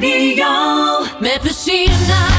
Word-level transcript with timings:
Radio. 0.00 1.06
Met 1.18 1.38
plezier 1.40 1.90
naar 2.08 2.31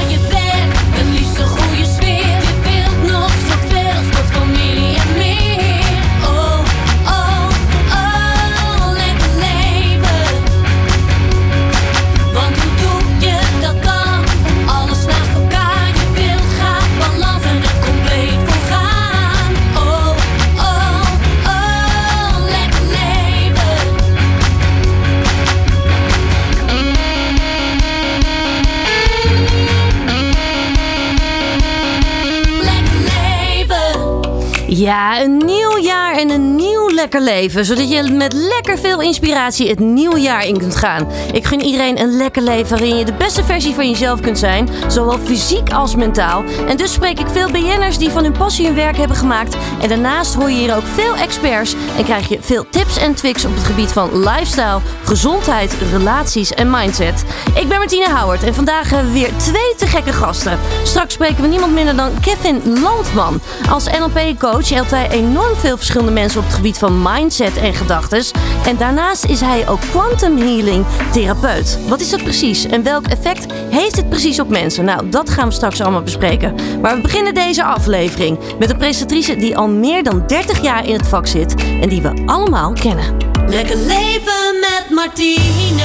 Ja, 34.83 35.21
een 35.21 35.37
nieuw 35.37 35.77
jaar 35.77 36.15
en 36.15 36.29
een 36.29 36.55
nieuw 36.55 36.62
lekker 37.03 37.21
leven. 37.21 37.65
Zodat 37.65 37.91
je 37.91 38.11
met 38.11 38.33
lekker 38.33 38.77
veel 38.77 39.01
inspiratie 39.01 39.69
het 39.69 39.79
nieuwe 39.79 40.19
jaar 40.19 40.45
in 40.45 40.57
kunt 40.57 40.75
gaan. 40.75 41.07
Ik 41.31 41.45
gun 41.45 41.61
iedereen 41.61 41.99
een 41.99 42.17
lekker 42.17 42.41
leven 42.41 42.69
waarin 42.69 42.97
je 42.97 43.05
de 43.05 43.13
beste 43.13 43.43
versie 43.43 43.73
van 43.73 43.89
jezelf 43.89 44.19
kunt 44.19 44.39
zijn. 44.39 44.69
Zowel 44.87 45.19
fysiek 45.23 45.71
als 45.71 45.95
mentaal. 45.95 46.43
En 46.67 46.77
dus 46.77 46.93
spreek 46.93 47.19
ik 47.19 47.27
veel 47.27 47.51
BN'ers 47.51 47.97
die 47.97 48.09
van 48.09 48.23
hun 48.23 48.31
passie 48.31 48.65
hun 48.65 48.75
werk 48.75 48.97
hebben 48.97 49.17
gemaakt. 49.17 49.55
En 49.81 49.89
daarnaast 49.89 50.33
hoor 50.33 50.49
je 50.49 50.57
hier 50.57 50.75
ook 50.75 50.85
veel 50.93 51.15
experts. 51.15 51.75
En 51.97 52.03
krijg 52.03 52.29
je 52.29 52.37
veel 52.41 52.65
tips 52.69 52.97
en 52.97 53.13
tricks 53.15 53.45
op 53.45 53.55
het 53.55 53.63
gebied 53.63 53.91
van 53.91 54.19
lifestyle, 54.19 54.79
gezondheid, 55.03 55.75
relaties 55.91 56.53
en 56.53 56.69
mindset. 56.69 57.23
Ik 57.55 57.67
ben 57.67 57.77
Martine 57.77 58.09
Howard 58.09 58.43
en 58.43 58.53
vandaag 58.53 58.89
hebben 58.89 59.13
we 59.13 59.19
weer 59.19 59.31
twee 59.37 59.75
te 59.77 59.87
gekke 59.87 60.13
gasten. 60.13 60.59
Straks 60.83 61.13
spreken 61.13 61.41
we 61.41 61.47
niemand 61.47 61.73
minder 61.73 61.95
dan 61.95 62.19
Kevin 62.19 62.61
Landman. 62.81 63.41
Als 63.69 63.85
NLP-coach 63.85 64.69
helpt 64.69 64.91
hij 64.91 65.09
enorm 65.09 65.55
veel 65.55 65.77
verschillende 65.77 66.11
mensen 66.11 66.39
op 66.39 66.45
het 66.45 66.55
gebied 66.55 66.77
van 66.77 66.92
mindset 67.01 67.57
en 67.57 67.73
gedachtes. 67.73 68.31
En 68.65 68.77
daarnaast 68.77 69.25
is 69.25 69.39
hij 69.39 69.67
ook 69.67 69.79
quantum 69.79 70.37
healing 70.37 70.85
therapeut. 71.11 71.79
Wat 71.87 72.01
is 72.01 72.09
dat 72.09 72.23
precies 72.23 72.65
en 72.65 72.83
welk 72.83 73.07
effect 73.07 73.53
heeft 73.69 73.95
het 73.95 74.09
precies 74.09 74.39
op 74.39 74.49
mensen? 74.49 74.85
Nou, 74.85 75.09
dat 75.09 75.29
gaan 75.29 75.47
we 75.47 75.53
straks 75.53 75.81
allemaal 75.81 76.01
bespreken. 76.01 76.55
Maar 76.81 76.95
we 76.95 77.01
beginnen 77.01 77.33
deze 77.33 77.63
aflevering 77.63 78.39
met 78.59 78.69
een 78.69 78.77
presentatrice 78.77 79.35
die 79.35 79.57
al 79.57 79.67
meer 79.67 80.03
dan 80.03 80.23
30 80.27 80.61
jaar 80.61 80.87
in 80.87 80.93
het 80.93 81.07
vak 81.07 81.27
zit 81.27 81.55
en 81.81 81.89
die 81.89 82.01
we 82.01 82.23
allemaal 82.25 82.73
kennen. 82.73 83.17
Lekker 83.47 83.77
leven 83.77 84.59
met 84.59 84.85
Martine. 84.89 85.81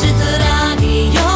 Zet 0.00 0.18
de 0.18 0.36
radio 0.36 1.33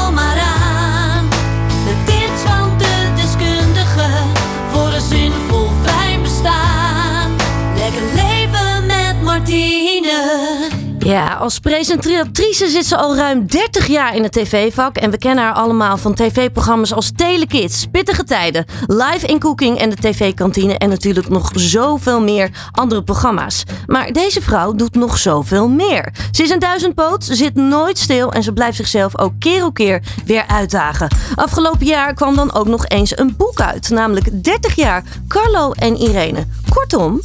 Ja, 11.08 11.34
als 11.34 11.58
presentatrice 11.58 12.68
zit 12.68 12.86
ze 12.86 12.96
al 12.96 13.16
ruim 13.16 13.46
30 13.46 13.86
jaar 13.86 14.14
in 14.14 14.22
het 14.22 14.32
tv-vak. 14.32 14.96
En 14.96 15.10
we 15.10 15.18
kennen 15.18 15.44
haar 15.44 15.52
allemaal 15.52 15.96
van 15.96 16.14
tv-programma's 16.14 16.92
als 16.92 17.12
Telekids, 17.16 17.86
Pittige 17.90 18.24
Tijden, 18.24 18.64
Live 18.86 19.26
in 19.26 19.38
Cooking 19.38 19.78
en 19.78 19.90
de 19.90 19.96
TV-kantine. 19.96 20.78
En 20.78 20.88
natuurlijk 20.88 21.28
nog 21.28 21.50
zoveel 21.54 22.20
meer 22.20 22.50
andere 22.72 23.02
programma's. 23.02 23.62
Maar 23.86 24.12
deze 24.12 24.40
vrouw 24.40 24.72
doet 24.72 24.94
nog 24.94 25.18
zoveel 25.18 25.68
meer. 25.68 26.12
Ze 26.30 26.42
is 26.42 26.50
een 26.50 26.58
duizendpoot, 26.58 27.24
ze 27.24 27.34
zit 27.34 27.54
nooit 27.54 27.98
stil 27.98 28.32
en 28.32 28.42
ze 28.42 28.52
blijft 28.52 28.76
zichzelf 28.76 29.18
ook 29.18 29.32
keer 29.38 29.64
op 29.64 29.74
keer 29.74 30.02
weer 30.24 30.44
uitdagen. 30.46 31.08
Afgelopen 31.34 31.86
jaar 31.86 32.14
kwam 32.14 32.36
dan 32.36 32.54
ook 32.54 32.66
nog 32.66 32.86
eens 32.86 33.18
een 33.18 33.34
boek 33.36 33.60
uit, 33.60 33.90
namelijk 33.90 34.44
30 34.44 34.74
jaar 34.74 35.04
Carlo 35.28 35.72
en 35.72 35.96
Irene. 35.96 36.46
Kortom, 36.74 37.20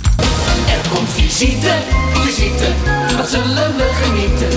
Er 0.68 0.90
komt 0.94 1.10
visite, 1.10 1.74
visite, 2.14 2.66
wat 3.18 3.30
zullen 3.30 3.73
we 3.78 3.90
genieten? 4.04 4.50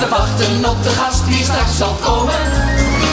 We 0.00 0.06
wachten 0.10 0.70
op 0.70 0.82
de 0.82 0.88
gast 0.88 1.26
die 1.26 1.42
straks 1.44 1.76
zal 1.76 1.96
komen. 2.04 2.34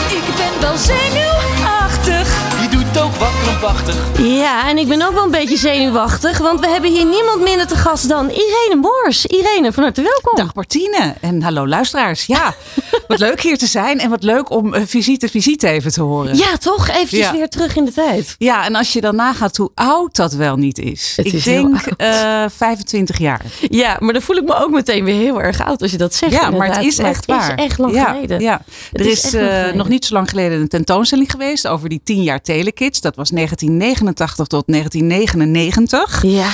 Ik 0.08 0.34
ben 0.36 0.60
wel 0.60 0.76
zenuwachtig. 0.76 2.28
Die 2.60 2.68
doet 2.68 2.98
ook 3.02 3.14
wat 3.14 3.28
krampachtig. 3.42 3.94
Ja, 4.18 4.68
en 4.68 4.78
ik 4.78 4.88
ben 4.88 5.02
ook 5.02 5.12
wel 5.12 5.24
een 5.24 5.30
beetje 5.30 5.56
zenuwachtig, 5.56 6.38
want 6.38 6.60
we 6.60 6.66
hebben 6.68 6.90
hier 6.90 7.04
niemand 7.04 7.40
minder 7.40 7.66
te 7.66 7.76
gast 7.76 8.08
dan 8.08 8.30
Irene 8.30 8.76
Moors. 8.80 9.26
Irene, 9.26 9.72
van 9.72 9.82
harte 9.82 10.02
welkom. 10.02 10.36
Dag 10.36 10.54
Martine 10.54 11.14
en 11.20 11.42
hallo 11.42 11.66
luisteraars. 11.68 12.26
Ja, 12.26 12.54
wat 13.08 13.18
leuk 13.18 13.40
hier 13.40 13.58
te 13.58 13.66
zijn 13.66 13.98
en 14.00 14.10
wat 14.10 14.22
leuk 14.22 14.50
om 14.50 14.74
eh, 14.74 14.82
visite, 14.86 15.28
visite 15.28 15.68
even 15.68 15.92
te 15.92 16.02
horen. 16.02 16.36
Ja, 16.36 16.56
toch? 16.56 16.88
Eventjes 16.88 17.18
Ja. 17.20 17.32
weer 17.32 17.48
terug 17.48 17.76
in 17.76 17.84
de 17.84 17.92
tijd. 17.92 18.34
Ja, 18.38 18.64
en 18.64 18.74
als 18.74 18.92
je 18.92 19.00
dan 19.00 19.16
nagaat 19.16 19.56
hoe 19.56 19.70
oud 19.74 20.16
dat 20.16 20.32
wel 20.32 20.56
niet 20.56 20.78
is. 20.78 21.12
Het 21.16 21.26
ik 21.26 21.32
is 21.32 21.44
denk 21.44 21.74
oud. 21.74 21.96
eh 21.96 22.44
25 22.56 23.18
jaar. 23.18 23.44
Ja, 23.70 23.96
maar 24.00 24.12
dan 24.12 24.22
voel 24.22 24.36
ik 24.36 24.44
me 24.44 24.54
ook 24.54 24.70
meteen 24.70 25.04
weer 25.04 25.14
heel 25.20 25.42
erg 25.42 25.64
oud 25.64 25.82
als 25.82 25.90
je 25.90 25.96
dat 25.96 26.14
zegt. 26.14 26.32
Ja, 26.32 26.50
maar 26.50 26.76
het 26.76 26.84
is 26.86 26.98
echt 26.98 27.26
waar. 27.26 27.50
Het 27.50 27.58
is 27.58 27.64
echt 27.64 27.78
lang 27.78 27.92
ja, 27.94 28.04
geleden. 28.12 28.40
Ja. 28.40 28.62
Het 28.92 29.00
Er 29.00 29.06
is 29.06 29.34
eh, 29.34 29.72
nog 29.72 29.88
niet 29.88 30.04
zo 30.04 30.14
lang 30.14 30.28
geleden 30.30 30.60
een 30.60 30.68
tentoonstelling 30.68 31.30
geweest 31.30 31.66
over 31.66 31.88
die 31.88 32.00
10 32.04 32.22
jaar 32.22 32.40
Telekids. 32.42 33.00
Dat 33.00 33.16
was 33.16 33.30
1989 33.30 34.46
tot 34.46 34.64
1999. 34.66 36.22
Ja. 36.22 36.48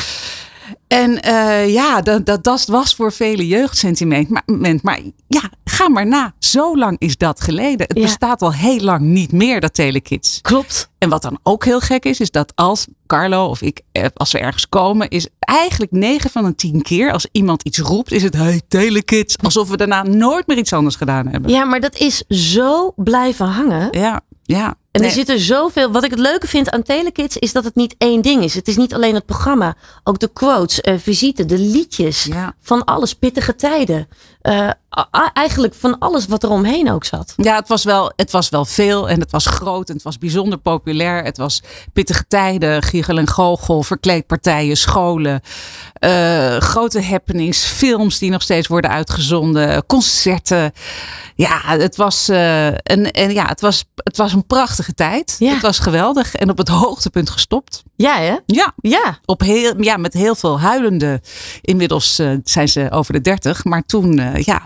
En 0.89 1.23
eh, 1.23 1.73
ja, 1.73 2.01
dat, 2.01 2.27
dat, 2.27 2.45
dat 2.45 2.65
was 2.67 2.95
voor 2.95 3.13
vele 3.13 3.47
jeugdsentiment. 3.47 4.29
Maar, 4.29 4.43
maar 4.83 5.01
ja, 5.27 5.51
ga 5.65 5.89
maar 5.89 6.07
na. 6.07 6.35
Zo 6.39 6.77
lang 6.77 6.97
is 6.99 7.17
dat 7.17 7.41
geleden. 7.41 7.87
Het 7.87 7.97
Ja. 7.97 8.03
bestaat 8.03 8.43
al 8.43 8.53
heel 8.53 8.81
lang 8.81 9.01
niet 9.01 9.33
meer, 9.33 9.61
dat 9.61 9.75
Telekids. 9.75 10.39
Klopt. 10.41 10.91
En 10.99 11.09
wat 11.09 11.23
dan 11.23 11.39
ook 11.43 11.65
heel 11.65 11.81
gek 11.81 12.05
is, 12.05 12.21
is 12.21 12.31
dat 12.31 12.53
als 12.55 12.87
Carlo 13.07 13.47
of 13.47 13.63
ik, 13.63 13.81
eh, 13.93 14.05
als 14.15 14.33
we 14.33 14.39
ergens 14.39 14.69
komen, 14.69 15.09
is 15.09 15.29
eigenlijk 15.39 15.93
9 15.93 16.31
van 16.31 16.45
de 16.45 16.55
10 16.55 16.83
keer 16.83 17.13
als 17.13 17.27
iemand 17.33 17.63
iets 17.63 17.79
roept, 17.79 18.13
is 18.13 18.23
het 18.23 18.35
hey 18.35 18.61
Telekids. 18.69 19.37
Alsof 19.43 19.69
we 19.69 19.77
daarna 19.77 20.03
nooit 20.03 20.47
meer 20.47 20.59
iets 20.59 20.73
anders 20.73 20.97
gedaan 20.97 21.27
hebben. 21.27 21.51
Ja, 21.51 21.65
maar 21.65 21.81
dat 21.81 21.97
is 21.97 22.25
zo 22.29 22.93
blijven 22.97 23.47
hangen. 23.47 23.89
Ja, 23.91 24.21
ja. 24.43 24.75
En 24.95 25.01
Nee. 25.01 25.09
er 25.09 25.15
zitten 25.17 25.39
zoveel. 25.39 25.91
Wat 25.93 26.05
ik 26.05 26.11
het 26.11 26.19
leuke 26.19 26.47
vind 26.47 26.71
aan 26.71 26.83
Telekids 26.83 27.37
is 27.37 27.53
dat 27.53 27.65
het 27.65 27.75
niet 27.75 27.95
één 27.99 28.23
ding 28.23 28.43
is. 28.45 28.55
Het 28.55 28.69
is 28.69 28.77
niet 28.77 28.95
alleen 28.95 29.15
het 29.15 29.27
programma, 29.27 29.77
ook 30.05 30.19
de 30.19 30.31
quotes, 30.33 30.81
eh, 30.81 30.95
visite, 30.99 31.45
de 31.45 31.59
liedjes, 31.59 32.25
Ja. 32.25 32.55
van 32.61 32.85
alles, 32.85 33.15
pittige 33.15 33.55
tijden. 33.57 34.09
Eh, 34.41 34.59
a- 34.59 34.77
eigenlijk 35.33 35.75
van 35.75 35.99
alles 35.99 36.27
wat 36.27 36.43
er 36.43 36.51
omheen 36.51 36.91
ook 36.91 37.05
zat. 37.05 37.33
Ja, 37.37 37.57
het 37.57 37.69
was, 37.69 37.85
wel, 37.85 38.13
het 38.17 38.31
was 38.31 38.49
wel 38.49 38.65
veel 38.65 39.09
en 39.09 39.21
het 39.21 39.31
was 39.31 39.47
groot 39.47 39.89
en 39.89 39.95
het 39.95 40.03
was 40.05 40.19
bijzonder 40.19 40.59
populair. 40.59 41.25
Het 41.25 41.37
was 41.37 41.63
pittige 41.93 42.25
tijden, 42.29 42.83
giegel 42.83 43.19
en 43.19 43.29
goochel, 43.29 43.83
verkleedpartijen, 43.83 44.77
scholen, 44.77 45.41
eh, 45.95 46.57
grote 46.57 47.03
happenings, 47.03 47.65
films 47.65 48.19
die 48.19 48.31
nog 48.31 48.43
steeds 48.43 48.67
worden 48.69 48.91
uitgezonden, 48.91 49.87
concerten. 49.87 50.73
Ja, 51.35 51.61
het 51.65 51.97
was, 51.97 52.29
eh, 52.29 52.67
een, 52.67 53.11
en 53.11 53.33
ja, 53.33 53.47
het 53.47 53.61
was, 53.61 53.85
het 53.95 54.17
was 54.17 54.33
een 54.33 54.47
prachtige 54.47 54.95
tijd. 54.95 55.37
Ja. 55.39 55.53
Het 55.53 55.63
was 55.63 55.79
geweldig 55.79 56.35
en 56.35 56.51
op 56.51 56.59
het 56.59 56.69
hoogtepunt 56.69 57.31
gestopt. 57.31 57.83
Ja, 57.97 58.17
hè? 58.19 58.37
Ja, 58.47 58.73
Ja. 58.81 59.19
op 59.25 59.41
heel, 59.41 59.83
ja, 59.83 59.97
met 59.97 60.13
heel 60.13 60.35
veel 60.35 60.61
huilende. 60.61 61.21
Inmiddels 61.61 62.19
eh, 62.19 62.31
zijn 62.45 62.69
ze 62.69 62.91
over 62.91 63.13
de 63.13 63.21
30, 63.21 63.65
maar 63.65 63.83
toen 63.87 64.21
ja, 64.35 64.63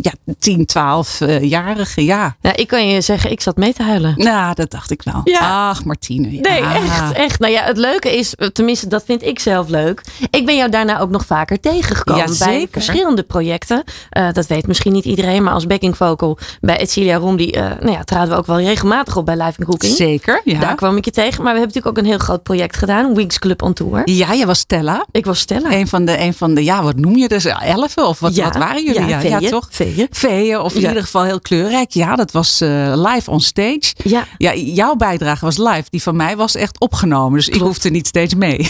ja, 0.00 0.12
10, 0.38 0.66
12-jarige. 0.78 2.04
ja. 2.04 2.36
Nou, 2.40 2.54
ik 2.56 2.66
kan 2.68 2.88
je 2.88 3.00
zeggen, 3.00 3.30
ik 3.30 3.40
zat 3.40 3.56
mee 3.56 3.72
te 3.72 3.82
huilen. 3.82 4.14
Nou, 4.16 4.54
dat 4.54 4.70
dacht 4.70 4.90
ik 4.90 5.02
wel. 5.02 5.20
Ja. 5.24 5.68
Ach, 5.68 5.84
Martine. 5.84 6.32
Ja. 6.32 6.40
Nee, 6.40 6.60
echt, 6.62 7.12
echt. 7.12 7.38
Nou 7.38 7.52
ja, 7.52 7.62
het 7.62 7.76
leuke 7.76 8.16
is, 8.16 8.34
tenminste, 8.52 8.88
dat 8.88 9.02
vind 9.06 9.22
ik 9.22 9.38
zelf 9.38 9.68
leuk. 9.68 10.02
Ik 10.30 10.46
ben 10.46 10.56
jou 10.56 10.70
daarna 10.70 11.00
ook 11.00 11.10
nog 11.10 11.26
vaker 11.26 11.60
tegengekomen 11.60 12.32
Ja, 12.32 12.44
bij 12.46 12.68
verschillende 12.70 13.22
projecten. 13.22 13.82
Eh, 14.10 14.32
dat 14.32 14.46
weet 14.46 14.66
misschien 14.66 14.92
niet 14.92 15.04
iedereen, 15.04 15.42
maar 15.42 15.52
als 15.52 15.66
backing 15.66 15.96
vocal 15.96 16.38
bij 16.60 16.78
Etcilia 16.78 17.16
Romdi, 17.16 17.50
eh 17.50 17.62
nou 17.80 17.90
ja, 17.90 18.02
traden 18.04 18.28
we 18.28 18.36
ook 18.36 18.46
wel 18.46 18.60
regelmatig 18.60 19.16
op 19.16 19.26
bij 19.26 19.36
Live 19.36 19.54
in 19.60 19.64
Cooking. 19.66 19.94
Zeker, 19.96 20.40
ja. 20.44 20.60
Daar 20.60 20.74
kwam 20.74 20.96
ik 20.96 21.04
je 21.04 21.10
tegen. 21.10 21.42
Maar 21.42 21.52
we 21.52 21.58
hebben 21.58 21.74
natuurlijk 21.74 21.86
ook 21.98 21.98
een 21.98 22.10
heel 22.10 22.18
groot 22.18 22.42
project 22.42 22.76
gedaan, 22.76 23.14
Wings 23.14 23.38
Club 23.38 23.62
on 23.62 23.72
Tour. 23.72 24.02
Ja, 24.04 24.32
je 24.32 24.46
was 24.46 24.58
Stella. 24.58 25.06
Ik 25.10 25.24
was 25.24 25.38
Stella. 25.38 25.72
Een 25.72 25.88
van 25.88 26.04
de, 26.04 26.18
een 26.20 26.34
van 26.34 26.54
de, 26.54 26.64
ja, 26.64 26.82
wat 26.82 26.96
noem 26.96 27.16
je 27.16 27.28
dus? 27.28 27.44
Elfen? 27.44 28.06
Of 28.06 28.20
wat, 28.20 28.34
Ja, 28.34 28.44
wat 28.44 28.56
waren 28.56 28.84
jullie? 28.84 29.00
ja, 29.06 29.20
Ja, 29.20 29.38
ja, 29.38 29.43
veeën, 29.48 29.60
toch? 29.60 29.68
veeën. 29.70 30.06
Veeën, 30.10 30.58
of 30.60 30.74
in 30.74 30.80
Ja. 30.80 30.88
ieder 30.88 31.02
geval 31.02 31.22
heel 31.24 31.40
kleurrijk. 31.40 31.90
Ja, 31.90 32.16
dat 32.16 32.30
was 32.32 32.60
eh, 32.60 32.92
live 32.96 33.30
on 33.30 33.40
stage. 33.40 33.94
Ja. 34.04 34.24
Ja, 34.38 34.54
jouw 34.54 34.94
bijdrage 34.94 35.44
was 35.44 35.56
live. 35.58 35.84
Die 35.90 36.02
van 36.02 36.16
mij 36.16 36.36
was 36.36 36.54
echt 36.54 36.80
opgenomen. 36.80 37.38
Dus 37.38 37.48
ik 37.48 37.60
hoefde 37.60 37.90
niet 37.90 38.06
steeds 38.06 38.34
mee. 38.34 38.68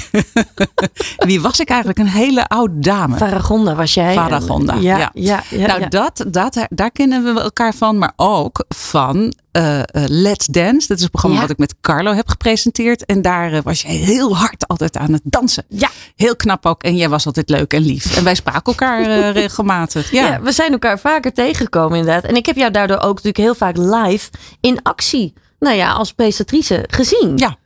Wie 1.26 1.41
was 1.41 1.61
ik 1.61 1.69
eigenlijk? 1.69 1.99
Een 1.99 2.06
hele 2.06 2.49
oude 2.49 2.79
dame. 2.79 3.17
Faragonda 3.17 3.75
was 3.75 3.94
jij. 3.94 4.15
Faragonda, 4.15 4.75
Ja, 4.75 5.11
ja. 5.15 5.43
ja, 5.50 5.67
nou. 5.67 5.88
Dat, 5.88 6.25
dat, 6.29 6.67
daar 6.69 6.91
kennen 6.91 7.35
we 7.35 7.41
elkaar 7.41 7.75
van. 7.75 7.99
Maar 7.99 8.12
ook 8.17 8.65
van 8.69 9.35
eh, 9.55 9.83
Let's 10.09 10.47
Dance. 10.47 10.87
Dat 10.89 10.99
is 10.99 11.05
een 11.05 11.11
programma 11.11 11.37
Ja. 11.37 11.43
wat 11.43 11.51
ik 11.51 11.59
met 11.59 11.75
Carlo 11.81 12.12
heb 12.12 12.29
gepresenteerd. 12.29 13.05
En 13.05 13.23
daar 13.23 13.53
eh, 13.53 13.62
was 13.62 13.83
jij 13.83 13.95
heel 13.95 14.37
hard 14.37 14.69
altijd 14.69 14.97
aan 14.97 15.12
het 15.12 15.23
dansen. 15.25 15.65
Ja. 15.69 15.91
Heel 16.17 16.37
knap 16.37 16.67
ook. 16.67 16.83
En 16.83 16.97
jij 16.97 17.09
was 17.09 17.27
altijd 17.27 17.49
leuk 17.49 17.73
en 17.73 17.83
lief. 17.83 18.17
En 18.17 18.25
wij 18.25 18.35
spraken 18.35 18.62
elkaar 18.65 19.03
regelmatig. 19.33 20.11
Ja. 20.12 20.27
Ja. 20.27 20.41
we 20.41 20.53
zijn 20.53 20.73
elkaar 20.73 20.99
vaker 20.99 21.33
tegengekomen 21.33 21.99
inderdaad. 21.99 22.25
En 22.25 22.37
ik 22.37 22.47
heb 22.47 22.56
jou 22.56 22.71
daardoor 22.71 22.97
ook 22.99 23.23
natuurlijk 23.23 23.37
heel 23.37 23.55
vaak 23.55 23.77
live 23.77 24.31
in 24.61 24.83
actie, 24.83 25.33
nou 25.59 25.77
ja, 25.77 25.93
als 25.93 26.12
presentatrice 26.12 26.85
gezien. 26.91 27.37
Ja. 27.37 27.56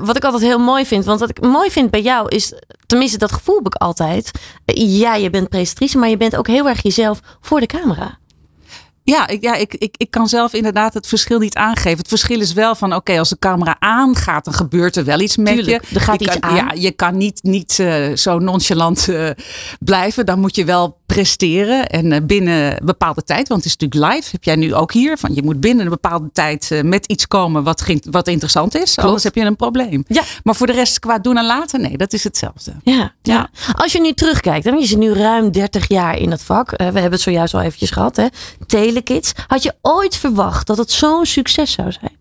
Wat 0.00 0.16
ik 0.16 0.24
altijd 0.24 0.42
heel 0.42 0.58
mooi 0.58 0.86
vind. 0.86 1.04
Want 1.04 1.20
wat 1.20 1.30
ik 1.30 1.40
mooi 1.40 1.70
vind 1.70 1.90
bij 1.90 2.02
jou 2.02 2.28
is, 2.28 2.52
tenminste 2.86 3.18
dat 3.18 3.32
gevoel 3.32 3.56
heb 3.56 3.66
ik 3.66 3.74
altijd. 3.74 4.30
ja, 4.74 5.14
je 5.14 5.30
bent 5.30 5.48
presentatrice, 5.48 5.98
maar 5.98 6.08
je 6.08 6.16
bent 6.16 6.36
ook 6.36 6.46
heel 6.46 6.68
erg 6.68 6.82
jezelf 6.82 7.20
voor 7.40 7.60
de 7.60 7.66
camera. 7.66 8.18
Ja, 9.06 9.26
ik, 9.28 9.42
ja 9.42 9.54
ik, 9.54 9.74
ik, 9.74 9.94
ik 9.96 10.10
kan 10.10 10.28
zelf 10.28 10.52
inderdaad 10.52 10.94
het 10.94 11.06
verschil 11.06 11.38
niet 11.38 11.54
aangeven. 11.54 11.98
Het 11.98 12.08
verschil 12.08 12.40
is 12.40 12.52
wel 12.52 12.74
van, 12.74 12.94
oké, 12.94 13.18
als 13.18 13.28
de 13.28 13.38
camera 13.38 13.76
aangaat, 13.78 14.44
dan 14.44 14.54
gebeurt 14.54 14.96
er 14.96 15.04
wel 15.04 15.20
iets 15.20 15.36
met 15.36 15.54
Tuurlijk, 15.54 15.88
je. 15.88 15.94
er 15.94 16.00
gaat 16.00 16.20
je 16.20 16.26
iets 16.26 16.38
kan, 16.38 16.50
aan. 16.50 16.56
Ja, 16.56 16.72
je 16.74 16.90
kan 16.90 17.16
niet, 17.16 17.42
niet 17.42 17.78
eh, 17.78 18.12
zo 18.14 18.38
nonchalant 18.38 19.08
eh, 19.08 19.28
blijven. 19.80 20.26
Dan 20.26 20.40
moet 20.40 20.54
je 20.56 20.64
wel 20.64 20.98
presteren 21.06 21.86
en 21.88 22.12
eh, 22.12 22.20
binnen 22.22 22.72
een 22.80 22.86
bepaalde 22.86 23.22
tijd. 23.24 23.48
Want 23.48 23.64
het 23.64 23.72
is 23.72 23.76
natuurlijk 23.76 24.14
live, 24.14 24.28
heb 24.32 24.44
jij 24.44 24.56
nu 24.56 24.74
ook 24.74 24.92
hier. 24.92 25.18
Van, 25.18 25.34
je 25.34 25.42
moet 25.42 25.60
binnen 25.60 25.84
een 25.84 25.90
bepaalde 25.90 26.30
tijd 26.32 26.80
met 26.84 27.06
iets 27.06 27.26
komen 27.26 27.62
wat, 27.62 27.80
ging- 27.80 28.06
wat 28.10 28.28
interessant 28.28 28.76
is. 28.76 28.98
Anders 28.98 29.22
heb 29.22 29.34
je 29.34 29.40
een 29.40 29.56
probleem. 29.56 30.04
Ja. 30.08 30.22
Maar 30.44 30.54
voor 30.54 30.66
de 30.66 30.72
rest, 30.72 30.98
qua 30.98 31.18
doen 31.18 31.36
en 31.36 31.46
laten, 31.46 31.80
nee, 31.80 31.96
dat 31.96 32.12
is 32.12 32.24
hetzelfde. 32.24 32.72
Ja, 32.82 32.94
ja. 32.94 33.10
Ja. 33.22 33.50
Als 33.72 33.92
je 33.92 34.00
nu 34.00 34.12
terugkijkt, 34.12 34.64
dan 34.64 34.78
je 34.78 34.86
zit 34.86 34.98
nu 34.98 35.12
ruim 35.12 35.50
30 35.52 35.88
jaar 35.88 36.18
in 36.18 36.30
het 36.30 36.42
vak. 36.42 36.70
We 36.70 36.84
hebben 36.84 37.10
het 37.10 37.20
zojuist 37.20 37.54
al 37.54 37.60
eventjes 37.60 37.90
gehad, 37.90 38.16
hè? 38.16 38.26
Telekids. 39.02 39.32
Had 39.46 39.62
je 39.62 39.74
ooit 39.82 40.16
verwacht 40.16 40.66
dat 40.66 40.78
het 40.78 40.90
zo'n 40.90 41.26
succes 41.26 41.72
zou 41.72 41.92
zijn? 41.92 42.16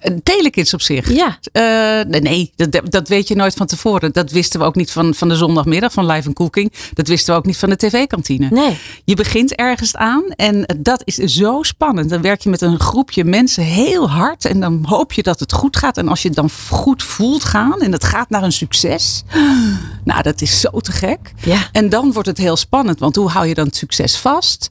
Een 0.00 0.22
Telekids 0.22 0.74
op 0.74 0.82
zich. 0.82 1.12
Ja. 1.12 1.38
Eh, 1.52 2.06
nee, 2.08 2.20
nee 2.20 2.52
dat, 2.56 2.80
dat 2.84 3.08
weet 3.08 3.28
je 3.28 3.34
nooit 3.34 3.54
van 3.54 3.66
tevoren. 3.66 4.12
Dat 4.12 4.30
wisten 4.30 4.60
we 4.60 4.66
ook 4.66 4.74
niet 4.74 4.90
van, 4.90 5.14
van 5.14 5.28
de 5.28 5.36
zondagmiddag 5.36 5.92
van 5.92 6.06
Live 6.06 6.32
Cooking. 6.32 6.72
Dat 6.92 7.08
wisten 7.08 7.32
we 7.32 7.38
ook 7.38 7.46
niet 7.46 7.56
van 7.56 7.68
de 7.68 7.76
tv-kantine. 7.76 8.48
Nee. 8.50 8.78
Je 9.04 9.14
begint 9.14 9.54
ergens 9.54 9.96
aan 9.96 10.24
en 10.28 10.76
dat 10.78 11.02
is 11.04 11.14
zo 11.14 11.62
spannend. 11.62 12.10
Dan 12.10 12.22
werk 12.22 12.40
je 12.40 12.48
met 12.48 12.60
een 12.60 12.80
groepje 12.80 13.24
mensen 13.24 13.62
heel 13.62 14.10
hard 14.10 14.44
en 14.44 14.60
dan 14.60 14.84
hoop 14.88 15.12
je 15.12 15.22
dat 15.22 15.40
het 15.40 15.52
goed 15.52 15.76
gaat. 15.76 15.96
En 15.96 16.08
als 16.08 16.22
je 16.22 16.28
het 16.28 16.36
dan 16.36 16.50
goed 16.68 17.02
voelt 17.02 17.44
gaan 17.44 17.80
en 17.80 17.92
het 17.92 18.04
gaat 18.04 18.30
naar 18.30 18.42
een 18.42 18.52
succes. 18.52 19.22
Nou, 20.04 20.22
dat 20.22 20.40
is 20.40 20.60
zo 20.60 20.80
te 20.80 20.92
gek. 20.92 21.32
Ja. 21.44 21.68
En 21.72 21.88
dan 21.88 22.12
wordt 22.12 22.28
het 22.28 22.38
heel 22.38 22.56
spannend, 22.56 22.98
want 22.98 23.16
hoe 23.16 23.28
hou 23.28 23.46
je 23.46 23.54
dan 23.54 23.66
het 23.66 23.76
succes 23.76 24.16
vast? 24.16 24.70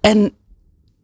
En 0.00 0.32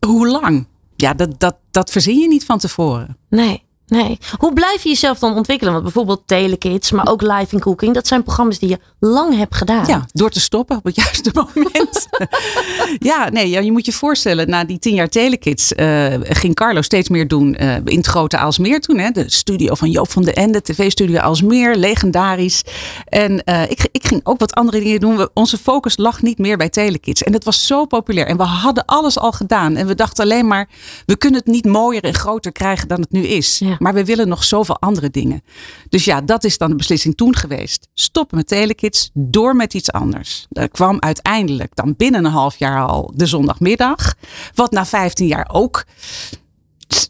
hoe 0.06 0.26
lang? 0.28 0.66
Ja, 0.96 1.14
dat, 1.14 1.40
dat, 1.40 1.56
dat 1.70 1.90
verzin 1.90 2.18
je 2.18 2.28
niet 2.28 2.44
van 2.44 2.58
tevoren. 2.58 3.16
Nee. 3.28 3.63
Nee. 3.94 4.18
Hoe 4.38 4.52
blijf 4.52 4.82
je 4.82 4.88
jezelf 4.88 5.18
dan 5.18 5.34
ontwikkelen? 5.34 5.72
Want 5.72 5.84
bijvoorbeeld 5.84 6.22
Telekids, 6.26 6.90
maar 6.90 7.08
ook 7.08 7.22
Live 7.22 7.46
in 7.54 7.60
Cooking. 7.60 7.94
Dat 7.94 8.06
zijn 8.06 8.22
programma's 8.22 8.58
die 8.58 8.68
je 8.68 8.78
lang 8.98 9.36
hebt 9.36 9.54
gedaan. 9.54 9.86
Ja, 9.86 10.06
door 10.12 10.30
te 10.30 10.40
stoppen 10.40 10.76
op 10.76 10.84
het 10.84 10.94
juiste 11.04 11.30
moment. 11.34 12.08
ja, 13.10 13.28
nee, 13.30 13.50
ja, 13.50 13.60
je 13.60 13.72
moet 13.72 13.86
je 13.86 13.92
voorstellen, 13.92 14.48
na 14.48 14.64
die 14.64 14.78
tien 14.78 14.94
jaar 14.94 15.08
Telekids 15.08 15.74
eh, 15.74 16.14
ging 16.22 16.54
Carlo 16.54 16.82
steeds 16.82 17.08
meer 17.08 17.28
doen 17.28 17.54
eh, 17.54 17.76
in 17.84 17.96
het 17.96 18.06
grote 18.06 18.36
Aalsmeer 18.38 18.80
toen. 18.80 18.98
Hè, 18.98 19.10
de 19.10 19.30
studio 19.30 19.74
van 19.74 19.90
Joop 19.90 20.10
van 20.10 20.22
den 20.22 20.34
Ende, 20.34 20.62
tv-studio 20.62 21.18
Aalsmeer, 21.18 21.76
legendarisch. 21.76 22.62
En 23.08 23.44
eh, 23.44 23.70
ik, 23.70 23.88
ik 23.92 24.06
ging 24.06 24.20
ook 24.24 24.38
wat 24.38 24.54
andere 24.54 24.80
dingen 24.80 25.00
doen. 25.00 25.28
Onze 25.34 25.58
focus 25.58 25.96
lag 25.96 26.22
niet 26.22 26.38
meer 26.38 26.56
bij 26.56 26.68
Telekids. 26.68 27.22
En 27.22 27.32
het 27.32 27.44
was 27.44 27.66
zo 27.66 27.84
populair. 27.84 28.26
En 28.26 28.36
we 28.36 28.42
hadden 28.42 28.84
alles 28.84 29.18
al 29.18 29.32
gedaan. 29.32 29.76
En 29.76 29.86
we 29.86 29.94
dachten 29.94 30.24
alleen 30.24 30.46
maar, 30.46 30.68
we 31.06 31.16
kunnen 31.16 31.40
het 31.40 31.48
niet 31.48 31.64
mooier 31.64 32.02
en 32.04 32.14
groter 32.14 32.52
krijgen 32.52 32.88
dan 32.88 33.00
het 33.00 33.12
nu 33.12 33.22
is. 33.22 33.58
Ja. 33.58 33.76
Maar 33.84 33.94
we 33.94 34.04
willen 34.04 34.28
nog 34.28 34.44
zoveel 34.44 34.80
andere 34.80 35.10
dingen. 35.10 35.42
Dus 35.88 36.04
ja, 36.04 36.20
dat 36.20 36.44
is 36.44 36.58
dan 36.58 36.70
de 36.70 36.76
beslissing 36.76 37.16
toen 37.16 37.36
geweest. 37.36 37.88
Stoppen 37.94 38.36
met 38.36 38.46
Telekids, 38.46 39.10
door 39.12 39.56
met 39.56 39.74
iets 39.74 39.92
anders. 39.92 40.46
Er 40.52 40.68
kwam 40.68 40.96
uiteindelijk 41.00 41.74
dan 41.74 41.94
binnen 41.96 42.24
een 42.24 42.30
half 42.30 42.56
jaar 42.56 42.86
al 42.86 43.12
de 43.14 43.26
zondagmiddag. 43.26 44.14
Wat 44.54 44.72
na 44.72 44.86
15 44.86 45.26
jaar 45.26 45.48
ook 45.52 45.84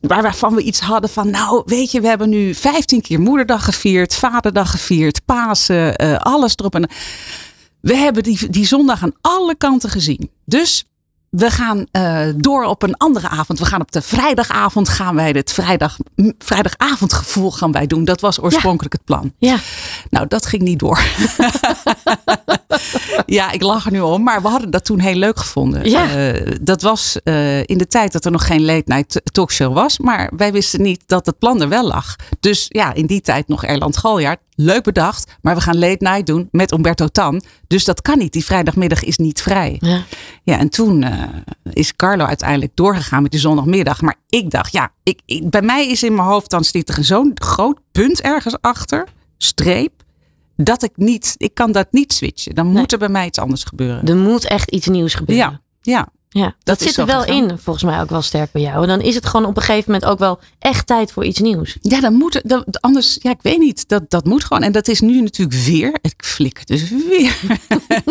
waar 0.00 0.23
waarvan 0.23 0.55
we 0.55 0.62
iets 0.62 0.81
hadden 0.81 1.11
van, 1.11 1.31
nou 1.31 1.62
weet 1.67 1.91
je, 1.91 2.00
we 2.00 2.09
hebben 2.09 2.29
nu 2.29 2.55
15 2.55 3.00
keer 3.00 3.21
moederdag 3.21 3.65
gevierd, 3.65 4.15
vaderdag 4.15 4.71
gevierd, 4.71 5.25
Pasen, 5.25 5.97
eh, 5.97 6.17
alles 6.17 6.56
erop 6.56 6.75
en 6.75 6.88
we 7.81 7.97
hebben 7.97 8.23
die, 8.23 8.50
die 8.50 8.67
zondag 8.67 9.03
aan 9.03 9.15
alle 9.21 9.56
kanten 9.56 9.91
gezien. 9.91 10.31
Dus 10.44 10.85
we 11.36 11.50
gaan 11.50 11.86
eh, 11.90 12.26
door 12.36 12.64
op 12.64 12.82
een 12.82 12.96
andere 12.96 13.28
avond. 13.28 13.58
We 13.58 13.64
gaan 13.64 13.81
op 13.81 13.92
de 13.92 14.02
vrijdagavond 14.02 14.88
gaan 14.88 15.14
wij 15.14 15.31
het 15.31 15.52
vrijdag, 15.52 15.96
vrijdagavondgevoel 16.38 17.52
gaan 17.52 17.72
wij 17.72 17.86
doen. 17.86 18.04
Dat 18.04 18.20
was 18.20 18.40
oorspronkelijk 18.40 18.92
het 18.92 19.04
plan. 19.04 19.32
Ja. 19.38 19.56
Nou, 20.10 20.26
dat 20.28 20.46
ging 20.46 20.62
niet 20.62 20.78
door. 20.78 21.00
ja, 23.26 23.50
ik 23.50 23.62
lach 23.62 23.87
er 23.87 23.93
nu 23.93 24.00
om, 24.00 24.22
maar 24.22 24.43
we 24.43 24.49
hadden 24.49 24.70
dat 24.70 24.84
toen 24.84 24.99
heel 24.99 25.14
leuk 25.14 25.38
gevonden. 25.38 25.90
Ja. 25.90 26.16
Eh, 26.16 26.56
dat 26.61 26.82
was 26.82 27.16
eh, 27.25 27.58
in 27.61 27.78
de 27.78 27.87
tijd 27.87 28.12
dat 28.12 28.25
er 28.25 28.31
nog 28.31 28.46
geen 28.46 28.64
late 28.64 28.82
night 28.87 29.20
talkshow 29.32 29.75
was, 29.75 29.99
maar 29.99 30.31
wij 30.37 30.52
wisten 30.52 30.82
niet 30.82 31.02
dat 31.06 31.26
het 31.26 31.38
plan 31.38 31.61
er 31.61 31.69
wel 31.69 31.87
lag. 31.87 32.16
Dus 32.40 32.66
ja, 32.69 32.94
in 32.94 33.06
die 33.06 33.20
tijd 33.20 33.49
nog 33.49 33.64
Erland 33.64 33.96
Galjaard. 33.96 34.40
Leuk 34.56 34.82
bedacht, 34.82 35.32
maar 35.40 35.55
we 35.55 35.61
gaan 35.61 35.78
late 35.78 35.96
night 36.05 36.26
doen 36.26 36.49
met 36.52 36.72
Umberto 36.72 37.06
Tan. 37.08 37.43
Dus 37.66 37.84
dat 37.84 38.02
kan 38.02 38.19
niet. 38.19 38.32
Die 38.32 38.44
vrijdagmiddag 38.44 39.05
is 39.05 39.16
niet 39.16 39.43
vrij. 39.43 39.76
Ja. 39.81 40.02
Ja, 40.43 40.58
en 40.58 40.69
toen 40.69 41.02
eh, 41.02 41.12
is 41.72 41.96
Carlo 41.96 42.25
uiteindelijk 42.25 42.72
doorgegaan 42.75 43.22
met 43.22 43.31
die 43.31 43.40
zondagmiddag. 43.40 44.00
Maar 44.00 44.14
ik 44.28 44.50
dacht, 44.50 44.72
ja, 44.72 44.93
ik, 45.02 45.20
ik- 45.26 45.50
bij 45.50 45.62
mij 45.62 45.88
is 45.88 46.02
in 46.02 46.14
mijn 46.14 46.28
hoofd 46.28 46.50
dan 46.50 46.64
zit 46.64 46.88
er 46.96 47.05
zo'n 47.05 47.31
groot 47.34 47.78
punt 47.93 48.20
ergens 48.20 48.56
achter, 48.61 49.08
streep, 49.38 49.93
dat 50.56 50.82
ik 50.82 50.92
niet, 50.94 51.34
ik 51.36 51.54
kan 51.54 51.72
dat 51.72 51.86
niet 51.90 52.12
switchen. 52.12 52.54
Dan 52.54 52.66
moet 52.66 52.92
er 52.92 52.98
bij 52.98 53.08
mij 53.08 53.26
iets 53.26 53.38
anders 53.38 53.64
gebeuren. 53.64 54.08
Er 54.08 54.16
moet 54.16 54.44
echt 54.44 54.70
iets 54.70 54.86
nieuws 54.86 55.14
gebeuren. 55.14 55.60
Ja, 55.82 55.94
ja. 55.94 56.08
Ja, 56.34 56.54
dat, 56.62 56.82
zit 56.82 56.96
er 56.96 57.06
wel 57.06 57.20
gegaan. 57.20 57.50
in, 57.50 57.58
volgens 57.58 57.84
mij 57.84 58.00
ook 58.00 58.10
wel 58.10 58.22
sterk 58.22 58.52
bij 58.52 58.62
jou. 58.62 58.82
En 58.82 58.88
dan 58.88 59.00
is 59.00 59.14
het 59.14 59.26
gewoon 59.26 59.46
op 59.46 59.56
een 59.56 59.62
gegeven 59.62 59.92
moment 59.92 60.10
ook 60.10 60.18
wel 60.18 60.40
echt 60.58 60.86
tijd 60.86 61.12
voor 61.12 61.24
iets 61.24 61.40
nieuws. 61.40 61.76
Ja, 61.80 62.00
dan 62.00 62.14
moet 62.14 62.34
het, 62.34 62.42
dat, 62.48 62.80
anders, 62.80 63.18
ja, 63.20 63.30
ik 63.30 63.42
weet 63.42 63.58
niet, 63.58 63.88
dat, 63.88 64.10
dat 64.10 64.24
moet 64.24 64.44
gewoon. 64.44 64.62
En 64.62 64.72
dat 64.72 64.88
is 64.88 65.00
nu 65.00 65.20
natuurlijk 65.20 65.58
weer, 65.58 65.98
ik 66.00 66.14
flikker 66.24 66.66
dus 66.66 66.90
weer, 66.90 67.40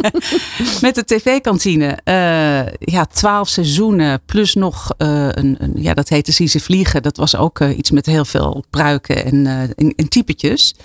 met 0.82 0.96
de 0.96 1.06
tv-kantine. 1.06 1.98
Eh, 2.04 2.74
ja, 2.80 3.06
twaalf 3.06 3.50
seizoenen 3.50 4.22
plus 4.26 4.54
nog, 4.54 4.94
eh, 4.98 5.28
een, 5.30 5.56
een, 5.60 5.74
ja, 5.76 5.94
dat 5.94 6.10
heette 6.10 6.32
Zie 6.32 6.48
ze 6.48 6.60
vliegen. 6.60 7.04
Dat 7.04 7.18
was 7.18 7.36
ook 7.36 7.60
eh, 7.60 7.78
iets 7.78 7.92
met 7.92 8.06
heel 8.06 8.26
veel 8.26 8.64
pruiken 8.70 9.26
en, 9.26 9.48
en, 9.76 9.94
en 9.96 10.10
typetjes. 10.10 10.76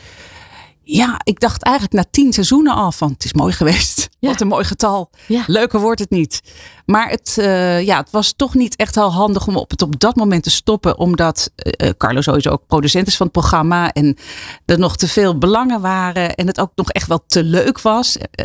Ja, 0.90 1.20
ik 1.24 1.40
dacht 1.40 1.62
eigenlijk 1.62 1.96
na 1.96 2.04
tien 2.10 2.32
seizoenen 2.32 2.74
al 2.74 2.92
van, 2.92 3.10
het 3.12 3.24
is 3.24 3.32
mooi 3.32 3.52
geweest. 3.52 4.08
Ja. 4.18 4.28
Wat 4.28 4.40
een 4.40 4.48
mooi 4.48 4.64
getal. 4.64 5.10
Ja. 5.26 5.44
Leuker 5.46 5.80
wordt 5.80 6.00
het 6.00 6.10
niet. 6.10 6.42
Maar 6.86 7.10
het, 7.10 7.36
eh, 7.38 7.82
ja, 7.82 7.98
het 8.00 8.10
was 8.10 8.32
toch 8.36 8.54
niet 8.54 8.76
echt 8.76 8.94
heel 8.94 9.12
handig 9.12 9.46
om 9.46 9.56
op 9.56 9.70
het 9.70 9.82
op 9.82 10.00
dat 10.00 10.16
moment 10.16 10.42
te 10.42 10.50
stoppen. 10.50 10.98
Omdat 10.98 11.50
eh, 11.54 11.90
Carlo 11.96 12.20
sowieso 12.20 12.50
ook 12.50 12.66
producent 12.66 13.06
is 13.06 13.16
van 13.16 13.26
het 13.26 13.34
programma. 13.34 13.92
En 13.92 14.16
er 14.64 14.78
nog 14.78 14.96
te 14.96 15.08
veel 15.08 15.38
belangen 15.38 15.80
waren. 15.80 16.34
En 16.34 16.46
het 16.46 16.60
ook 16.60 16.72
nog 16.74 16.90
echt 16.90 17.08
wel 17.08 17.24
te 17.26 17.44
leuk 17.44 17.80
was. 17.80 18.18
Eh, 18.18 18.44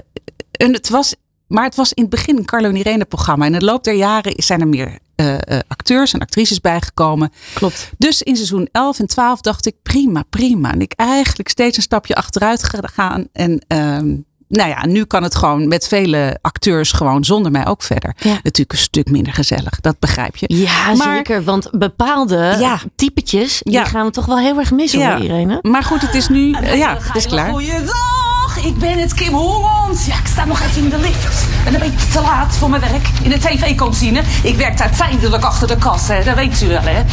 En 0.51 0.73
het 0.73 0.89
was 0.89 1.15
maar 1.47 1.63
het 1.63 1.75
was 1.75 1.93
in 1.93 2.01
het 2.01 2.11
begin 2.11 2.37
een 2.37 2.45
Carlo 2.45 2.69
en 2.69 2.75
Irene 2.75 3.05
programma. 3.05 3.45
En 3.45 3.53
in 3.53 3.59
de 3.59 3.65
loop 3.65 3.83
der 3.83 3.93
jaren 3.93 4.33
zijn 4.35 4.61
er 4.61 4.67
meer 4.67 4.99
eh, 5.23 5.57
eh, 5.57 5.63
acteurs 5.67 6.13
en 6.13 6.19
actrices 6.19 6.61
bijgekomen. 6.61 7.31
Klopt. 7.53 7.91
Dus 7.97 8.21
in 8.21 8.35
seizoen 8.35 8.69
11 8.71 8.99
en 8.99 9.07
12 9.07 9.41
dacht 9.41 9.65
ik 9.65 9.75
prima, 9.83 10.23
prima. 10.29 10.71
En 10.71 10.81
ik 10.81 10.93
eigenlijk 10.95 11.49
steeds 11.49 11.77
een 11.77 11.83
stapje 11.83 12.15
achteruit 12.15 12.63
gegaan. 12.63 13.27
En 13.33 13.65
ehm, 13.67 14.15
nou 14.47 14.69
ja, 14.69 14.85
nu 14.85 15.05
kan 15.05 15.23
het 15.23 15.35
gewoon 15.35 15.67
met 15.67 15.87
vele 15.87 16.37
acteurs 16.41 16.91
gewoon 16.91 17.23
zonder 17.23 17.51
mij 17.51 17.67
ook 17.67 17.83
verder. 17.83 18.15
Ja. 18.19 18.31
Natuurlijk 18.33 18.71
een 18.71 18.77
stuk 18.77 19.09
minder 19.09 19.33
gezellig, 19.33 19.79
dat 19.81 19.99
begrijp 19.99 20.35
je. 20.35 20.45
Ja, 20.55 20.93
Maar- 20.93 21.15
zeker. 21.15 21.43
Want 21.43 21.69
bepaalde 21.71 22.55
Ja. 22.59 22.79
typetjes, 22.95 23.61
die 23.63 23.73
Ja. 23.73 23.85
gaan 23.85 24.05
we 24.05 24.11
toch 24.11 24.25
wel 24.25 24.37
heel 24.39 24.59
erg 24.59 24.71
missen 24.71 24.99
Ja. 24.99 25.15
hoor, 25.15 25.23
Irene. 25.25 25.59
Maar 25.61 25.83
goed, 25.83 26.01
het 26.01 26.15
is 26.15 26.27
nu, 26.27 26.51
eh, 26.51 26.77
ja, 26.77 26.97
het 27.01 27.15
is 27.15 27.25
klaar. 27.27 27.49
Goeiedag, 27.49 28.57
ik 28.65 28.77
ben 28.77 28.99
het 28.99 29.13
Kim 29.13 29.33
Holland. 29.33 30.05
Ja, 30.05 30.17
ik 30.17 30.27
sta 30.27 30.45
nog 30.45 30.61
even 30.61 30.83
in 30.83 30.89
de 30.89 30.99
lift. 30.99 31.45
Ben 31.63 31.73
een 31.73 31.79
beetje 31.79 32.07
te 32.07 32.21
laat 32.21 32.55
voor 32.55 32.69
mijn 32.69 32.81
werk 32.81 33.07
in 33.21 33.29
de 33.29 33.39
tv-kantine. 33.39 34.21
Ik 34.43 34.55
werk 34.55 34.77
daar 34.77 34.95
tijdelijk 34.95 35.43
achter 35.43 35.67
de 35.67 35.77
kassa, 35.77 36.13
hè, 36.13 36.23
dat 36.23 36.35
weet 36.35 36.61
u 36.61 36.67
wel, 36.67 36.81
hè. 36.81 37.03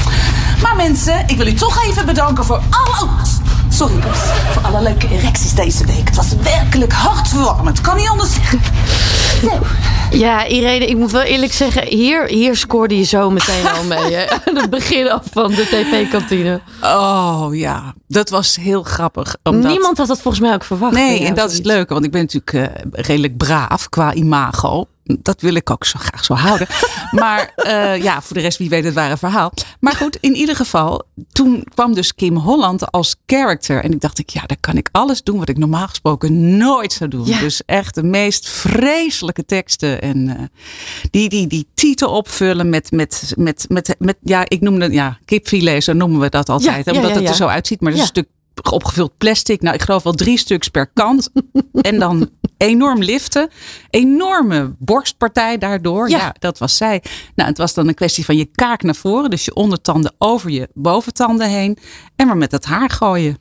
Maar 0.62 0.76
mensen, 0.76 1.24
ik 1.26 1.36
wil 1.36 1.46
u 1.46 1.54
toch 1.54 1.84
even 1.84 2.06
bedanken 2.06 2.44
voor 2.44 2.60
alle... 2.70 3.02
oh, 3.02 3.22
sorry. 3.68 3.94
Voor 4.52 4.62
alle 4.62 4.82
leuke 4.82 5.08
erecties 5.08 5.54
deze 5.54 5.84
week. 5.86 6.08
Het 6.08 6.16
was 6.16 6.28
werkelijk 6.42 6.92
hartverwarmend, 6.92 7.80
kan 7.80 7.96
niet 7.96 8.08
anders 8.08 8.32
zeggen. 8.34 8.60
Zo. 9.42 9.58
Ja, 10.12 10.46
Irene, 10.46 10.86
ik 10.86 10.96
moet 10.96 11.10
wel 11.10 11.22
eerlijk 11.22 11.52
zeggen, 11.52 11.86
hier, 11.86 12.26
hier 12.26 12.56
scoorde 12.56 12.96
je 12.96 13.04
zo 13.04 13.30
meteen 13.30 13.68
al 13.68 13.84
mee. 13.84 14.14
Hè? 14.14 14.30
Aan 14.46 14.56
het 14.56 14.70
begin 14.70 15.10
af 15.10 15.22
van 15.32 15.50
de 15.50 15.62
tv-kantine. 15.62 16.60
Oh 16.82 17.48
ja, 17.52 17.94
dat 18.08 18.30
was 18.30 18.56
heel 18.56 18.82
grappig. 18.82 19.36
Omdat... 19.42 19.70
Niemand 19.70 19.98
had 19.98 20.06
dat 20.06 20.20
volgens 20.20 20.42
mij 20.42 20.54
ook 20.54 20.64
verwacht. 20.64 20.94
Nee, 20.94 21.24
en 21.24 21.34
dat 21.34 21.50
is 21.50 21.56
het 21.56 21.66
leuke, 21.66 21.92
want 21.92 22.04
ik 22.04 22.10
ben 22.10 22.20
natuurlijk 22.20 22.52
eh, 22.52 22.84
redelijk 22.92 23.36
braaf 23.36 23.88
qua 23.88 24.14
imago. 24.14 24.86
Dat 25.22 25.40
wil 25.40 25.54
ik 25.54 25.70
ook 25.70 25.84
zo 25.84 25.98
graag 25.98 26.24
zo 26.24 26.34
houden. 26.34 26.66
maar 27.10 27.52
eh, 27.56 28.02
ja, 28.02 28.22
voor 28.22 28.36
de 28.36 28.42
rest, 28.42 28.58
wie 28.58 28.68
weet 28.68 28.84
het 28.84 28.94
ware 28.94 29.16
verhaal. 29.16 29.52
Maar 29.80 29.94
goed, 29.94 30.16
in 30.20 30.34
ieder 30.34 30.56
geval, 30.56 31.02
toen 31.32 31.64
kwam 31.74 31.94
dus 31.94 32.14
Kim 32.14 32.36
Holland 32.36 32.90
als 32.90 33.16
character. 33.26 33.84
En 33.84 33.92
ik 33.92 34.00
dacht, 34.00 34.18
ik, 34.18 34.30
ja, 34.30 34.42
daar 34.46 34.56
kan 34.60 34.76
ik 34.76 34.88
alles 34.92 35.22
doen 35.22 35.38
wat 35.38 35.48
ik 35.48 35.58
normaal 35.58 35.88
gesproken 35.88 36.56
nooit 36.56 36.92
zou 36.92 37.10
doen. 37.10 37.26
Ja. 37.26 37.40
Dus 37.40 37.62
echt 37.64 37.94
de 37.94 38.02
meest 38.02 38.48
vreselijke 38.48 39.44
teksten. 39.44 40.02
En 40.02 40.28
eh, 40.28 40.42
die, 41.10 41.28
die, 41.28 41.46
die 41.46 41.68
titel 41.74 42.10
opvullen 42.10 42.68
met, 42.68 42.90
met, 42.90 43.32
met, 43.36 43.64
met, 43.68 43.94
met, 43.98 44.16
ja, 44.22 44.44
ik 44.48 44.60
noemde, 44.60 44.92
ja, 44.92 45.18
kipfilet, 45.24 45.84
zo 45.84 45.92
noemen 45.92 46.20
we 46.20 46.28
dat 46.28 46.48
altijd. 46.48 46.84
Ja, 46.84 46.90
hè, 46.90 46.90
ja, 46.90 46.96
omdat 46.96 47.14
ja, 47.14 47.20
het 47.20 47.28
er 47.28 47.34
zo 47.34 47.46
uitziet. 47.46 47.80
Maar 47.80 47.92
is 47.92 48.00
een 48.00 48.06
stuk 48.06 48.28
opgevuld 48.70 49.12
plastic. 49.18 49.62
Nou, 49.62 49.74
ik 49.74 49.82
geloof 49.82 50.02
wel 50.02 50.12
drie 50.12 50.38
stuks 50.38 50.68
per 50.68 50.86
kant. 50.86 51.30
en 51.72 51.98
dan 51.98 52.30
enorm 52.60 53.02
liften. 53.02 53.48
Enorme 53.90 54.74
borstpartij 54.78 55.58
daardoor. 55.58 56.08
Ja. 56.08 56.18
Ja. 56.18 56.34
dat 56.38 56.58
was 56.58 56.76
zij. 56.76 57.02
Nou, 57.34 57.48
het 57.48 57.58
was 57.58 57.74
dan 57.74 57.88
een 57.88 57.94
kwestie 57.94 58.24
van 58.24 58.36
je 58.36 58.44
kaak 58.44 58.82
naar 58.82 58.94
voren. 58.94 59.30
Dus 59.30 59.44
je 59.44 59.54
ondertanden 59.54 60.14
over 60.18 60.50
je 60.50 60.68
boventanden 60.74 61.48
heen. 61.48 61.78
En 62.16 62.26
maar 62.26 62.36
met 62.36 62.52
het 62.52 62.64
haar 62.64 62.90
gooien. 62.90 63.38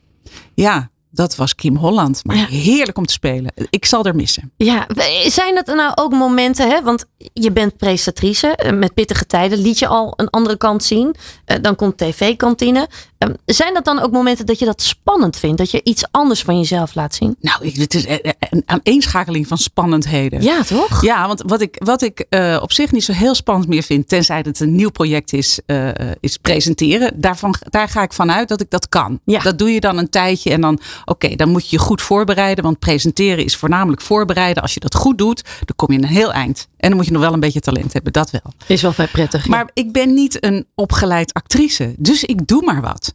Ja, 0.54 0.90
dat 1.10 1.36
was 1.36 1.54
Kim 1.54 1.76
Holland. 1.76 2.24
Maar 2.24 2.36
Ja. 2.36 2.46
heerlijk 2.46 2.98
om 2.98 3.06
te 3.06 3.12
spelen. 3.12 3.52
Ik 3.70 3.84
zal 3.84 4.04
er 4.04 4.14
missen. 4.14 4.52
Ja, 4.56 4.86
zijn 5.26 5.54
dat 5.54 5.66
nou 5.66 5.92
ook 5.94 6.12
momenten, 6.12 6.68
hè? 6.68 6.82
want 6.82 7.04
je 7.32 7.52
bent 7.52 7.76
presentatrice, 7.76 8.46
eh, 8.48 8.72
met 8.72 8.94
pittige 8.94 9.26
tijden 9.26 9.58
liet 9.58 9.78
je 9.78 9.86
al 9.86 10.12
een 10.16 10.30
andere 10.30 10.56
kant 10.56 10.84
zien. 10.84 11.14
Eh, 11.44 11.56
Dan 11.60 11.76
komt 11.76 11.98
tv-kantine. 11.98 12.88
Ehm, 13.18 13.32
Zijn 13.46 13.74
dat 13.74 13.84
dan 13.84 13.98
ook 14.00 14.10
momenten 14.12 14.46
dat 14.46 14.58
je 14.58 14.64
dat 14.64 14.82
spannend 14.82 15.36
vindt, 15.36 15.58
dat 15.58 15.70
je 15.70 15.80
iets 15.84 16.04
anders 16.10 16.42
van 16.42 16.58
jezelf 16.58 16.94
laat 16.94 17.14
zien? 17.14 17.36
Nou, 17.40 17.70
het 17.80 17.94
is 17.94 18.06
een 18.08 18.34
een 18.50 18.62
aaneenschakeling 18.66 19.46
van 19.46 19.58
spannendheden. 19.58 20.42
Ja, 20.42 20.62
toch? 20.62 21.02
Ja, 21.02 21.26
want 21.26 21.42
wat 21.46 21.60
ik, 21.60 21.76
wat 21.84 22.02
ik 22.02 22.20
eh, 22.28 22.58
op 22.62 22.72
zich 22.72 22.92
niet 22.92 23.04
zo 23.04 23.12
heel 23.12 23.34
spannend 23.34 23.68
meer 23.68 23.82
vind, 23.82 24.08
tenzij 24.08 24.38
het 24.44 24.60
een 24.60 24.74
nieuw 24.74 24.90
project 24.90 25.32
is, 25.32 25.60
eh, 25.66 25.88
is 26.20 26.36
presenteren, 26.36 27.20
daarvan, 27.20 27.54
daar 27.70 27.88
ga 27.88 28.02
ik 28.02 28.12
vanuit 28.12 28.48
dat 28.48 28.60
ik 28.60 28.70
dat 28.70 28.88
kan. 28.88 29.20
Ja. 29.24 29.40
Dat 29.40 29.58
doe 29.58 29.72
je 29.74 29.80
dan 29.80 29.98
een 29.98 30.10
tijdje 30.10 30.50
en 30.50 30.60
dan, 30.60 30.80
oké, 31.04 31.36
dan 31.36 31.48
moet 31.48 31.70
je 31.70 31.76
je 31.76 31.82
goed 31.82 32.02
voorbereiden, 32.02 32.64
want 32.64 32.78
presenteren 32.78 33.44
is 33.44 33.56
voornamelijk 33.56 34.02
voorbereiden. 34.02 34.62
Als 34.62 34.74
je 34.74 34.80
dat 34.80 34.94
goed 34.94 35.18
doet, 35.18 35.42
dan 35.64 35.76
kom 35.76 35.92
je 35.92 35.98
een 35.98 36.04
heel 36.08 36.32
eind. 36.32 36.68
En 36.76 36.88
dan 36.88 36.96
moet 36.96 37.06
je 37.06 37.12
nog 37.12 37.22
wel 37.22 37.32
een 37.32 37.40
beetje 37.40 37.60
talent 37.60 37.92
hebben, 37.92 38.12
dat 38.12 38.30
wel. 38.30 38.52
Is 38.66 38.82
wel 38.82 38.92
vrij 38.92 39.06
prettig. 39.08 39.44
ja. 39.44 39.50
Maar 39.50 39.70
ik 39.74 39.92
ben 39.92 40.14
niet 40.14 40.44
een 40.44 40.66
opgeleid 40.74 41.32
actrice, 41.32 41.94
dus 41.98 42.24
ik 42.24 42.46
doe 42.46 42.62
maar 42.62 42.80
wat. 42.80 43.14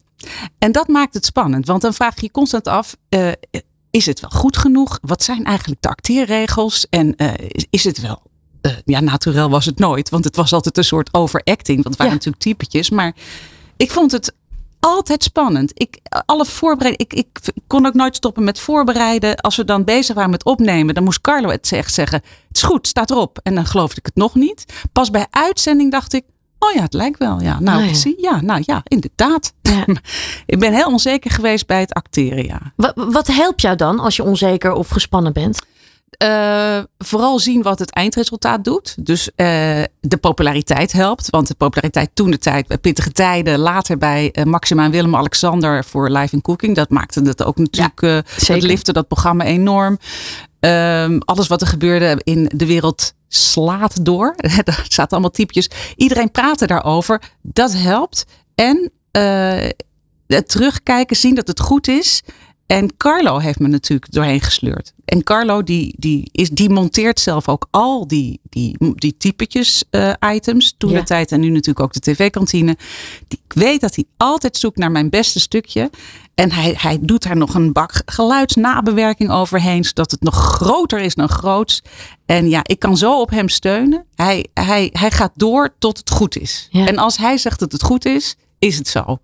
En 0.59 0.71
dat 0.71 0.87
maakt 0.87 1.13
het 1.13 1.25
spannend, 1.25 1.65
want 1.67 1.81
dan 1.81 1.93
vraag 1.93 2.15
je 2.15 2.21
je 2.21 2.31
constant 2.31 2.67
af: 2.67 2.95
eh, 3.09 3.27
is 3.91 4.05
het 4.05 4.19
wel 4.19 4.29
goed 4.29 4.57
genoeg? 4.57 4.99
Wat 5.01 5.23
zijn 5.23 5.43
eigenlijk 5.45 5.81
de 5.81 5.89
acteerregels? 5.89 6.87
En 6.89 7.15
eh, 7.15 7.33
is, 7.47 7.65
is 7.69 7.83
het 7.83 8.01
wel. 8.01 8.21
eh, 8.61 8.71
ja, 8.85 8.99
natuurlijk 8.99 9.49
was 9.49 9.65
het 9.65 9.79
nooit, 9.79 10.09
want 10.09 10.23
het 10.23 10.35
was 10.35 10.53
altijd 10.53 10.77
een 10.77 10.83
soort 10.83 11.09
overacting. 11.13 11.75
Want 11.83 11.87
het 11.87 11.97
waren 11.97 12.11
Ja. 12.11 12.17
natuurlijk 12.17 12.43
typetjes. 12.43 12.89
Maar 12.89 13.15
ik 13.77 13.91
vond 13.91 14.11
het 14.11 14.33
altijd 14.85 15.23
spannend. 15.23 15.71
Ik, 15.73 15.99
alle 16.25 16.45
voorbereiding, 16.45 17.09
ik, 17.11 17.19
ik 17.25 17.53
kon 17.67 17.85
ook 17.85 17.93
nooit 17.93 18.15
stoppen 18.15 18.43
met 18.43 18.59
voorbereiden. 18.59 19.35
Als 19.35 19.55
we 19.55 19.65
dan 19.65 19.83
bezig 19.83 20.15
waren 20.15 20.29
met 20.29 20.45
opnemen, 20.45 20.93
dan 20.95 21.03
moest 21.03 21.21
Carlo 21.21 21.49
het 21.49 21.71
echt 21.71 21.93
zeggen. 21.93 22.21
Het 22.47 22.57
is 22.57 22.63
goed, 22.63 22.87
staat 22.87 23.11
erop. 23.11 23.39
En 23.43 23.55
dan 23.55 23.65
geloofde 23.65 23.99
ik 23.99 24.05
het 24.05 24.15
nog 24.15 24.35
niet. 24.35 24.65
Pas 24.91 25.09
bij 25.11 25.25
uitzending 25.29 25.91
dacht 25.91 26.13
ik, 26.13 26.23
oh 26.59 26.71
ja, 26.73 26.81
het 26.81 26.93
lijkt 26.93 27.19
wel. 27.19 27.41
Ja, 27.41 27.59
nou, 27.59 27.77
Oh 27.77 27.83
ja. 27.83 27.89
precies. 27.91 28.13
Ja, 28.17 28.41
nou 28.41 28.61
ja, 28.65 28.81
inderdaad. 28.83 29.53
Ja. 29.61 29.85
ik 30.45 30.59
ben 30.59 30.73
heel 30.73 30.87
onzeker 30.87 31.31
geweest 31.31 31.67
bij 31.67 31.79
het 31.79 31.93
acteren, 31.93 32.45
ja. 32.45 32.61
Wa- 32.75 32.93
Wat 32.95 33.27
helpt 33.27 33.61
jou 33.61 33.75
dan 33.75 33.99
als 33.99 34.15
je 34.15 34.23
onzeker 34.23 34.73
of 34.73 34.89
gespannen 34.89 35.33
bent? 35.33 35.61
Eh, 36.09 36.79
vooral 36.97 37.39
zien 37.39 37.61
wat 37.61 37.79
het 37.79 37.91
eindresultaat 37.91 38.63
doet. 38.63 39.05
Dus 39.05 39.29
eh, 39.35 39.83
de 39.99 40.17
populariteit 40.19 40.91
helpt. 40.91 41.29
Want 41.29 41.47
de 41.47 41.55
populariteit 41.55 42.09
toen 42.13 42.31
de 42.31 42.37
tijd, 42.37 42.67
bij 42.67 42.77
pittige 42.77 43.11
tijden, 43.11 43.59
later 43.59 43.97
bij 43.97 44.31
eh, 44.31 44.43
Maxima 44.43 44.83
en 44.83 44.91
Willem-Alexander 44.91 45.83
voor 45.83 46.09
Live 46.09 46.35
in 46.35 46.41
Cooking. 46.41 46.75
Dat 46.75 46.89
maakte 46.89 47.21
het 47.21 47.43
ook 47.43 47.57
natuurlijk, 47.57 48.01
eh 48.01 48.17
zeker. 48.37 48.55
dat 48.55 48.63
lifte 48.63 48.93
dat 48.93 49.07
programma 49.07 49.43
enorm. 49.43 49.99
Ehm, 50.59 51.19
alles 51.19 51.47
wat 51.47 51.61
er 51.61 51.67
gebeurde 51.67 52.21
in 52.23 52.51
de 52.55 52.65
wereld 52.65 53.13
slaat 53.27 54.05
door. 54.05 54.33
er 54.63 54.85
zaten 54.87 55.11
allemaal 55.11 55.29
typjes. 55.29 55.69
Iedereen 55.95 56.31
praatte 56.31 56.67
daarover. 56.67 57.21
Dat 57.41 57.73
helpt. 57.73 58.25
En 58.55 58.91
eh, 59.11 59.69
het 60.27 60.49
terugkijken, 60.49 61.15
zien 61.15 61.35
dat 61.35 61.47
het 61.47 61.59
goed 61.59 61.87
is. 61.87 62.23
En 62.67 62.97
Carlo 62.97 63.37
heeft 63.37 63.59
me 63.59 63.67
natuurlijk 63.67 64.11
doorheen 64.11 64.41
gesleurd. 64.41 64.93
En 65.05 65.23
Carlo 65.23 65.63
die, 65.63 65.93
die, 65.97 66.29
is, 66.31 66.49
die 66.49 66.69
monteert 66.69 67.19
zelf 67.19 67.49
ook 67.49 67.67
al 67.71 68.07
die, 68.07 68.39
die, 68.49 68.77
die 68.95 69.17
typetjes 69.17 69.83
eh, 69.89 70.13
items. 70.33 70.75
Toen 70.77 70.91
Ja. 70.91 70.99
de 70.99 71.05
tijd 71.05 71.31
en 71.31 71.39
nu 71.39 71.49
natuurlijk 71.49 71.79
ook 71.79 71.93
de 71.93 71.99
tv-kantine. 71.99 72.77
Ik 73.27 73.39
weet 73.47 73.81
dat 73.81 73.95
hij 73.95 74.05
altijd 74.17 74.57
zoekt 74.57 74.77
naar 74.77 74.91
mijn 74.91 75.09
beste 75.09 75.39
stukje. 75.39 75.89
En 76.35 76.51
hij, 76.51 76.73
hij 76.77 76.97
doet 77.01 77.23
daar 77.23 77.37
nog 77.37 77.53
een 77.53 77.71
bak 77.71 78.01
geluidsnabewerking 78.05 79.31
overheen. 79.31 79.83
Zodat 79.83 80.11
het 80.11 80.21
nog 80.21 80.35
groter 80.35 80.99
is 80.99 81.15
dan 81.15 81.29
groots. 81.29 81.81
En 82.25 82.49
ja, 82.49 82.59
ik 82.63 82.79
kan 82.79 82.97
zo 82.97 83.21
op 83.21 83.29
hem 83.29 83.49
steunen. 83.49 84.05
Hij, 84.15 84.47
hij, 84.53 84.89
hij 84.93 85.11
gaat 85.11 85.31
door 85.35 85.75
tot 85.79 85.97
het 85.97 86.09
goed 86.09 86.37
is. 86.37 86.67
Ja. 86.71 86.87
En 86.87 86.97
als 86.97 87.17
hij 87.17 87.37
zegt 87.37 87.59
dat 87.59 87.71
het 87.71 87.83
goed 87.83 88.05
is, 88.05 88.35
is 88.59 88.77
het 88.77 88.87
zo. 88.87 89.17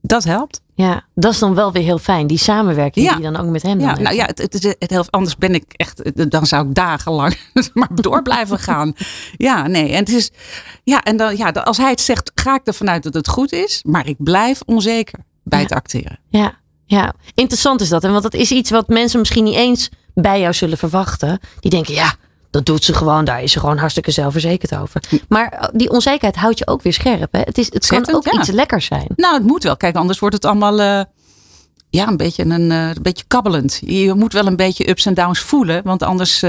Dat 0.00 0.24
helpt. 0.24 0.60
Ja, 0.74 1.04
dat 1.14 1.32
is 1.32 1.38
dan 1.38 1.54
wel 1.54 1.72
weer 1.72 1.82
heel 1.82 1.98
fijn. 1.98 2.26
Die 2.26 2.38
samenwerking 2.38 3.06
Ja. 3.06 3.14
die 3.16 3.24
je 3.24 3.30
dan 3.32 3.40
ook 3.40 3.50
met 3.50 3.62
hem 3.62 3.80
Ja, 3.80 3.98
nou 3.98 4.14
ja, 4.16 4.24
het, 4.34 4.74
het. 4.78 5.10
Anders 5.10 5.36
ben 5.36 5.54
ik 5.54 5.64
echt, 5.76 6.30
dan 6.30 6.46
zou 6.46 6.68
ik 6.68 6.74
dagenlang 6.74 7.36
maar 7.74 7.88
door 7.94 8.22
blijven 8.22 8.58
gaan. 8.68 8.92
Ja, 9.36 9.66
nee. 9.66 9.88
En 9.90 9.98
het 9.98 10.08
is, 10.08 10.30
ja, 10.84 11.02
en 11.02 11.16
dan, 11.16 11.36
ja, 11.36 11.48
als 11.50 11.76
hij 11.76 11.90
het 11.90 12.00
zegt, 12.00 12.32
ga 12.34 12.54
ik 12.54 12.60
ervan 12.64 12.90
uit 12.90 13.02
dat 13.02 13.14
het 13.14 13.28
goed 13.28 13.52
is. 13.52 13.82
Maar 13.86 14.06
ik 14.06 14.16
blijf 14.18 14.60
onzeker 14.66 15.18
bij 15.44 15.58
Ja. 15.58 15.64
het 15.64 15.74
acteren. 15.74 16.18
Ja, 16.28 16.54
ja, 16.84 17.14
interessant 17.34 17.80
is 17.80 17.88
dat. 17.88 18.04
En 18.04 18.10
want 18.10 18.22
dat 18.22 18.34
is 18.34 18.50
iets 18.50 18.70
wat 18.70 18.88
mensen 18.88 19.18
misschien 19.18 19.44
niet 19.44 19.54
eens 19.54 19.88
bij 20.14 20.40
jou 20.40 20.52
zullen 20.52 20.78
verwachten. 20.78 21.40
Die 21.60 21.70
denken, 21.70 21.94
ja, 21.94 22.14
dat 22.52 22.66
doet 22.66 22.84
ze 22.84 22.94
gewoon. 22.94 23.24
Daar 23.24 23.42
is 23.42 23.52
ze 23.52 23.60
gewoon 23.60 23.78
hartstikke 23.78 24.10
zelfverzekerd 24.10 24.76
over. 24.76 25.02
Maar 25.28 25.48
eh, 25.48 25.68
die 25.72 25.90
onzekerheid 25.90 26.36
houdt 26.36 26.58
je 26.58 26.66
ook 26.66 26.82
weer 26.82 26.92
scherp. 26.92 27.32
Hè? 27.32 27.40
Het, 27.40 27.58
is, 27.58 27.72
het 27.72 27.86
kan 27.86 28.14
ook 28.14 28.24
ja. 28.24 28.38
iets 28.38 28.50
lekkers 28.50 28.86
zijn. 28.86 29.06
Nou, 29.16 29.34
het 29.34 29.42
moet 29.42 29.62
wel. 29.62 29.76
Kijk, 29.76 29.96
anders 29.96 30.18
wordt 30.18 30.34
het 30.34 30.44
allemaal 30.44 30.80
eh, 30.80 31.04
ja, 31.90 32.08
een, 32.08 32.16
beetje 32.16 32.44
een, 32.44 32.70
eh, 32.70 32.88
een 32.88 33.02
beetje 33.02 33.24
kabbelend. 33.28 33.80
Je 33.84 34.14
moet 34.14 34.32
wel 34.32 34.46
een 34.46 34.56
beetje 34.56 34.88
ups 34.88 35.06
en 35.06 35.14
downs 35.14 35.40
voelen. 35.40 35.82
Want 35.84 36.02
anders, 36.02 36.44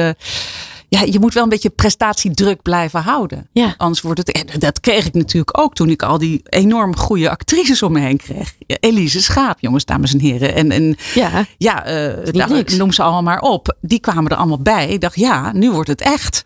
ja, 0.94 1.02
je 1.02 1.20
moet 1.20 1.34
wel 1.34 1.44
een 1.44 1.50
beetje 1.50 1.70
prestatiedruk 1.70 2.62
blijven 2.62 3.02
houden. 3.02 3.48
Ja. 3.52 3.74
Anders 3.78 4.02
wordt 4.02 4.20
het, 4.20 4.32
en 4.32 4.60
dat 4.60 4.80
kreeg 4.80 5.06
ik 5.06 5.14
natuurlijk 5.14 5.58
ook 5.60 5.76
toen 5.76 5.90
ik 5.90 6.04
al 6.04 6.18
die 6.18 6.42
enorm 6.44 6.96
goede 6.96 7.30
actrices 7.30 7.84
om 7.84 7.92
me 7.92 8.00
heen 8.00 8.18
kreeg. 8.18 8.54
Elise 8.68 9.22
Schaap, 9.22 9.60
jongens, 9.60 9.86
dames 9.86 10.14
en 10.14 10.20
heren. 10.20 10.56
En, 10.56 10.72
en 10.72 10.98
Ja, 11.14 11.46
ja, 11.58 11.86
eh, 11.86 12.34
nou, 12.34 12.64
noem 12.78 12.92
ze 12.92 13.02
allemaal 13.02 13.24
maar 13.24 13.40
op. 13.40 13.76
Die 13.82 14.00
kwamen 14.00 14.32
er 14.32 14.38
allemaal 14.38 14.62
bij. 14.62 14.88
Ik 14.88 15.02
dacht, 15.02 15.16
ja, 15.16 15.52
nu 15.52 15.72
wordt 15.72 15.90
het 15.90 16.02
echt. 16.02 16.46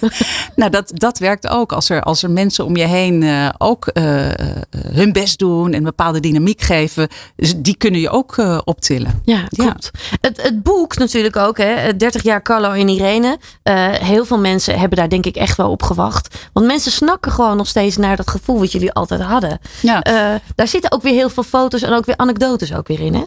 nou, 0.56 0.70
dat, 0.70 0.90
dat 0.94 1.18
werkt 1.18 1.48
ook. 1.48 1.72
Als 1.72 1.88
er, 1.88 2.02
als 2.02 2.22
er 2.22 2.30
mensen 2.30 2.64
om 2.64 2.76
je 2.76 2.86
heen 2.86 3.22
eh, 3.22 3.48
ook 3.58 3.86
eh, 3.86 4.28
hun 4.86 5.12
best 5.12 5.38
doen 5.38 5.66
en 5.66 5.74
een 5.74 5.82
bepaalde 5.82 6.20
dynamiek 6.20 6.60
geven, 6.60 7.08
dus 7.36 7.54
die 7.56 7.76
kunnen 7.76 8.00
je 8.00 8.10
ook 8.10 8.62
optillen. 8.64 9.20
ja, 9.24 9.46
Ja. 9.48 9.64
klopt. 9.64 9.90
Het, 10.20 10.42
het 10.42 10.62
boek 10.62 10.96
natuurlijk 10.96 11.36
ook, 11.36 11.58
hè? 11.58 11.96
30 11.96 12.22
jaar 12.22 12.42
Carlo 12.42 12.70
en 12.70 12.88
Irene. 12.88 13.38
Eh, 13.92 14.00
heel 14.06 14.24
veel 14.24 14.38
mensen 14.38 14.78
hebben 14.78 14.98
daar 14.98 15.08
denk 15.08 15.26
ik 15.26 15.36
echt 15.36 15.56
wel 15.56 15.70
op 15.70 15.82
gewacht. 15.82 16.48
Want 16.52 16.66
mensen 16.66 16.92
snakken 16.92 17.32
gewoon 17.32 17.56
nog 17.56 17.66
steeds 17.66 17.96
naar 17.96 18.16
dat 18.16 18.30
gevoel 18.30 18.58
wat 18.58 18.72
jullie 18.72 18.92
altijd 18.92 19.20
hadden. 19.20 19.58
Ja. 19.82 20.02
Eh, 20.02 20.40
daar 20.54 20.68
zitten 20.68 20.92
ook 20.92 21.02
weer 21.02 21.12
heel 21.12 21.28
veel 21.28 21.42
foto's 21.42 21.82
en 21.82 21.92
ook 21.92 22.04
weer 22.04 22.16
anekdotes 22.16 22.74
ook 22.74 22.88
weer 22.88 23.00
in, 23.00 23.14
hè? 23.14 23.22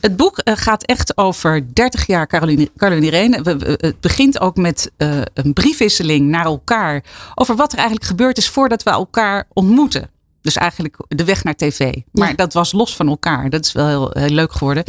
Het 0.00 0.16
boek 0.16 0.38
eh, 0.38 0.56
gaat 0.56 0.82
echt 0.84 1.16
over 1.16 1.74
30 1.74 2.06
jaar 2.06 2.26
Caroline, 2.26 2.70
Caroline 2.76 3.06
Irene. 3.06 3.40
Het 3.80 4.00
begint 4.00 4.40
ook 4.40 4.56
met 4.56 4.90
een 5.34 5.52
briefwisseling 5.52 6.28
naar 6.28 6.44
elkaar 6.44 7.04
over 7.34 7.56
wat 7.56 7.72
er 7.72 7.78
eigenlijk 7.78 8.08
gebeurd 8.08 8.38
is 8.38 8.48
voordat 8.48 8.82
we 8.82 8.90
elkaar 8.90 9.46
ontmoeten. 9.52 10.10
Dus 10.42 10.56
eigenlijk 10.56 10.96
de 11.08 11.24
weg 11.24 11.44
naar 11.44 11.54
tv. 11.56 11.94
Maar 12.12 12.28
Ja. 12.28 12.34
dat 12.34 12.52
was 12.52 12.72
los 12.72 12.96
van 12.96 13.08
elkaar. 13.08 13.50
Dat 13.50 13.64
is 13.64 13.72
wel 13.72 13.86
heel, 13.88 14.10
heel 14.12 14.34
leuk 14.34 14.52
geworden. 14.52 14.84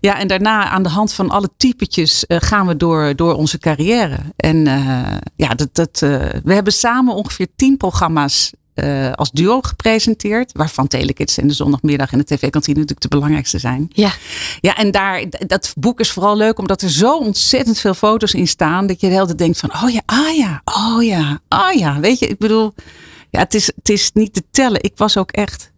Ja, 0.00 0.18
en 0.18 0.28
daarna 0.28 0.68
aan 0.68 0.82
de 0.82 0.88
hand 0.88 1.12
van 1.12 1.30
alle 1.30 1.48
typetjes 1.56 2.26
eh, 2.26 2.36
gaan 2.40 2.66
we 2.66 2.76
door, 2.76 3.16
door 3.16 3.34
onze 3.34 3.58
carrière. 3.58 4.18
En 4.36 4.66
eh, 4.66 5.16
ja, 5.36 5.54
dat, 5.54 5.68
dat, 5.72 6.02
eh, 6.02 6.10
we 6.44 6.54
hebben 6.54 6.72
samen 6.72 7.14
ongeveer 7.14 7.48
tien 7.56 7.76
programma's 7.76 8.52
als 9.14 9.30
duo 9.30 9.60
gepresenteerd. 9.60 10.52
Waarvan 10.52 10.86
Telekids 10.86 11.38
en 11.38 11.48
de 11.48 11.54
zondagmiddag 11.54 12.12
en 12.12 12.18
de 12.18 12.24
tv-kantine 12.24 12.74
natuurlijk 12.74 13.00
de 13.00 13.08
belangrijkste 13.08 13.58
zijn. 13.58 13.90
Ja. 13.92 14.12
Ja, 14.60 14.76
en 14.76 14.90
daar, 14.90 15.24
dat 15.46 15.72
boek 15.78 16.00
is 16.00 16.10
vooral 16.10 16.36
leuk 16.36 16.58
omdat 16.58 16.82
er 16.82 16.90
zo 16.90 17.16
ontzettend 17.16 17.78
veel 17.78 17.94
foto's 17.94 18.34
in 18.34 18.48
staan. 18.48 18.86
Dat 18.86 19.00
je 19.00 19.06
de 19.06 19.12
hele 19.12 19.26
tijd 19.26 19.38
denkt 19.38 19.58
van, 19.58 19.72
oh 19.82 19.90
ja, 19.90 20.02
ah 20.06 20.36
ja, 20.36 20.62
oh 20.64 21.02
ja, 21.02 21.40
ah 21.48 21.74
ja. 21.74 22.00
Weet 22.00 22.18
je, 22.18 22.26
ik 22.26 22.38
bedoel, 22.38 22.74
ja, 23.30 23.40
het 23.40 23.54
is, 23.54 23.66
het 23.66 23.88
is 23.88 24.10
niet 24.14 24.34
te 24.34 24.42
tellen. 24.50 24.82
Ik 24.82 24.92
was 24.96 25.16
ook 25.16 25.30
echt 25.30 25.72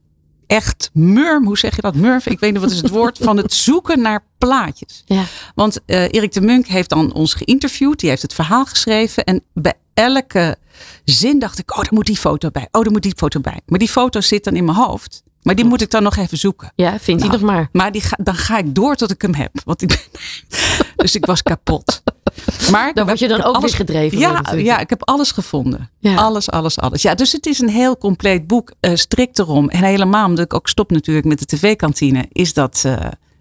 echt 0.50 0.90
murm, 0.92 1.44
hoe 1.44 1.58
zeg 1.58 1.76
je 1.76 1.82
dat? 1.82 1.94
Murf, 1.94 2.26
ik 2.26 2.40
weet 2.40 2.52
niet 2.52 2.60
wat 2.60 2.70
is 2.70 2.80
het 2.80 2.90
woord, 2.90 3.18
van 3.20 3.36
het 3.36 3.52
zoeken 3.52 4.00
naar 4.00 4.24
plaatjes. 4.38 5.02
Ja. 5.06 5.24
Want 5.54 5.80
eh, 5.86 6.02
Erik 6.02 6.32
de 6.32 6.40
Munk 6.40 6.66
heeft 6.66 6.88
dan 6.88 7.12
ons 7.12 7.34
geïnterviewd, 7.34 8.00
die 8.00 8.08
heeft 8.08 8.22
het 8.22 8.34
verhaal 8.34 8.64
geschreven. 8.64 9.24
En 9.24 9.42
bij 9.54 9.74
elke 9.94 10.56
zin 11.04 11.38
dacht 11.38 11.58
ik, 11.58 11.70
oh, 11.70 11.76
daar 11.76 11.94
moet 11.94 12.06
die 12.06 12.16
foto 12.16 12.50
bij. 12.50 12.68
Oh, 12.70 12.82
daar 12.82 12.92
moet 12.92 13.02
die 13.02 13.14
foto 13.16 13.40
bij. 13.40 13.60
Maar 13.66 13.78
die 13.78 13.88
foto 13.88 14.20
zit 14.20 14.44
dan 14.44 14.56
in 14.56 14.64
mijn 14.64 14.76
hoofd. 14.76 15.22
Maar 15.42 15.54
die 15.54 15.64
moet 15.64 15.80
ik 15.80 15.90
dan 15.90 16.02
nog 16.02 16.16
even 16.16 16.38
zoeken. 16.38 16.72
Ja, 16.76 16.98
vindt 16.98 17.22
hij 17.22 17.30
Nou, 17.30 17.42
nog 17.42 17.50
maar. 17.50 17.68
Maar 17.72 17.92
die 17.92 18.02
ga, 18.02 18.18
dan 18.22 18.34
ga 18.34 18.58
ik 18.58 18.74
door 18.74 18.94
tot 18.96 19.10
ik 19.10 19.22
hem 19.22 19.34
heb. 19.34 19.50
Want 19.64 19.82
ik 19.82 19.88
ben, 19.88 20.22
dus 20.96 21.14
ik 21.14 21.26
was 21.26 21.42
kapot. 21.42 22.02
Maar 22.70 22.94
Dan 22.94 23.06
word 23.06 23.18
je 23.18 23.28
dan 23.28 23.42
ook 23.42 23.60
weer 23.60 23.74
gedreven 23.74 24.18
Ja, 24.18 24.42
ja, 24.56 24.78
ik 24.78 24.90
heb 24.90 25.04
alles 25.08 25.30
gevonden. 25.32 25.90
Ja. 25.98 26.14
Alles, 26.14 26.50
alles, 26.50 26.78
alles. 26.78 27.02
Ja, 27.02 27.14
dus 27.14 27.32
het 27.32 27.46
is 27.46 27.58
een 27.60 27.68
heel 27.68 27.98
compleet 27.98 28.46
boek. 28.46 28.72
eh, 28.80 28.94
strikt 28.94 29.38
erom. 29.38 29.68
En 29.68 29.82
helemaal 29.84 30.26
omdat 30.26 30.44
ik 30.44 30.54
ook 30.54 30.68
stop 30.68 30.90
natuurlijk 30.90 31.26
met 31.26 31.38
de 31.38 31.46
tv-kantine. 31.56 32.26
Is 32.32 32.54
dat, 32.54 32.82
eh, 32.86 32.96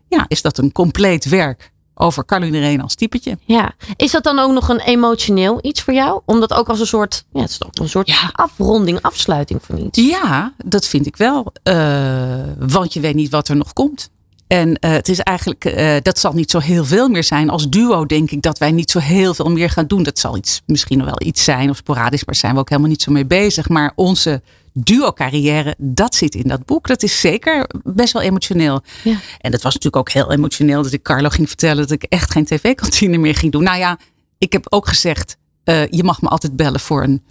ja, 0.08 0.26
is 0.28 0.42
dat 0.42 0.58
een 0.58 0.72
compleet 0.72 1.26
werk 1.26 1.72
over 2.02 2.26
Caroline 2.26 2.60
Reen 2.60 2.82
als 2.82 2.96
typetje. 2.96 3.38
Ja. 3.46 3.72
Is 3.96 4.12
dat 4.12 4.24
dan 4.24 4.40
ook 4.40 4.52
nog 4.52 4.70
een 4.70 4.80
emotioneel 4.80 5.60
iets 5.62 5.82
voor 5.82 5.94
jou? 5.94 6.22
Omdat 6.26 6.54
ook 6.54 6.70
als 6.70 6.80
een 6.80 6.88
soort, 6.88 7.26
ja, 7.34 7.42
het 7.42 7.50
is 7.50 7.58
toch 7.58 7.70
een 7.74 7.90
soort 7.90 8.08
Ja. 8.08 8.30
afronding, 8.32 9.02
afsluiting 9.02 9.60
van 9.64 9.78
iets. 9.78 10.00
Ja, 10.02 10.54
dat 10.66 10.88
vind 10.88 11.06
ik 11.06 11.18
wel. 11.18 11.54
Eh, 11.64 12.34
want 12.60 12.94
je 12.94 13.00
weet 13.00 13.16
niet 13.16 13.30
wat 13.32 13.48
er 13.48 13.56
nog 13.56 13.74
komt. 13.74 14.10
En 14.50 14.80
eh, 14.80 14.92
het 14.92 15.10
is 15.10 15.20
eigenlijk, 15.20 15.66
eh, 15.66 15.96
dat 16.02 16.20
zal 16.20 16.34
niet 16.34 16.52
zo 16.52 16.60
heel 16.60 16.86
veel 16.86 17.10
meer 17.10 17.24
zijn. 17.24 17.50
Als 17.50 17.70
duo 17.70 18.06
denk 18.06 18.32
ik 18.32 18.42
dat 18.42 18.58
wij 18.58 18.72
niet 18.72 18.92
zo 18.92 19.00
heel 19.00 19.34
veel 19.34 19.52
meer 19.52 19.70
gaan 19.70 19.88
doen. 19.88 20.04
Dat 20.04 20.20
zal 20.20 20.38
iets, 20.38 20.62
misschien 20.66 21.06
wel 21.06 21.16
iets 21.18 21.44
zijn 21.44 21.70
of 21.70 21.78
sporadisch, 21.78 22.26
maar 22.26 22.34
daar 22.34 22.36
zijn 22.36 22.54
we 22.54 22.60
ook 22.60 22.70
helemaal 22.70 22.90
niet 22.90 23.02
zo 23.02 23.12
mee 23.12 23.26
bezig. 23.26 23.70
Maar 23.70 23.92
onze 23.96 24.42
duo-carrière, 24.74 25.76
dat 25.78 26.16
zit 26.16 26.36
in 26.36 26.48
dat 26.48 26.66
boek. 26.66 26.88
Dat 26.88 27.04
is 27.04 27.20
zeker 27.20 27.70
best 27.84 28.14
wel 28.14 28.22
emotioneel. 28.22 28.82
Ja. 29.04 29.18
En 29.40 29.52
dat 29.52 29.62
was 29.62 29.74
natuurlijk 29.74 29.96
ook 29.96 30.12
heel 30.12 30.32
emotioneel 30.32 30.84
dat 30.84 30.94
ik 30.94 31.04
Carlo 31.04 31.30
ging 31.30 31.48
vertellen 31.48 31.88
dat 31.88 31.92
ik 31.92 32.04
echt 32.04 32.32
geen 32.32 32.46
tv-kantine 32.46 33.18
meer 33.18 33.36
ging 33.36 33.52
doen. 33.52 33.64
Nou 33.64 33.78
ja, 33.78 34.00
ik 34.38 34.54
heb 34.54 34.66
ook 34.70 34.88
gezegd, 34.88 35.38
eh, 35.64 35.88
je 35.88 36.04
mag 36.04 36.22
me 36.22 36.28
altijd 36.28 36.56
bellen 36.56 36.80
voor 36.80 37.04
een, 37.04 37.24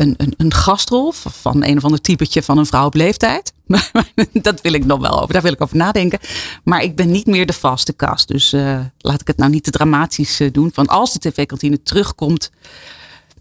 een, 0.00 0.14
een, 0.16 0.34
een 0.36 0.54
gastrol 0.54 1.12
van- 1.12 1.64
een 1.64 1.76
of 1.76 1.84
ander 1.84 2.00
typetje 2.00 2.42
van 2.42 2.58
een 2.58 2.66
vrouw 2.66 2.86
op 2.86 2.94
leeftijd. 2.94 3.52
Maar 3.66 3.90
dat 4.32 4.60
wil 4.60 4.72
ik 4.72 4.84
nog 4.84 5.00
wel 5.00 5.20
over, 5.20 5.32
daar 5.32 5.42
wil 5.42 5.52
ik 5.52 5.60
over 5.62 5.76
nadenken. 5.76 6.18
Maar 6.64 6.82
ik 6.82 6.96
ben 6.96 7.10
niet 7.10 7.26
meer 7.26 7.46
de 7.46 7.52
vaste 7.52 7.92
kast. 7.92 8.28
Dus 8.28 8.52
eh, 8.52 8.80
laat 8.98 9.20
ik 9.20 9.26
het 9.26 9.36
nou 9.36 9.50
niet 9.50 9.64
te 9.64 9.70
dramatisch 9.70 10.40
eh, 10.40 10.52
doen. 10.52 10.70
Van 10.74 10.86
als 10.86 11.12
de 11.12 11.18
tv-kantine 11.30 11.82
terugkomt, 11.82 12.50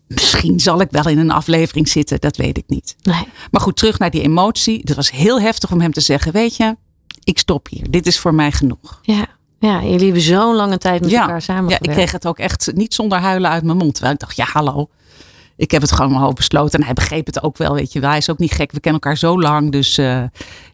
misschien 0.07 0.59
zal 0.59 0.81
ik 0.81 0.87
wel 0.91 1.07
in 1.07 1.17
een 1.17 1.31
aflevering 1.31 1.87
zitten. 1.89 2.19
Dat 2.21 2.37
weet 2.37 2.57
ik 2.57 2.63
niet. 2.67 2.95
Nee. 3.01 3.27
Maar 3.51 3.61
goed, 3.61 3.75
terug 3.77 3.99
naar 3.99 4.11
die 4.11 4.21
emotie. 4.21 4.79
Het 4.83 4.95
was 4.95 5.11
heel 5.11 5.41
heftig 5.41 5.71
om 5.71 5.81
hem 5.81 5.93
te 5.93 6.01
zeggen, 6.01 6.31
weet 6.31 6.55
je, 6.55 6.75
ik 7.23 7.37
stop 7.39 7.67
hier. 7.69 7.91
Dit 7.91 8.07
is 8.07 8.19
voor 8.19 8.33
mij 8.33 8.51
genoeg. 8.51 8.99
Ja. 9.01 9.25
Ja, 9.59 9.83
jullie 9.83 10.03
hebben 10.05 10.21
zo'n 10.21 10.55
lange 10.55 10.77
tijd 10.77 11.01
met 11.01 11.13
elkaar 11.13 11.41
samen 11.41 11.69
ja, 11.69 11.77
ik 11.81 11.89
kreeg 11.89 12.11
het 12.11 12.27
ook 12.27 12.39
echt 12.39 12.71
niet 12.75 12.93
zonder 12.93 13.17
huilen 13.19 13.49
uit 13.49 13.63
mijn 13.63 13.77
mond. 13.77 13.93
Terwijl 13.93 14.13
ik 14.13 14.19
dacht, 14.19 14.35
ja 14.35 14.45
hallo. 14.51 14.89
Ik 15.57 15.71
heb 15.71 15.81
het 15.81 15.91
gewoon 15.91 16.13
hoofd 16.13 16.35
besloten. 16.35 16.79
En 16.79 16.85
hij 16.85 16.93
begreep 16.93 17.25
het 17.25 17.43
ook 17.43 17.57
wel, 17.57 17.73
weet 17.73 17.93
je 17.93 17.99
wel. 17.99 18.09
Hij 18.09 18.17
is 18.17 18.29
ook 18.29 18.37
niet 18.37 18.51
gek. 18.51 18.71
We 18.71 18.79
kennen 18.79 19.01
elkaar 19.01 19.17
zo 19.17 19.41
lang. 19.41 19.71
Dus 19.71 19.97
eh, 19.97 20.23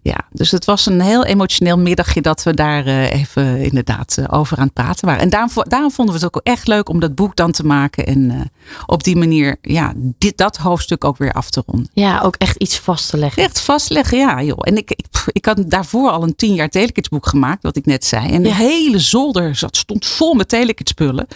ja, 0.02 0.18
dus 0.32 0.52
het 0.52 0.66
was 0.66 0.86
een 0.86 1.02
heel 1.02 1.26
emotioneel 1.26 1.78
middagje 1.78 2.22
dat 2.22 2.44
we 2.44 2.54
daar 2.54 2.86
eh, 2.86 3.12
even 3.14 3.58
inderdaad 3.58 4.18
eh, 4.18 4.26
over 4.30 4.58
aan 4.58 4.64
het 4.64 4.74
praten 4.74 5.06
waren. 5.06 5.22
En 5.22 5.30
daarom, 5.30 5.50
daarom 5.68 5.92
vonden 5.92 6.16
we 6.16 6.26
het 6.26 6.36
ook 6.36 6.44
echt 6.44 6.68
leuk 6.68 6.90
om 6.90 7.00
dat 7.00 7.16
boek 7.16 7.36
dan 7.36 7.52
te 7.52 7.66
maken. 7.66 8.06
En 8.06 8.52
op 8.86 9.04
die 9.04 9.16
manier 9.16 9.58
ja, 9.62 9.94
dit, 9.96 10.38
dat 10.38 10.58
hoofdstuk 10.58 11.04
ook 11.04 11.18
weer 11.18 11.34
af 11.34 11.50
te 11.50 11.64
ronden. 11.66 11.90
Ja, 11.94 12.20
ook 12.22 12.36
echt 12.38 12.56
iets 12.58 12.80
vast 12.80 13.10
te 13.10 13.18
leggen. 13.18 13.44
Echt 13.44 13.60
vastleggen, 13.62 14.18
ja 14.18 14.42
joh. 14.44 14.60
En 14.62 14.78
ik, 14.78 14.92
ik, 14.92 15.06
ik 15.32 15.46
had 15.46 15.64
daarvoor 15.70 16.10
al 16.10 16.24
een 16.24 16.36
tien 16.36 16.54
jaar 16.54 16.70
telekidsboek 16.70 17.28
gemaakt, 17.28 17.64
wat 17.64 17.76
ik 17.76 17.86
net 17.86 18.06
zei. 18.06 18.30
En 18.32 18.44
de 18.44 18.50
Ja. 18.50 18.56
hele 18.56 19.00
zolder 19.00 19.56
zat, 19.56 19.78
stond 19.78 20.06
vol 20.06 20.34
met 20.34 20.50
telekidsspullen. 20.50 21.28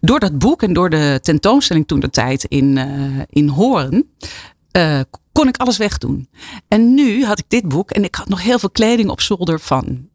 Door 0.00 0.20
dat 0.20 0.38
boek 0.38 0.62
en 0.62 0.72
door 0.72 0.90
de 0.90 1.18
tentoonstelling 1.22 1.86
toen 1.86 2.00
de 2.00 2.10
tijd 2.10 2.44
in, 2.44 2.78
in 3.28 3.48
Hoorn, 3.48 4.10
eh, 4.70 5.00
kon 5.32 5.48
ik 5.48 5.56
alles 5.56 5.76
wegdoen. 5.76 6.28
En 6.68 6.94
nu 6.94 7.24
had 7.24 7.38
ik 7.38 7.44
dit 7.48 7.68
boek 7.68 7.90
en 7.90 8.04
ik 8.04 8.14
had 8.14 8.28
nog 8.28 8.42
heel 8.42 8.58
veel 8.58 8.70
kleding 8.70 9.10
op 9.10 9.20
zolder 9.20 9.60
van... 9.60 10.08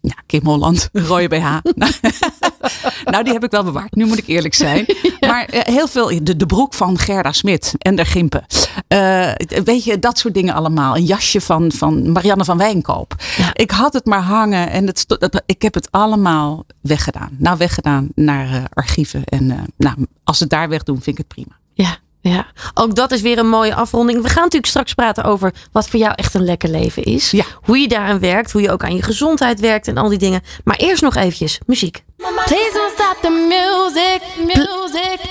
Ja, 0.00 0.14
Kim 0.26 0.44
Holland, 0.44 0.88
rode 1.08 1.28
BH. 1.28 1.44
nou, 3.12 3.24
die 3.24 3.32
heb 3.32 3.44
ik 3.44 3.50
wel 3.50 3.64
bewaard. 3.64 3.94
Nu 3.94 4.06
moet 4.06 4.18
ik 4.18 4.26
eerlijk 4.26 4.54
zijn. 4.54 4.86
Maar 5.20 5.44
eh, 5.44 5.74
heel 5.74 5.88
veel, 5.88 6.24
de, 6.24 6.36
de 6.36 6.46
broek 6.46 6.74
van 6.74 6.98
Gerda 6.98 7.32
Smit 7.32 7.74
en 7.78 7.96
de 7.96 8.04
Gimpen. 8.04 8.46
Eh, 8.88 9.32
weet 9.64 9.84
je, 9.84 9.98
dat 9.98 10.18
soort 10.18 10.34
dingen 10.34 10.54
allemaal. 10.54 10.96
Een 10.96 11.04
jasje 11.04 11.40
van, 11.40 11.72
van 11.72 12.12
Marianne 12.12 12.44
van 12.44 12.58
Wijnkoop. 12.58 13.14
Ja. 13.36 13.50
Ik 13.52 13.70
had 13.70 13.92
het 13.92 14.06
maar 14.06 14.22
hangen 14.22 14.70
en 14.70 14.86
het, 14.86 15.06
ik 15.46 15.62
heb 15.62 15.74
het 15.74 15.90
allemaal 15.90 16.64
weggedaan. 16.80 17.30
Nou, 17.38 17.58
weggedaan 17.58 18.08
naar 18.14 18.50
eh, 18.52 18.64
archieven. 18.72 19.24
En 19.24 19.50
eh, 19.50 19.58
nou, 19.76 19.96
als 20.24 20.36
ze 20.36 20.42
het 20.42 20.52
daar 20.52 20.68
wegdoen, 20.68 20.94
vind 20.94 21.18
ik 21.18 21.18
het 21.18 21.28
prima. 21.28 21.60
Ja, 21.74 21.96
ja. 22.20 22.46
Ook 22.74 22.94
dat 22.94 23.12
is 23.12 23.20
weer 23.20 23.38
een 23.38 23.48
mooie 23.48 23.74
afronding. 23.74 24.22
We 24.22 24.28
gaan 24.28 24.42
natuurlijk 24.42 24.66
straks 24.66 24.94
praten 24.94 25.24
over 25.24 25.54
wat 25.72 25.88
voor 25.88 26.00
jou 26.00 26.12
echt 26.16 26.34
een 26.34 26.44
lekker 26.44 26.68
leven 26.68 27.02
is. 27.02 27.30
Ja. 27.30 27.44
Hoe 27.62 27.78
je 27.78 27.88
daaraan 27.88 28.18
werkt, 28.18 28.52
hoe 28.52 28.62
je 28.62 28.70
ook 28.70 28.84
aan 28.84 28.94
je 28.96 29.02
gezondheid 29.02 29.60
werkt 29.60 29.88
en 29.88 29.96
al 29.96 30.08
die 30.08 30.18
dingen. 30.18 30.42
Maar 30.64 30.76
eerst 30.76 31.02
nog 31.02 31.14
eventjes 31.14 31.58
muziek. 31.66 32.04
Please 32.22 32.72
don't 32.72 32.92
stop 32.92 33.16
the 33.20 33.30
music, 33.30 34.22
music. 34.36 34.82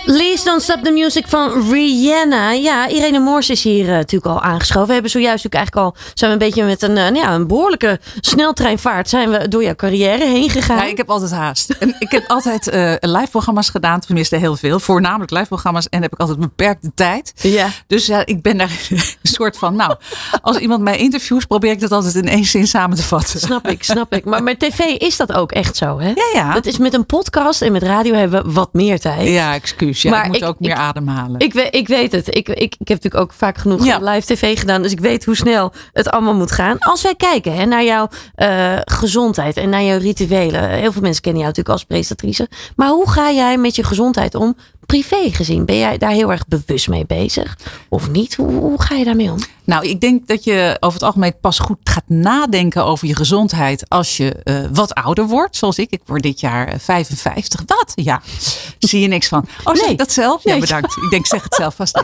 Please 0.06 0.44
Don't 0.44 0.62
Stop 0.62 0.84
the 0.84 0.92
Music 0.92 1.28
van 1.28 1.72
Rihanna. 1.72 2.52
Ja, 2.52 2.88
Irene 2.90 3.20
Moors 3.20 3.50
is 3.50 3.64
hier 3.64 3.86
eh, 3.88 3.92
natuurlijk 3.92 4.36
al 4.36 4.42
aangeschoven. 4.42 4.88
We 4.88 4.94
hebben 4.94 5.12
zojuist 5.12 5.44
natuurlijk 5.44 5.56
eigenlijk 5.64 5.98
al... 5.98 6.12
zijn 6.14 6.32
we 6.32 6.38
een 6.38 6.50
beetje 6.50 6.66
met 6.66 6.82
een, 6.82 6.98
eh, 6.98 7.04
nou 7.04 7.16
ja, 7.16 7.34
een 7.34 7.48
behoorlijke 7.48 8.00
sneltreinvaart... 8.20 9.10
zijn 9.10 9.30
we 9.30 9.48
door 9.48 9.64
jouw 9.64 9.76
carrière 9.76 10.26
heen 10.26 10.50
gegaan. 10.50 10.78
Ja, 10.78 10.84
ik 10.84 10.98
heb 10.98 11.10
altijd 11.10 11.32
haast. 11.32 11.70
En 11.70 11.96
ik 12.00 12.12
heb 12.12 12.24
altijd 12.28 12.68
eh 12.68 12.94
live-programma's 13.00 13.70
gedaan, 13.70 14.00
tenminste 14.00 14.36
heel 14.36 14.56
veel. 14.56 14.80
Voornamelijk 14.80 15.32
live-programma's. 15.32 15.90
En 15.90 16.02
heb 16.02 16.14
ik 16.14 16.20
altijd 16.20 16.40
beperkte 16.40 16.92
tijd. 16.96 17.34
Ja. 17.36 17.70
Dus 17.88 18.06
ja, 18.06 18.26
ik 18.26 18.42
ben 18.42 18.58
daar 18.58 18.72
een 18.90 19.00
soort 19.22 19.58
van, 19.58 19.76
nou, 19.76 19.96
als 20.42 20.58
iemand 20.58 20.82
mij 20.82 20.98
interviews, 20.98 21.46
probeer 21.46 21.72
ik 21.72 21.80
dat 21.80 21.92
altijd 21.92 22.16
in 22.16 22.28
één 22.28 22.46
zin 22.46 22.68
samen 22.68 22.98
te 22.98 23.04
vatten. 23.04 23.40
Snap 23.40 23.68
ik, 23.68 23.84
snap 23.84 24.14
ik. 24.14 24.26
Maar 24.26 24.44
met 24.44 24.60
tv 24.60 24.80
is 24.80 25.18
dat 25.18 25.34
ook 25.34 25.52
echt 25.52 25.76
zo, 25.76 26.00
hè? 26.00 26.08
Ja, 26.08 26.30
ja. 26.34 26.60
Is 26.62 26.78
met 26.82 26.94
een 26.94 27.06
podcast 27.06 27.62
en 27.62 27.72
met 27.72 27.84
radio 27.84 28.14
hebben 28.14 28.44
we 28.46 28.52
wat 28.52 28.70
meer 28.74 29.00
tijd. 29.00 29.28
Ja, 29.28 29.54
excuus. 29.54 30.02
Ja, 30.02 30.10
Maar 30.10 30.22
ik 30.26 30.28
moet 30.28 30.42
ik- 30.42 30.44
ook 30.48 30.60
meer 30.60 30.72
ik- 30.72 30.78
ademhalen. 30.78 31.40
Ik, 31.40 31.54
weet, 31.54 31.76
ik 31.76 31.88
weet 31.88 32.12
het. 32.12 32.28
Ik, 32.36 32.50
ik, 32.50 32.58
ik 32.58 32.88
heb 32.88 32.88
natuurlijk 32.88 33.16
ook 33.24 33.34
vaak 33.34 33.58
genoeg 33.58 33.86
Ja. 33.86 33.98
live 34.02 34.34
tv 34.34 34.60
gedaan. 34.60 34.82
Dus 34.82 34.92
ik 34.92 35.00
weet 35.00 35.26
hoe 35.26 35.36
snel 35.36 35.72
het 35.94 36.10
allemaal 36.10 36.36
moet 36.36 36.52
gaan. 36.52 36.78
Als 36.80 37.02
wij 37.02 37.16
kijken 37.16 37.54
hè, 37.56 37.66
naar 37.66 37.84
jouw 37.84 38.08
eh, 38.36 38.78
gezondheid 38.86 39.58
en 39.58 39.70
naar 39.70 39.84
jouw 39.84 39.98
rituelen. 40.00 40.70
Heel 40.70 40.92
veel 40.92 41.02
mensen 41.02 41.22
kennen 41.22 41.42
jou 41.42 41.54
natuurlijk 41.54 41.70
als 41.70 41.84
presentatrice. 41.84 42.50
Maar 42.76 42.90
hoe 42.90 43.10
ga 43.10 43.32
jij 43.32 43.58
met 43.58 43.76
je 43.76 43.84
gezondheid 43.84 44.36
om? 44.36 44.56
Privé 44.86 45.30
gezien, 45.32 45.66
ben 45.66 45.78
jij 45.78 45.98
daar 45.98 46.12
heel 46.12 46.32
erg 46.32 46.48
bewust 46.48 46.88
mee 46.88 47.06
bezig? 47.06 47.58
Of 47.90 48.10
niet? 48.10 48.36
Hoe, 48.36 48.52
hoe 48.52 48.82
ga 48.82 48.96
je 48.96 49.06
daarmee 49.06 49.32
om? 49.32 49.38
Nou, 49.64 49.88
ik 49.88 50.02
denk 50.02 50.28
dat 50.28 50.44
je 50.44 50.78
over 50.80 50.94
het 50.94 51.04
algemeen 51.04 51.40
pas 51.42 51.60
goed 51.60 51.78
gaat 51.84 52.04
nadenken 52.08 52.86
over 52.86 53.08
je 53.08 53.16
gezondheid 53.16 53.90
als 53.90 54.18
je 54.18 54.34
eh, 54.44 54.56
wat 54.74 54.94
ouder 54.94 55.28
wordt. 55.28 55.56
Zoals 55.56 55.78
ik. 55.80 55.90
Ik 55.92 56.02
word 56.06 56.24
dit 56.24 56.40
jaar 56.40 56.68
eh, 56.68 56.80
55. 56.80 57.62
Wat? 57.66 57.92
Ja. 57.96 58.22
Zie 58.80 59.00
je 59.02 59.08
niks 59.08 59.28
van. 59.28 59.48
Oh, 59.64 59.74
Nee. 59.74 59.96
dat 59.96 60.12
zelf? 60.12 60.44
Ja, 60.44 60.60
bedankt. 60.60 60.98
Ik 60.98 61.10
denk, 61.10 61.26
zeg 61.26 61.44
het 61.44 61.56
zelf 61.56 61.76
vast. 61.76 62.04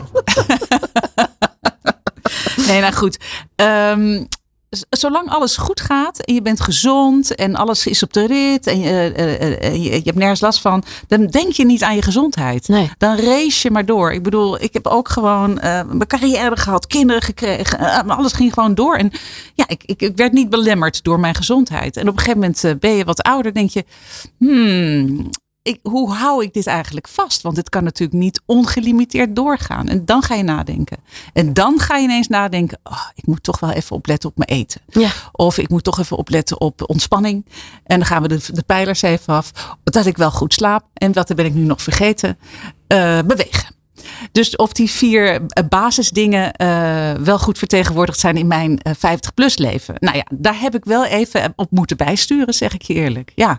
Nee, 2.66 2.80
nou 2.80 2.92
goed. 2.92 3.18
Z- 3.56 4.24
zolang 4.90 5.28
alles 5.28 5.56
goed 5.56 5.80
gaat 5.80 6.18
en 6.18 6.34
je 6.34 6.42
bent 6.42 6.60
gezond 6.60 7.34
en 7.34 7.54
alles 7.54 7.86
is 7.86 8.02
op 8.02 8.12
de 8.12 8.26
rit 8.26 8.66
en 8.66 8.80
je, 8.80 9.12
eh, 9.16 9.34
eh, 9.34 9.64
eh, 9.64 9.74
je, 9.74 9.90
je 9.90 10.02
hebt 10.04 10.16
nergens 10.16 10.40
last 10.40 10.60
van, 10.60 10.84
dan 11.06 11.26
denk 11.26 11.52
je 11.52 11.64
niet 11.64 11.82
aan 11.82 11.94
je 11.94 12.02
gezondheid. 12.02 12.68
Nee. 12.68 12.90
Dan 12.98 13.16
race 13.16 13.60
je 13.62 13.70
maar 13.70 13.86
door. 13.86 14.12
Ik 14.12 14.22
bedoel, 14.22 14.62
ik 14.62 14.72
heb 14.72 14.86
ook 14.86 15.08
gewoon 15.08 15.58
eh, 15.58 15.84
mijn 15.84 16.06
carrière 16.06 16.56
gehad, 16.56 16.86
kinderen 16.86 17.22
gekregen, 17.22 17.78
alles 18.08 18.32
ging 18.32 18.52
gewoon 18.52 18.74
door. 18.74 18.96
En 18.96 19.10
ja, 19.54 19.68
ik, 19.68 19.82
ik, 19.84 20.02
ik 20.02 20.16
werd 20.16 20.32
niet 20.32 20.50
belemmerd 20.50 21.04
door 21.04 21.20
mijn 21.20 21.34
gezondheid. 21.34 21.96
En 21.96 22.08
op 22.08 22.12
een 22.12 22.18
gegeven 22.18 22.40
moment 22.40 22.80
ben 22.80 22.90
je 22.90 23.04
wat 23.04 23.22
ouder, 23.22 23.54
denk 23.54 23.70
je, 23.70 23.84
hmm, 24.38 25.30
ik, 25.68 25.78
hoe 25.82 26.14
hou 26.14 26.44
ik 26.44 26.52
dit 26.52 26.66
eigenlijk 26.66 27.08
vast? 27.08 27.42
Want 27.42 27.56
het 27.56 27.68
kan 27.68 27.84
natuurlijk 27.84 28.18
niet 28.18 28.40
ongelimiteerd 28.46 29.36
doorgaan. 29.36 29.88
En 29.88 30.04
dan 30.04 30.22
ga 30.22 30.34
je 30.34 30.42
nadenken. 30.42 30.96
En 31.32 31.52
dan 31.52 31.80
ga 31.80 31.96
je 31.96 32.02
ineens 32.02 32.28
nadenken, 32.28 32.78
oh, 32.82 33.06
ik 33.14 33.26
moet 33.26 33.42
toch 33.42 33.60
wel 33.60 33.70
even 33.70 33.96
opletten 33.96 34.30
op 34.30 34.36
mijn 34.36 34.60
eten. 34.60 34.80
Ja. 34.88 35.10
Of 35.32 35.58
ik 35.58 35.68
moet 35.68 35.84
toch 35.84 35.98
even 35.98 36.16
opletten 36.16 36.60
op 36.60 36.82
ontspanning. 36.86 37.46
En 37.84 37.98
dan 37.98 38.06
gaan 38.06 38.22
we 38.22 38.28
de, 38.28 38.40
de 38.52 38.62
pijlers 38.62 39.02
even 39.02 39.34
af. 39.34 39.76
Dat 39.84 40.06
ik 40.06 40.16
wel 40.16 40.30
goed 40.30 40.54
slaap. 40.54 40.84
En 40.94 41.12
wat 41.12 41.34
ben 41.34 41.44
ik 41.44 41.54
nu 41.54 41.64
nog 41.64 41.82
vergeten? 41.82 42.38
Eh, 42.86 43.18
bewegen. 43.26 43.76
Dus 44.32 44.56
of 44.56 44.72
die 44.72 44.90
vier 44.90 45.46
eh, 45.48 45.64
basisdingen 45.68 46.52
eh, 46.52 47.12
wel 47.12 47.38
goed 47.38 47.58
vertegenwoordigd 47.58 48.18
zijn 48.18 48.36
in 48.36 48.46
mijn 48.46 48.80
50-plus 48.88 49.58
leven. 49.58 49.94
Nou 49.98 50.16
ja, 50.16 50.26
daar 50.34 50.60
heb 50.60 50.74
ik 50.74 50.84
wel 50.84 51.04
even 51.04 51.52
op 51.56 51.70
moeten 51.70 51.96
bijsturen, 51.96 52.54
zeg 52.54 52.74
ik 52.74 52.82
je 52.82 52.94
eerlijk. 52.94 53.32
Ja. 53.34 53.58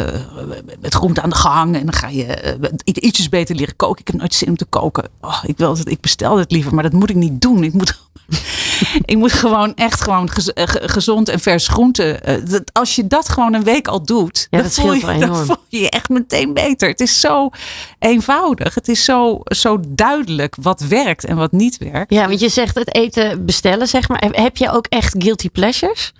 met 0.80 0.94
groente 0.94 1.22
aan 1.22 1.30
de 1.30 1.36
gang. 1.36 1.74
En 1.76 1.84
dan 1.84 1.92
ga 1.94 2.08
je 2.08 2.56
ietsjes 2.84 3.28
beter 3.28 3.56
leren 3.56 3.76
koken. 3.76 4.00
Ik 4.00 4.06
heb 4.06 4.16
nooit 4.16 4.34
zin 4.34 4.48
om 4.48 4.56
te 4.56 4.64
koken. 4.64 5.08
Oh, 5.20 5.42
ik, 5.46 5.58
wil 5.58 5.76
het, 5.76 5.88
ik 5.90 6.00
bestel 6.00 6.36
het 6.38 6.50
liever, 6.52 6.74
maar 6.74 6.82
dat 6.82 6.92
moet 6.92 7.10
ik 7.10 7.16
niet 7.16 7.40
doen. 7.40 7.64
Ik 7.64 7.72
moet 7.72 8.02
ik 9.04 9.16
moet 9.16 9.32
gewoon 9.32 9.74
echt 9.74 10.00
gewoon 10.00 10.30
gez- 10.30 10.50
ge- 10.54 10.82
gezond 10.88 11.28
en 11.28 11.40
vers 11.40 11.68
groente. 11.68 12.20
dat- 12.48 12.70
als 12.72 12.96
je 12.96 13.06
dat 13.06 13.28
gewoon 13.28 13.54
een 13.54 13.64
week 13.64 13.88
al 13.88 14.02
doet, 14.02 14.46
Ja, 14.50 14.58
dan, 14.58 14.62
dat 14.62 14.74
voel 14.74 14.92
je, 14.92 15.18
dan 15.18 15.36
voel 15.46 15.56
je 15.68 15.80
je 15.80 15.90
echt 15.90 16.08
meteen 16.08 16.54
beter. 16.54 16.88
Het 16.88 17.00
is 17.00 17.20
zo 17.20 17.50
eenvoudig. 17.98 18.74
Het 18.74 18.88
is 18.88 19.04
zo, 19.04 19.40
zo 19.44 19.80
duidelijk 19.88 20.56
wat 20.60 20.80
werkt 20.80 21.24
en 21.24 21.36
wat 21.36 21.52
niet 21.52 21.78
werkt. 21.78 22.12
Ja, 22.14 22.28
want 22.28 22.40
je 22.40 22.48
zegt 22.48 22.74
het 22.74 22.94
eten 22.94 23.44
bestellen, 23.44 23.88
zeg 23.88 24.08
maar. 24.08 24.24
Heb 24.30 24.56
je 24.56 24.70
ook 24.70 24.86
echt 24.86 25.14
guilty 25.18 25.50
pleasures? 25.50 26.12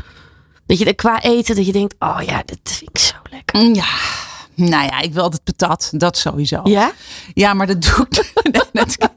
Dat 0.67 0.79
je 0.79 0.95
qua 0.95 1.23
eten, 1.23 1.57
dat 1.57 1.67
je 1.67 1.73
denkt, 1.73 1.95
oh 1.99 2.19
ja, 2.27 2.43
dat 2.47 2.59
vind 2.63 2.91
ik 2.91 2.99
zo 2.99 3.15
lekker. 3.31 3.61
Mm, 3.61 3.75
Ja, 3.75 3.87
nou 4.55 4.85
ja, 4.85 5.01
ik 5.01 5.13
wil 5.13 5.23
altijd 5.23 5.45
patat. 5.45 5.91
Dat 5.93 6.17
sowieso. 6.19 6.61
Ja? 6.65 6.93
Ja, 7.35 7.55
maar 7.55 7.67
dat 7.67 7.83
doe 7.83 8.07
ik. 8.11 8.33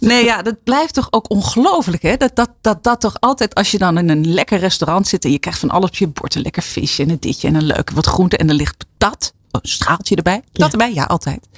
Nee, 0.00 0.24
ja, 0.24 0.42
dat 0.42 0.62
blijft 0.64 0.94
toch 0.94 1.06
ook 1.10 1.30
ongelooflijk, 1.30 2.02
hè? 2.02 2.16
Dat, 2.16 2.36
dat, 2.36 2.50
dat, 2.60 2.84
dat 2.84 3.00
toch 3.00 3.16
altijd, 3.20 3.54
als 3.54 3.70
je 3.70 3.78
dan 3.78 3.98
in 3.98 4.08
een 4.08 4.32
lekker 4.34 4.58
restaurant 4.58 5.08
zit 5.08 5.24
en 5.24 5.30
je 5.30 5.38
krijgt 5.38 5.58
van 5.60 5.70
alles 5.70 5.88
op 5.88 5.96
je 5.96 6.06
bord, 6.06 6.34
een 6.34 6.42
lekker 6.42 6.62
visje 6.62 7.02
en 7.02 7.10
een 7.10 7.20
ditje 7.20 7.48
en 7.48 7.54
een 7.54 7.64
leuke 7.64 7.94
wat 7.94 8.06
groente 8.06 8.36
en 8.36 8.48
er 8.48 8.54
ligt 8.54 8.76
patat, 8.98 9.32
een 9.50 9.60
schaaltje 9.62 10.16
erbij, 10.16 10.42
dat 10.52 10.66
Ja. 10.66 10.70
erbij, 10.72 10.94
ja, 10.94 11.04
altijd. 11.04 11.48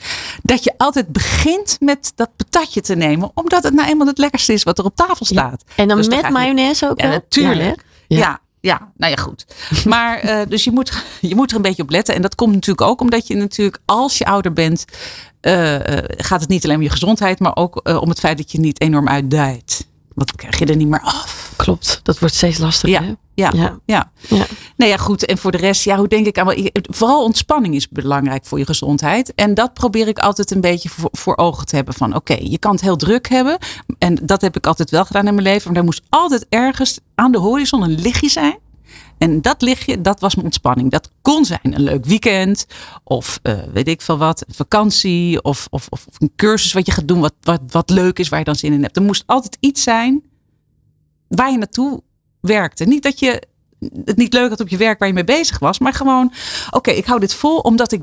Dat 0.42 0.64
je 0.64 0.74
altijd 0.76 1.08
begint 1.08 1.76
met 1.80 2.12
dat 2.14 2.30
patatje 2.36 2.80
te 2.80 2.94
nemen, 2.94 3.30
omdat 3.34 3.62
het 3.62 3.74
nou 3.74 3.88
eenmaal 3.88 4.06
het 4.06 4.18
lekkerste 4.18 4.52
is 4.52 4.62
wat 4.62 4.78
er 4.78 4.84
op 4.84 4.96
tafel 4.96 5.26
staat. 5.26 5.64
En 5.76 5.88
dan 5.88 5.96
Dus 5.96 6.08
met 6.08 6.28
mayonaise 6.30 6.88
ook 6.90 7.00
Ja, 7.00 7.06
natuurlijk. 7.06 7.83
Ja, 8.06 8.18
Ja. 8.18 8.40
ja, 8.60 8.92
nou 8.96 9.12
ja, 9.12 9.22
goed. 9.22 9.46
Maar 9.84 10.18
eh, 10.18 10.40
dus 10.48 10.64
je 10.64 10.70
moet, 10.70 11.04
je 11.20 11.34
moet 11.34 11.50
er 11.50 11.56
een 11.56 11.62
beetje 11.62 11.82
op 11.82 11.90
letten. 11.90 12.14
En 12.14 12.22
dat 12.22 12.34
komt 12.34 12.52
natuurlijk 12.52 12.88
ook 12.88 13.00
omdat 13.00 13.26
je 13.26 13.34
natuurlijk, 13.34 13.78
als 13.84 14.18
je 14.18 14.24
ouder 14.24 14.52
bent, 14.52 14.84
eh, 15.40 15.98
eh, 15.98 16.04
gaat 16.08 16.40
het 16.40 16.48
niet 16.48 16.64
alleen 16.64 16.76
om 16.76 16.82
je 16.82 16.90
gezondheid, 16.90 17.38
maar 17.38 17.56
ook 17.56 17.88
om 18.00 18.08
het 18.08 18.18
feit 18.18 18.38
dat 18.38 18.52
je 18.52 18.58
niet 18.60 18.80
enorm 18.80 19.08
uitdijt. 19.08 19.86
Want 20.14 20.28
dan 20.28 20.36
krijg 20.36 20.58
je 20.58 20.66
er 20.66 20.76
niet 20.76 20.88
meer 20.88 21.00
af. 21.02 21.52
Klopt, 21.56 22.00
dat 22.02 22.18
wordt 22.18 22.34
steeds 22.34 22.58
lastiger. 22.58 23.00
Ja, 23.00 23.06
hè? 23.06 23.14
Ja, 23.34 23.50
Ja. 23.54 23.78
ja. 23.84 24.12
Ja. 24.28 24.46
Nou 24.76 24.90
ja, 24.90 24.96
goed. 24.96 25.24
En 25.26 25.38
voor 25.38 25.50
de 25.52 25.58
rest, 25.58 25.84
ja, 25.84 25.96
hoe 25.96 26.08
denk 26.08 26.26
ik 26.26 26.38
aan? 26.38 26.54
Vooral 26.72 27.24
ontspanning 27.24 27.74
is 27.74 27.88
belangrijk 27.88 28.46
voor 28.46 28.58
je 28.58 28.66
gezondheid. 28.66 29.34
En 29.34 29.54
dat 29.54 29.74
probeer 29.74 30.08
ik 30.08 30.18
altijd 30.18 30.50
een 30.50 30.60
beetje 30.60 30.88
voor, 30.88 31.08
voor 31.12 31.36
ogen 31.36 31.66
te 31.66 31.76
hebben. 31.76 31.94
Van 31.94 32.14
oké, 32.14 32.36
je 32.40 32.58
kan 32.58 32.72
het 32.72 32.80
heel 32.80 32.96
druk 32.96 33.28
hebben. 33.28 33.58
En 33.98 34.18
dat 34.22 34.40
heb 34.40 34.56
ik 34.56 34.66
altijd 34.66 34.90
wel 34.90 35.04
gedaan 35.04 35.26
in 35.26 35.34
mijn 35.34 35.46
leven. 35.46 35.68
Maar 35.68 35.78
er 35.78 35.84
moest 35.84 36.02
altijd 36.08 36.46
ergens 36.48 36.98
aan 37.14 37.32
de 37.32 37.38
horizon 37.38 37.82
een 37.82 38.00
lichtje 38.00 38.28
zijn. 38.28 38.58
En 39.18 39.42
dat 39.42 39.62
lichtje, 39.62 40.00
dat 40.00 40.20
was 40.20 40.34
mijn 40.34 40.46
ontspanning. 40.46 40.90
Dat 40.90 41.10
kon 41.22 41.44
zijn 41.44 41.60
een 41.62 41.82
leuk 41.82 42.04
weekend. 42.04 42.66
Of 43.04 43.38
eh, 43.42 43.58
weet 43.72 43.88
ik 43.88 44.02
veel 44.02 44.18
wat, 44.18 44.44
een 44.46 44.54
vakantie. 44.54 45.42
Of, 45.42 45.66
of, 45.70 45.86
of 45.90 46.06
of 46.06 46.20
een 46.20 46.32
cursus 46.36 46.72
wat 46.72 46.86
je 46.86 46.92
gaat 46.92 47.08
doen 47.08 47.20
wat, 47.20 47.34
wat, 47.40 47.60
wat 47.68 47.90
leuk 47.90 48.18
is, 48.18 48.28
waar 48.28 48.38
je 48.38 48.44
dan 48.44 48.56
zin 48.56 48.72
in 48.72 48.82
hebt. 48.82 48.96
Er 48.96 49.02
moest 49.02 49.22
altijd 49.26 49.56
iets 49.60 49.82
zijn 49.82 50.22
waar 51.28 51.50
je 51.50 51.58
naartoe 51.58 52.02
werkte. 52.46 52.84
Niet 52.84 53.02
dat 53.02 53.18
je 53.18 53.42
het 54.04 54.16
niet 54.16 54.32
leuk 54.32 54.48
had 54.48 54.60
op 54.60 54.68
je 54.68 54.76
werk 54.76 54.98
waar 54.98 55.08
je 55.08 55.14
mee 55.14 55.24
bezig 55.24 55.58
was. 55.58 55.78
Maar 55.78 55.92
gewoon, 55.92 56.32
oké, 56.70 56.90
ik 56.90 57.04
hou 57.04 57.20
dit 57.20 57.34
vol 57.34 57.58
omdat 57.58 57.92
ik 57.92 58.02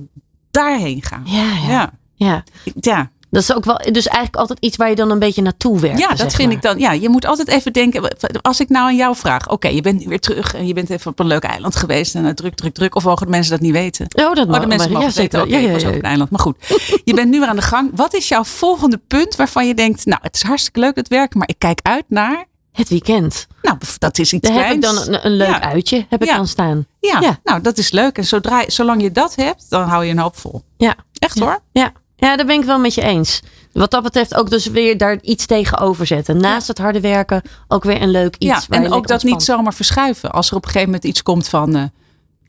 daarheen 0.51 1.03
ga. 1.03 1.21
Ja, 1.25 1.53
ja. 1.67 1.91
Ja, 2.15 2.43
ja. 2.79 3.11
Dat 3.29 3.41
is 3.41 3.53
ook 3.53 3.65
wel, 3.65 3.77
dus 3.77 4.07
eigenlijk 4.07 4.35
altijd 4.35 4.59
iets 4.59 4.77
waar 4.77 4.89
je 4.89 4.95
dan 4.95 5.11
een 5.11 5.19
beetje 5.19 5.41
naartoe 5.41 5.79
werkt. 5.79 5.99
ja 5.99 6.13
dat 6.13 6.33
vind 6.33 6.51
ik 6.51 6.61
dan. 6.61 6.79
Ja, 6.79 6.91
je 6.91 7.09
moet 7.09 7.25
altijd 7.25 7.47
even 7.47 7.73
denken. 7.73 8.17
Als 8.41 8.59
ik 8.59 8.69
nou 8.69 8.85
aan 8.85 8.95
jou 8.95 9.15
vraag, 9.15 9.49
oké, 9.49 9.67
je 9.67 9.81
bent 9.81 9.99
nu 9.99 10.07
weer 10.07 10.19
terug 10.19 10.53
en 10.53 10.67
je 10.67 10.73
bent 10.73 10.89
even 10.89 11.11
op 11.11 11.19
een 11.19 11.27
leuk 11.27 11.43
eiland 11.43 11.75
geweest 11.75 12.15
en 12.15 12.35
druk, 12.35 12.55
druk, 12.55 12.73
druk. 12.73 12.95
Of 12.95 13.03
mogen 13.03 13.25
de 13.25 13.31
mensen 13.31 13.51
dat 13.51 13.61
niet 13.61 13.71
weten? 13.71 14.05
Oh, 14.15 14.33
dat 14.33 14.47
Oh, 14.47 14.59
de 14.59 14.67
mensen 14.67 14.91
maar- 14.91 15.01
ja, 15.01 15.07
weten. 15.07 15.11
zeker. 15.11 15.47
Ja, 15.47 15.57
ja, 15.57 15.73
ook 15.73 15.79
ja. 15.79 15.89
op 15.89 15.95
een 15.95 16.01
eiland. 16.01 16.29
Maar 16.29 16.39
goed, 16.39 16.57
je 17.05 17.13
bent 17.13 17.29
nu 17.29 17.39
weer 17.39 17.47
aan 17.47 17.55
de 17.55 17.61
gang. 17.61 17.91
Wat 17.95 18.13
is 18.13 18.27
jouw 18.27 18.43
volgende 18.43 18.97
punt 19.07 19.35
waarvan 19.35 19.67
je 19.67 19.73
denkt, 19.73 20.05
nou, 20.05 20.19
het 20.21 20.35
is 20.35 20.41
hartstikke 20.43 20.79
leuk 20.79 20.95
het 20.95 21.07
werk, 21.07 21.35
maar 21.35 21.47
ik 21.47 21.55
kijk 21.59 21.79
uit 21.81 22.05
naar, 22.07 22.45
Het 22.71 22.89
weekend. 22.89 23.47
nou, 23.61 23.77
dat 23.97 24.17
is 24.19 24.33
iets 24.33 24.49
Daar 24.49 24.65
heb 24.65 24.73
ik 24.75 24.81
dan 24.81 24.97
een, 24.97 25.25
een 25.25 25.31
leuk 25.35 25.47
Ja. 25.47 25.61
uitje 25.61 26.05
heb 26.09 26.21
ik 26.21 26.27
Ja. 26.29 26.35
dan 26.35 26.47
staan. 26.47 26.85
Ja, 26.99 27.19
Ja. 27.19 27.39
nou, 27.43 27.61
dat 27.61 27.77
is 27.77 27.91
leuk. 27.91 28.17
En 28.17 28.25
zodra, 28.25 28.63
zolang 28.67 29.01
je 29.01 29.11
dat 29.11 29.35
hebt, 29.35 29.65
dan 29.69 29.87
hou 29.87 30.05
je 30.05 30.11
een 30.11 30.19
hoop 30.19 30.37
vol. 30.37 30.61
Ja. 30.77 30.95
Echt 31.13 31.39
hoor. 31.39 31.59
Ja. 31.71 31.91
ja, 32.15 32.35
daar 32.35 32.45
ben 32.45 32.59
ik 32.59 32.65
wel 32.65 32.79
met 32.79 32.93
je 32.93 33.01
eens. 33.01 33.41
Wat 33.71 33.91
dat 33.91 34.03
betreft 34.03 34.35
ook 34.35 34.49
dus 34.49 34.65
weer 34.65 34.97
daar 34.97 35.17
iets 35.21 35.45
tegenover 35.45 36.07
zetten. 36.07 36.37
Naast 36.37 36.67
het 36.67 36.77
harde 36.77 36.99
werken 36.99 37.41
ook 37.67 37.83
weer 37.83 38.01
een 38.01 38.11
leuk 38.11 38.35
iets. 38.35 38.51
ja, 38.51 38.61
waar 38.67 38.79
je 38.81 38.85
en 38.85 38.93
ook 38.93 39.07
dat 39.07 39.23
niet 39.23 39.43
zomaar 39.43 39.73
verschuiven. 39.73 40.31
Als 40.31 40.49
er 40.49 40.55
op 40.55 40.63
een 40.63 40.69
gegeven 40.69 40.87
moment 40.91 41.05
iets 41.09 41.23
komt 41.23 41.47
van. 41.47 41.75
eh, 41.75 41.83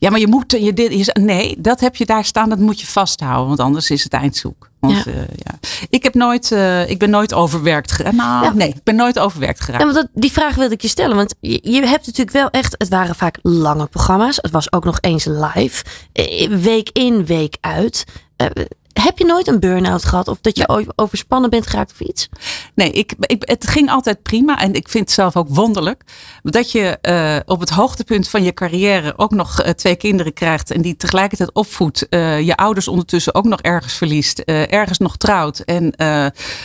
ja, 0.02 0.10
maar 0.10 0.20
je 0.20 0.26
moet. 0.26 0.52
Je 0.58 0.72
dit, 0.72 1.06
je, 1.06 1.16
nee, 1.20 1.54
dat 1.58 1.80
heb 1.80 1.96
je 1.96 2.06
daar 2.06 2.24
staan. 2.24 2.48
Dat 2.48 2.58
moet 2.58 2.80
je 2.80 2.86
vasthouden. 2.86 3.46
Want 3.46 3.60
anders 3.60 3.90
is 3.90 4.04
het 4.04 4.12
eindzoek. 4.12 4.70
Want, 4.80 4.94
Ja. 5.04 5.12
ja. 5.12 5.24
ja. 5.36 5.58
Ik, 5.90 6.02
heb 6.02 6.14
nooit, 6.14 6.52
eh, 6.52 6.90
ik 6.90 6.98
ben 6.98 7.10
nooit 7.10 7.34
overwerkt 7.34 7.92
geraakt. 7.92 8.16
Nou, 8.16 8.44
Ja. 8.44 8.52
nee, 8.52 8.68
ik 8.68 8.82
ben 8.82 8.96
nooit 8.96 9.18
overwerkt 9.18 9.60
geraakt. 9.60 9.84
Ja, 9.84 9.92
want 9.92 10.00
dat, 10.06 10.22
die 10.22 10.32
vraag 10.32 10.54
wilde 10.54 10.74
ik 10.74 10.80
je 10.82 10.88
stellen. 10.88 11.16
Want 11.16 11.34
je, 11.40 11.58
je 11.62 11.86
hebt 11.86 12.06
natuurlijk 12.06 12.36
wel 12.36 12.50
echt. 12.50 12.74
Het 12.78 12.88
waren 12.88 13.14
vaak 13.14 13.38
lange 13.42 13.86
programma's. 13.86 14.36
Het 14.40 14.50
was 14.50 14.72
ook 14.72 14.84
nog 14.84 14.98
eens 15.00 15.24
live. 15.24 15.84
Eh, 16.12 16.48
Week 16.48 16.88
in, 16.92 17.24
week 17.26 17.56
uit. 17.60 18.04
Eh, 18.36 18.46
heb 18.92 19.18
je 19.18 19.24
nooit 19.24 19.46
een 19.48 19.60
burn-out 19.60 20.04
gehad? 20.04 20.28
Of 20.28 20.38
dat 20.40 20.56
je 20.56 20.92
overspannen 20.96 21.50
bent 21.50 21.66
geraakt 21.66 21.92
of 21.92 22.00
iets? 22.00 22.28
Nee, 22.74 22.90
ik, 22.90 23.14
ik, 23.20 23.42
het 23.46 23.66
ging 23.66 23.90
altijd 23.90 24.22
prima. 24.22 24.58
En 24.58 24.74
ik 24.74 24.88
vind 24.88 25.04
het 25.04 25.14
zelf 25.14 25.36
ook 25.36 25.48
wonderlijk. 25.48 26.02
Dat 26.42 26.72
je 26.72 26.98
eh, 27.00 27.36
op 27.44 27.60
het 27.60 27.70
hoogtepunt 27.70 28.28
van 28.28 28.42
je 28.42 28.54
carrière 28.54 29.18
ook 29.18 29.30
nog 29.30 29.60
eh, 29.60 29.70
twee 29.70 29.96
kinderen 29.96 30.32
krijgt. 30.32 30.70
En 30.70 30.82
die 30.82 30.96
tegelijkertijd 30.96 31.52
opvoedt. 31.52 32.08
eh, 32.08 32.40
je 32.40 32.56
ouders 32.56 32.88
ondertussen 32.88 33.34
ook 33.34 33.44
nog 33.44 33.60
ergens 33.60 33.94
verliest. 33.94 34.38
ergens 34.38 34.98
nog 34.98 35.16
trouwt. 35.16 35.58
En 35.58 35.92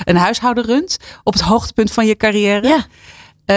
een 0.04 0.16
huishouden 0.16 0.66
runt. 0.66 0.98
Op 1.24 1.34
het 1.34 1.42
hoogtepunt 1.42 1.92
van 1.92 2.06
je 2.06 2.16
carrière. 2.16 2.68
Ja. 2.68 2.86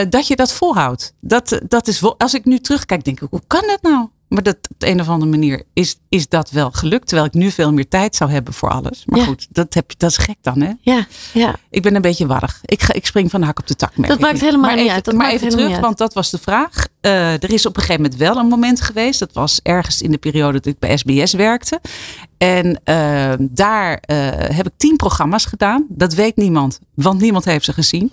dat 0.04 0.26
je 0.26 0.36
dat 0.36 0.52
volhoudt. 0.52 1.14
Dat, 1.20 1.60
dat 1.68 1.88
is, 1.88 2.02
als 2.18 2.34
ik 2.34 2.44
nu 2.44 2.58
terugkijk, 2.58 3.04
denk 3.04 3.20
ik, 3.20 3.28
hoe 3.30 3.42
kan 3.46 3.62
dat 3.66 3.82
nou? 3.82 4.08
Maar 4.30 4.42
dat, 4.42 4.56
op 4.70 4.80
de 4.80 4.88
een 4.88 5.00
of 5.00 5.08
andere 5.08 5.30
manier 5.30 5.62
is, 5.72 5.98
is 6.08 6.28
dat 6.28 6.50
wel 6.50 6.70
gelukt. 6.70 7.06
Terwijl 7.06 7.28
ik 7.28 7.34
nu 7.34 7.50
veel 7.50 7.72
meer 7.72 7.88
tijd 7.88 8.16
zou 8.16 8.30
hebben 8.30 8.54
voor 8.54 8.68
alles. 8.70 9.02
Maar 9.06 9.18
Ja. 9.18 9.24
goed, 9.24 9.46
dat, 9.50 9.74
heb, 9.74 9.92
dat 9.96 10.10
is 10.10 10.16
gek 10.16 10.36
dan, 10.40 10.60
hè? 10.60 10.72
Ja, 10.80 11.06
ja. 11.32 11.56
Ik 11.70 11.82
ben 11.82 11.94
een 11.94 12.02
beetje 12.02 12.26
warrig. 12.26 12.60
Ik, 12.64 12.82
ga, 12.82 12.92
ik 12.92 13.06
spring 13.06 13.30
van 13.30 13.40
de 13.40 13.46
hak 13.46 13.58
op 13.58 13.66
de 13.66 13.76
tak. 13.76 13.92
Dat 13.96 14.18
maakt 14.18 14.40
helemaal 14.40 14.60
maar 14.60 14.70
niet 14.74 14.80
even, 14.82 14.94
uit. 14.94 15.04
Dat 15.04 15.14
maar 15.14 15.30
even 15.30 15.48
terug, 15.48 15.78
want 15.78 15.98
dat 15.98 16.14
was 16.14 16.30
de 16.30 16.38
vraag. 16.38 16.86
Eh, 17.00 17.32
er 17.32 17.52
is 17.52 17.66
op 17.66 17.76
een 17.76 17.82
gegeven 17.82 18.02
moment 18.02 18.20
wel 18.20 18.36
een 18.36 18.46
moment 18.46 18.80
geweest. 18.80 19.18
Dat 19.18 19.32
was 19.32 19.60
ergens 19.62 20.02
in 20.02 20.10
de 20.10 20.18
periode 20.18 20.52
dat 20.52 20.66
ik 20.66 20.78
bij 20.78 20.96
SBS 20.96 21.32
werkte. 21.32 21.80
En 22.38 22.80
eh, 22.84 23.32
daar 23.38 23.98
eh, 24.00 24.16
heb 24.56 24.66
ik 24.66 24.72
tien 24.76 24.96
programma's 24.96 25.44
gedaan. 25.44 25.86
Dat 25.88 26.14
weet 26.14 26.36
niemand, 26.36 26.78
want 26.94 27.20
niemand 27.20 27.44
heeft 27.44 27.64
ze 27.64 27.72
gezien. 27.72 28.12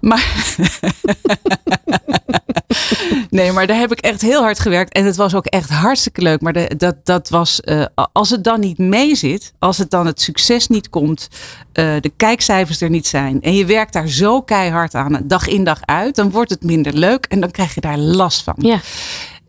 Maar, 0.00 0.56
nee, 3.30 3.52
maar 3.52 3.66
daar 3.66 3.78
heb 3.78 3.92
ik 3.92 3.98
echt 3.98 4.20
heel 4.20 4.40
hard 4.42 4.58
gewerkt. 4.60 4.92
En 4.92 5.04
het 5.04 5.16
was 5.16 5.34
ook 5.34 5.46
echt 5.46 5.70
hartstikke 5.70 6.22
leuk. 6.22 6.40
Maar 6.40 6.52
de, 6.52 6.70
dat, 6.76 6.96
dat 7.06 7.28
was, 7.28 7.60
eh, 7.60 7.84
als 8.12 8.30
het 8.30 8.44
dan 8.44 8.60
niet 8.60 8.78
mee 8.78 9.14
zit, 9.14 9.52
als 9.58 9.78
het 9.78 9.90
dan 9.90 10.06
het 10.06 10.20
succes 10.20 10.68
niet 10.68 10.90
komt, 10.90 11.28
eh, 11.72 11.94
de 12.00 12.12
kijkcijfers 12.16 12.80
er 12.80 12.90
niet 12.90 13.06
zijn. 13.06 13.42
En 13.42 13.54
je 13.54 13.64
werkt 13.66 13.92
daar 13.92 14.08
zo 14.08 14.42
keihard 14.42 14.94
aan, 14.94 15.20
dag 15.24 15.46
in 15.48 15.64
dag 15.64 15.80
uit, 15.84 16.14
dan 16.16 16.30
wordt 16.30 16.50
het 16.50 16.62
minder 16.62 16.92
leuk 16.92 17.24
en 17.28 17.40
dan 17.40 17.50
krijg 17.50 17.74
je 17.74 17.80
daar 17.80 17.98
last 17.98 18.42
van. 18.42 18.54
Ja. 18.58 18.80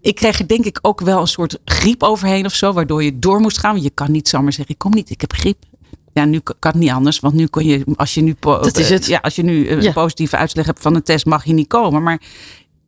Ik 0.01 0.15
kreeg 0.15 0.39
er 0.39 0.47
denk 0.47 0.65
ik 0.65 0.79
ook 0.81 1.01
wel 1.01 1.21
een 1.21 1.27
soort 1.27 1.57
griep 1.65 2.03
overheen 2.03 2.45
of 2.45 2.53
zo, 2.53 2.73
waardoor 2.73 3.03
je 3.03 3.19
door 3.19 3.39
moest 3.39 3.57
gaan. 3.57 3.71
Want 3.71 3.83
je 3.83 3.89
kan 3.89 4.11
niet 4.11 4.27
zomaar 4.29 4.53
zeggen, 4.53 4.73
ik 4.73 4.79
kom 4.79 4.91
niet, 4.93 5.09
ik 5.09 5.21
heb 5.21 5.33
griep. 5.33 5.57
Ja, 6.13 6.25
nu 6.25 6.39
kan 6.39 6.71
het 6.71 6.81
niet 6.81 6.89
anders, 6.91 7.19
want 7.19 7.33
nu 7.33 7.47
kun 7.47 7.65
je, 7.65 7.83
als 7.95 8.13
je 8.13 8.21
nu, 8.21 8.35
Dat 8.39 8.77
is 8.77 8.89
het. 8.89 9.05
Ja, 9.05 9.19
als 9.21 9.35
je 9.35 9.43
nu 9.43 9.69
een 9.69 9.81
Ja. 9.81 9.91
positieve 9.91 10.37
uitslag 10.37 10.65
hebt 10.65 10.81
van 10.81 10.95
een 10.95 11.03
test, 11.03 11.25
mag 11.25 11.45
je 11.45 11.53
niet 11.53 11.67
komen. 11.67 12.03
Maar 12.03 12.21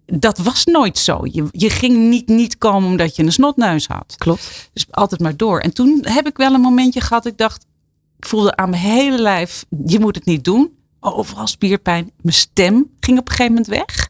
dat 0.08 0.38
was 0.38 0.66
nooit 0.66 0.98
zo. 0.98 1.20
Je, 1.24 1.48
je 1.52 1.70
ging 1.70 2.10
niet 2.10 2.28
niet 2.28 2.58
komen 2.58 2.90
omdat 2.90 3.16
je 3.16 3.24
een 3.24 3.32
snotneus 3.32 3.88
had. 3.88 4.16
Klopt. 4.18 4.70
Dus 4.74 4.88
altijd 4.92 5.22
maar 5.22 5.38
door. 5.38 5.60
En 5.60 5.74
toen 5.74 6.00
heb 6.02 6.28
ik 6.28 6.38
wel 6.38 6.54
een 6.54 6.62
momentje 6.62 7.02
gehad. 7.02 7.26
Ik 7.26 7.38
dacht, 7.38 7.66
ik 8.18 8.26
voelde 8.26 8.56
aan 8.56 8.70
mijn 8.70 8.82
hele 8.82 9.22
lijf, 9.22 9.66
je 9.86 10.00
moet 10.00 10.16
het 10.16 10.26
niet 10.26 10.44
doen. 10.44 10.76
Overal 11.00 11.48
spierpijn. 11.48 12.12
Mijn 12.22 12.36
stem 12.36 12.90
ging 13.00 13.20
op 13.20 13.30
een 13.30 13.36
gegeven 13.36 13.54
moment 13.54 13.68
weg. 13.68 14.10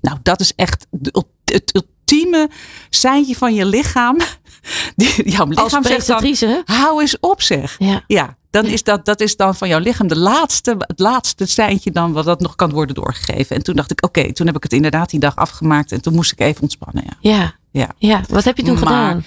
Nou, 0.00 0.18
dat 0.22 0.40
is 0.40 0.52
echt 0.54 0.86
ult- 1.02 1.26
het 1.44 1.84
ultieme 2.04 2.50
seintje 2.90 3.34
van 3.36 3.54
je 3.54 3.66
lichaam. 3.66 4.16
Die, 4.96 5.30
jouw 5.30 5.46
lichaam 5.46 5.84
zegt 5.84 6.06
dan, 6.06 6.62
hou 6.64 7.00
eens 7.00 7.16
op 7.20 7.42
zeg. 7.42 7.76
Ja. 7.78 8.04
Ja, 8.06 8.36
dan 8.50 8.64
is 8.66 8.82
dat, 8.82 9.04
dat 9.04 9.20
is 9.20 9.36
dan 9.36 9.54
van 9.54 9.68
jouw 9.68 9.78
lichaam 9.78 10.08
de 10.08 10.18
laatste, 10.18 10.74
het 10.78 10.98
laatste 10.98 11.46
seintje 11.46 11.90
dan 11.90 12.12
wat 12.12 12.24
dat 12.24 12.40
nog 12.40 12.54
kan 12.54 12.70
worden 12.70 12.94
doorgegeven. 12.94 13.56
En 13.56 13.62
toen 13.62 13.76
dacht 13.76 13.90
ik, 13.90 14.04
oké, 14.04 14.32
toen 14.32 14.46
heb 14.46 14.56
ik 14.56 14.62
het 14.62 14.72
inderdaad 14.72 15.10
die 15.10 15.20
dag 15.20 15.36
afgemaakt. 15.36 15.92
En 15.92 16.00
toen 16.02 16.14
moest 16.14 16.32
ik 16.32 16.40
even 16.40 16.62
ontspannen. 16.62 17.04
Ja. 17.20 17.30
Ja. 17.30 17.54
Ja. 17.70 17.88
Ja. 17.98 18.22
Wat 18.28 18.44
heb 18.44 18.56
je 18.56 18.62
toen 18.62 18.74
Maar- 18.74 18.82
gedaan? 18.82 19.24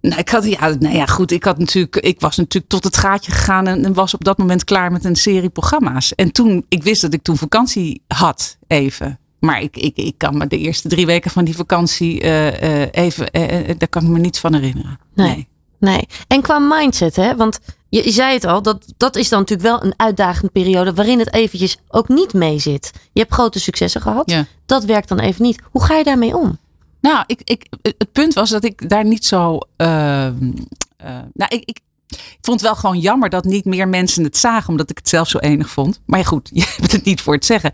Nou, 0.00 0.20
ik 0.20 0.28
had, 0.28 0.44
ja, 0.44 0.68
nou 0.68 0.94
ja, 0.94 1.06
goed. 1.06 1.30
Ik, 1.30 1.44
had 1.44 1.58
natuurlijk, 1.58 1.96
ik 1.96 2.20
was 2.20 2.36
natuurlijk 2.36 2.72
tot 2.72 2.84
het 2.84 2.96
gaatje 2.96 3.32
gegaan 3.32 3.66
en, 3.66 3.84
en 3.84 3.92
was 3.92 4.14
op 4.14 4.24
dat 4.24 4.38
moment 4.38 4.64
klaar 4.64 4.92
met 4.92 5.04
een 5.04 5.16
serie 5.16 5.48
programma's. 5.48 6.14
En 6.14 6.32
toen, 6.32 6.64
ik 6.68 6.82
wist 6.82 7.00
dat 7.02 7.14
ik 7.14 7.22
toen 7.22 7.36
vakantie 7.36 8.02
had, 8.06 8.56
even. 8.66 9.18
Maar 9.44 9.62
ik, 9.62 9.76
ik, 9.76 9.96
ik 9.96 10.14
kan 10.18 10.36
me 10.36 10.46
de 10.46 10.58
eerste 10.58 10.88
drie 10.88 11.06
weken 11.06 11.30
van 11.30 11.44
die 11.44 11.56
vakantie 11.56 12.20
eh, 12.20 12.82
eh, 12.82 12.88
even, 12.92 13.30
eh, 13.30 13.74
daar 13.78 13.88
kan 13.88 14.02
ik 14.02 14.08
me 14.08 14.18
niets 14.18 14.38
van 14.38 14.54
herinneren. 14.54 14.98
Nee. 15.14 15.48
Nee. 15.78 16.06
En 16.28 16.40
qua 16.42 16.58
mindset, 16.58 17.16
hè? 17.16 17.36
Want 17.36 17.58
je, 17.88 18.04
je 18.04 18.10
zei 18.10 18.34
het 18.34 18.44
al, 18.44 18.62
dat, 18.62 18.92
dat 18.96 19.16
is 19.16 19.28
dan 19.28 19.38
natuurlijk 19.38 19.68
wel 19.68 19.82
een 19.84 19.94
uitdagende 19.96 20.50
periode 20.52 20.94
waarin 20.94 21.18
het 21.18 21.34
eventjes 21.34 21.78
ook 21.88 22.08
niet 22.08 22.32
mee 22.32 22.58
zit. 22.58 22.90
Je 23.12 23.20
hebt 23.20 23.32
grote 23.32 23.60
successen 23.60 24.00
gehad. 24.00 24.30
Ja. 24.30 24.46
Dat 24.66 24.84
werkt 24.84 25.08
dan 25.08 25.18
even 25.18 25.42
niet. 25.42 25.60
Hoe 25.70 25.84
ga 25.84 25.96
je 25.96 26.04
daarmee 26.04 26.36
om? 26.36 26.58
Nou, 27.00 27.24
ik, 27.26 27.40
ik, 27.44 27.66
het 27.82 28.12
punt 28.12 28.34
was 28.34 28.50
dat 28.50 28.64
ik 28.64 28.88
daar 28.88 29.04
niet 29.04 29.24
zo. 29.24 29.58
ehm, 29.76 30.52
eh, 30.96 31.18
nou, 31.34 31.54
ik, 31.54 31.62
ik, 31.64 31.80
ik 32.16 32.38
vond 32.40 32.60
het 32.60 32.68
wel 32.68 32.78
gewoon 32.78 32.98
jammer 32.98 33.28
dat 33.28 33.44
niet 33.44 33.64
meer 33.64 33.88
mensen 33.88 34.24
het 34.24 34.36
zagen, 34.36 34.68
omdat 34.68 34.90
ik 34.90 34.98
het 34.98 35.08
zelf 35.08 35.28
zo 35.28 35.38
enig 35.38 35.70
vond. 35.70 36.00
Maar 36.06 36.18
ja, 36.18 36.24
goed, 36.24 36.50
je 36.54 36.64
hebt 36.76 36.92
het 36.92 37.04
niet 37.04 37.20
voor 37.20 37.34
het 37.34 37.44
zeggen. 37.44 37.72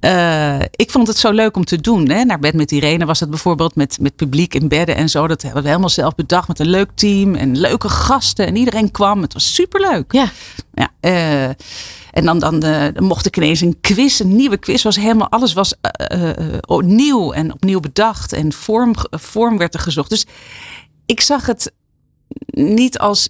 Eh, 0.00 0.60
ik 0.60 0.90
vond 0.90 1.06
het 1.06 1.16
zo 1.16 1.30
leuk 1.30 1.56
om 1.56 1.64
te 1.64 1.80
doen. 1.80 2.08
Hè. 2.08 2.24
Naar 2.24 2.38
bed 2.38 2.54
met 2.54 2.72
Irene 2.72 3.04
was 3.04 3.20
het 3.20 3.30
bijvoorbeeld 3.30 3.74
met, 3.74 3.98
met 4.00 4.16
publiek 4.16 4.54
in 4.54 4.68
bedden 4.68 4.96
en 4.96 5.08
zo. 5.08 5.26
Dat 5.26 5.42
hebben 5.42 5.62
we 5.62 5.68
helemaal 5.68 5.88
zelf 5.88 6.14
bedacht 6.14 6.48
met 6.48 6.58
een 6.58 6.68
leuk 6.68 6.90
team 6.94 7.34
en 7.34 7.58
leuke 7.58 7.88
gasten. 7.88 8.46
En 8.46 8.56
iedereen 8.56 8.90
kwam. 8.90 9.22
Het 9.22 9.32
was 9.32 9.54
superleuk. 9.54 10.12
Ja. 10.12 10.30
Ja, 10.74 10.90
eh, 11.00 11.48
en 12.10 12.24
dan, 12.24 12.38
dan, 12.38 12.60
dan 12.60 13.04
mocht 13.04 13.26
ik 13.26 13.36
ineens 13.36 13.60
een 13.60 13.80
quiz, 13.80 14.20
een 14.20 14.36
nieuwe 14.36 14.56
quiz. 14.58 14.82
Was 14.82 14.96
helemaal, 14.96 15.28
alles 15.28 15.52
was 15.52 15.74
nieuw 16.66 17.32
en 17.32 17.52
opnieuw 17.52 17.80
bedacht. 17.80 18.32
En 18.32 18.52
vorm, 18.52 18.94
vorm 19.10 19.58
werd 19.58 19.74
er 19.74 19.80
gezocht. 19.80 20.10
Dus 20.10 20.26
ik 21.06 21.20
zag 21.20 21.46
het 21.46 21.72
niet 22.50 22.98
als. 22.98 23.28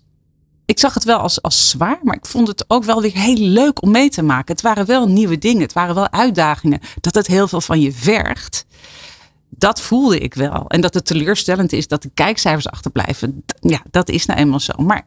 Ik 0.65 0.79
zag 0.79 0.95
het 0.95 1.05
wel 1.05 1.19
als, 1.19 1.43
als 1.43 1.69
zwaar, 1.71 1.99
maar 2.03 2.17
ik 2.17 2.27
vond 2.27 2.49
het 2.49 2.65
ook 2.69 2.85
wel 2.85 3.01
weer 3.03 3.13
heel 3.13 3.37
leuk 3.37 3.83
om 3.83 3.91
mee 3.91 4.11
te 4.11 4.23
maken. 4.23 4.55
Het 4.55 4.63
waren 4.63 4.87
wel 4.87 5.09
nieuwe 5.09 5.39
dingen, 5.39 5.63
het 5.63 5.73
waren 5.73 5.95
wel 5.95 6.11
uitdagingen. 6.11 6.81
Dat 7.01 7.15
het 7.15 7.27
heel 7.27 7.49
veel 7.49 7.61
van 7.61 7.81
je 7.81 7.93
vergt, 7.93 8.67
dat 9.49 9.81
voelde 9.81 10.19
ik 10.19 10.35
wel. 10.35 10.65
En 10.69 10.81
dat 10.81 10.95
het 10.95 11.07
teleurstellend 11.07 11.73
is 11.73 11.89
dat 11.89 12.03
de 12.03 12.11
kijkcijfers 12.15 12.69
achterblijven, 12.69 13.45
ja, 13.61 13.83
dat 13.91 14.09
is 14.09 14.27
nou 14.27 14.41
eenmaal 14.41 14.61
zo. 14.61 14.73
Maar 14.77 15.07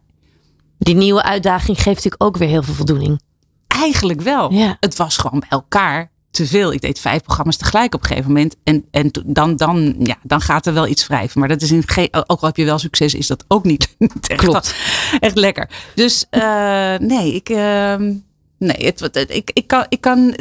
Die 0.77 0.95
nieuwe 0.95 1.23
uitdaging 1.23 1.77
geeft 1.77 1.95
natuurlijk 1.95 2.23
ook 2.23 2.37
weer 2.37 2.47
heel 2.47 2.63
veel 2.63 2.73
voldoening. 2.73 3.21
Eigenlijk 3.67 4.21
wel. 4.21 4.53
Ja. 4.53 4.77
Het 4.79 4.95
was 4.95 5.17
gewoon 5.17 5.39
bij 5.39 5.49
elkaar 5.49 6.11
te 6.35 6.47
veel. 6.47 6.73
Ik 6.73 6.81
deed 6.81 6.99
vijf 6.99 7.21
programma's 7.23 7.57
tegelijk 7.57 7.93
op 7.95 8.01
een 8.01 8.07
gegeven 8.07 8.27
moment. 8.31 8.55
En, 8.63 8.85
en 8.91 9.09
dan, 9.25 9.55
dan, 9.55 9.95
ja, 9.99 10.15
dan 10.23 10.41
gaat 10.41 10.65
er 10.65 10.73
wel 10.73 10.87
iets 10.87 11.07
wrijven. 11.07 11.39
Maar 11.39 11.49
dat 11.49 11.61
is 11.61 11.71
in 11.71 11.83
geen, 11.87 12.07
ook 12.11 12.39
al 12.41 12.47
heb 12.47 12.57
je 12.57 12.65
wel 12.65 12.79
succes, 12.79 13.13
is 13.13 13.27
dat 13.27 13.45
ook 13.47 13.63
niet 13.63 13.95
niet 13.99 14.27
echt, 14.27 14.39
Klopt. 14.39 14.75
echt 15.19 15.37
lekker. 15.37 15.69
Dus 15.95 16.25
eh, 16.29 16.95
nee, 16.97 17.33
ik. 17.33 17.49
ehm, 17.49 18.13
Nee, 18.57 18.85
het, 18.85 18.99
het- 18.99 19.25
ik, 19.35 19.51
ik 19.53 19.67
kan, 19.67 19.85
ik 19.89 20.01
kan, 20.01 20.35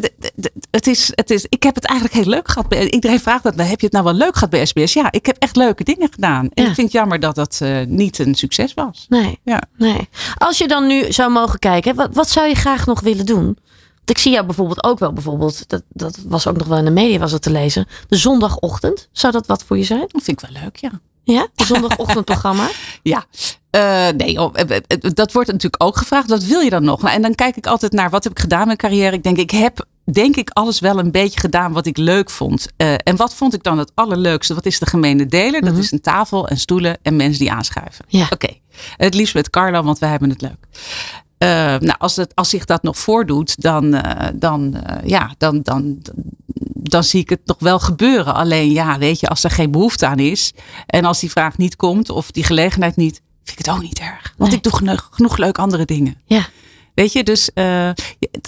het 0.71 0.87
is, 0.87 1.13
het 1.15 1.31
is, 1.31 1.47
ik 1.49 1.63
heb 1.63 1.75
het 1.75 1.85
eigenlijk 1.85 2.19
heel 2.19 2.29
leuk 2.35 2.49
gehad. 2.49 2.69
bij- 2.69 2.91
Iedereen 2.91 3.21
vraagt 3.21 3.43
dat, 3.43 3.55
heb 3.57 3.81
je 3.81 3.85
het 3.87 3.93
nou 3.93 4.05
wel 4.05 4.15
leuk 4.15 4.35
gehad 4.35 4.51
bij 4.51 4.67
SBS? 4.67 4.93
Ja, 4.93 5.11
ik 5.13 5.27
heb 5.27 5.37
echt 5.39 5.57
leuke 5.57 5.85
dingen 5.85 6.09
gedaan. 6.13 6.49
En 6.55 6.63
Ja. 6.63 6.69
ik 6.69 6.75
vind 6.75 6.87
het 6.87 6.93
jammer 6.93 7.21
dat 7.21 7.35
dat 7.35 7.59
eh, 7.63 7.77
niet 7.87 8.19
een 8.19 8.35
succes 8.35 8.75
was. 8.75 9.07
Nee, 9.09 9.39
Ja. 9.45 9.63
nee. 9.77 10.09
Als 10.37 10.59
je 10.59 10.69
dan 10.69 10.87
nu 10.87 11.13
zou 11.13 11.31
mogen 11.31 11.59
kijken, 11.59 11.95
wat, 11.95 12.09
wat 12.15 12.31
zou 12.31 12.49
je 12.49 12.55
graag 12.55 12.87
nog 12.87 13.01
willen 13.01 13.27
doen? 13.27 13.59
Ik 14.05 14.19
zie 14.19 14.33
jou 14.33 14.47
bijvoorbeeld 14.47 14.85
ook 14.85 14.99
wel, 14.99 15.13
bijvoorbeeld, 15.13 15.69
dat, 15.69 15.83
dat 15.89 16.19
was 16.27 16.47
ook 16.47 16.57
nog 16.57 16.67
wel 16.67 16.79
in 16.79 16.85
de 16.85 16.91
media 16.91 17.19
was 17.19 17.33
het 17.33 17.43
te 17.43 17.51
lezen. 17.51 17.87
De 18.09 18.17
zondagochtend, 18.17 19.09
zou 19.13 19.33
dat 19.33 19.47
wat 19.47 19.65
voor 19.65 19.79
je 19.79 19.85
zijn? 19.85 20.01
Dat 20.09 20.23
vind 20.23 20.43
ik 20.43 20.49
wel 20.49 20.63
leuk, 20.63 20.77
ja. 20.77 21.01
Ja, 21.23 21.49
de 21.55 21.65
zondagochtendprogramma. 21.65 22.69
Ja, 23.03 23.25
Eh, 23.75 24.09
nee, 24.17 24.41
oh, 24.41 24.51
eh, 24.53 24.77
eh, 24.77 24.99
dat 25.01 25.33
wordt 25.33 25.53
natuurlijk 25.53 25.83
ook 25.83 25.97
gevraagd. 25.97 26.29
Wat 26.29 26.45
wil 26.45 26.61
je 26.61 26.71
dan 26.71 26.85
nog? 26.85 27.03
Nou, 27.03 27.15
en 27.15 27.23
dan 27.23 27.35
kijk 27.35 27.57
ik 27.57 27.67
altijd 27.67 27.93
naar 27.93 28.11
wat 28.11 28.25
heb 28.25 28.33
ik 28.33 28.39
gedaan 28.39 28.61
in 28.61 28.67
mijn 28.67 28.79
carrière. 28.79 29.17
Ik 29.17 29.23
denk, 29.23 29.37
ik 29.37 29.51
heb 29.51 29.87
denk 30.13 30.37
ik 30.37 30.51
alles 30.51 30.81
wel 30.81 30.99
een 30.99 31.11
beetje 31.11 31.41
gedaan 31.41 31.73
wat 31.73 31.87
ik 31.87 31.97
leuk 31.97 32.31
vond. 32.31 32.69
En 32.77 33.17
wat 33.17 33.35
vond 33.35 33.55
ik 33.55 33.63
dan 33.63 33.79
het 33.79 33.93
allerleukste? 33.95 34.55
Wat 34.55 34.67
is 34.67 34.79
de 34.79 34.87
gemene 34.87 35.27
deler? 35.27 35.61
Dat 35.61 35.77
is 35.77 35.93
een 35.93 36.01
tafel 36.01 36.49
en 36.49 36.57
stoelen 36.57 36.99
en 37.03 37.17
mensen 37.17 37.39
die 37.39 37.53
aanschuiven. 37.53 38.05
Ja. 38.09 38.27
Oké, 38.31 38.49
het 38.97 39.15
liefst 39.15 39.35
met 39.35 39.51
Carlo, 39.51 39.83
want 39.83 39.99
wij 39.99 40.11
hebben 40.11 40.31
het 40.31 40.41
leuk. 40.41 40.67
Eh, 41.45 41.79
nou, 41.79 41.95
als, 41.99 42.17
het, 42.17 42.35
als 42.35 42.49
zich 42.49 42.65
dat 42.65 42.83
nog 42.83 42.99
voordoet, 42.99 43.63
dan, 43.63 43.95
eh, 43.95 44.29
dan, 44.35 44.75
eh, 44.75 45.09
ja, 45.09 45.35
dan, 45.39 45.61
dan, 45.63 46.03
dan 46.75 47.05
zie 47.05 47.21
ik 47.21 47.29
het 47.29 47.41
nog 47.45 47.57
wel 47.59 47.79
gebeuren. 47.79 48.35
Alleen 48.35 48.71
ja, 48.73 48.99
weet 48.99 49.21
je, 49.21 49.29
als 49.29 49.45
er 49.45 49.51
geen 49.51 49.71
behoefte 49.71 50.07
aan 50.07 50.19
is 50.19 50.53
en 50.87 51.05
als 51.05 51.21
die 51.21 51.31
vraag 51.31 51.59
niet 51.59 51.77
komt 51.77 52.11
of 52.11 52.31
die 52.31 52.45
gelegenheid 52.45 52.97
niet, 52.97 53.21
vind 53.45 53.59
ik 53.59 53.67
het 53.67 53.75
ook 53.75 53.83
niet 53.83 53.99
erg. 53.99 54.35
Want 54.37 54.51
Nee. 54.51 54.59
ik 54.59 54.65
doe 54.65 54.77
genoeg, 54.77 55.09
genoeg 55.11 55.37
leuke 55.37 55.61
andere 55.61 55.85
dingen. 55.85 56.21
Ja. 56.25 56.47
Weet 56.95 57.13
je, 57.13 57.25
dus 57.25 57.51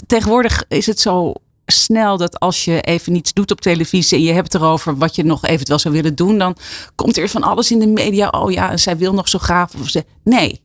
tegenwoordig 0.06 0.64
is 0.68 0.86
het 0.86 1.00
zo 1.00 1.32
snel 1.66 2.16
dat 2.16 2.40
als 2.40 2.64
je 2.64 2.80
even 2.80 3.12
niets 3.12 3.32
doet 3.32 3.50
op 3.50 3.60
televisie 3.60 4.18
en 4.18 4.24
je 4.24 4.32
hebt 4.32 4.52
het 4.52 4.62
erover 4.62 4.96
wat 4.96 5.14
je 5.14 5.24
nog 5.24 5.44
eventueel 5.44 5.78
zou 5.78 5.94
willen 5.94 6.14
doen, 6.14 6.38
dan 6.38 6.56
komt 6.94 7.16
er 7.16 7.28
van 7.28 7.42
alles 7.42 7.70
in 7.70 7.78
de 7.78 7.86
media. 7.86 8.28
Oh 8.28 8.52
ja, 8.52 8.70
en 8.70 8.78
zij 8.78 8.96
wil 8.96 9.14
nog 9.14 9.28
zo 9.28 9.38
graag. 9.38 9.74
Of 9.80 9.88
ze, 9.88 10.04
nee, 10.24 10.60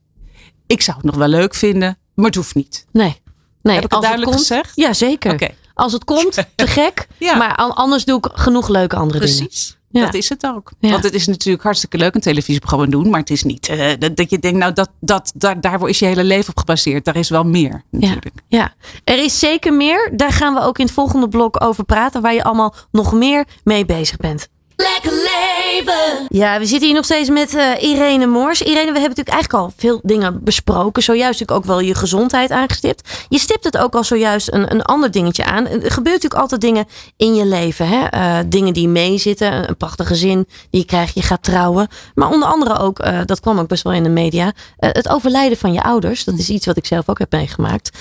ik 0.68 0.82
zou 0.82 0.98
het 0.98 1.06
nog 1.06 1.16
wel 1.16 1.28
leuk 1.28 1.56
vinden, 1.56 1.98
maar 2.14 2.26
het 2.26 2.36
hoeft 2.36 2.56
niet. 2.56 2.86
Nee. 2.92 3.22
nee 3.62 3.76
Heb 3.76 3.84
ik 3.86 3.92
het 3.92 4.02
duidelijk 4.02 4.32
komt, 4.32 4.48
gezegd? 4.48 4.72
Ja, 4.76 4.94
zeker. 4.94 5.52
Als 5.74 5.94
het 5.94 6.04
komt, 6.04 6.34
te 6.56 6.68
gek. 6.68 7.08
Ja. 7.18 7.36
Maar 7.36 7.56
an- 7.56 7.76
anders 7.76 8.06
doe 8.06 8.18
ik 8.18 8.30
genoeg 8.34 8.68
leuke 8.68 8.96
andere 8.96 9.20
dingen. 9.20 9.38
Precies. 9.38 9.80
Ja. 9.90 10.06
Dat 10.06 10.14
is 10.14 10.30
het 10.30 10.46
ook. 10.46 10.72
Ja. 10.80 10.90
Want 10.90 11.04
het 11.04 11.14
is 11.14 11.28
natuurlijk 11.28 11.64
hartstikke 11.64 11.98
leuk 11.98 12.16
een 12.16 12.22
televisieprogramma 12.22 12.86
doen, 12.86 13.10
maar 13.10 13.20
het 13.20 13.30
is 13.30 13.44
niet 13.44 13.68
eh, 13.68 13.90
dat, 14.00 14.16
dat 14.16 14.30
je 14.30 14.40
denkt, 14.40 14.58
nou, 14.58 14.74
dat, 14.74 14.90
dat, 15.00 15.32
daar, 15.36 15.62
daar 15.62 15.88
is 15.88 16.00
je 16.00 16.06
hele 16.06 16.24
leven 16.24 16.50
op 16.50 16.58
gebaseerd. 16.58 17.06
Daar 17.06 17.16
is 17.16 17.30
wel 17.30 17.44
meer 17.44 17.84
natuurlijk. 17.90 18.36
Ja, 18.48 18.74
er 19.04 19.24
is 19.24 19.40
zeker 19.40 19.74
meer. 19.74 20.12
Daar 20.16 20.32
gaan 20.32 20.54
we 20.54 20.62
ook 20.62 20.80
in 20.80 20.86
het 20.86 20.94
volgende 20.94 21.28
blok 21.28 21.64
over 21.64 21.84
praten. 21.84 22.22
Waar 22.22 22.34
je 22.34 22.44
allemaal 22.44 22.76
nog 22.92 23.14
meer 23.14 23.46
mee 23.64 23.86
bezig 23.86 24.18
bent. 24.18 24.48
Lekker 24.82 25.12
leven. 25.12 26.26
Ja, 26.30 26.60
we 26.60 26.66
zitten 26.66 26.88
hier 26.88 26.96
nog 26.96 27.06
steeds 27.06 27.30
met 27.30 27.56
eh, 27.56 27.84
Irene 27.84 28.26
Moors. 28.26 28.62
Irene, 28.62 28.92
we 28.92 29.00
hebben 29.00 29.02
natuurlijk 29.02 29.30
eigenlijk 29.30 29.64
al 29.64 29.74
veel 29.78 30.00
dingen 30.04 30.44
besproken. 30.44 31.04
Zojuist 31.04 31.40
natuurlijk 31.40 31.58
ook 31.58 31.76
wel 31.76 31.80
je 31.80 31.96
gezondheid 31.96 32.52
aangestipt. 32.52 33.26
Je 33.30 33.40
stipt 33.40 33.64
het 33.64 33.78
ook 33.78 33.96
al 33.96 34.04
zojuist 34.04 34.54
een, 34.54 34.72
een 34.72 34.82
ander 34.82 35.12
dingetje 35.12 35.46
aan. 35.46 35.68
Er 35.68 35.92
gebeurt 35.92 36.16
natuurlijk 36.16 36.42
altijd 36.42 36.62
dingen 36.62 36.86
in 37.18 37.36
je 37.36 37.46
leven. 37.46 37.88
Hè? 37.88 38.06
Eh, 38.06 38.38
dingen 38.48 38.74
die 38.74 38.88
meezitten. 38.88 39.54
Een, 39.54 39.70
een 39.70 39.78
prachtig 39.78 40.08
gezin 40.08 40.48
die 40.70 40.82
je 40.82 40.86
krijgt. 40.86 41.16
Je 41.16 41.22
gaat 41.22 41.44
trouwen. 41.44 41.88
Maar 42.14 42.30
onder 42.30 42.48
andere 42.48 42.78
ook, 42.78 43.00
eh, 43.00 43.20
dat 43.26 43.40
kwam 43.40 43.60
ook 43.60 43.68
best 43.68 43.84
wel 43.84 43.94
in 43.94 44.04
de 44.04 44.10
media. 44.10 44.54
het 44.78 45.10
overlijden 45.10 45.58
van 45.58 45.74
je 45.74 45.84
ouders. 45.84 46.24
Dat 46.24 46.38
is 46.38 46.50
iets 46.50 46.66
wat 46.66 46.78
ik 46.78 46.86
zelf 46.86 47.10
ook 47.10 47.20
heb 47.20 47.32
meegemaakt. 47.32 47.98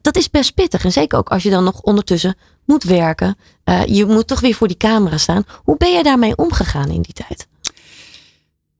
Dat 0.00 0.16
is 0.16 0.30
best 0.30 0.54
pittig. 0.54 0.84
En 0.84 0.92
zeker 0.92 1.18
ook 1.18 1.28
als 1.28 1.42
je 1.42 1.50
dan 1.50 1.64
nog 1.64 1.80
ondertussen 1.80 2.36
moet 2.70 2.82
werken. 2.84 3.36
Eh, 3.64 3.84
je 3.86 4.06
moet 4.06 4.26
toch 4.26 4.40
weer 4.40 4.54
voor 4.54 4.68
die 4.68 4.76
camera 4.76 5.18
staan. 5.18 5.44
Hoe 5.64 5.76
ben 5.76 5.92
je 5.92 6.02
daarmee 6.02 6.36
omgegaan 6.36 6.88
in 6.90 7.02
die 7.02 7.14
tijd? 7.26 7.46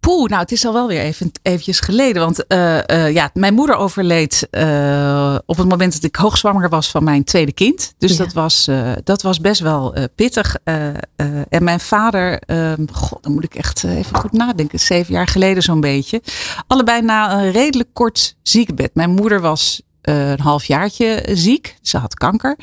Poeh, 0.01 0.29
nou, 0.29 0.41
het 0.43 0.53
is 0.53 0.67
al 0.67 0.73
wel 0.73 0.87
weer 0.87 1.01
even 1.01 1.31
eventjes 1.43 1.81
geleden. 1.81 2.23
Want 2.23 2.47
eh, 2.47 2.89
eh, 2.89 3.15
ja, 3.15 3.31
mijn 3.35 3.55
moeder 3.55 3.77
overleed 3.77 4.43
op 5.47 5.57
het 5.57 5.69
moment 5.69 5.93
dat 5.93 6.03
ik 6.03 6.17
hoogzwanger 6.17 6.69
was 6.69 6.91
van 6.91 7.05
mijn 7.05 7.25
tweede 7.25 7.53
kind. 7.53 7.95
Dus 7.99 8.17
Ja. 8.17 8.25
dat, 8.25 8.33
was, 8.33 8.69
dat 9.05 9.23
was 9.23 9.41
best 9.41 9.61
wel 9.61 9.95
pittig. 10.15 10.57
En 11.49 11.65
mijn 11.65 11.81
vader, 11.81 12.39
eh, 12.39 12.73
god, 12.93 13.23
dan 13.23 13.33
moet 13.33 13.45
ik 13.45 13.55
echt 13.55 13.85
even 13.85 14.17
goed 14.17 14.33
nadenken. 14.33 14.81
Zeven 14.81 15.13
jaar 15.15 15.27
geleden 15.27 15.63
zo'n 15.63 15.81
beetje. 15.81 16.23
Allebei 16.67 17.03
na 17.03 17.33
een 17.33 17.51
redelijk 17.51 17.89
kort 17.93 18.37
ziekenbed. 18.43 18.91
Mijn 18.95 19.11
moeder 19.11 19.41
was 19.41 19.83
een 20.03 20.41
halfjaartje 20.41 21.27
ziek. 21.33 21.77
Ze 21.83 21.99
had 21.99 22.15
kanker. 22.15 22.57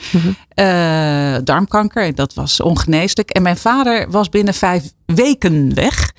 Eh, 0.49 1.35
darmkanker. 1.43 2.03
En 2.03 2.15
dat 2.15 2.33
was 2.33 2.61
ongeneeslijk. 2.61 3.29
En 3.29 3.41
mijn 3.41 3.57
vader 3.57 4.11
was 4.11 4.29
binnen 4.29 4.53
vijf 4.53 4.91
weken 5.05 5.73
weg. 5.73 6.11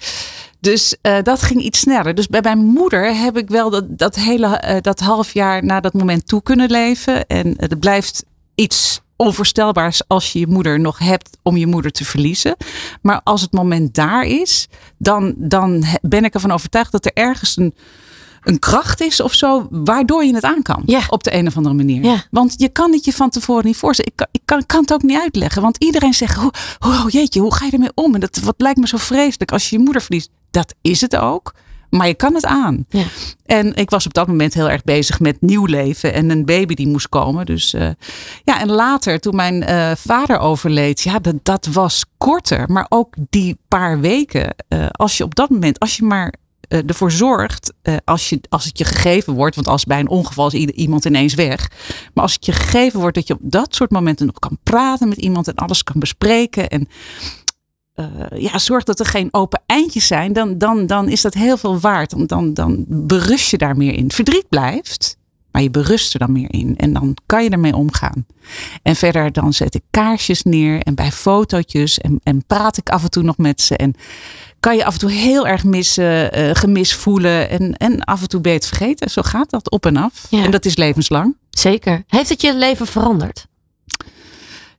Dus 0.61 0.97
eh, 1.03 1.17
dat 1.23 1.43
ging 1.43 1.63
iets 1.63 1.79
sneller. 1.79 2.15
Dus 2.15 2.27
bij 2.27 2.41
mijn 2.43 2.59
moeder 2.59 3.17
heb 3.17 3.37
ik 3.37 3.49
wel 3.49 3.71
dat, 3.71 3.99
dat 3.99 4.15
hele 4.15 4.47
eh, 4.47 4.77
dat 4.81 5.01
half 5.01 5.33
jaar 5.33 5.65
na 5.65 5.81
dat 5.81 5.93
moment 5.93 6.29
toe 6.29 6.43
kunnen 6.43 6.71
leven. 6.71 7.27
En 7.27 7.55
het 7.57 7.81
blijft 7.81 8.25
iets 8.55 9.01
onvoorstelbaars 9.17 10.03
als 10.07 10.33
je 10.33 10.39
je 10.39 10.47
moeder 10.47 10.81
nog 10.81 10.99
hebt 10.99 11.39
om 11.43 11.57
je 11.57 11.67
moeder 11.67 11.91
te 11.91 12.05
verliezen. 12.05 12.57
Maar 13.03 13.21
als 13.25 13.41
het 13.41 13.53
moment 13.53 13.95
daar 13.95 14.25
is, 14.25 14.69
dan, 14.99 15.35
dan 15.37 15.85
ben 16.03 16.25
ik 16.25 16.35
ervan 16.35 16.53
overtuigd 16.53 16.93
dat 16.93 17.05
er 17.05 17.13
ergens 17.15 17.57
een, 17.57 17.75
een 18.43 18.59
kracht 18.59 19.01
is 19.01 19.21
of 19.21 19.35
zo, 19.35 19.67
waardoor 19.71 20.25
je 20.25 20.35
het 20.35 20.45
aan 20.45 20.63
kan. 20.63 20.83
Ja. 20.87 21.01
Op 21.09 21.23
de 21.23 21.35
een 21.35 21.47
of 21.47 21.57
andere 21.57 21.75
manier. 21.75 22.05
Ja. 22.05 22.25
Want 22.31 22.55
je 22.57 22.69
kan 22.69 22.93
het 22.93 23.05
je 23.05 23.13
van 23.13 23.31
tevoren 23.31 23.65
niet 23.65 23.77
voorstellen. 23.77 24.13
Ik 24.13 24.17
kan, 24.17 24.29
ik 24.33 24.41
kan, 24.45 24.67
kan 24.67 24.81
het 24.81 24.93
ook 24.93 25.03
niet 25.03 25.21
uitleggen. 25.21 25.63
Want 25.63 25.77
iedereen 25.77 26.15
zegt, 26.15 26.39
oh, 26.39 26.49
oh 26.79 27.05
jeetje, 27.09 27.41
hoe 27.41 27.55
ga 27.55 27.65
je 27.65 27.73
ermee 27.73 27.93
om? 27.95 28.15
En 28.15 28.21
dat 28.21 28.39
wat 28.39 28.55
lijkt 28.57 28.79
me 28.79 28.87
zo 28.87 28.97
vreselijk 28.97 29.53
als 29.53 29.71
je 29.71 29.77
je 29.77 29.83
moeder 29.83 30.03
verliest. 30.03 30.31
Dat 30.51 30.75
is 30.81 31.01
het 31.01 31.17
ook. 31.17 31.55
Maar 31.91 32.07
je 32.07 32.15
kan 32.15 32.35
het 32.35 32.45
aan. 32.45 32.85
Ja. 32.89 33.05
En 33.47 33.75
ik 33.75 33.91
was 33.91 34.07
op 34.07 34.15
dat 34.15 34.27
moment 34.27 34.55
heel 34.55 34.71
erg 34.71 34.85
bezig 34.85 35.21
met 35.21 35.41
nieuw 35.41 35.65
leven 35.65 36.13
en 36.13 36.31
een 36.31 36.45
baby 36.45 36.75
die 36.75 36.89
moest 36.89 37.09
komen. 37.09 37.47
Dus 37.47 37.75
eh, 37.75 37.89
ja, 38.45 38.61
en 38.61 38.71
later, 38.71 39.21
toen 39.21 39.37
mijn 39.37 39.63
eh, 39.63 39.91
vader 39.97 40.39
overleed, 40.39 41.01
ja, 41.01 41.19
dat, 41.19 41.35
dat 41.43 41.67
was 41.67 42.05
korter. 42.19 42.71
Maar 42.71 42.87
ook 42.89 43.15
die 43.29 43.59
paar 43.69 44.01
weken, 44.01 44.55
eh, 44.69 44.87
als 44.91 45.17
je 45.17 45.25
op 45.25 45.35
dat 45.35 45.51
moment, 45.51 45.79
als 45.79 45.97
je 45.97 46.03
maar 46.03 46.35
ervoor 46.69 47.11
zorgt, 47.11 47.73
eh, 47.83 47.97
als, 48.05 48.29
je, 48.29 48.41
als 48.49 48.65
het 48.65 48.79
je 48.79 48.85
gegeven 48.85 49.33
wordt, 49.33 49.55
want 49.55 49.69
als 49.69 49.85
bij 49.85 50.01
een 50.01 50.09
ongeval 50.09 50.47
is 50.47 50.55
iemand 50.55 51.05
ineens 51.05 51.35
weg. 51.35 51.71
Maar 52.15 52.25
als 52.25 52.35
het 52.35 52.47
je 52.47 52.53
gegeven 52.53 53.01
wordt 53.01 53.15
dat 53.15 53.27
je 53.27 53.35
op 53.35 53.41
dat 53.43 53.75
soort 53.75 53.91
momenten 53.91 54.27
nog 54.27 54.39
kan 54.39 54.59
praten 54.63 55.09
met 55.09 55.19
iemand 55.19 55.49
en 55.49 55.55
alles 55.55 55.83
kan 55.83 56.01
bespreken. 56.01 56.69
En 56.69 56.89
eh, 57.95 58.07
ja, 58.35 58.59
zorg 58.59 58.85
dat 58.85 59.01
er 59.01 59.07
geen 59.07 59.29
open 59.31 59.63
eindjes 59.67 60.07
zijn. 60.07 60.33
Dan, 60.33 60.59
dan, 60.59 60.87
dan 60.87 61.09
is 61.09 61.21
dat 61.21 61.35
heel 61.35 61.57
veel 61.57 61.79
waard. 61.79 62.11
Dan, 62.11 62.27
dan, 62.27 62.55
dan 62.55 62.85
berust 62.89 63.51
je 63.51 63.59
daar 63.59 63.77
meer 63.77 63.95
in. 63.95 64.11
Verdriet 64.11 64.49
blijft, 64.49 65.17
maar 65.51 65.63
je 65.63 65.71
berust 65.71 66.13
er 66.13 66.19
dan 66.19 66.33
meer 66.33 66.53
in. 66.53 66.77
En 66.77 66.93
dan 66.93 67.17
kan 67.27 67.45
je 67.45 67.51
ermee 67.51 67.77
omgaan. 67.77 68.27
En 68.83 68.97
verder 68.97 69.33
dan 69.33 69.53
zet 69.53 69.75
ik 69.75 69.83
kaarsjes 69.91 70.43
neer 70.43 70.83
en 70.83 70.95
bij 70.95 71.13
fotootjes. 71.13 71.99
En, 71.99 72.21
en 72.23 72.45
praat 72.47 72.77
ik 72.77 72.89
af 72.89 73.03
en 73.03 73.11
toe 73.11 73.23
nog 73.23 73.37
met 73.37 73.61
ze. 73.61 73.77
En 73.77 73.95
kan 74.61 74.77
je 74.77 74.85
af 74.85 74.93
en 74.93 74.99
toe 74.99 75.11
heel 75.11 75.47
erg 75.47 75.65
missen, 75.65 76.33
eh 76.33 76.51
gemis 76.53 76.95
voelen. 76.95 77.51
En, 77.51 77.77
en 77.77 78.05
af 78.05 78.21
en 78.23 78.29
toe 78.29 78.41
ben 78.41 78.53
je 78.53 78.59
het 78.59 78.67
vergeten. 78.67 79.11
Zo 79.11 79.23
gaat 79.23 79.51
dat 79.51 79.71
op 79.71 79.87
en 79.87 79.97
af. 79.97 80.27
Ja. 80.31 80.45
En 80.45 80.51
dat 80.51 80.65
is 80.65 80.77
levenslang. 80.77 81.37
Zeker. 81.51 82.05
Heeft 82.07 82.29
het 82.29 82.41
je 82.41 82.55
leven 82.57 82.87
veranderd? 82.87 83.47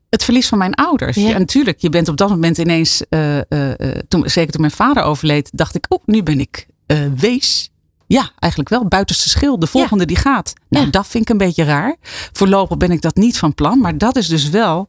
het 0.09 0.23
verlies 0.23 0.47
van 0.47 0.57
mijn 0.57 0.73
ouders. 0.73 1.15
Ja. 1.15 1.29
Ja. 1.29 1.37
natuurlijk, 1.37 1.81
je 1.81 1.89
bent 1.89 2.07
op 2.07 2.17
dat 2.17 2.29
moment 2.29 2.57
ineens, 2.57 3.03
eh, 3.09 3.37
eh, 3.37 3.95
toen, 4.07 4.29
zeker 4.29 4.51
toen 4.51 4.61
mijn 4.61 4.73
vader 4.73 5.03
overleed, 5.03 5.49
dacht 5.53 5.75
ik, 5.75 5.85
oh, 5.89 5.99
nu 6.05 6.23
ben 6.23 6.39
ik 6.39 6.67
wees. 7.15 7.69
Ja, 8.07 8.31
eigenlijk 8.39 8.71
wel. 8.71 8.87
Buitenste 8.87 9.29
schil. 9.29 9.59
De 9.59 9.67
volgende 9.67 10.05
die 10.05 10.15
gaat. 10.17 10.53
Nou, 10.69 10.85
Ja. 10.85 10.91
dat 10.91 11.07
vind 11.07 11.23
ik 11.23 11.29
een 11.29 11.37
beetje 11.37 11.63
raar. 11.63 11.95
Voorlopig 12.33 12.77
ben 12.77 12.91
ik 12.91 13.01
dat 13.01 13.15
niet 13.15 13.37
van 13.37 13.53
plan. 13.53 13.79
Maar 13.79 13.97
dat 13.97 14.15
is 14.15 14.27
dus 14.27 14.49
wel 14.49 14.87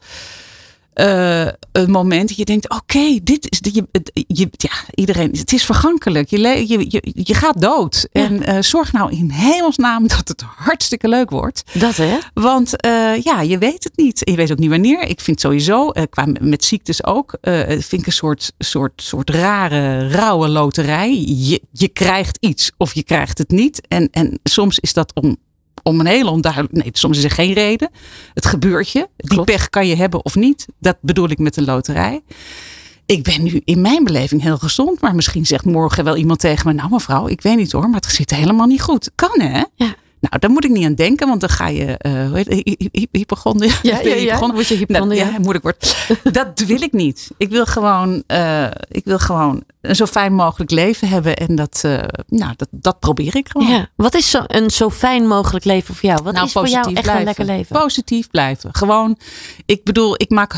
eh, 1.01 1.53
een 1.73 1.91
moment 1.91 2.29
dat 2.29 2.37
je 2.37 2.45
denkt: 2.45 2.71
oké, 2.71 3.19
dit 3.23 3.51
is. 3.51 3.59
Je, 3.73 3.85
je, 4.27 4.49
ja, 4.51 4.71
iedereen. 4.95 5.31
Het 5.33 5.53
is 5.53 5.65
vergankelijk. 5.65 6.31
Je, 6.31 6.39
le- 6.39 6.49
je, 6.67 6.87
je, 6.89 7.03
je 7.15 7.35
gaat 7.35 7.61
dood. 7.61 8.09
Ja. 8.13 8.25
En 8.25 8.43
eh, 8.43 8.63
zorg 8.63 8.93
nou 8.93 9.13
in 9.13 9.31
hemelsnaam 9.31 10.07
dat 10.07 10.29
het 10.29 10.43
hartstikke 10.57 11.09
leuk 11.09 11.31
wordt. 11.31 11.63
Dat 11.73 11.97
hè? 11.97 12.19
Want 12.35 12.77
eh, 12.77 13.23
ja, 13.23 13.41
je 13.41 13.59
weet 13.59 13.85
het 13.85 13.97
niet. 13.97 14.21
Je 14.25 14.35
weet 14.35 14.53
ook 14.53 14.59
niet 14.59 14.71
wanneer. 14.71 15.03
Ik 15.03 15.21
vind 15.21 15.41
sowieso, 15.41 15.91
eh, 15.91 16.03
qua 16.11 16.27
met 16.41 16.65
ziektes 16.65 17.05
ook, 17.05 17.37
eh, 17.41 17.59
vind 17.69 17.93
ik 17.93 18.07
een 18.07 18.13
soort, 18.13 18.53
soort, 18.59 19.03
soort 19.03 19.31
rare, 19.31 20.09
rauwe 20.09 20.49
loterij. 20.49 21.23
Je, 21.27 21.61
je 21.73 21.89
krijgt 21.89 22.37
iets 22.41 22.73
of 22.77 22.95
je 22.95 23.03
krijgt 23.03 23.39
het 23.39 23.51
niet. 23.51 23.87
En, 23.89 24.09
en 24.11 24.41
soms 24.43 24.79
is 24.79 24.93
dat 24.93 25.15
om, 25.15 25.37
om 25.83 26.01
een 26.01 26.07
hele 26.07 26.31
onduidelijk. 26.31 26.73
Nee, 26.73 26.89
soms 26.93 27.19
is 27.19 27.25
er 27.25 27.31
geen 27.31 27.53
reden. 27.53 27.91
Het 28.35 28.47
gebeurt 28.47 28.91
je. 28.91 29.09
Die 29.17 29.29
Klopt. 29.29 29.51
pech 29.51 29.69
kan 29.69 29.87
je 29.87 29.97
hebben 29.97 30.25
of 30.25 30.35
niet. 30.35 30.67
Dat 30.79 30.97
bedoel 31.01 31.31
ik 31.31 31.39
met 31.39 31.57
een 31.57 31.65
loterij. 31.65 32.21
Ik 33.07 33.23
ben 33.23 33.43
nu 33.43 33.61
in 33.65 33.81
mijn 33.81 34.05
beleving 34.05 34.43
heel 34.43 34.59
gezond. 34.59 35.01
Maar 35.01 35.15
misschien 35.15 35.47
zegt 35.47 35.65
morgen 35.65 36.05
wel 36.05 36.17
iemand 36.17 36.39
tegen 36.41 36.67
me. 36.67 36.73
Nou 36.73 36.91
mevrouw, 36.91 37.29
ik 37.29 37.41
weet 37.41 37.57
niet 37.57 37.73
hoor. 37.73 37.89
Maar 37.89 38.01
het 38.01 38.13
zit 38.13 38.31
helemaal 38.31 38.67
niet 38.67 38.83
goed. 38.83 39.11
Kan 39.15 39.41
hè? 39.41 39.63
Ja. 39.75 39.95
Nou, 40.21 40.39
daar 40.39 40.51
moet 40.51 40.65
ik 40.65 40.71
niet 40.71 40.85
aan 40.85 40.95
denken, 40.95 41.29
want 41.29 41.41
dan 41.41 41.51
ga 41.51 41.69
je, 41.69 41.85
eh 41.99 42.27
hoe 42.27 42.37
heet? 42.37 42.49
Ja, 43.83 44.01
ja, 44.01 44.15
ja. 44.15 44.39
Word 44.39 44.67
je? 44.67 44.85
Nou, 44.87 45.15
ja, 45.15 45.31
moeilijk 45.39 45.63
wordt. 45.63 46.09
Dat 46.33 46.59
wil 46.59 46.83
ik 46.83 46.93
niet. 46.93 47.31
Ik 47.37 47.49
wil 47.49 47.67
gewoon, 47.67 48.23
eh, 48.27 48.67
ik 48.89 49.05
wil 49.05 49.19
gewoon 49.19 49.63
een 49.81 49.97
zo 49.97 50.07
fijn 50.07 50.35
mogelijk 50.35 50.71
leven 50.71 51.09
hebben 51.09 51.37
en 51.37 51.55
dat, 51.55 51.81
eh, 51.85 51.99
nou, 52.27 52.53
dat, 52.57 52.69
dat 52.71 52.99
probeer 52.99 53.37
ik 53.37 53.49
gewoon. 53.49 53.69
Ja. 53.69 53.89
Wat 53.97 54.15
is 54.15 54.31
zo, 54.31 54.43
een 54.47 54.71
zo 54.71 54.91
fijn 54.91 55.27
mogelijk 55.27 55.65
leven 55.65 55.95
voor 55.95 56.09
jou? 56.09 56.23
Wat 56.23 56.35
nou, 56.35 56.47
is 56.47 56.53
voor 56.53 56.69
jou 56.69 56.95
echt 56.95 57.07
een 57.07 57.25
lekker 57.25 57.45
leven? 57.45 57.81
Positief 57.81 58.31
blijven. 58.31 58.75
Gewoon, 58.75 59.19
ik 59.67 59.85
bedoel, 59.85 60.15
ik 60.17 60.31
maak. 60.31 60.55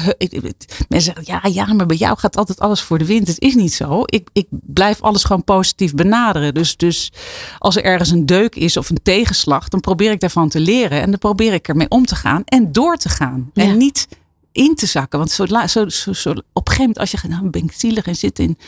mensen 0.89 1.15
zeggen, 1.15 1.25
ja, 1.25 1.41
ja, 1.53 1.73
maar 1.73 1.87
bij 1.87 1.97
jou 1.97 2.19
gaat 2.19 2.37
altijd 2.37 2.61
alles 2.61 2.81
voor 2.81 2.99
de 2.99 3.07
wind. 3.07 3.29
Het 3.29 3.41
is 3.41 3.55
niet 3.55 3.75
zo. 3.75 4.03
Ik, 4.05 4.29
ik 4.33 4.47
blijf 4.51 5.03
alles 5.03 5.25
gewoon 5.25 5.45
positief 5.45 5.95
benaderen. 5.95 6.55
Dus, 6.55 6.77
dus 6.77 7.13
als 7.59 7.77
er 7.77 7.85
ergens 7.85 8.11
een 8.11 8.27
deuk 8.27 8.55
is 8.55 8.77
of 8.77 8.91
een 8.91 9.03
tegenslag, 9.03 9.52
dan 9.61 9.81
probeer 9.81 10.11
ik 10.11 10.21
daarvan 10.21 10.49
te 10.49 10.61
leren. 10.61 11.01
En 11.01 11.11
dan 11.11 11.19
probeer 11.19 11.53
ik 11.53 11.69
ermee 11.69 11.89
om 11.89 12.07
te 12.07 12.15
gaan 12.15 12.43
en 12.45 12.73
door 12.73 12.97
te 12.97 13.09
gaan. 13.09 13.51
Ja. 13.55 13.63
En 13.63 13.77
niet 13.77 14.09
in 14.53 14.75
te 14.75 14.87
zakken. 14.87 15.19
Want 15.19 15.31
zo, 15.31 15.47
zo, 15.67 15.89
zo, 15.89 16.13
zo, 16.13 16.31
op 16.31 16.37
een 16.37 16.43
gegeven 16.55 16.79
moment, 16.79 16.99
als 16.99 17.11
je 17.11 17.29
nou 17.29 17.51
ben 17.51 17.65
ik 17.65 17.73
zielig 17.73 18.07
en 18.07 18.17
zit 18.17 18.39
in. 18.39 18.59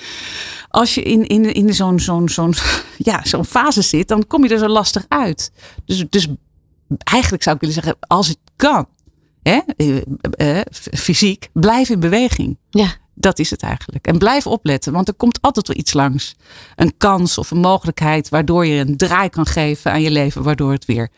Als 0.68 0.94
je 0.94 1.02
in, 1.02 1.26
in, 1.26 1.52
in 1.54 1.74
zo'n 1.74 2.00
zo'n 2.00 2.28
zo'n 2.28 2.54
ja, 3.10 3.20
zo'n 3.24 3.44
fase 3.44 3.82
zit, 3.82 4.08
dan 4.08 4.26
kom 4.26 4.44
je 4.44 4.50
er 4.50 4.58
zo 4.58 4.68
lastig 4.68 5.04
uit. 5.08 5.52
Dus, 5.84 6.04
dus 6.10 6.26
eigenlijk 7.04 7.42
zou 7.42 7.54
ik 7.54 7.60
willen 7.60 7.76
zeggen, 7.82 7.96
als 8.00 8.28
het 8.28 8.38
kan, 8.56 8.86
hè, 9.42 9.60
eh, 9.76 9.96
eh, 10.58 10.60
f- 10.74 10.88
fysiek, 11.00 11.48
blijf 11.52 11.88
in 11.88 12.00
beweging. 12.00 12.58
Ja. 12.70 12.94
Dat 13.14 13.38
is 13.38 13.50
het 13.50 13.62
eigenlijk. 13.62 14.06
En 14.06 14.18
blijf 14.18 14.46
opletten, 14.46 14.92
want 14.92 15.08
er 15.08 15.14
komt 15.14 15.38
altijd 15.40 15.66
wel 15.68 15.76
iets 15.76 15.92
langs. 15.92 16.34
Een 16.76 16.94
kans 16.96 17.38
of 17.38 17.50
een 17.50 17.58
mogelijkheid 17.60 18.28
waardoor 18.28 18.66
je 18.66 18.80
een 18.80 18.96
draai 18.96 19.28
kan 19.28 19.46
geven 19.46 19.92
aan 19.92 20.02
je 20.02 20.10
leven, 20.10 20.42
waardoor 20.42 20.72
het 20.72 20.84
weer 20.84 21.08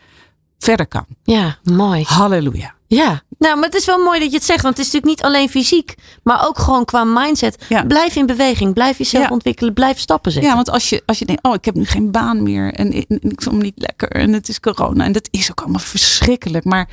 verder 0.59 0.87
kan. 0.87 1.05
Ja, 1.23 1.57
mooi. 1.63 2.03
Halleluja. 2.07 2.75
Ja, 2.89 3.21
nou, 3.39 3.55
maar 3.55 3.63
het 3.65 3.75
is 3.75 3.85
wel 3.85 4.03
mooi 4.03 4.19
dat 4.19 4.29
je 4.29 4.35
het 4.35 4.45
zegt, 4.45 4.61
want 4.61 4.77
het 4.77 4.85
is 4.87 4.91
natuurlijk 4.93 5.21
niet 5.21 5.29
alleen 5.31 5.49
fysiek, 5.49 5.95
maar 6.23 6.47
ook 6.47 6.59
gewoon 6.59 6.85
qua 6.85 7.03
mindset. 7.03 7.65
Ja. 7.69 7.83
Blijf 7.83 8.15
in 8.15 8.25
beweging, 8.25 8.73
blijf 8.73 8.97
jezelf 8.97 9.23
Ja. 9.23 9.29
ontwikkelen, 9.29 9.73
blijf 9.73 9.99
stappen 9.99 10.31
zetten. 10.31 10.49
Ja, 10.49 10.55
want 10.55 10.69
als 10.69 10.89
je, 10.89 11.03
als 11.05 11.19
je 11.19 11.25
denkt, 11.25 11.43
oh, 11.43 11.53
ik 11.53 11.65
heb 11.65 11.75
nu 11.75 11.85
geen 11.85 12.11
baan 12.11 12.43
meer 12.43 12.73
en, 12.73 12.91
ik- 12.93 13.05
en 13.09 13.31
ik 13.31 13.41
voel 13.41 13.53
me 13.53 13.63
niet 13.63 13.73
lekker 13.79 14.09
en 14.11 14.33
het 14.33 14.49
is 14.49 14.59
corona 14.59 15.03
en 15.05 15.11
dat 15.11 15.27
is 15.31 15.51
ook 15.51 15.61
allemaal 15.61 15.79
verschrikkelijk, 15.79 16.63
maar 16.65 16.89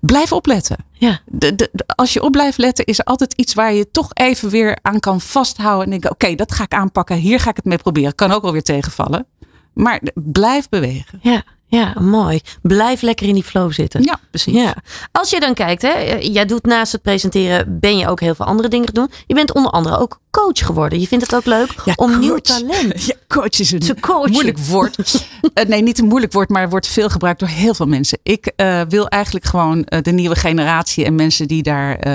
blijf 0.00 0.32
opletten. 0.32 0.76
Ja. 0.92 1.20
De, 1.26 1.70
als 1.86 2.12
je 2.12 2.22
op 2.22 2.32
blijft 2.32 2.58
letten, 2.58 2.84
is 2.84 2.98
er 2.98 3.04
altijd 3.04 3.32
iets 3.32 3.54
waar 3.54 3.72
je 3.72 3.90
toch 3.90 4.10
even 4.12 4.50
weer 4.50 4.78
aan 4.82 5.00
kan 5.00 5.20
vasthouden. 5.20 5.84
En 5.84 5.90
denken, 5.90 6.10
oké, 6.10 6.34
dat 6.34 6.52
ga 6.52 6.64
ik 6.64 6.74
aanpakken. 6.74 7.16
Hier 7.16 7.40
ga 7.40 7.50
ik 7.50 7.56
het 7.56 7.64
mee 7.64 7.78
proberen. 7.78 8.14
Kan 8.14 8.32
ook 8.32 8.42
wel 8.42 8.52
weer 8.52 8.62
tegenvallen. 8.62 9.26
Maar 9.72 10.00
blijf 10.14 10.68
bewegen. 10.68 11.18
Ja, 11.22 11.42
ja, 11.70 11.94
mooi. 12.00 12.40
Blijf 12.62 13.02
lekker 13.02 13.26
in 13.28 13.34
die 13.34 13.42
flow 13.42 13.72
zitten. 13.72 14.02
Ja, 14.02 14.18
precies. 14.30 14.54
Ja. 14.54 14.74
Als 15.12 15.30
je 15.30 15.40
dan 15.40 15.54
kijkt, 15.54 15.82
hè, 15.82 15.92
jij 16.20 16.46
doet 16.46 16.64
naast 16.66 16.92
het 16.92 17.02
presenteren, 17.02 17.78
ben 17.80 17.98
je 17.98 18.08
ook 18.08 18.20
heel 18.20 18.34
veel 18.34 18.46
andere 18.46 18.68
dingen 18.68 18.94
doen. 18.94 19.10
Je 19.26 19.34
bent 19.34 19.54
onder 19.54 19.70
andere 19.72 19.98
ook 19.98 20.20
coach 20.30 20.66
geworden. 20.66 21.00
Je 21.00 21.06
vindt 21.06 21.24
het 21.24 21.34
ook 21.34 21.44
leuk 21.46 21.74
Ja, 21.84 21.92
om 21.96 22.18
nieuw 22.18 22.36
talent. 22.38 23.04
Ja, 23.06 23.14
coach 23.28 23.58
is 23.58 23.70
een 23.72 23.82
moeilijk 24.30 24.58
woord. 24.58 24.96
Eh, 25.54 25.66
nee, 25.66 25.82
niet 25.82 25.98
een 25.98 26.06
moeilijk 26.06 26.32
woord, 26.32 26.48
maar 26.48 26.60
het 26.62 26.70
wordt 26.70 26.86
veel 26.86 27.08
gebruikt 27.08 27.40
door 27.40 27.48
heel 27.48 27.74
veel 27.74 27.86
mensen. 27.86 28.18
Ik 28.22 28.46
eh, 28.56 28.80
wil 28.88 29.08
eigenlijk 29.08 29.44
gewoon 29.44 29.84
eh, 29.84 30.02
de 30.02 30.10
nieuwe 30.10 30.36
generatie 30.36 31.04
en 31.04 31.14
mensen 31.14 31.48
die 31.48 31.62
daar, 31.62 32.08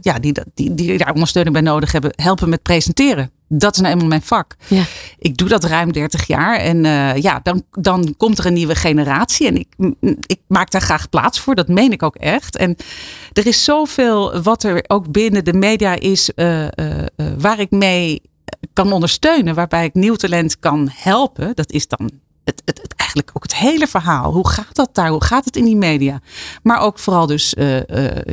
ja, 0.00 0.18
die, 0.18 0.32
dat- 0.32 0.44
die, 0.54 0.74
die 0.74 0.98
daar 0.98 1.12
ondersteuning 1.12 1.54
bij 1.54 1.64
nodig 1.64 1.92
hebben, 1.92 2.12
helpen 2.16 2.48
met 2.48 2.62
presenteren. 2.62 3.30
Dat 3.52 3.74
is 3.74 3.80
nou 3.80 3.92
eenmaal 3.92 4.08
mijn 4.08 4.22
vak. 4.22 4.56
Ja. 4.66 4.84
Ik 5.18 5.36
doe 5.36 5.48
dat 5.48 5.64
ruim 5.64 5.92
30 5.92 6.26
jaar. 6.26 6.56
En 6.56 6.84
eh, 6.84 7.16
ja, 7.16 7.40
dan, 7.42 7.62
dan 7.70 8.14
komt 8.16 8.38
er 8.38 8.46
een 8.46 8.52
nieuwe 8.52 8.74
generatie. 8.74 9.46
En 9.46 9.56
ik, 9.56 9.68
ik 10.26 10.40
maak 10.46 10.70
daar 10.70 10.80
graag 10.80 11.08
plaats 11.08 11.40
voor. 11.40 11.54
Dat 11.54 11.68
meen 11.68 11.92
ik 11.92 12.02
ook 12.02 12.16
echt. 12.16 12.56
En 12.56 12.76
er 13.32 13.46
is 13.46 13.64
zoveel 13.64 14.42
wat 14.42 14.62
er 14.62 14.84
ook 14.86 15.10
binnen 15.10 15.44
de 15.44 15.52
media 15.52 15.94
is. 15.94 16.34
eh, 16.34 16.66
eh, 16.66 17.06
waar 17.38 17.60
ik 17.60 17.70
mee 17.70 18.22
kan 18.72 18.92
ondersteunen. 18.92 19.54
Waarbij 19.54 19.84
ik 19.84 19.94
nieuw 19.94 20.14
talent 20.14 20.58
kan 20.58 20.88
helpen. 20.92 21.54
Dat 21.54 21.72
is 21.72 21.88
dan 21.88 22.10
het, 22.44 22.62
het, 22.64 22.82
het, 22.82 22.94
eigenlijk 22.96 23.30
ook 23.32 23.42
het 23.42 23.56
hele 23.56 23.86
verhaal. 23.86 24.32
Hoe 24.32 24.48
gaat 24.48 24.74
dat 24.74 24.94
daar? 24.94 25.08
Hoe 25.08 25.24
gaat 25.24 25.44
het 25.44 25.56
in 25.56 25.64
die 25.64 25.76
media? 25.76 26.20
Maar 26.62 26.80
ook 26.80 26.98
vooral 26.98 27.26
dus 27.26 27.54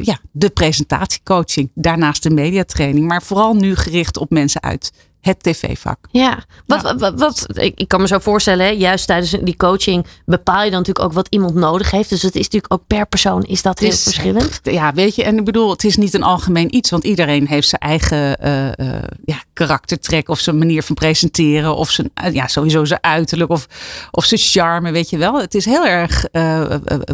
ja, 0.02 0.20
de 0.32 0.50
presentatiecoaching. 0.50 1.72
Daarnaast 1.74 2.24
de 2.24 2.30
mediatraining. 2.30 3.08
Maar 3.08 3.24
vooral 3.24 3.54
nu 3.54 3.76
gericht 3.76 4.18
op 4.18 4.30
mensen 4.30 4.62
uit 4.62 4.92
het 5.22 5.44
tv-vak. 5.44 5.98
Ja, 6.12 6.44
wat, 6.66 6.94
wat, 6.98 7.14
wat, 7.20 7.46
ik, 7.54 7.80
ik 7.80 7.88
kan 7.88 8.02
me 8.02 8.08
zo 8.08 8.20
voorstellen, 8.20 8.66
hè, 8.66 8.72
juist 8.72 9.08
tijdens 9.08 9.32
die 9.42 9.58
coaching 9.58 10.06
bepaal 10.26 10.64
je 10.64 10.70
dan 10.70 10.80
natuurlijk 10.80 11.06
ook 11.06 11.14
wat 11.14 11.28
iemand 11.30 11.54
nodig 11.56 11.92
heeft. 11.92 12.10
Dus 12.10 12.22
het 12.22 12.36
is 12.36 12.44
natuurlijk 12.44 12.74
ook 12.74 12.88
per 12.88 13.08
persoon 13.08 13.44
is 13.44 13.62
dat 13.62 13.80
heel 13.80 13.90
is- 13.90 14.04
verschillend. 14.04 14.60
Ja, 14.64 14.94
weet 14.94 15.16
je, 15.16 15.24
en 15.24 15.38
ik 15.38 15.46
bedoel, 15.46 15.70
het 15.70 15.84
is 15.84 15.98
niet 15.98 16.14
een 16.14 16.24
algemeen 16.24 16.76
iets, 16.76 16.90
want 16.90 17.04
iedereen 17.04 17.48
heeft 17.48 17.68
zijn 17.68 17.82
eigen 17.82 18.38
eh, 18.38 18.86
ja, 19.26 19.44
karaktertrek 19.54 20.30
of 20.30 20.40
zijn 20.40 20.58
manier 20.58 20.84
van 20.84 20.96
presenteren 20.96 21.76
of 21.76 21.90
zijn, 21.92 22.10
eh, 22.14 22.34
ja, 22.34 22.48
sowieso 22.48 22.86
zijn 22.86 23.04
uiterlijk 23.04 23.52
of, 23.52 23.68
of 24.12 24.26
zijn 24.26 24.40
charme, 24.40 24.92
weet 24.92 25.10
je 25.10 25.18
wel. 25.18 25.40
Het 25.40 25.56
is 25.56 25.66
heel 25.66 25.86
erg, 25.86 26.26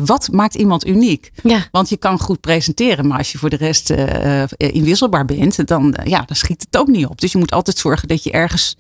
wat 0.06 0.28
maakt 0.32 0.56
iemand 0.56 0.88
uniek? 0.88 1.32
Ja, 1.44 1.68
Want 1.72 1.90
je 1.90 1.98
kan 1.98 2.20
goed 2.20 2.40
presenteren, 2.40 3.08
maar 3.08 3.18
als 3.18 3.32
je 3.32 3.38
voor 3.38 3.50
de 3.50 3.56
rest 3.56 3.94
inwisselbaar 4.58 5.26
bent, 5.26 5.68
dan, 5.68 5.96
ja, 6.04 6.24
dan 6.26 6.36
schiet 6.36 6.66
het 6.70 6.82
ook 6.82 6.88
niet 6.88 7.06
op. 7.06 7.22
Dus 7.22 7.32
je 7.32 7.38
moet 7.38 7.52
altijd 7.52 7.80
zorgen 7.94 8.08
dat 8.08 8.24
je 8.24 8.32
ergens 8.32 8.78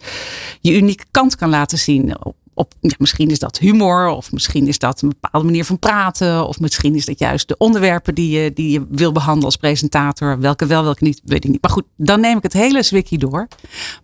je 0.61 0.75
unieke 0.75 1.05
kant 1.11 1.35
kan 1.35 1.49
laten 1.49 1.77
zien. 1.77 2.15
Op, 2.55 2.73
ja, 2.79 2.95
misschien 2.97 3.29
is 3.29 3.39
dat 3.39 3.57
humor, 3.57 4.07
of 4.07 4.31
misschien 4.31 4.67
is 4.67 4.79
dat 4.79 5.01
een 5.01 5.09
bepaalde 5.09 5.45
manier 5.45 5.65
van 5.65 5.79
praten, 5.79 6.47
of 6.47 6.59
misschien 6.59 6.95
is 6.95 7.05
dat 7.05 7.19
juist 7.19 7.47
de 7.47 7.57
onderwerpen 7.57 8.15
die 8.15 8.39
je, 8.39 8.53
die 8.53 8.71
je 8.71 8.85
wil 8.89 9.11
behandelen 9.11 9.45
als 9.45 9.55
presentator. 9.55 10.39
Welke 10.39 10.65
wel, 10.65 10.83
welke 10.83 11.03
niet, 11.03 11.21
weet 11.25 11.43
ik 11.43 11.51
niet. 11.51 11.61
Maar 11.61 11.71
goed, 11.71 11.85
dan 11.97 12.19
neem 12.19 12.37
ik 12.37 12.43
het 12.43 12.53
hele 12.53 12.83
zwikkie 12.83 13.17
door. 13.17 13.47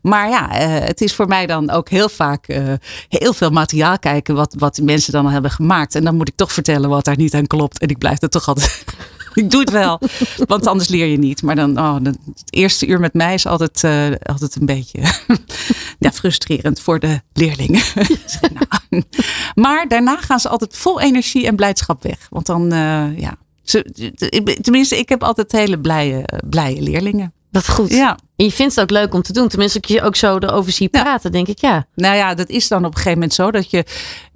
Maar 0.01 0.29
ja, 0.29 0.51
eh, 0.51 0.87
het 0.87 1.01
is 1.01 1.15
voor 1.15 1.27
mij 1.27 1.45
dan 1.45 1.69
ook 1.69 1.89
heel 1.89 2.09
vaak 2.09 2.47
eh, 2.47 2.73
heel 3.09 3.33
veel 3.33 3.49
materiaal 3.49 3.99
kijken 3.99 4.35
wat, 4.35 4.55
wat 4.57 4.79
mensen 4.81 5.11
dan 5.11 5.25
al 5.25 5.31
hebben 5.31 5.51
gemaakt. 5.51 5.95
En 5.95 6.03
dan 6.03 6.15
moet 6.15 6.27
ik 6.27 6.35
toch 6.35 6.53
vertellen 6.53 6.89
wat 6.89 7.05
daar 7.05 7.17
niet 7.17 7.33
aan 7.33 7.47
klopt. 7.47 7.79
En 7.79 7.87
ik 7.87 7.97
blijf 7.97 8.21
er 8.21 8.29
toch 8.29 8.47
altijd. 8.47 8.83
Ik 9.39 9.51
doe 9.51 9.59
het 9.59 9.69
wel, 9.69 9.99
want 10.47 10.67
anders 10.67 10.89
leer 10.89 11.05
je 11.05 11.17
niet. 11.17 11.41
Maar 11.41 11.55
dan, 11.55 11.79
oh, 11.79 11.95
het 12.03 12.17
eerste 12.49 12.85
uur 12.87 12.99
met 12.99 13.13
mij 13.13 13.33
is 13.33 13.45
altijd, 13.45 13.83
eh, 13.83 14.05
altijd 14.23 14.55
een 14.55 14.65
beetje 14.65 14.99
ja, 15.99 16.11
frustrerend 16.11 16.79
voor 16.81 16.99
de 16.99 17.21
leerlingen. 17.33 17.81
Nou, 18.89 19.03
maar 19.55 19.87
daarna 19.87 20.17
gaan 20.17 20.39
ze 20.39 20.49
altijd 20.49 20.77
vol 20.77 21.01
energie 21.01 21.47
en 21.47 21.55
blijdschap 21.55 22.03
weg. 22.03 22.27
Want 22.29 22.45
dan, 22.45 22.71
eh, 22.71 23.17
ja. 23.19 23.35
Ze, 23.63 24.11
tenminste, 24.61 24.97
ik 24.97 25.09
heb 25.09 25.23
altijd 25.23 25.51
hele 25.51 25.79
blije, 25.79 26.23
blije 26.49 26.81
leerlingen. 26.81 27.33
dat 27.51 27.69
goed. 27.69 27.89
Ja. 27.89 28.17
En 28.35 28.45
je 28.45 28.51
vindt 28.51 28.75
het 28.75 28.83
ook 28.83 28.89
leuk 28.89 29.13
om 29.13 29.21
te 29.21 29.33
doen. 29.33 29.47
Tenminste, 29.47 29.79
als 29.79 29.89
ik 29.89 29.95
je 29.95 30.05
ook 30.05 30.15
zo 30.15 30.37
erover 30.37 30.71
zie 30.71 30.89
Ja. 30.91 31.01
praten, 31.01 31.31
denk 31.31 31.47
ik 31.47 31.59
ja. 31.59 31.85
Nou 31.95 32.15
ja, 32.15 32.35
dat 32.35 32.49
is 32.49 32.67
dan 32.67 32.79
op 32.79 32.91
een 32.91 32.93
gegeven 32.97 33.13
moment 33.13 33.33
zo 33.33 33.51
dat 33.51 33.69
je. 33.71 33.83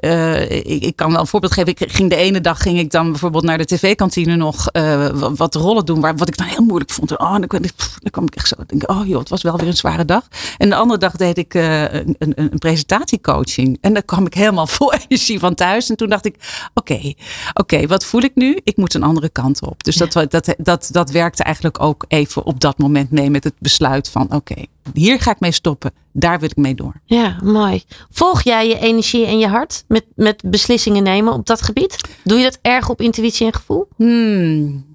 Eh, 0.04 0.52
ik, 0.52 0.84
ik 0.84 0.96
kan 0.96 1.12
wel 1.12 1.20
een 1.20 1.28
voorbeeld 1.28 1.54
geven. 1.54 1.70
Ik 1.78 1.92
ging 1.92 2.10
de 2.10 2.16
ene 2.16 2.42
dag 2.42 2.62
ging 2.62 2.80
ik 2.80 2.92
dan 2.92 3.10
bijvoorbeeld 3.12 3.44
naar 3.44 3.58
de 3.58 3.66
tv-kantine 3.66 4.36
nog 4.36 4.68
eh, 4.70 5.08
wa- 5.10 5.34
wat 5.34 5.56
rollen 5.56 5.86
doen. 5.86 6.02
Waar, 6.02 6.16
wat 6.16 6.28
ik 6.28 6.38
dan 6.38 6.48
heel 6.48 6.64
moeilijk 6.64 6.92
vond. 6.92 7.18
Oh, 7.18 7.32
dan, 7.32 7.48
kwam 7.48 7.64
ik- 7.64 7.76
pff, 7.76 7.98
dan 8.00 8.12
kwam 8.12 8.26
ik 8.26 8.36
echt 8.36 8.48
zo. 8.48 8.56
Denk, 8.68 8.90
oh 8.90 9.08
joh, 9.08 9.20
het 9.20 9.30
was 9.30 9.42
wel 9.42 9.58
weer 9.58 9.68
een 9.68 9.76
zware 9.76 10.06
dag. 10.06 10.28
En 10.58 10.70
de 10.70 10.76
andere 10.76 11.00
dag 11.00 11.16
deed 11.16 11.38
ik 11.38 11.54
eh, 11.54 11.82
een, 11.94 12.16
een, 12.20 12.34
een 12.36 12.60
presentatiecoaching. 12.60 13.78
En 13.82 13.94
dan 13.94 14.06
kwam 14.06 14.26
ik 14.26 14.34
helemaal 14.34 14.68
vol 14.78 14.94
energie 14.94 15.40
van 15.40 15.56
thuis. 15.56 15.90
En 15.90 15.96
toen 15.96 16.10
dacht 16.10 16.26
ik, 16.26 16.36
oké, 16.74 17.14
oké, 17.54 17.88
wat 17.88 18.06
voel 18.06 18.22
ik 18.22 18.36
nu? 18.36 18.60
Ik 18.64 18.78
moet 18.78 18.94
een 18.94 19.04
andere 19.04 19.30
kant 19.30 19.62
op. 19.62 19.84
Dus 19.84 19.96
dat, 19.96 20.12
dat, 20.30 20.56
dat, 20.58 20.90
dat 20.92 21.10
werkte 21.12 21.44
eigenlijk 21.44 21.82
ook 21.82 22.06
even 22.08 22.46
op 22.46 22.60
dat 22.60 22.78
moment 22.78 23.12
mee 23.12 23.30
met 23.30 23.44
het 23.44 23.54
besluit 23.60 24.10
van, 24.10 24.34
oké, 24.34 24.56
hier 24.94 25.20
ga 25.20 25.32
ik 25.32 25.40
mee 25.40 25.52
stoppen. 25.52 25.92
Daar 26.12 26.40
wil 26.40 26.50
ik 26.50 26.58
mee 26.58 26.76
door. 26.76 26.94
Ja, 27.06 27.38
mooi. 27.44 27.84
Volg 28.10 28.42
jij 28.42 28.68
je 28.68 28.80
energie 28.80 29.26
en 29.26 29.40
je 29.40 29.48
hart 29.48 29.84
met, 29.88 30.06
met 30.16 30.44
beslissingen 30.46 31.04
nemen 31.04 31.34
op 31.34 31.46
dat 31.46 31.62
gebied? 31.62 31.96
Doe 32.24 32.38
je 32.38 32.44
dat 32.44 32.60
erg 32.62 32.90
op 32.90 33.02
intuïtie 33.02 33.46
en 33.46 33.54
gevoel? 33.54 33.88
Hmm. 33.96 34.86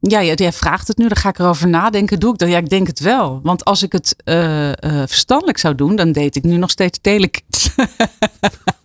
Ja, 0.00 0.22
jij, 0.22 0.52
vraagt 0.52 0.88
het 0.88 0.98
nu, 0.98 1.08
dan 1.08 1.16
ga 1.16 1.28
ik 1.28 1.38
erover 1.38 1.68
nadenken. 1.68 2.20
Doe 2.20 2.32
ik 2.32 2.38
dat? 2.38 2.48
Ja, 2.48 2.58
ik 2.58 2.68
denk 2.68 2.86
het 2.86 3.00
wel. 3.00 3.40
Want 3.42 3.64
als 3.64 3.82
ik 3.82 3.92
het 3.92 4.16
eh, 4.24 4.70
verstandelijk 5.06 5.58
zou 5.58 5.74
doen, 5.74 5.96
dan 5.96 6.12
deed 6.12 6.36
ik 6.36 6.42
nu 6.42 6.56
nog 6.56 6.70
steeds 6.70 6.98
telekids. 7.00 7.70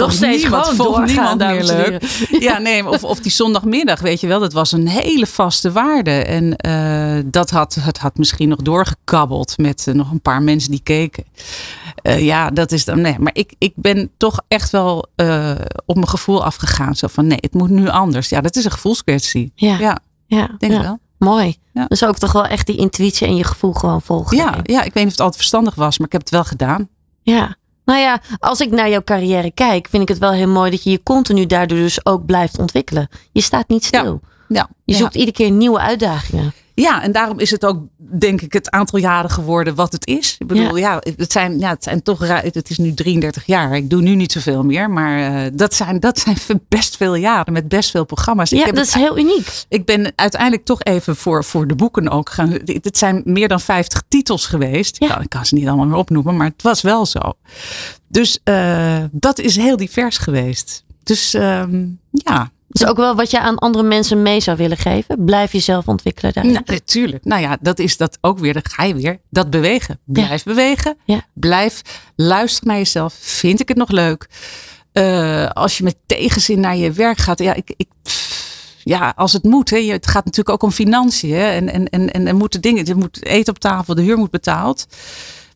Nog 0.00 0.12
steeds 0.12 0.44
gewoon 0.44 0.64
vond 0.64 0.78
doorgaan, 0.78 1.06
niemand 1.06 1.38
meer 1.38 1.64
leuk. 1.64 2.02
Ja, 2.40 2.58
nee, 2.58 2.88
of, 2.88 3.04
of 3.04 3.20
die 3.20 3.32
zondagmiddag, 3.32 4.00
weet 4.00 4.20
je 4.20 4.26
wel, 4.26 4.40
dat 4.40 4.52
was 4.52 4.72
een 4.72 4.88
hele 4.88 5.26
vaste 5.26 5.72
waarde. 5.72 6.10
En 6.10 6.56
eh, 6.56 7.24
dat 7.24 7.50
had, 7.50 7.74
het 7.80 7.98
had 7.98 8.16
misschien 8.16 8.48
nog 8.48 8.58
doorgekabbeld 8.58 9.58
met 9.58 9.86
eh, 9.86 9.94
nog 9.94 10.10
een 10.10 10.20
paar 10.20 10.42
mensen 10.42 10.70
die 10.70 10.82
keken. 10.82 11.24
Eh, 12.02 12.24
ja, 12.24 12.50
dat 12.50 12.72
is 12.72 12.84
dan. 12.84 13.00
Nee, 13.00 13.18
maar 13.18 13.32
ik, 13.34 13.54
ik 13.58 13.72
ben 13.76 14.10
toch 14.16 14.40
echt 14.48 14.70
wel 14.70 15.06
op 15.86 15.94
mijn 15.94 16.08
gevoel 16.08 16.44
afgegaan. 16.44 16.96
Zo 16.96 17.06
van 17.06 17.26
nee, 17.26 17.38
het 17.40 17.54
moet 17.54 17.70
nu 17.70 17.88
anders. 17.88 18.28
Ja, 18.28 18.40
dat 18.40 18.56
is 18.56 18.64
een 18.64 18.70
gevoelskwestie. 18.70 19.52
Ja, 19.54 19.78
Ja, 19.78 19.98
ja, 20.26 20.50
denk 20.58 20.72
ja. 20.72 20.82
wel. 20.82 20.98
Mooi. 21.18 21.56
Ja. 21.72 21.84
Dus 21.86 22.04
ook 22.04 22.18
toch 22.18 22.32
wel 22.32 22.46
echt 22.46 22.66
die 22.66 22.76
intuïtie 22.76 23.26
en 23.26 23.36
je 23.36 23.44
gevoel 23.44 23.72
gewoon 23.72 24.02
volgen. 24.02 24.36
Ja, 24.36 24.58
ja, 24.62 24.82
ik 24.82 24.92
weet 24.92 24.94
niet 24.94 25.04
of 25.04 25.10
het 25.10 25.20
altijd 25.20 25.36
verstandig 25.36 25.74
was, 25.74 25.98
maar 25.98 26.06
ik 26.06 26.12
heb 26.12 26.20
het 26.20 26.30
wel 26.30 26.44
gedaan. 26.44 26.88
Ja. 27.22 27.56
Nou 27.90 28.02
ja, 28.02 28.20
als 28.38 28.60
ik 28.60 28.70
naar 28.70 28.90
jouw 28.90 29.02
carrière 29.02 29.50
kijk, 29.50 29.88
vind 29.90 30.02
ik 30.02 30.08
het 30.08 30.18
wel 30.18 30.32
heel 30.32 30.48
mooi 30.48 30.70
dat 30.70 30.82
je 30.82 30.90
je 30.90 31.02
continu 31.02 31.46
daardoor 31.46 31.78
dus 31.78 32.06
ook 32.06 32.26
blijft 32.26 32.58
ontwikkelen. 32.58 33.08
Je 33.32 33.40
staat 33.40 33.68
niet 33.68 33.84
stil. 33.84 34.20
Ja, 34.48 34.68
Je 34.84 34.92
ja. 34.92 34.98
zoekt 34.98 35.14
iedere 35.14 35.36
keer 35.36 35.50
nieuwe 35.50 35.78
uitdagingen. 35.78 36.52
Ja, 36.74 37.02
en 37.02 37.12
daarom 37.12 37.38
is 37.38 37.50
het 37.50 37.64
ook, 37.64 37.82
denk 37.96 38.40
ik, 38.40 38.52
het 38.52 38.70
aantal 38.70 38.98
jaren 38.98 39.30
geworden 39.30 39.74
wat 39.74 39.92
het 39.92 40.06
is. 40.06 40.36
Ik 40.38 40.46
bedoel, 40.46 40.76
ja, 40.76 41.02
het, 41.16 41.32
zijn, 41.32 41.58
ja 41.58 41.68
het 41.70 41.84
zijn 41.84 42.02
toch, 42.02 42.28
het 42.42 42.70
is 42.70 42.78
nu 42.78 42.94
33 42.94 43.46
jaar. 43.46 43.76
Ik 43.76 43.90
doe 43.90 44.02
nu 44.02 44.14
niet 44.14 44.32
zoveel 44.32 44.64
meer, 44.64 44.90
maar 44.90 45.44
eh, 45.44 45.50
dat, 45.54 45.74
zijn, 45.74 46.00
dat 46.00 46.18
zijn 46.18 46.36
best 46.68 46.96
veel 46.96 47.14
jaren 47.14 47.52
met 47.52 47.68
best 47.68 47.90
veel 47.90 48.04
programma's. 48.04 48.50
Ja, 48.50 48.64
dat 48.64 48.76
het- 48.76 48.86
is 48.86 48.94
heel 48.94 49.18
uniek. 49.18 49.64
ik 49.68 49.84
ben 49.84 50.12
uiteindelijk 50.16 50.64
toch 50.64 50.82
even 50.82 51.16
voor, 51.16 51.44
voor 51.44 51.66
de 51.66 51.74
boeken 51.74 52.08
ook 52.08 52.30
gaan. 52.30 52.50
Het 52.64 52.98
zijn 52.98 53.20
meer 53.24 53.48
dan 53.48 53.60
50 53.60 54.02
titels 54.08 54.46
geweest. 54.46 54.94
Ik, 54.96 55.02
Ja. 55.08 55.14
kan, 55.14 55.22
ik 55.22 55.28
kan 55.28 55.46
ze 55.46 55.54
niet 55.54 55.66
allemaal 55.66 55.86
meer 55.86 55.96
opnoemen, 55.96 56.36
maar 56.36 56.46
het 56.46 56.62
was 56.62 56.80
wel 56.82 57.06
zo. 57.06 57.20
Dus 58.08 58.38
eh, 58.44 59.04
dat 59.10 59.38
is 59.38 59.56
heel 59.56 59.76
divers 59.76 60.18
geweest. 60.18 60.84
Dus 61.02 61.34
ehm, 61.34 61.84
ja, 62.10 62.50
is 62.70 62.86
ook 62.86 62.96
wel 62.96 63.14
wat 63.14 63.30
je 63.30 63.40
aan 63.40 63.58
andere 63.58 63.84
mensen 63.84 64.22
mee 64.22 64.40
zou 64.40 64.56
willen 64.56 64.76
geven. 64.76 65.24
Blijf 65.24 65.52
jezelf 65.52 65.88
ontwikkelen. 65.88 66.32
Nou, 66.34 66.60
natuurlijk. 66.64 67.24
Nou 67.24 67.42
ja, 67.42 67.58
dat 67.60 67.78
is 67.78 67.96
dat 67.96 68.18
ook 68.20 68.38
weer. 68.38 68.52
Dan 68.52 68.62
ga 68.70 68.84
je 68.84 68.94
weer 68.94 69.18
dat 69.30 69.50
bewegen. 69.50 69.98
Blijf 70.04 70.42
bewegen. 70.42 70.96
Ja. 71.04 71.26
Blijf 71.34 71.82
luisteren 72.16 72.68
naar 72.68 72.78
jezelf. 72.78 73.14
Vind 73.20 73.60
ik 73.60 73.68
het 73.68 73.76
nog 73.76 73.90
leuk? 73.90 74.28
Eh, 74.92 75.48
als 75.48 75.78
je 75.78 75.84
met 75.84 75.96
tegenzin 76.06 76.60
naar 76.60 76.76
je 76.76 76.92
werk 76.92 77.18
gaat. 77.18 77.38
Ja, 77.38 77.54
ik, 77.54 77.72
ik, 77.76 77.88
ja 78.82 79.12
als 79.16 79.32
het 79.32 79.44
moet. 79.44 79.70
Hè, 79.70 79.76
je, 79.76 79.92
het 79.92 80.06
gaat 80.06 80.24
natuurlijk 80.24 80.50
ook 80.50 80.62
om 80.62 80.70
financiën. 80.70 81.34
Hè, 81.34 81.50
en, 81.50 81.72
en, 81.72 81.88
en, 81.88 82.12
en 82.12 82.26
er 82.26 82.36
moeten 82.36 82.60
dingen. 82.60 82.86
Er 82.86 82.96
moet 82.96 83.24
eten 83.24 83.54
op 83.54 83.58
tafel. 83.58 83.94
De 83.94 84.02
huur 84.02 84.18
moet 84.18 84.30
betaald. 84.30 84.86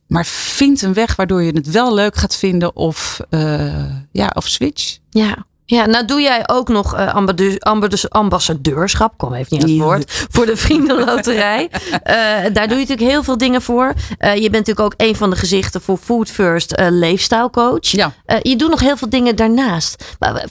Maar 0.07 0.25
vind 0.25 0.81
een 0.81 0.93
weg 0.93 1.15
waardoor 1.15 1.43
je 1.43 1.51
het 1.51 1.71
wel 1.71 1.93
leuk 1.93 2.15
gaat 2.15 2.35
vinden. 2.35 2.75
Of, 2.75 3.19
eh, 3.29 3.85
ja, 4.11 4.31
of 4.35 4.47
switch. 4.47 4.97
Ja. 5.09 5.45
Ja, 5.67 5.85
nou 5.85 6.05
doe 6.05 6.21
jij 6.21 6.43
ook 6.49 6.67
nog 6.69 6.95
eh, 6.95 7.13
ambadu- 7.15 7.57
ambadu- 7.59 8.07
ambassadeurschap, 8.09 9.13
kom 9.17 9.33
even 9.33 9.47
niet 9.49 9.63
aan 9.63 9.69
het 9.69 9.79
woord, 9.79 10.25
voor 10.29 10.45
de 10.45 10.55
Vriendenloterij. 10.57 11.69
Eh, 12.03 12.15
daar 12.53 12.67
doe 12.67 12.77
je 12.77 12.85
natuurlijk 12.85 13.09
heel 13.09 13.23
veel 13.23 13.37
dingen 13.37 13.61
voor. 13.61 13.93
Eh, 14.17 14.33
je 14.35 14.49
bent 14.49 14.65
natuurlijk 14.67 14.79
ook 14.79 14.93
een 14.97 15.15
van 15.15 15.29
de 15.29 15.35
gezichten 15.35 15.81
voor 15.81 15.97
Food 15.97 16.29
First 16.29 16.73
leefstijlcoach. 16.89 17.87
Ja. 17.87 18.13
Je 18.41 18.55
doet 18.55 18.69
nog 18.69 18.79
heel 18.79 18.97
veel 18.97 19.09
dingen 19.09 19.35
daarnaast. 19.35 20.15
Maar, 20.19 20.45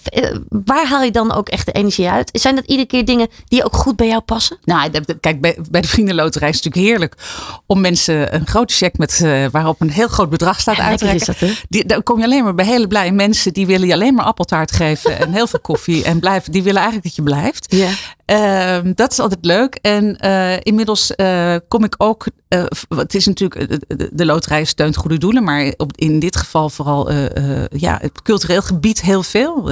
waar 0.49 0.87
haal 0.87 1.03
je 1.03 1.11
dan 1.11 1.33
ook 1.33 1.49
echt 1.49 1.67
de 1.67 1.73
energie 1.73 2.09
uit? 2.09 2.31
Zijn 2.33 2.55
dat 2.55 2.65
iedere 2.67 2.89
keer 2.89 3.05
dingen 3.05 3.29
die 3.49 3.65
ook 3.65 3.77
goed 3.77 3.97
bij 3.97 4.07
jou 4.07 4.21
passen? 4.21 4.59
Nou, 4.65 4.91
kijk, 5.21 5.41
bij, 5.41 5.59
bij 5.71 5.81
de 5.81 5.89
Vriendenloterij 5.89 6.49
is 6.49 6.55
het 6.55 6.65
natuurlijk 6.65 6.93
heerlijk 6.93 7.15
om 7.67 7.81
mensen 7.81 8.35
een 8.35 8.47
grote 8.47 8.75
cheque 8.75 8.97
met, 8.99 9.51
waarop 9.53 9.81
een 9.81 9.91
heel 9.91 10.09
groot 10.09 10.31
bedrag 10.31 10.61
staat 10.61 10.77
Ja, 10.77 10.85
uit 10.85 10.99
te? 10.99 11.55
Die, 11.69 11.87
dan 11.87 12.03
kom 12.03 12.19
je 12.19 12.25
alleen 12.25 12.45
maar 12.45 12.55
bij 12.55 12.67
hele 12.67 12.87
blije 12.87 13.13
mensen 13.13 13.53
die 13.53 13.67
willen 13.67 13.87
je 13.87 13.95
alleen 13.95 14.15
maar 14.15 14.25
appeltaart 14.25 14.73
geven 14.73 15.04
en 15.05 15.33
heel 15.33 15.47
veel 15.47 15.61
koffie 15.61 16.05
en 16.05 16.21
blijven, 16.21 16.53
die 16.53 16.63
willen 16.63 16.81
eigenlijk 16.81 17.07
dat 17.07 17.17
je 17.17 17.33
blijft. 17.33 17.75
Ja. 17.75 17.91
Ehm, 18.25 18.93
dat 18.95 19.13
is 19.13 19.19
altijd 19.19 19.45
leuk. 19.45 19.79
En 19.83 20.17
eh, 20.19 20.57
inmiddels 20.63 21.15
eh, 21.15 21.57
kom 21.69 21.85
ik 21.85 21.95
ook. 21.99 22.27
eh, 22.49 22.65
het 22.89 23.15
is 23.15 23.27
natuurlijk. 23.27 23.79
de, 24.13 24.25
loterij 24.25 24.65
steunt 24.65 24.97
goede 24.97 25.19
doelen. 25.19 25.45
Maar 25.45 25.75
op, 25.77 25.97
in 25.97 26.19
dit 26.19 26.37
geval 26.37 26.71
vooral. 26.71 27.13
ja, 27.71 27.99
het 28.01 28.23
cultureel 28.23 28.63
gebied 28.63 29.01
heel 29.01 29.23
veel. 29.23 29.71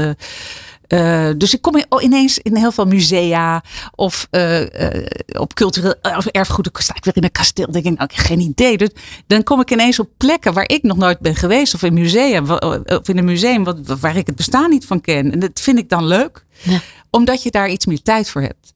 Eh, 0.92 1.28
dus 1.36 1.54
ik 1.54 1.60
kom 1.62 1.76
in- 1.76 1.86
oh, 1.88 2.02
ineens 2.02 2.38
in 2.38 2.56
heel 2.56 2.72
veel 2.72 2.84
musea 2.86 3.62
of 3.94 4.26
eh, 4.30 4.94
eh, 4.94 5.08
op 5.40 5.54
cultureel 5.54 5.94
of 6.16 6.26
erfgoed. 6.26 6.68
Sta 6.72 6.94
ik 6.96 7.04
weer 7.04 7.16
in 7.16 7.24
een 7.24 7.30
kasteel. 7.32 7.64
Dan 7.64 7.72
denk 7.72 7.84
ik, 7.84 7.92
nou, 7.92 8.04
ik 8.10 8.16
heb 8.16 8.26
geen 8.26 8.40
idee. 8.40 8.78
Dus 8.78 8.88
dan 9.26 9.42
kom 9.42 9.60
ik 9.60 9.70
ineens 9.70 9.98
op 9.98 10.08
plekken 10.16 10.52
waar 10.52 10.68
ik 10.68 10.82
nog 10.82 10.96
nooit 10.96 11.18
ben 11.18 11.36
geweest. 11.36 11.74
Of 11.74 11.82
in, 11.82 11.94
musea, 11.94 12.42
of 12.84 13.08
in 13.08 13.18
een 13.18 13.24
museum 13.24 13.64
wat, 13.64 13.78
waar 14.00 14.16
ik 14.16 14.26
het 14.26 14.36
bestaan 14.36 14.70
niet 14.70 14.84
van 14.86 15.00
ken. 15.00 15.32
En 15.32 15.38
dat 15.38 15.60
vind 15.60 15.78
ik 15.78 15.88
dan 15.88 16.06
leuk. 16.06 16.44
Ja. 16.62 16.80
Omdat 17.10 17.42
je 17.42 17.50
daar 17.50 17.68
iets 17.70 17.86
meer 17.86 18.02
tijd 18.02 18.30
voor 18.30 18.42
hebt. 18.42 18.74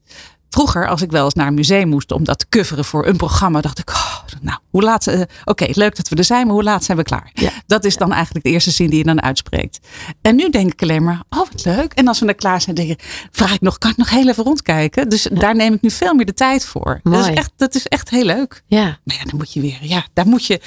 Vroeger, 0.49 0.87
als 0.87 1.01
ik 1.01 1.11
wel 1.11 1.23
eens 1.23 1.33
naar 1.33 1.47
een 1.47 1.53
museum 1.53 1.87
moest 1.87 2.11
om 2.11 2.23
dat 2.23 2.39
te 2.39 2.45
coveren 2.49 2.85
voor 2.85 3.07
een 3.07 3.17
programma, 3.17 3.61
dacht 3.61 3.79
ik, 3.79 3.89
oh, 3.89 4.17
nou, 4.41 4.59
hoe 4.69 4.83
laat, 4.83 5.07
eh, 5.07 5.21
oké, 5.45 5.67
leuk 5.71 5.95
dat 5.95 6.09
we 6.09 6.15
er 6.15 6.23
zijn, 6.23 6.45
maar 6.45 6.55
hoe 6.55 6.63
laat 6.63 6.83
zijn 6.83 6.97
we 6.97 7.03
klaar? 7.03 7.31
Ja. 7.33 7.51
Dat 7.67 7.85
is 7.85 7.97
dan 7.97 8.13
eigenlijk 8.13 8.45
de 8.45 8.51
eerste 8.51 8.71
zin 8.71 8.89
die 8.89 8.97
je 8.97 9.03
dan 9.03 9.21
uitspreekt. 9.21 9.79
En 10.21 10.35
nu 10.35 10.49
denk 10.49 10.71
ik 10.71 10.81
alleen 10.81 11.03
maar, 11.03 11.21
oh, 11.29 11.37
wat 11.51 11.65
leuk. 11.65 11.93
En 11.93 12.07
als 12.07 12.19
we 12.19 12.25
dan 12.25 12.35
klaar 12.35 12.61
zijn, 12.61 12.75
denk 12.75 12.89
ik, 12.89 13.27
vraag 13.31 13.53
ik 13.53 13.61
nog, 13.61 13.77
kan 13.77 13.91
ik 13.91 13.97
nog 13.97 14.09
heel 14.09 14.27
even 14.27 14.43
rondkijken? 14.43 15.09
Dus 15.09 15.27
daar 15.31 15.55
neem 15.55 15.73
ik 15.73 15.81
nu 15.81 15.91
veel 15.91 16.13
meer 16.13 16.25
de 16.25 16.33
tijd 16.33 16.65
voor. 16.65 16.99
Dat 17.03 17.27
is, 17.27 17.35
echt, 17.35 17.51
dat 17.55 17.75
is 17.75 17.85
echt 17.87 18.09
heel 18.09 18.25
leuk. 18.25 18.63
Ja. 18.65 18.83
Maar 19.03 19.15
ja, 19.15 19.23
dan 19.23 19.37
moet 19.37 19.53
je 19.53 19.61
weer, 19.61 19.79
ja, 19.81 20.05
daar 20.13 20.27
moet 20.27 20.45
je 20.45 20.61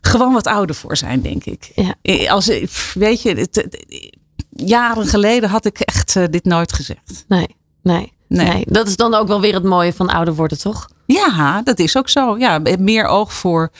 gewoon 0.00 0.32
wat 0.32 0.46
ouder 0.46 0.76
voor 0.76 0.96
zijn, 0.96 1.20
denk 1.20 1.44
ik. 1.44 1.70
Ja. 1.74 1.94
Eh, 2.02 2.30
Als, 2.30 2.48
eh, 2.48 2.66
weet 2.94 3.22
je, 3.22 3.34
het, 3.34 3.78
jaren 4.50 5.06
geleden 5.06 5.48
had 5.48 5.64
ik 5.64 5.78
echt 5.78 6.14
dit 6.32 6.44
nooit 6.44 6.72
gezegd. 6.72 7.24
Nee, 7.28 7.56
nee, 7.82 8.12
nee, 8.32 8.46
Nee. 8.46 8.64
Dat 8.66 8.86
is 8.86 8.96
dan 8.96 9.14
ook 9.14 9.28
wel 9.28 9.40
weer 9.40 9.54
het 9.54 9.62
mooie 9.62 9.92
van 9.92 10.08
ouder 10.08 10.34
worden, 10.34 10.58
toch? 10.58 10.88
Ja, 11.06 11.62
dat 11.62 11.78
is 11.78 11.96
ook 11.96 12.08
zo. 12.08 12.38
Ja, 12.38 12.60
meer 12.78 13.06
oog 13.06 13.32
voor 13.32 13.70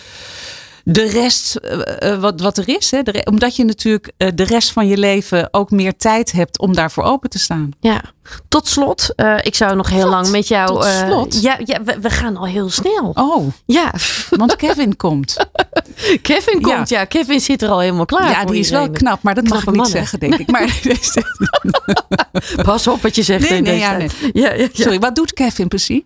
de 0.84 1.08
rest 1.08 1.56
eh, 1.56 2.12
eh, 2.12 2.20
wat, 2.20 2.40
wat 2.40 2.58
er 2.58 2.68
is. 2.68 2.90
Hè. 2.90 3.02
De 3.02 3.26
omdat 3.30 3.56
je 3.56 3.64
natuurlijk 3.64 4.12
eh, 4.16 4.28
de 4.34 4.42
rest 4.42 4.72
van 4.72 4.86
je 4.86 4.96
leven 4.96 5.48
ook 5.50 5.70
meer 5.70 5.96
tijd 5.96 6.32
hebt 6.32 6.58
om 6.58 6.74
daarvoor 6.74 7.04
open 7.04 7.30
te 7.30 7.38
staan. 7.38 7.70
Ja. 7.80 8.02
Tot 8.48 8.68
slot, 8.68 9.14
ik 9.42 9.54
zou 9.54 9.76
nog 9.76 9.88
heel 9.88 10.08
lang 10.08 10.28
met 10.28 10.48
jou. 10.48 10.68
Tot 10.68 10.84
slot? 10.84 11.42
ja, 11.42 11.58
ja 11.64 11.82
we, 11.82 11.98
we 12.00 12.10
gaan 12.10 12.36
al 12.36 12.46
heel 12.46 12.70
snel. 12.70 13.10
Oh, 13.14 13.52
Ja, 13.66 13.92
want 14.30 14.56
Kevin 14.56 14.96
komt. 14.96 15.36
Kevin 16.22 16.60
komt. 16.60 16.88
Ja, 16.88 17.04
Kevin 17.04 17.40
zit 17.40 17.62
er 17.62 17.68
al 17.68 17.80
helemaal 17.80 18.04
klaar. 18.04 18.30
Ja, 18.30 18.44
die 18.44 18.58
is 18.58 18.70
wel 18.70 18.90
knap, 18.90 19.22
maar 19.22 19.34
dat 19.34 19.48
mag 19.48 19.66
ik 19.66 19.70
niet 19.70 19.86
zeggen, 19.86 20.20
denk 20.20 20.34
ik. 20.34 20.50
Maar, 20.50 20.80
Pas 22.64 22.86
op 22.86 23.02
wat 23.02 23.14
je 23.14 23.22
zegt. 23.22 23.48
Nee, 23.48 23.58
in 23.58 23.64
nee, 23.64 23.72
deze 23.72 23.84
ja, 23.84 23.96
tijd. 23.96 24.14
Ja, 24.32 24.52
ja, 24.52 24.54
ja. 24.54 24.68
sorry, 24.72 24.98
wat 24.98 25.14
doet 25.14 25.32
Kevin 25.32 25.68
precies? 25.68 26.02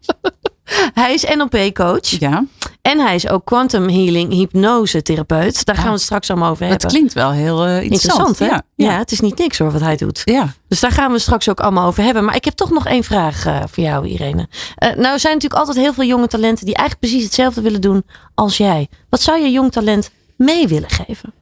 Hij 0.95 1.15
is 1.15 1.25
NLP-coach 1.25 2.09
Ja, 2.09 2.45
en 2.87 2.99
hij 2.99 3.15
is 3.15 3.29
ook 3.29 3.45
quantum 3.45 3.89
healing 3.89 4.33
hypnose-therapeut. 4.33 5.65
Daar 5.65 5.75
gaan 5.77 5.85
we 5.85 5.91
het 5.91 6.01
straks 6.01 6.31
allemaal 6.31 6.51
over 6.51 6.63
het 6.63 6.71
hebben. 6.73 6.91
klinkt 6.91 7.13
wel 7.13 7.33
heel 7.33 7.65
eh, 7.65 7.83
interessant. 7.83 8.29
Interessant, 8.29 8.39
hè? 8.39 8.85
Ja, 8.85 8.91
Ja, 8.93 8.99
het 8.99 9.13
is 9.13 9.21
niet 9.21 9.39
niks 9.39 9.59
hoor 9.59 9.73
wat 9.73 9.81
hij 9.81 9.97
doet. 9.97 10.23
ja. 10.25 10.53
Dus 10.69 10.81
daar 10.81 10.91
gaan 10.91 11.13
we 11.13 11.19
straks 11.19 11.49
ook 11.49 11.61
allemaal 11.61 11.87
over 11.87 12.03
hebben. 12.03 12.25
Maar 12.25 12.37
ik 12.37 12.45
heb 12.45 12.55
toch 12.55 12.71
nog 12.71 12.87
één 12.87 13.05
vraag 13.05 13.47
eh, 13.47 13.63
voor 13.71 13.85
jou, 13.85 14.07
Irene. 14.07 14.49
Eh, 14.77 14.89
nou, 14.89 15.13
er 15.13 15.21
zijn 15.21 15.35
natuurlijk 15.35 15.61
altijd 15.61 15.77
heel 15.77 15.93
veel 15.93 16.05
jonge 16.05 16.27
talenten 16.27 16.67
die 16.67 16.75
eigenlijk 16.75 17.09
precies 17.09 17.25
hetzelfde 17.27 17.61
willen 17.61 17.81
doen 17.81 18.05
als 18.35 18.57
jij. 18.57 18.89
Wat 19.09 19.21
zou 19.21 19.41
je 19.41 19.51
jong 19.51 19.73
talent 19.73 20.11
mee 20.37 20.69
willen 20.69 20.91
geven? 20.91 21.33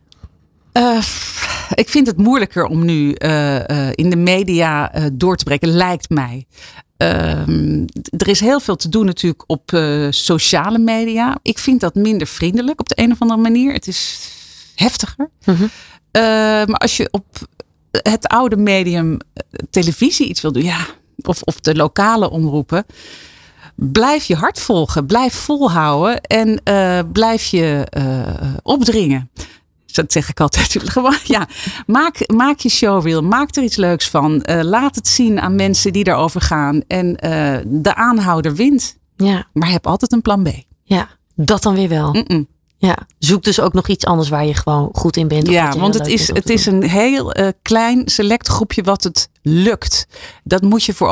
Eh, 0.75 0.99
ik 1.75 1.89
vind 1.89 2.07
het 2.07 2.17
moeilijker 2.17 2.65
om 2.65 2.85
nu 2.85 3.13
eh, 3.13 3.69
eh, 3.69 3.93
in 3.95 4.11
de 4.11 4.17
media 4.17 4.93
door 5.13 5.37
te 5.37 5.45
breken, 5.45 5.69
lijkt 5.69 6.11
mij. 6.11 6.47
Ehm, 6.97 7.87
er 8.17 8.29
is 8.29 8.41
heel 8.41 8.61
veel 8.61 8.77
te 8.77 8.89
doen 8.89 9.07
natuurlijk 9.07 9.45
op 9.47 9.71
sociale 10.11 10.79
media. 10.79 11.39
Ik 11.43 11.59
vind 11.59 11.81
dat 11.81 11.95
minder 11.95 12.27
vriendelijk 12.27 12.81
op 12.81 12.89
de 12.89 13.03
een 13.03 13.13
of 13.13 13.21
andere 13.21 13.41
manier. 13.41 13.73
Het 13.73 13.87
is 13.87 14.29
heftiger. 14.75 15.31
Mhm. 15.45 15.67
Maar 16.71 16.79
als 16.79 16.97
je 16.97 17.09
op 17.11 17.27
het 17.91 18.27
oude 18.27 18.57
medium 18.57 19.19
televisie 19.71 20.29
iets 20.29 20.41
wil 20.41 20.53
doen, 20.53 20.65
ja, 20.65 20.87
of, 21.23 21.43
of 21.43 21.61
de 21.61 21.75
lokale 21.75 22.31
omroepen, 22.31 22.87
blijf 23.75 24.25
je 24.25 24.35
hart 24.35 24.61
volgen, 24.61 25.07
blijf 25.07 25.35
volhouden 25.35 26.21
en 26.21 26.63
blijf 27.13 27.45
je 27.45 27.87
opdringen. 28.63 29.31
Dat 29.95 30.13
zeg 30.13 30.29
ik 30.29 30.41
altijd. 30.41 30.77
Gewoon, 30.93 31.17
ja, 31.25 31.49
maak, 31.87 32.33
maak 32.33 32.59
je 32.59 32.69
showreel, 32.69 33.23
maak 33.23 33.57
er 33.57 33.63
iets 33.63 33.77
leuks 33.77 34.09
van. 34.09 34.43
Eh, 34.43 34.63
laat 34.63 34.95
het 34.95 35.09
zien 35.09 35.41
aan 35.41 35.55
mensen 35.55 35.93
die 35.93 36.05
daarover 36.05 36.41
gaan. 36.41 36.83
En 36.87 37.17
eh, 37.17 37.59
de 37.67 37.95
aanhouder 37.95 38.55
wint. 38.55 38.97
Ja, 39.17 39.47
Maar 39.53 39.71
heb 39.71 39.87
altijd 39.87 40.13
een 40.13 40.23
plan 40.23 40.43
B. 40.43 40.49
ja, 40.83 41.09
dat 41.35 41.63
dan 41.63 41.75
weer 41.75 41.89
wel. 41.89 42.25
Ja, 42.77 42.97
zoek 43.19 43.43
dus 43.43 43.61
ook 43.61 43.73
nog 43.73 43.89
iets 43.89 44.05
anders 44.05 44.29
waar 44.29 44.47
je 44.47 44.55
gewoon 44.55 44.89
goed 44.93 45.17
in 45.17 45.29
bent. 45.29 45.49
Ja, 45.49 45.77
want 45.77 45.95
het 45.95 46.07
is, 46.07 46.29
het 46.29 46.51
is 46.51 46.67
een 46.67 46.83
heel 46.83 47.33
eh, 47.33 47.49
klein 47.63 48.03
select 48.05 48.49
groepje 48.49 48.83
wat 48.83 49.03
het 49.03 49.29
lukt. 49.47 50.07
Dat 50.45 50.63
moet 50.63 50.85
je 50.85 50.95
voor 50.95 51.09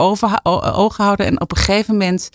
ogen 0.62 1.03
houden. 1.05 1.26
En 1.26 1.41
op 1.41 1.51
een 1.51 1.57
gegeven 1.57 1.97
moment, 1.97 2.30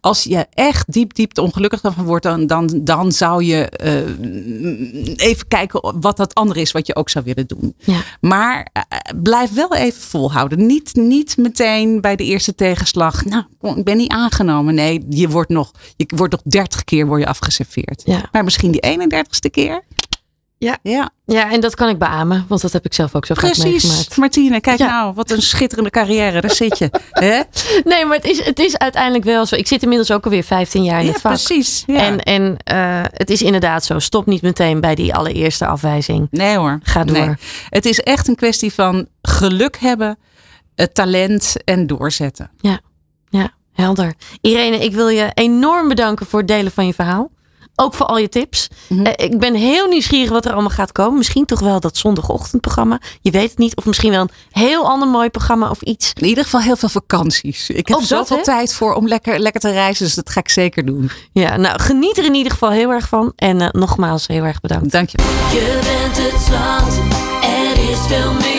als 0.00 0.22
je 0.22 0.46
echt 0.54 0.92
diep, 0.92 1.14
diep 1.14 1.38
ongelukkig 1.38 1.80
van 1.80 2.04
wordt, 2.04 2.24
dan, 2.24 2.46
dan, 2.46 2.80
dan 2.82 3.12
zou 3.12 3.44
je 3.44 3.68
eh, 3.68 5.26
even 5.26 5.48
kijken 5.48 6.00
wat 6.00 6.16
dat 6.16 6.34
andere 6.34 6.60
is 6.60 6.72
wat 6.72 6.86
je 6.86 6.96
ook 6.96 7.10
zou 7.10 7.24
willen 7.24 7.46
doen. 7.46 7.74
Ja. 7.78 8.00
Maar 8.20 8.68
eh, 8.72 8.98
blijf 9.22 9.54
wel 9.54 9.74
even 9.74 10.02
volhouden. 10.02 10.66
Niet, 10.66 10.94
niet 10.94 11.36
meteen 11.36 12.00
bij 12.00 12.16
de 12.16 12.24
eerste 12.24 12.54
tegenslag. 12.54 13.24
Nou, 13.24 13.44
ik 13.76 13.84
ben 13.84 13.96
niet 13.96 14.10
aangenomen. 14.10 14.74
Nee, 14.74 15.04
je 15.08 15.28
wordt 15.28 15.50
nog, 15.50 15.70
je 15.96 16.06
wordt 16.16 16.32
nog 16.32 16.42
30 16.44 16.84
keer 16.84 17.06
word 17.06 17.20
je 17.20 17.26
afgeserveerd. 17.26 18.02
Ja. 18.04 18.28
Maar 18.32 18.44
misschien 18.44 18.70
die 18.70 18.98
31ste 18.98 19.50
keer. 19.50 19.82
Ja. 20.64 20.78
Ja. 20.82 21.10
ja, 21.26 21.52
en 21.52 21.60
dat 21.60 21.74
kan 21.74 21.88
ik 21.88 21.98
beamen, 21.98 22.44
want 22.48 22.60
dat 22.60 22.72
heb 22.72 22.84
ik 22.84 22.94
zelf 22.94 23.14
ook 23.14 23.26
zo 23.26 23.34
vaak 23.34 23.44
Precies, 23.44 23.64
meegemaakt. 23.64 24.16
Martine, 24.16 24.60
kijk 24.60 24.78
Ja. 24.78 24.86
nou, 24.86 25.14
wat 25.14 25.30
een 25.30 25.42
schitterende 25.42 25.90
carrière, 25.90 26.40
daar 26.40 26.50
zit 26.54 26.78
je. 26.78 26.90
Hè? 27.10 27.40
Nee, 27.84 28.04
maar 28.06 28.16
het 28.16 28.24
is, 28.26 28.44
het 28.44 28.58
is 28.58 28.78
uiteindelijk 28.78 29.24
wel 29.24 29.46
zo. 29.46 29.54
Ik 29.56 29.66
zit 29.66 29.82
inmiddels 29.82 30.10
ook 30.10 30.24
alweer 30.24 30.42
15 30.44 30.84
jaar 30.84 31.00
in 31.00 31.06
Ja, 31.06 31.12
het 31.12 31.20
vak. 31.20 31.32
precies. 31.32 31.82
Ja. 31.86 31.98
En, 32.00 32.18
en 32.20 32.56
eh, 32.64 33.02
het 33.10 33.30
is 33.30 33.42
inderdaad 33.42 33.84
zo. 33.84 33.98
Stop 33.98 34.26
niet 34.26 34.42
meteen 34.42 34.80
bij 34.80 34.94
die 34.94 35.14
allereerste 35.14 35.66
afwijzing. 35.66 36.28
nee 36.30 36.56
hoor. 36.56 36.78
Ga 36.82 37.04
door. 37.04 37.26
Nee. 37.26 37.34
Het 37.68 37.84
is 37.84 38.00
echt 38.00 38.28
een 38.28 38.36
kwestie 38.36 38.72
van 38.72 39.06
geluk 39.22 39.76
hebben, 39.76 40.18
eh, 40.74 40.86
talent 40.86 41.54
en 41.64 41.86
doorzetten. 41.86 42.50
Ja, 42.60 42.80
helder. 43.72 44.14
Irene, 44.40 44.78
ik 44.78 44.92
wil 44.94 45.08
je 45.08 45.30
enorm 45.34 45.88
bedanken 45.88 46.26
voor 46.26 46.38
het 46.38 46.48
delen 46.48 46.72
van 46.72 46.86
je 46.86 46.94
verhaal. 46.94 47.30
Ook 47.76 47.94
voor 47.94 48.06
al 48.06 48.18
je 48.18 48.28
tips. 48.28 48.68
Mhm. 48.88 49.06
Eh, 49.06 49.26
ik 49.26 49.38
ben 49.38 49.54
heel 49.54 49.88
nieuwsgierig 49.88 50.30
wat 50.30 50.44
er 50.44 50.52
allemaal 50.52 50.70
gaat 50.70 50.92
komen. 50.92 51.18
Misschien 51.18 51.44
toch 51.44 51.60
wel 51.60 51.80
dat 51.80 51.96
zondagochtendprogramma. 51.96 53.00
Je 53.20 53.30
weet 53.30 53.50
het 53.50 53.58
niet. 53.58 53.76
Of 53.76 53.84
misschien 53.84 54.10
wel 54.10 54.20
een 54.20 54.30
heel 54.50 54.88
ander 54.88 55.08
mooi 55.08 55.30
programma 55.30 55.70
of 55.70 55.82
iets. 55.82 56.12
In 56.14 56.26
ieder 56.26 56.44
geval 56.44 56.60
heel 56.60 56.76
veel 56.76 56.88
vakanties. 56.88 57.70
Ik 57.70 57.88
heb 57.88 58.00
zoveel 58.00 58.42
tijd 58.42 58.74
voor 58.74 58.94
om 58.94 59.08
lekker, 59.08 59.38
lekker 59.38 59.60
te 59.60 59.70
reizen, 59.70 60.04
dus 60.04 60.14
dat 60.14 60.30
ga 60.30 60.40
ik 60.40 60.48
zeker 60.48 60.86
doen. 60.86 61.10
Ja, 61.32 61.56
nou 61.56 61.80
geniet 61.80 62.18
er 62.18 62.24
in 62.24 62.34
ieder 62.34 62.52
geval 62.52 62.70
heel 62.70 62.90
erg 62.90 63.08
van. 63.08 63.32
En 63.36 63.60
eh, 63.60 63.68
nogmaals 63.70 64.26
heel 64.26 64.44
erg 64.44 64.60
bedankt. 64.60 64.90
Dank 64.90 65.08
je. 65.08 65.18
Je 65.52 65.78
bent 65.82 66.32
het 66.32 66.42
zand, 66.42 66.98
er 67.42 67.90
is 67.90 67.98
veel 68.06 68.32
meer. 68.32 68.53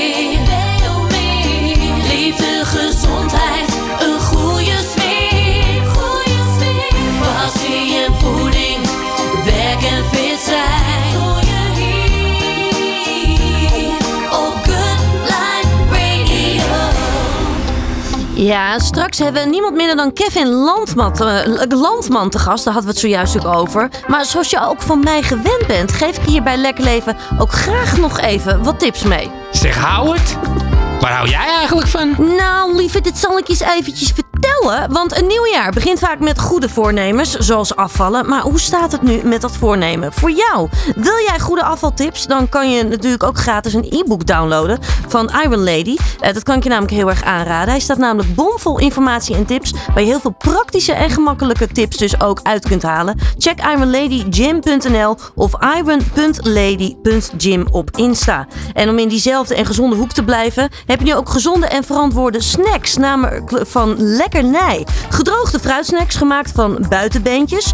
Ja, 18.45 18.79
straks 18.79 19.17
hebben 19.19 19.43
we 19.43 19.49
niemand 19.49 19.75
minder 19.75 19.95
dan 19.95 20.13
Kevin 20.13 20.47
Landman, 20.47 21.19
eh, 21.19 21.79
Landman 21.79 22.29
te 22.29 22.39
gast. 22.39 22.63
Daar 22.63 22.73
hadden 22.73 22.91
we 22.91 22.97
het 22.99 23.09
zojuist 23.09 23.45
ook 23.45 23.55
over. 23.55 23.89
Maar 24.07 24.25
zoals 24.25 24.49
je 24.49 24.61
ook 24.61 24.81
van 24.81 24.99
mij 24.99 25.21
gewend 25.21 25.67
bent, 25.67 25.91
geef 25.91 26.17
ik 26.17 26.23
hier 26.23 26.43
bij 26.43 26.57
Lekker 26.57 26.83
Leven 26.83 27.17
ook 27.37 27.51
graag 27.51 27.97
nog 27.97 28.19
even 28.19 28.63
wat 28.63 28.79
tips 28.79 29.03
mee. 29.03 29.31
Zeg, 29.51 29.77
hou 29.77 30.17
het. 30.17 30.37
Waar 30.99 31.11
hou 31.11 31.29
jij 31.29 31.47
eigenlijk 31.47 31.87
van? 31.87 32.15
Nou, 32.37 32.75
lieve, 32.75 33.01
dit 33.01 33.17
zal 33.17 33.37
ik 33.37 33.49
eens 33.49 33.59
eventjes 33.59 34.07
vertellen. 34.07 34.34
Want 34.89 35.17
een 35.17 35.27
nieuw 35.27 35.45
jaar 35.45 35.71
begint 35.71 35.99
vaak 35.99 36.19
met 36.19 36.39
goede 36.39 36.69
voornemens, 36.69 37.31
zoals 37.31 37.75
afvallen. 37.75 38.29
Maar 38.29 38.41
hoe 38.41 38.59
staat 38.59 38.91
het 38.91 39.01
nu 39.01 39.21
met 39.23 39.41
dat 39.41 39.55
voornemen 39.57 40.13
voor 40.13 40.31
jou? 40.31 40.69
Wil 40.95 41.23
jij 41.27 41.39
goede 41.39 41.63
afvaltips? 41.63 42.27
Dan 42.27 42.49
kan 42.49 42.71
je 42.71 42.83
natuurlijk 42.83 43.23
ook 43.23 43.37
gratis 43.37 43.73
een 43.73 43.87
e-book 43.89 44.25
downloaden 44.25 44.79
van 45.07 45.31
Iron 45.43 45.63
Lady. 45.63 45.95
Eh, 46.19 46.33
dat 46.33 46.43
kan 46.43 46.57
ik 46.57 46.63
je 46.63 46.69
namelijk 46.69 46.93
heel 46.93 47.09
erg 47.09 47.23
aanraden. 47.23 47.69
Hij 47.69 47.79
staat 47.79 47.97
namelijk 47.97 48.35
bomvol 48.35 48.79
informatie 48.79 49.35
en 49.35 49.45
tips, 49.45 49.73
waar 49.93 50.03
je 50.03 50.09
heel 50.09 50.19
veel 50.19 50.35
praktische 50.37 50.93
en 50.93 51.09
gemakkelijke 51.09 51.67
tips 51.67 51.97
dus 51.97 52.21
ook 52.21 52.39
uit 52.43 52.67
kunt 52.67 52.83
halen. 52.83 53.19
Check 53.37 53.59
ironladygym.nl 53.59 55.17
of 55.35 55.51
iron.lady.gym 55.77 57.67
op 57.71 57.89
Insta. 57.97 58.47
En 58.73 58.89
om 58.89 58.99
in 58.99 59.07
diezelfde 59.07 59.55
en 59.55 59.65
gezonde 59.65 59.95
hoek 59.95 60.11
te 60.11 60.23
blijven, 60.23 60.69
heb 60.85 60.99
je 60.99 61.05
nu 61.05 61.15
ook 61.15 61.29
gezonde 61.29 61.67
en 61.67 61.83
verantwoorde 61.83 62.41
snacks, 62.41 62.97
namelijk 62.97 63.61
van 63.61 63.95
Lekkernij. 64.35 64.85
Gedroogde 65.09 65.59
fruitsnacks 65.59 66.15
gemaakt 66.15 66.51
van 66.51 66.85
buitenbeentjes, 66.89 67.73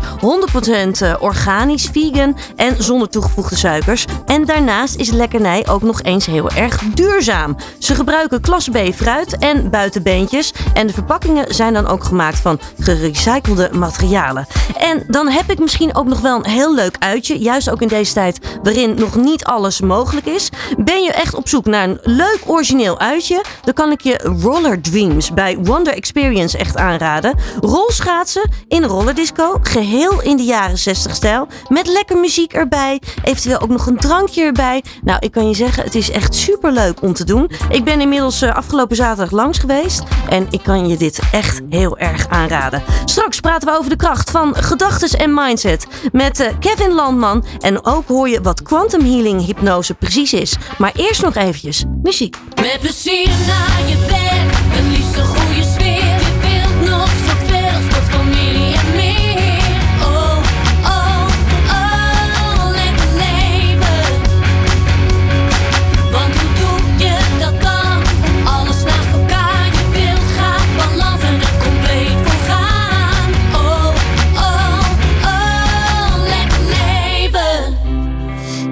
100% 1.14 1.20
organisch, 1.20 1.90
vegan 1.92 2.38
en 2.56 2.84
zonder 2.84 3.10
toegevoegde 3.10 3.56
suikers. 3.56 4.06
En 4.26 4.46
daarnaast 4.46 4.96
is 4.96 5.12
Lekkernij 5.12 5.68
ook 5.68 5.82
nog 5.82 6.02
eens 6.02 6.26
heel 6.26 6.50
erg 6.50 6.80
duurzaam. 6.94 7.56
Ze 7.80 7.96
gebruiken 7.96 8.42
klas 8.42 8.70
B 8.70 8.78
fruit 8.96 9.38
en 9.38 9.70
buitenbeentjes 9.70 10.54
en 10.74 10.88
de 10.88 10.94
verpakkingen 10.94 11.54
zijn 11.54 11.74
dan 11.74 11.88
ook 11.88 12.04
gemaakt 12.04 12.40
van 12.40 12.60
gerecyclede 12.80 13.70
materialen. 13.74 14.48
En 14.78 15.04
dan 15.08 15.28
heb 15.28 15.52
ik 15.52 15.60
misschien 15.60 15.96
ook 15.96 16.08
nog 16.08 16.20
wel 16.20 16.38
een 16.38 16.52
heel 16.52 16.76
leuk 16.76 16.96
uitje, 17.00 17.40
juist 17.40 17.70
ook 17.70 17.82
in 17.82 17.88
deze 17.88 18.14
tijd 18.14 18.40
waarin 18.64 18.96
nog 18.96 19.16
niet 19.16 19.44
alles 19.44 19.82
mogelijk 19.82 20.26
is. 20.26 20.50
Ben 20.78 21.04
je 21.04 21.12
echt 21.12 21.36
op 21.36 21.50
zoek 21.50 21.66
naar 21.66 21.90
een 21.90 22.00
leuk 22.04 22.40
origineel 22.46 23.00
uitje, 23.00 23.44
dan 23.64 23.74
kan 23.74 23.92
ik 23.92 24.02
je 24.02 24.36
Roller 24.42 24.82
Dreams 24.82 25.34
bij 25.34 25.58
Wonder 25.58 25.94
Experience 25.94 26.41
echt 26.50 26.78
aanraden. 26.78 27.36
Rolschaatsen 27.62 28.50
in 28.68 28.84
rollerdisco, 28.84 29.60
geheel 29.62 30.22
in 30.22 30.38
de 30.38 30.44
jaren 30.44 30.78
60 30.78 31.16
stijl, 31.16 31.48
met 31.68 31.88
lekker 31.88 32.18
muziek 32.18 32.54
erbij, 32.54 33.02
eventueel 33.24 33.60
ook 33.60 33.70
nog 33.70 33.86
een 33.86 33.98
drankje 33.98 34.44
erbij. 34.44 34.84
Nou, 35.04 35.20
ik 35.20 35.32
kan 35.32 35.48
je 35.48 35.54
zeggen, 35.54 35.84
het 35.84 35.96
is 35.96 36.12
echt 36.12 36.36
super 36.36 36.72
leuk 36.72 37.02
om 37.02 37.14
te 37.14 37.24
doen. 37.24 37.52
Ik 37.70 37.84
ben 37.84 38.02
inmiddels 38.02 38.42
eh, 38.42 38.56
afgelopen 38.56 38.96
zaterdag 38.96 39.32
langs 39.32 39.58
geweest 39.58 40.04
en 40.30 40.48
ik 40.50 40.64
kan 40.64 40.88
je 40.88 40.98
dit 40.98 41.20
echt 41.32 41.62
heel 41.70 41.98
erg 41.98 42.28
aanraden. 42.28 42.84
Straks 43.06 43.40
praten 43.40 43.68
we 43.68 43.78
over 43.78 43.90
de 43.90 43.96
kracht 43.96 44.32
van 44.32 44.56
gedachtes 44.56 45.16
en 45.16 45.34
mindset 45.34 45.88
met 46.12 46.40
eh, 46.40 46.48
Kevin 46.60 46.94
Landman 46.94 47.46
en 47.60 47.86
ook 47.86 48.08
hoor 48.08 48.30
je 48.30 48.42
wat 48.42 48.62
quantum 48.62 49.02
healing 49.02 49.46
hypnose 49.46 49.94
precies 49.94 50.34
is. 50.34 50.58
Maar 50.78 50.92
eerst 50.96 51.22
nog 51.22 51.36
eventjes 51.36 51.84
muziek. 52.04 52.38
Je 53.88 54.06
werk, 54.08 54.61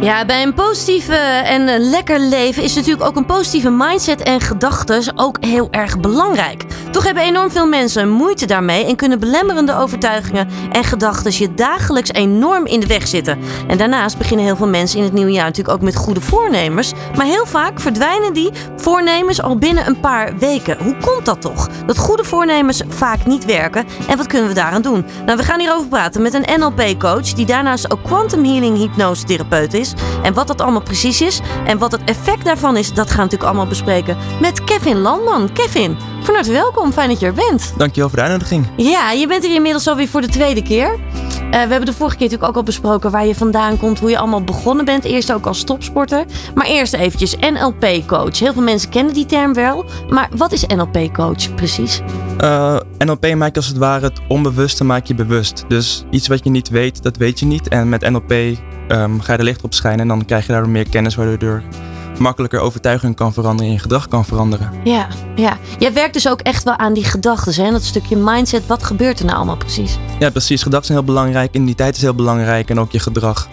Ja, 0.01 0.25
bij 0.25 0.43
een 0.43 0.53
positieve 0.53 1.15
en 1.15 1.67
eh, 1.67 1.75
lekker 1.79 2.19
leven 2.19 2.63
is 2.63 2.75
natuurlijk 2.75 3.07
ook 3.07 3.15
een 3.15 3.25
positieve 3.25 3.69
mindset 3.69 4.21
en 4.21 4.41
gedachten 4.41 5.03
ook 5.15 5.37
heel 5.45 5.67
erg 5.71 5.99
belangrijk. 5.99 6.65
Toch 6.91 7.03
hebben 7.03 7.23
enorm 7.23 7.51
veel 7.51 7.67
mensen 7.67 8.09
moeite 8.09 8.45
daarmee 8.45 8.85
en 8.85 8.95
kunnen 8.95 9.19
belemmerende 9.19 9.75
overtuigingen 9.75 10.47
en 10.71 10.83
gedachten 10.83 11.37
je 11.37 11.53
dagelijks 11.53 12.11
enorm 12.11 12.65
in 12.65 12.79
de 12.79 12.87
weg 12.87 13.07
zitten. 13.07 13.39
En 13.67 13.77
daarnaast 13.77 14.17
beginnen 14.17 14.45
heel 14.45 14.55
veel 14.55 14.67
mensen 14.67 14.97
in 14.97 15.03
het 15.03 15.13
nieuwe 15.13 15.31
jaar 15.31 15.45
natuurlijk 15.45 15.75
ook 15.75 15.83
met 15.83 15.95
goede 15.95 16.21
voornemens. 16.21 16.93
Maar 17.15 17.25
heel 17.25 17.45
vaak 17.45 17.79
verdwijnen 17.79 18.33
die 18.33 18.51
voornemens 18.75 19.41
al 19.41 19.57
binnen 19.57 19.87
een 19.87 19.99
paar 19.99 20.37
weken. 20.37 20.77
Hoe 20.83 20.95
komt 21.05 21.25
dat 21.25 21.41
toch? 21.41 21.69
Dat 21.85 21.97
goede 21.97 22.23
voornemens 22.23 22.81
vaak 22.87 23.25
niet 23.25 23.45
werken. 23.45 23.85
En 24.07 24.17
wat 24.17 24.27
kunnen 24.27 24.47
we 24.47 24.53
daaraan 24.53 24.81
doen? 24.81 25.05
Nou, 25.25 25.37
we 25.37 25.43
gaan 25.43 25.59
hierover 25.59 25.87
praten 25.87 26.21
met 26.21 26.33
een 26.33 26.59
NLP-coach 26.59 27.33
die 27.33 27.45
daarnaast 27.45 27.91
ook 27.91 28.03
quantum 28.03 28.43
healing 28.43 28.77
hypnosetherapeut 28.77 29.73
is. 29.73 29.88
En 30.23 30.33
wat 30.33 30.47
dat 30.47 30.61
allemaal 30.61 30.81
precies 30.81 31.21
is 31.21 31.39
en 31.65 31.77
wat 31.77 31.91
het 31.91 32.01
effect 32.05 32.45
daarvan 32.45 32.77
is, 32.77 32.93
dat 32.93 33.07
gaan 33.07 33.15
we 33.15 33.23
natuurlijk 33.23 33.49
allemaal 33.49 33.67
bespreken 33.67 34.17
met 34.41 34.63
Kevin 34.63 34.97
Landman. 34.97 35.53
Kevin, 35.53 35.97
van 36.21 36.33
harte 36.33 36.51
welkom. 36.51 36.91
Fijn 36.91 37.09
dat 37.09 37.19
je 37.19 37.25
er 37.25 37.33
bent. 37.33 37.73
Dankjewel 37.77 38.09
voor 38.09 38.17
de 38.17 38.23
uitnodiging. 38.23 38.67
Ja, 38.77 39.11
je 39.11 39.27
bent 39.27 39.45
hier 39.45 39.55
inmiddels 39.55 39.87
alweer 39.87 40.07
voor 40.07 40.21
de 40.21 40.27
tweede 40.27 40.61
keer. 40.61 40.97
Uh, 41.49 41.51
we 41.51 41.57
hebben 41.57 41.85
de 41.85 41.93
vorige 41.93 42.15
keer 42.15 42.25
natuurlijk 42.25 42.51
ook 42.51 42.55
al 42.55 42.63
besproken 42.63 43.11
waar 43.11 43.25
je 43.25 43.35
vandaan 43.35 43.77
komt, 43.77 43.99
hoe 43.99 44.09
je 44.09 44.17
allemaal 44.17 44.43
begonnen 44.43 44.85
bent. 44.85 45.03
Eerst 45.03 45.33
ook 45.33 45.45
als 45.45 45.63
topsporter. 45.63 46.25
Maar 46.53 46.65
eerst 46.65 46.93
eventjes 46.93 47.35
NLP-coach. 47.35 48.39
Heel 48.39 48.53
veel 48.53 48.61
mensen 48.61 48.89
kennen 48.89 49.13
die 49.13 49.25
term 49.25 49.53
wel. 49.53 49.85
Maar 50.09 50.29
wat 50.35 50.51
is 50.51 50.65
NLP-coach 50.65 51.55
precies? 51.55 52.01
Uh, 52.41 52.77
NLP 52.97 53.35
maakt 53.35 53.55
als 53.55 53.67
het 53.67 53.77
ware 53.77 54.05
het 54.05 54.19
onbewuste 54.27 54.83
maak 54.83 55.05
je 55.05 55.15
bewust. 55.15 55.65
Dus 55.67 56.05
iets 56.09 56.27
wat 56.27 56.43
je 56.43 56.49
niet 56.49 56.69
weet, 56.69 57.03
dat 57.03 57.17
weet 57.17 57.39
je 57.39 57.45
niet. 57.45 57.67
En 57.67 57.89
met 57.89 58.09
NLP 58.09 58.33
um, 58.91 59.21
ga 59.21 59.31
je 59.33 59.37
er 59.37 59.43
licht 59.43 59.61
op 59.61 59.73
schijnen 59.73 59.99
en 59.99 60.07
dan 60.07 60.25
krijg 60.25 60.45
je 60.45 60.51
daardoor 60.51 60.71
meer 60.71 60.89
kennis 60.89 61.15
waardoor 61.15 61.61
je 61.61 61.61
makkelijker 62.19 62.59
overtuiging 62.59 63.15
kan 63.15 63.33
veranderen 63.33 63.67
en 63.67 63.73
je 63.73 63.81
gedrag 63.81 64.07
kan 64.07 64.25
veranderen. 64.25 64.71
Ja, 64.83 65.07
ja. 65.35 65.57
Jij 65.79 65.93
werkt 65.93 66.13
dus 66.13 66.29
ook 66.29 66.41
echt 66.41 66.63
wel 66.63 66.77
aan 66.77 66.93
die 66.93 67.03
gedachten, 67.03 67.65
hè? 67.65 67.71
Dat 67.71 67.83
stukje 67.83 68.15
mindset. 68.15 68.67
Wat 68.67 68.83
gebeurt 68.83 69.19
er 69.19 69.25
nou 69.25 69.37
allemaal 69.37 69.57
precies? 69.57 69.97
Ja, 70.19 70.29
precies. 70.29 70.63
Gedachten 70.63 70.87
zijn 70.87 70.97
heel 70.97 71.13
belangrijk, 71.13 71.49
identiteit 71.49 71.95
is 71.95 72.01
heel 72.01 72.15
belangrijk 72.15 72.69
en 72.69 72.79
ook 72.79 72.91
je 72.91 72.99
gedrag. 72.99 73.47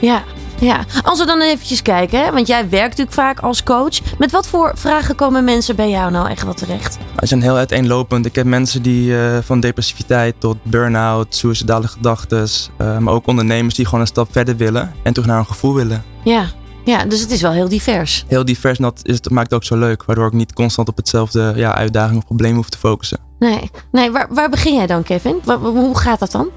Ja, 0.00 0.22
ja. 0.60 0.84
Als 1.02 1.18
we 1.18 1.26
dan 1.26 1.40
eventjes 1.40 1.82
kijken, 1.82 2.24
hè? 2.24 2.32
want 2.32 2.46
jij 2.46 2.68
werkt 2.68 2.88
natuurlijk 2.88 3.16
vaak 3.16 3.40
als 3.40 3.62
coach. 3.62 4.18
Met 4.18 4.30
wat 4.30 4.46
voor 4.46 4.72
vragen 4.74 5.14
komen 5.14 5.44
mensen 5.44 5.76
bij 5.76 5.90
jou 5.90 6.10
nou 6.10 6.28
echt 6.28 6.42
wat 6.42 6.56
terecht? 6.56 6.98
Nou, 7.14 7.26
zijn 7.26 7.42
heel 7.42 7.56
uiteenlopend. 7.56 8.26
Ik 8.26 8.34
heb 8.34 8.46
mensen 8.46 8.82
die 8.82 9.10
uh, 9.10 9.38
van 9.42 9.60
depressiviteit 9.60 10.34
tot 10.38 10.56
burn-out, 10.62 11.34
suicidale 11.34 11.88
gedachten, 11.88 12.48
uh, 12.80 12.98
maar 12.98 13.14
ook 13.14 13.26
ondernemers 13.26 13.74
die 13.74 13.84
gewoon 13.84 14.00
een 14.00 14.06
stap 14.06 14.32
verder 14.32 14.56
willen 14.56 14.92
en 15.02 15.12
terug 15.12 15.28
naar 15.28 15.38
een 15.38 15.46
gevoel 15.46 15.74
willen. 15.74 16.04
Ja, 16.24 16.46
ja, 16.84 17.04
dus 17.04 17.20
het 17.20 17.30
is 17.30 17.42
wel 17.42 17.52
heel 17.52 17.68
divers. 17.68 18.24
Heel 18.28 18.44
divers 18.44 18.78
en 18.78 18.84
dat 18.84 19.00
is, 19.02 19.14
het 19.14 19.30
maakt 19.30 19.50
het 19.50 19.54
ook 19.54 19.64
zo 19.64 19.76
leuk. 19.76 20.04
Waardoor 20.04 20.26
ik 20.26 20.32
niet 20.32 20.52
constant 20.52 20.88
op 20.88 20.96
hetzelfde 20.96 21.52
ja, 21.56 21.74
uitdaging 21.74 22.18
of 22.18 22.24
probleem 22.24 22.54
hoef 22.54 22.68
te 22.68 22.78
focussen. 22.78 23.18
Nee, 23.38 23.70
nee 23.92 24.10
waar, 24.10 24.26
waar 24.30 24.48
begin 24.48 24.74
jij 24.74 24.86
dan, 24.86 25.02
Kevin? 25.02 25.40
hoe 25.60 25.98
gaat 25.98 26.18
dat 26.18 26.30
dan? 26.30 26.48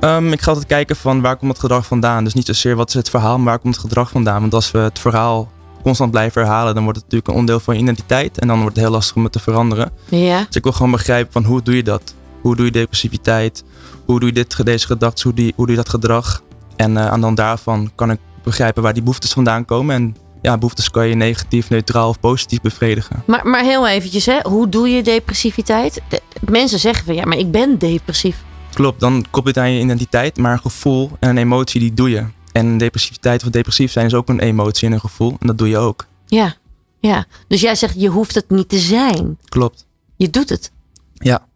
Um, 0.00 0.32
ik 0.32 0.40
ga 0.40 0.48
altijd 0.48 0.66
kijken 0.66 0.96
van 0.96 1.20
waar 1.20 1.36
komt 1.36 1.50
het 1.50 1.60
gedrag 1.60 1.86
vandaan. 1.86 2.24
Dus 2.24 2.34
niet 2.34 2.46
zozeer 2.46 2.76
wat 2.76 2.88
is 2.88 2.94
het 2.94 3.10
verhaal, 3.10 3.36
maar 3.36 3.46
waar 3.46 3.58
komt 3.58 3.74
het 3.74 3.84
gedrag 3.84 4.10
vandaan. 4.10 4.40
Want 4.40 4.54
als 4.54 4.70
we 4.70 4.78
het 4.78 4.98
verhaal 4.98 5.50
constant 5.82 6.10
blijven 6.10 6.42
herhalen, 6.42 6.74
dan 6.74 6.82
wordt 6.82 6.98
het 6.98 7.04
natuurlijk 7.04 7.32
een 7.32 7.40
onderdeel 7.40 7.64
van 7.64 7.74
je 7.74 7.82
identiteit. 7.82 8.38
En 8.38 8.48
dan 8.48 8.60
wordt 8.60 8.76
het 8.76 8.84
heel 8.84 8.94
lastig 8.94 9.16
om 9.16 9.22
het 9.22 9.32
te 9.32 9.38
veranderen. 9.38 9.92
Ja. 10.08 10.38
Dus 10.46 10.56
ik 10.56 10.62
wil 10.62 10.72
gewoon 10.72 10.90
begrijpen 10.90 11.32
van 11.32 11.44
hoe 11.44 11.62
doe 11.62 11.76
je 11.76 11.82
dat? 11.82 12.14
Hoe 12.40 12.56
doe 12.56 12.64
je 12.64 12.72
depressiviteit? 12.72 13.64
Hoe 14.04 14.20
doe 14.20 14.28
je 14.28 14.34
dit, 14.34 14.64
deze 14.64 14.86
gedachten? 14.86 15.30
Hoe, 15.30 15.52
hoe 15.56 15.66
doe 15.66 15.76
je 15.76 15.82
dat 15.82 15.88
gedrag? 15.88 16.42
En 16.76 16.92
uh, 16.92 17.06
aan 17.06 17.20
dan 17.20 17.34
daarvan 17.34 17.90
kan 17.94 18.10
ik 18.10 18.18
begrijpen 18.42 18.82
waar 18.82 18.92
die 18.92 19.02
behoeftes 19.02 19.32
vandaan 19.32 19.64
komen. 19.64 19.94
En 19.94 20.16
ja, 20.42 20.58
behoeftes 20.58 20.90
kan 20.90 21.08
je 21.08 21.14
negatief, 21.14 21.70
neutraal 21.70 22.08
of 22.08 22.20
positief 22.20 22.60
bevredigen. 22.60 23.22
Maar, 23.26 23.46
maar 23.46 23.62
heel 23.62 23.88
eventjes, 23.88 24.26
hè? 24.26 24.38
hoe 24.42 24.68
doe 24.68 24.88
je 24.88 25.02
depressiviteit? 25.02 26.02
De, 26.08 26.20
mensen 26.40 26.78
zeggen 26.78 27.04
van 27.04 27.14
ja, 27.14 27.24
maar 27.24 27.38
ik 27.38 27.50
ben 27.50 27.78
depressief. 27.78 28.44
Klopt, 28.76 29.00
dan 29.00 29.24
koppel 29.30 29.52
je 29.52 29.58
het 29.58 29.68
aan 29.68 29.72
je 29.72 29.82
identiteit, 29.82 30.36
maar 30.36 30.52
een 30.52 30.58
gevoel 30.58 31.10
en 31.20 31.28
een 31.28 31.38
emotie 31.38 31.80
die 31.80 31.94
doe 31.94 32.10
je. 32.10 32.24
En 32.52 32.78
depressiviteit 32.78 33.44
of 33.44 33.50
depressief 33.50 33.92
zijn 33.92 34.06
is 34.06 34.14
ook 34.14 34.28
een 34.28 34.40
emotie 34.40 34.86
en 34.86 34.92
een 34.92 35.00
gevoel. 35.00 35.36
En 35.38 35.46
dat 35.46 35.58
doe 35.58 35.68
je 35.68 35.78
ook. 35.78 36.06
Ja, 36.26 36.54
ja. 37.00 37.24
Dus 37.48 37.60
jij 37.60 37.74
zegt 37.74 38.00
je 38.00 38.08
hoeft 38.08 38.34
het 38.34 38.50
niet 38.50 38.68
te 38.68 38.78
zijn. 38.78 39.38
Klopt. 39.48 39.86
Je 40.16 40.30
doet 40.30 40.48
het. 40.48 40.70
Ja. 41.12 41.46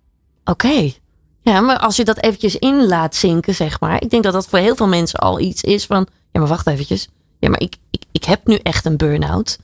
Oké. 0.44 0.92
Ja, 1.42 1.60
maar 1.60 1.78
als 1.78 1.96
je 1.96 2.04
dat 2.04 2.22
eventjes 2.22 2.56
in 2.56 2.86
laat 2.86 3.14
zinken, 3.14 3.54
zeg 3.54 3.80
maar. 3.80 4.02
Ik 4.02 4.10
denk 4.10 4.22
dat 4.22 4.32
dat 4.32 4.48
voor 4.48 4.58
heel 4.58 4.76
veel 4.76 4.88
mensen 4.88 5.18
al 5.18 5.40
iets 5.40 5.62
is 5.62 5.86
van 5.86 6.06
ja, 6.32 6.40
maar 6.40 6.48
wacht 6.48 6.66
eventjes. 6.66 7.08
Ja, 7.38 7.48
maar 7.48 7.60
ik, 7.60 7.76
ik, 7.90 8.02
ik 8.12 8.24
heb 8.24 8.46
nu 8.46 8.54
echt 8.62 8.84
een 8.84 8.96
burn-out. 8.96 9.58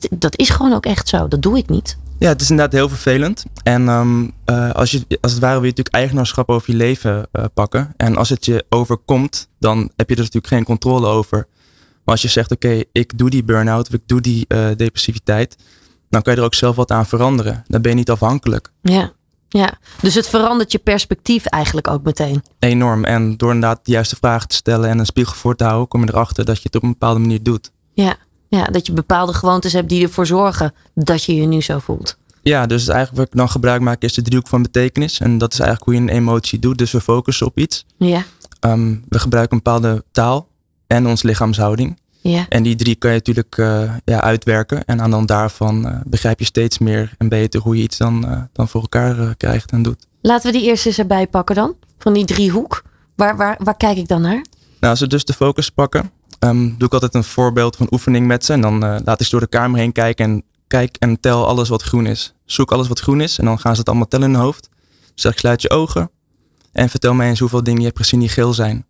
Dat, 0.00 0.20
dat 0.20 0.38
is 0.38 0.48
gewoon 0.48 0.72
ook 0.72 0.86
echt 0.86 1.08
zo. 1.08 1.28
Dat 1.28 1.42
doe 1.42 1.58
ik 1.58 1.68
niet. 1.68 1.96
Ja, 2.18 2.28
het 2.28 2.40
is 2.40 2.50
inderdaad 2.50 2.74
heel 2.74 2.88
vervelend. 2.88 3.44
En 3.62 3.88
um, 3.88 4.32
uh, 4.46 4.70
als, 4.70 4.90
je, 4.90 5.18
als 5.20 5.32
het 5.32 5.40
ware 5.40 5.54
wil 5.54 5.62
je 5.62 5.68
natuurlijk 5.68 5.94
eigenaarschap 5.94 6.48
over 6.48 6.70
je 6.70 6.76
leven 6.76 7.26
uh, 7.32 7.44
pakken. 7.54 7.94
En 7.96 8.16
als 8.16 8.28
het 8.28 8.44
je 8.44 8.64
overkomt, 8.68 9.48
dan 9.58 9.90
heb 9.96 10.08
je 10.08 10.14
er 10.14 10.22
natuurlijk 10.22 10.52
geen 10.52 10.64
controle 10.64 11.06
over. 11.06 11.46
Maar 12.04 12.14
als 12.14 12.22
je 12.22 12.28
zegt, 12.28 12.50
oké, 12.50 12.66
okay, 12.66 12.84
ik 12.92 13.18
doe 13.18 13.30
die 13.30 13.44
burn-out 13.44 13.86
of 13.86 13.94
ik 13.94 14.02
doe 14.06 14.20
die 14.20 14.44
uh, 14.48 14.66
depressiviteit. 14.76 15.56
Dan 16.10 16.22
kan 16.22 16.32
je 16.32 16.38
er 16.38 16.44
ook 16.44 16.54
zelf 16.54 16.76
wat 16.76 16.90
aan 16.90 17.06
veranderen. 17.06 17.64
Dan 17.66 17.82
ben 17.82 17.90
je 17.90 17.96
niet 17.96 18.10
afhankelijk. 18.10 18.72
Ja. 18.82 19.12
Ja, 19.48 19.78
dus 20.00 20.14
het 20.14 20.28
verandert 20.28 20.72
je 20.72 20.78
perspectief 20.78 21.46
eigenlijk 21.46 21.88
ook 21.88 22.02
meteen. 22.02 22.42
Enorm. 22.58 23.04
En 23.04 23.36
door 23.36 23.52
inderdaad 23.52 23.80
de 23.82 23.92
juiste 23.92 24.16
vragen 24.16 24.48
te 24.48 24.54
stellen 24.54 24.88
en 24.88 24.98
een 24.98 25.06
spiegel 25.06 25.34
voor 25.34 25.56
te 25.56 25.64
houden, 25.64 25.88
kom 25.88 26.00
je 26.04 26.08
erachter 26.08 26.44
dat 26.44 26.56
je 26.56 26.62
het 26.62 26.76
op 26.76 26.82
een 26.82 26.88
bepaalde 26.88 27.20
manier 27.20 27.42
doet. 27.42 27.70
Ja, 27.92 28.16
ja 28.56 28.64
dat 28.64 28.86
je 28.86 28.92
bepaalde 28.92 29.32
gewoontes 29.32 29.72
hebt 29.72 29.88
die 29.88 30.02
ervoor 30.02 30.26
zorgen 30.26 30.74
dat 30.94 31.24
je 31.24 31.34
je 31.34 31.46
nu 31.46 31.62
zo 31.62 31.78
voelt. 31.78 32.16
Ja, 32.42 32.66
dus 32.66 32.88
eigenlijk 32.88 33.18
wat 33.18 33.26
ik 33.26 33.38
dan 33.38 33.48
gebruik 33.48 33.80
maak 33.80 34.02
is 34.02 34.12
de 34.12 34.22
driehoek 34.22 34.48
van 34.48 34.62
betekenis. 34.62 35.20
En 35.20 35.38
dat 35.38 35.52
is 35.52 35.58
eigenlijk 35.58 35.90
hoe 35.90 36.00
je 36.00 36.10
een 36.10 36.18
emotie 36.18 36.58
doet. 36.58 36.78
Dus 36.78 36.92
we 36.92 37.00
focussen 37.00 37.46
op 37.46 37.58
iets. 37.58 37.86
Ja. 37.96 38.22
Um, 38.60 39.04
we 39.08 39.18
gebruiken 39.18 39.56
een 39.56 39.62
bepaalde 39.62 40.04
taal 40.10 40.48
en 40.86 41.06
onze 41.06 41.26
lichaamshouding. 41.26 41.98
Ja. 42.20 42.46
En 42.48 42.62
die 42.62 42.76
drie 42.76 42.94
kan 42.94 43.10
je 43.10 43.16
natuurlijk 43.16 43.56
uh, 43.56 43.92
ja, 44.04 44.20
uitwerken. 44.20 44.84
En 44.84 45.00
aan 45.00 45.10
dan 45.10 45.26
daarvan 45.26 45.86
uh, 45.86 45.96
begrijp 46.04 46.38
je 46.38 46.44
steeds 46.44 46.78
meer 46.78 47.14
en 47.18 47.28
beter 47.28 47.60
hoe 47.60 47.76
je 47.76 47.82
iets 47.82 47.96
dan, 47.96 48.24
uh, 48.24 48.42
dan 48.52 48.68
voor 48.68 48.80
elkaar 48.80 49.36
krijgt 49.36 49.70
en 49.70 49.82
doet. 49.82 50.06
Laten 50.20 50.52
we 50.52 50.58
die 50.58 50.66
eerst 50.66 50.86
eens 50.86 50.98
erbij 50.98 51.26
pakken 51.26 51.54
dan. 51.54 51.74
Van 51.98 52.12
die 52.12 52.24
driehoek. 52.24 52.82
Waar, 53.14 53.36
waar, 53.36 53.56
waar 53.58 53.76
kijk 53.76 53.96
ik 53.96 54.08
dan 54.08 54.22
naar? 54.22 54.44
Nou, 54.80 54.92
als 54.92 55.00
we 55.00 55.06
dus 55.06 55.24
de 55.24 55.32
focus 55.32 55.70
pakken, 55.70 56.10
um, 56.44 56.74
doe 56.78 56.86
ik 56.86 56.92
altijd 56.92 57.14
een 57.14 57.24
voorbeeld 57.24 57.76
van 57.76 57.86
oefening 57.90 58.26
met 58.26 58.44
ze. 58.44 58.52
En 58.52 58.60
dan 58.60 58.78
laat 58.78 59.20
ik 59.20 59.26
ze 59.26 59.30
door 59.30 59.40
de 59.40 59.46
kamer 59.46 59.78
heen 59.78 59.92
kijken 59.92 60.24
en 60.24 60.44
kijk 60.66 60.96
en 60.96 61.20
tel 61.20 61.46
alles 61.46 61.68
wat 61.68 61.82
groen 61.82 62.06
is. 62.06 62.34
Zoek 62.44 62.72
alles 62.72 62.88
wat 62.88 63.00
groen 63.00 63.20
is 63.20 63.38
en 63.38 63.44
dan 63.44 63.58
gaan 63.58 63.72
ze 63.72 63.78
het 63.78 63.88
allemaal 63.88 64.08
tellen 64.08 64.28
in 64.28 64.34
hun 64.34 64.42
hoofd. 64.42 64.68
Dus 65.12 65.22
zeg 65.22 65.32
ik 65.32 65.38
sluit 65.38 65.62
je 65.62 65.70
ogen 65.70 66.10
en 66.72 66.88
vertel 66.88 67.14
mij 67.14 67.28
eens 67.28 67.38
hoeveel 67.38 67.62
dingen 67.62 67.80
je 67.80 67.86
hebt 67.86 67.98
gezien 67.98 68.20
die 68.20 68.28
geel 68.28 68.54
zijn. 68.54 68.86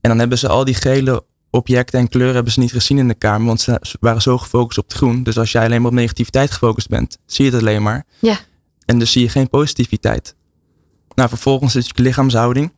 En 0.00 0.10
dan 0.10 0.18
hebben 0.18 0.38
ze 0.38 0.48
al 0.48 0.64
die 0.64 0.74
gele 0.74 1.24
objecten 1.50 1.98
en 1.98 2.08
kleuren 2.08 2.34
hebben 2.34 2.52
ze 2.52 2.60
niet 2.60 2.72
gezien 2.72 2.98
in 2.98 3.08
de 3.08 3.14
kamer, 3.14 3.46
want 3.46 3.60
ze 3.60 3.96
waren 4.00 4.22
zo 4.22 4.38
gefocust 4.38 4.78
op 4.78 4.84
het 4.84 4.96
groen. 4.96 5.22
Dus 5.22 5.38
als 5.38 5.52
jij 5.52 5.64
alleen 5.64 5.82
maar 5.82 5.90
op 5.90 5.96
negativiteit 5.96 6.50
gefocust 6.50 6.88
bent, 6.88 7.18
zie 7.26 7.44
je 7.44 7.50
het 7.50 7.60
alleen 7.60 7.82
maar. 7.82 8.06
Ja. 8.18 8.38
En 8.84 8.98
dus 8.98 9.12
zie 9.12 9.22
je 9.22 9.28
geen 9.28 9.48
positiviteit. 9.48 10.34
Nou, 11.14 11.28
vervolgens 11.28 11.76
is 11.76 11.90
je 11.94 12.02
lichaamshouding. 12.02 12.72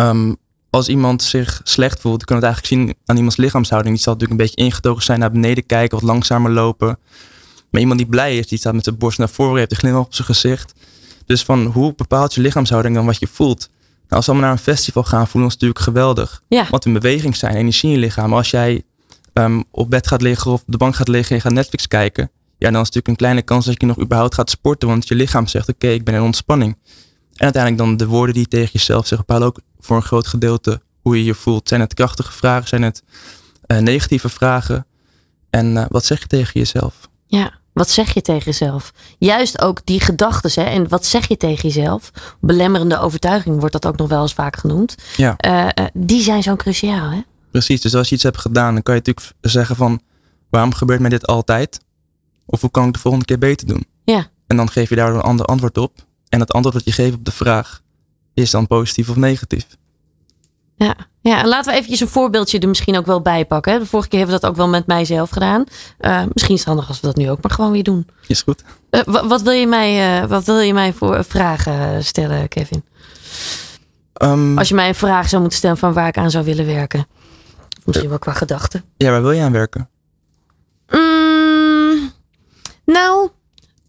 Um, 0.00 0.36
als 0.74 0.88
iemand 0.88 1.22
zich 1.22 1.60
slecht 1.64 2.00
voelt, 2.00 2.18
dan 2.18 2.26
kan 2.26 2.36
het 2.36 2.44
eigenlijk 2.44 2.74
zien 2.74 2.96
aan 3.06 3.16
iemands 3.16 3.36
lichaamshouding. 3.36 3.94
Die 3.94 4.04
zal 4.04 4.12
natuurlijk 4.12 4.40
een 4.40 4.46
beetje 4.46 4.64
ingetogen 4.64 5.02
zijn, 5.02 5.18
naar 5.18 5.30
beneden 5.30 5.66
kijken, 5.66 5.98
wat 5.98 6.08
langzamer 6.08 6.50
lopen. 6.50 6.98
Maar 7.70 7.80
iemand 7.80 7.98
die 7.98 8.08
blij 8.08 8.38
is, 8.38 8.46
die 8.46 8.58
staat 8.58 8.74
met 8.74 8.84
zijn 8.84 8.98
borst 8.98 9.18
naar 9.18 9.28
voren, 9.28 9.56
heeft 9.56 9.70
een 9.70 9.76
glimlach 9.76 10.04
op 10.04 10.14
zijn 10.14 10.26
gezicht. 10.26 10.74
Dus 11.26 11.42
van 11.42 11.64
hoe 11.64 11.94
bepaalt 11.96 12.34
je 12.34 12.40
lichaamshouding 12.40 12.94
dan 12.94 13.06
wat 13.06 13.18
je 13.18 13.26
voelt? 13.32 13.68
Nou, 14.08 14.08
als 14.08 14.26
we 14.26 14.32
allemaal 14.32 14.50
naar 14.50 14.58
een 14.58 14.64
festival 14.64 15.02
gaan, 15.02 15.26
voelen 15.28 15.40
we 15.40 15.44
ons 15.44 15.52
natuurlijk 15.52 15.80
geweldig. 15.80 16.42
Ja. 16.48 16.66
Want 16.70 16.84
in 16.84 16.92
beweging 16.92 17.36
zijn, 17.36 17.56
energie 17.56 17.88
in 17.88 17.94
je 17.94 18.00
lichaam. 18.00 18.28
Maar 18.28 18.38
als 18.38 18.50
jij 18.50 18.82
um, 19.32 19.64
op 19.70 19.90
bed 19.90 20.06
gaat 20.06 20.22
liggen 20.22 20.50
of 20.50 20.60
op 20.60 20.66
de 20.66 20.76
bank 20.76 20.94
gaat 20.94 21.08
liggen 21.08 21.30
en 21.30 21.36
je 21.36 21.42
gaat 21.42 21.52
Netflix 21.52 21.88
kijken, 21.88 22.30
ja, 22.58 22.70
dan 22.70 22.80
is 22.80 22.86
het 22.86 22.94
natuurlijk 22.94 23.08
een 23.08 23.16
kleine 23.16 23.42
kans 23.42 23.64
dat 23.66 23.80
je 23.80 23.86
nog 23.86 24.00
überhaupt 24.00 24.34
gaat 24.34 24.50
sporten. 24.50 24.88
Want 24.88 25.08
je 25.08 25.14
lichaam 25.14 25.46
zegt, 25.46 25.68
oké, 25.68 25.84
okay, 25.84 25.96
ik 25.96 26.04
ben 26.04 26.14
in 26.14 26.22
ontspanning. 26.22 26.76
En 27.34 27.44
uiteindelijk 27.44 27.82
dan 27.82 27.96
de 27.96 28.06
woorden 28.06 28.34
die 28.34 28.42
je 28.42 28.48
tegen 28.48 28.70
jezelf 28.72 29.06
zegt, 29.06 29.26
bepalen 29.26 29.46
ook 29.46 29.60
voor 29.84 29.96
een 29.96 30.02
groot 30.02 30.26
gedeelte 30.26 30.80
hoe 31.00 31.16
je 31.16 31.24
je 31.24 31.34
voelt. 31.34 31.68
Zijn 31.68 31.80
het 31.80 31.94
krachtige 31.94 32.32
vragen? 32.32 32.68
Zijn 32.68 32.82
het 32.82 33.02
uh, 33.66 33.78
negatieve 33.78 34.28
vragen? 34.28 34.86
En 35.50 35.76
uh, 35.76 35.84
wat 35.88 36.04
zeg 36.04 36.20
je 36.20 36.26
tegen 36.26 36.52
jezelf? 36.52 37.08
Ja, 37.26 37.52
wat 37.72 37.90
zeg 37.90 38.14
je 38.14 38.22
tegen 38.22 38.44
jezelf? 38.44 38.92
Juist 39.18 39.60
ook 39.60 39.86
die 39.86 40.00
gedachten. 40.00 40.66
En 40.66 40.88
wat 40.88 41.06
zeg 41.06 41.28
je 41.28 41.36
tegen 41.36 41.68
jezelf? 41.68 42.10
Belemmerende 42.40 42.98
overtuiging 42.98 43.58
wordt 43.58 43.72
dat 43.72 43.86
ook 43.86 43.96
nog 43.96 44.08
wel 44.08 44.22
eens 44.22 44.34
vaak 44.34 44.56
genoemd. 44.56 44.94
Ja. 45.16 45.36
Uh, 45.46 45.86
die 45.92 46.22
zijn 46.22 46.42
zo 46.42 46.56
cruciaal. 46.56 47.10
Hè? 47.10 47.20
Precies, 47.50 47.80
dus 47.80 47.94
als 47.94 48.08
je 48.08 48.14
iets 48.14 48.24
hebt 48.24 48.38
gedaan, 48.38 48.72
dan 48.74 48.82
kan 48.82 48.94
je 48.94 49.00
natuurlijk 49.04 49.36
zeggen 49.40 49.76
van... 49.76 50.00
waarom 50.50 50.74
gebeurt 50.74 51.00
mij 51.00 51.10
dit 51.10 51.26
altijd? 51.26 51.80
Of 52.46 52.60
hoe 52.60 52.70
kan 52.70 52.86
ik 52.86 52.92
de 52.92 52.98
volgende 52.98 53.26
keer 53.26 53.38
beter 53.38 53.66
doen? 53.66 53.86
Ja. 54.04 54.26
En 54.46 54.56
dan 54.56 54.70
geef 54.70 54.88
je 54.88 54.96
daar 54.96 55.14
een 55.14 55.20
ander 55.20 55.46
antwoord 55.46 55.78
op. 55.78 56.06
En 56.28 56.40
het 56.40 56.52
antwoord 56.52 56.74
dat 56.74 56.84
je 56.84 57.02
geeft 57.02 57.14
op 57.14 57.24
de 57.24 57.32
vraag 57.32 57.82
is 58.34 58.50
dan 58.50 58.66
positief 58.66 59.08
of 59.10 59.16
negatief. 59.16 59.66
Ja, 60.76 60.94
Ja, 61.20 61.38
en 61.38 61.46
laten 61.48 61.70
we 61.70 61.76
eventjes 61.76 62.00
een 62.00 62.08
voorbeeldje 62.08 62.58
er 62.58 62.68
misschien 62.68 62.96
ook 62.96 63.06
wel 63.06 63.20
bij 63.20 63.44
pakken. 63.44 63.72
hè. 63.72 63.78
De 63.78 63.86
vorige 63.86 64.08
keer 64.08 64.18
hebben 64.18 64.36
we 64.36 64.42
dat 64.42 64.50
ook 64.50 64.56
wel 64.56 64.68
met 64.68 64.86
mijzelf 64.86 65.30
gedaan. 65.30 65.64
Eh, 65.98 66.22
misschien 66.32 66.54
is 66.54 66.60
het 66.60 66.68
handig 66.68 66.88
als 66.88 67.00
we 67.00 67.06
dat 67.06 67.16
nu 67.16 67.30
ook 67.30 67.42
maar 67.42 67.50
gewoon 67.52 67.70
weer 67.70 67.82
doen. 67.82 68.06
Is 68.26 68.42
goed. 68.42 68.62
Eh, 68.90 69.00
wa- 69.04 69.26
wat, 69.26 69.42
wil 69.42 69.52
je 69.52 69.66
mij, 69.66 70.20
eh, 70.22 70.28
wat 70.28 70.44
wil 70.44 70.58
je 70.58 70.72
mij 70.74 70.92
voor 70.92 71.24
vragen 71.24 72.04
stellen, 72.04 72.48
Kevin? 72.48 72.84
Ehm, 74.12 74.58
Als 74.58 74.68
je 74.68 74.74
mij 74.74 74.88
een 74.88 74.94
vraag 74.94 75.28
zou 75.28 75.40
moeten 75.40 75.58
stellen 75.58 75.76
van 75.78 75.92
waar 75.92 76.08
ik 76.08 76.18
aan 76.18 76.30
zou 76.30 76.44
willen 76.44 76.66
werken. 76.66 77.06
Misschien 77.84 78.08
wel 78.08 78.18
qua 78.18 78.32
gedachten. 78.32 78.84
Ja, 78.96 79.10
waar 79.10 79.22
wil 79.22 79.30
je 79.32 79.42
aan 79.42 79.52
werken? 79.52 79.88
Mm, 80.90 82.12
nou, 82.84 83.30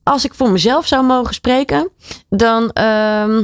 als 0.03 0.25
ik 0.25 0.33
voor 0.33 0.51
mezelf 0.51 0.87
zou 0.87 1.05
mogen 1.05 1.33
spreken, 1.33 1.89
dan 2.29 2.69
ehm, 2.71 3.43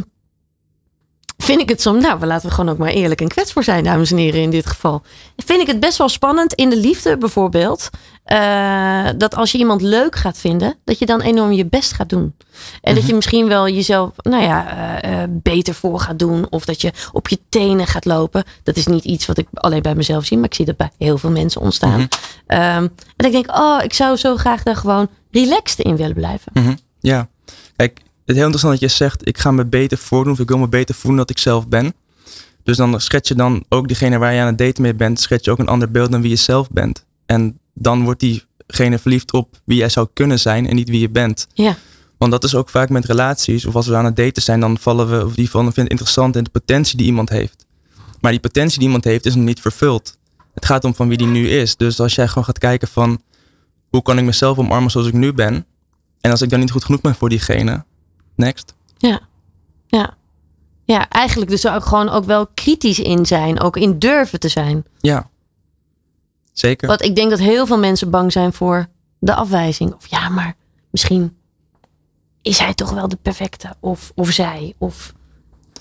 vind 1.41 1.61
ik 1.61 1.69
het 1.69 1.81
soms. 1.81 2.03
Nou, 2.03 2.25
laten 2.25 2.49
we 2.49 2.53
gewoon 2.55 2.71
ook 2.71 2.77
maar 2.77 2.89
eerlijk 2.89 3.21
en 3.21 3.27
kwetsbaar 3.27 3.63
zijn, 3.63 3.83
dames 3.83 4.11
en 4.11 4.17
heren, 4.17 4.41
in 4.41 4.49
dit 4.49 4.65
geval. 4.67 5.01
Vind 5.37 5.61
ik 5.61 5.67
het 5.67 5.79
best 5.79 5.97
wel 5.97 6.09
spannend 6.09 6.53
in 6.53 6.69
de 6.69 6.77
liefde 6.77 7.17
bijvoorbeeld. 7.17 7.89
eh, 8.23 9.07
dat 9.17 9.35
als 9.35 9.51
je 9.51 9.57
iemand 9.57 9.81
leuk 9.81 10.15
gaat 10.15 10.37
vinden, 10.37 10.75
dat 10.83 10.99
je 10.99 11.05
dan 11.05 11.21
enorm 11.21 11.51
je 11.51 11.65
best 11.65 11.93
gaat 11.93 12.09
doen. 12.09 12.35
En 12.81 12.95
dat 12.95 13.07
je 13.07 13.15
misschien 13.15 13.47
wel 13.47 13.69
jezelf, 13.69 14.11
nou 14.17 14.43
ja, 14.43 14.69
eh, 15.01 15.23
eh, 15.23 15.29
beter 15.31 15.73
voor 15.73 15.99
gaat 15.99 16.19
doen. 16.19 16.47
Of 16.49 16.65
dat 16.65 16.81
je 16.81 16.91
op 17.11 17.27
je 17.27 17.39
tenen 17.49 17.87
gaat 17.87 18.05
lopen. 18.05 18.43
Dat 18.63 18.75
is 18.75 18.85
niet 18.87 19.03
iets 19.03 19.25
wat 19.25 19.37
ik 19.37 19.47
alleen 19.53 19.81
bij 19.81 19.95
mezelf 19.95 20.25
zie, 20.25 20.37
maar 20.37 20.45
ik 20.45 20.53
zie 20.53 20.65
dat 20.65 20.77
bij 20.77 20.91
heel 20.97 21.17
veel 21.17 21.31
mensen 21.31 21.61
ontstaan. 21.61 21.99
Mhm. 21.99 22.07
Ehm, 22.47 22.87
en 23.15 23.25
ik 23.25 23.31
denk, 23.31 23.57
oh, 23.57 23.79
ik 23.83 23.93
zou 23.93 24.15
zo 24.17 24.37
graag 24.37 24.63
daar 24.63 24.75
gewoon 24.75 25.07
relaxed 25.31 25.79
in 25.79 25.95
willen 25.95 26.15
blijven. 26.15 26.51
Mhm. 26.53 26.75
Ja, 26.99 27.27
kijk, 27.75 27.99
is 28.31 28.37
heel 28.37 28.45
interessant 28.45 28.79
dat 28.79 28.89
je 28.89 28.97
zegt, 28.97 29.27
ik 29.27 29.37
ga 29.37 29.51
me 29.51 29.65
beter 29.65 29.97
voordoen 29.97 30.33
of 30.33 30.39
ik 30.39 30.47
wil 30.47 30.57
me 30.57 30.67
beter 30.67 30.95
voelen 30.95 31.19
dat 31.19 31.29
ik 31.29 31.37
zelf 31.37 31.67
ben. 31.67 31.93
Dus 32.63 32.77
dan 32.77 33.01
schets 33.01 33.27
je 33.27 33.35
dan 33.35 33.63
ook 33.69 33.87
diegene 33.87 34.17
waar 34.17 34.33
je 34.33 34.39
aan 34.41 34.47
het 34.47 34.57
daten 34.57 34.81
mee 34.81 34.93
bent, 34.93 35.19
schets 35.19 35.45
je 35.45 35.51
ook 35.51 35.59
een 35.59 35.67
ander 35.67 35.91
beeld 35.91 36.11
dan 36.11 36.21
wie 36.21 36.29
je 36.29 36.35
zelf 36.35 36.69
bent. 36.69 37.05
En 37.25 37.59
dan 37.73 38.03
wordt 38.03 38.19
diegene 38.19 38.99
verliefd 38.99 39.33
op 39.33 39.59
wie 39.63 39.77
jij 39.77 39.89
zou 39.89 40.07
kunnen 40.13 40.39
zijn 40.39 40.67
en 40.67 40.75
niet 40.75 40.89
wie 40.89 40.99
je 40.99 41.09
bent. 41.09 41.47
Ja. 41.53 41.77
Want 42.17 42.31
dat 42.31 42.43
is 42.43 42.55
ook 42.55 42.69
vaak 42.69 42.89
met 42.89 43.05
relaties, 43.05 43.65
of 43.65 43.75
als 43.75 43.87
we 43.87 43.95
aan 43.95 44.05
het 44.05 44.15
daten 44.15 44.41
zijn, 44.41 44.59
dan 44.59 44.77
vallen 44.77 45.09
we, 45.09 45.25
of 45.25 45.35
die 45.35 45.49
vallen 45.49 45.73
vinden 45.73 45.83
het 45.83 45.91
interessant 45.91 46.35
in 46.35 46.43
de 46.43 46.49
potentie 46.49 46.97
die 46.97 47.05
iemand 47.05 47.29
heeft. 47.29 47.65
Maar 48.19 48.31
die 48.31 48.39
potentie 48.39 48.77
die 48.77 48.87
iemand 48.87 49.03
heeft 49.03 49.25
is 49.25 49.35
nog 49.35 49.45
niet 49.45 49.59
vervuld. 49.59 50.17
Het 50.53 50.65
gaat 50.65 50.83
om 50.83 50.95
van 50.95 51.07
wie 51.07 51.17
die 51.17 51.27
nu 51.27 51.49
is. 51.49 51.75
Dus 51.75 51.99
als 51.99 52.15
jij 52.15 52.27
gewoon 52.27 52.43
gaat 52.43 52.57
kijken 52.57 52.87
van, 52.87 53.21
hoe 53.89 54.01
kan 54.01 54.17
ik 54.17 54.23
mezelf 54.23 54.57
omarmen 54.57 54.91
zoals 54.91 55.07
ik 55.07 55.13
nu 55.13 55.33
ben? 55.33 55.65
En 56.21 56.31
als 56.31 56.41
ik 56.41 56.49
dan 56.49 56.59
niet 56.59 56.71
goed 56.71 56.83
genoeg 56.83 57.01
ben 57.01 57.15
voor 57.15 57.29
diegene, 57.29 57.83
next. 58.35 58.73
Ja. 58.97 59.19
Ja. 59.87 60.13
Ja, 60.83 61.09
eigenlijk 61.09 61.51
dus 61.51 61.67
ook 61.67 61.85
gewoon 61.85 62.09
ook 62.09 62.25
wel 62.25 62.47
kritisch 62.47 62.99
in 62.99 63.25
zijn. 63.25 63.59
Ook 63.59 63.77
in 63.77 63.99
durven 63.99 64.39
te 64.39 64.47
zijn. 64.47 64.85
Ja, 64.99 65.29
zeker. 66.53 66.87
Want 66.87 67.01
ik 67.03 67.15
denk 67.15 67.29
dat 67.29 67.39
heel 67.39 67.65
veel 67.65 67.77
mensen 67.79 68.09
bang 68.09 68.31
zijn 68.31 68.53
voor 68.53 68.87
de 69.19 69.33
afwijzing. 69.35 69.93
Of 69.93 70.07
ja, 70.07 70.29
maar 70.29 70.55
misschien 70.91 71.37
is 72.41 72.57
hij 72.59 72.73
toch 72.73 72.89
wel 72.91 73.07
de 73.07 73.17
perfecte. 73.21 73.75
Of, 73.79 74.11
of 74.15 74.29
zij. 74.31 74.73
Of 74.77 75.13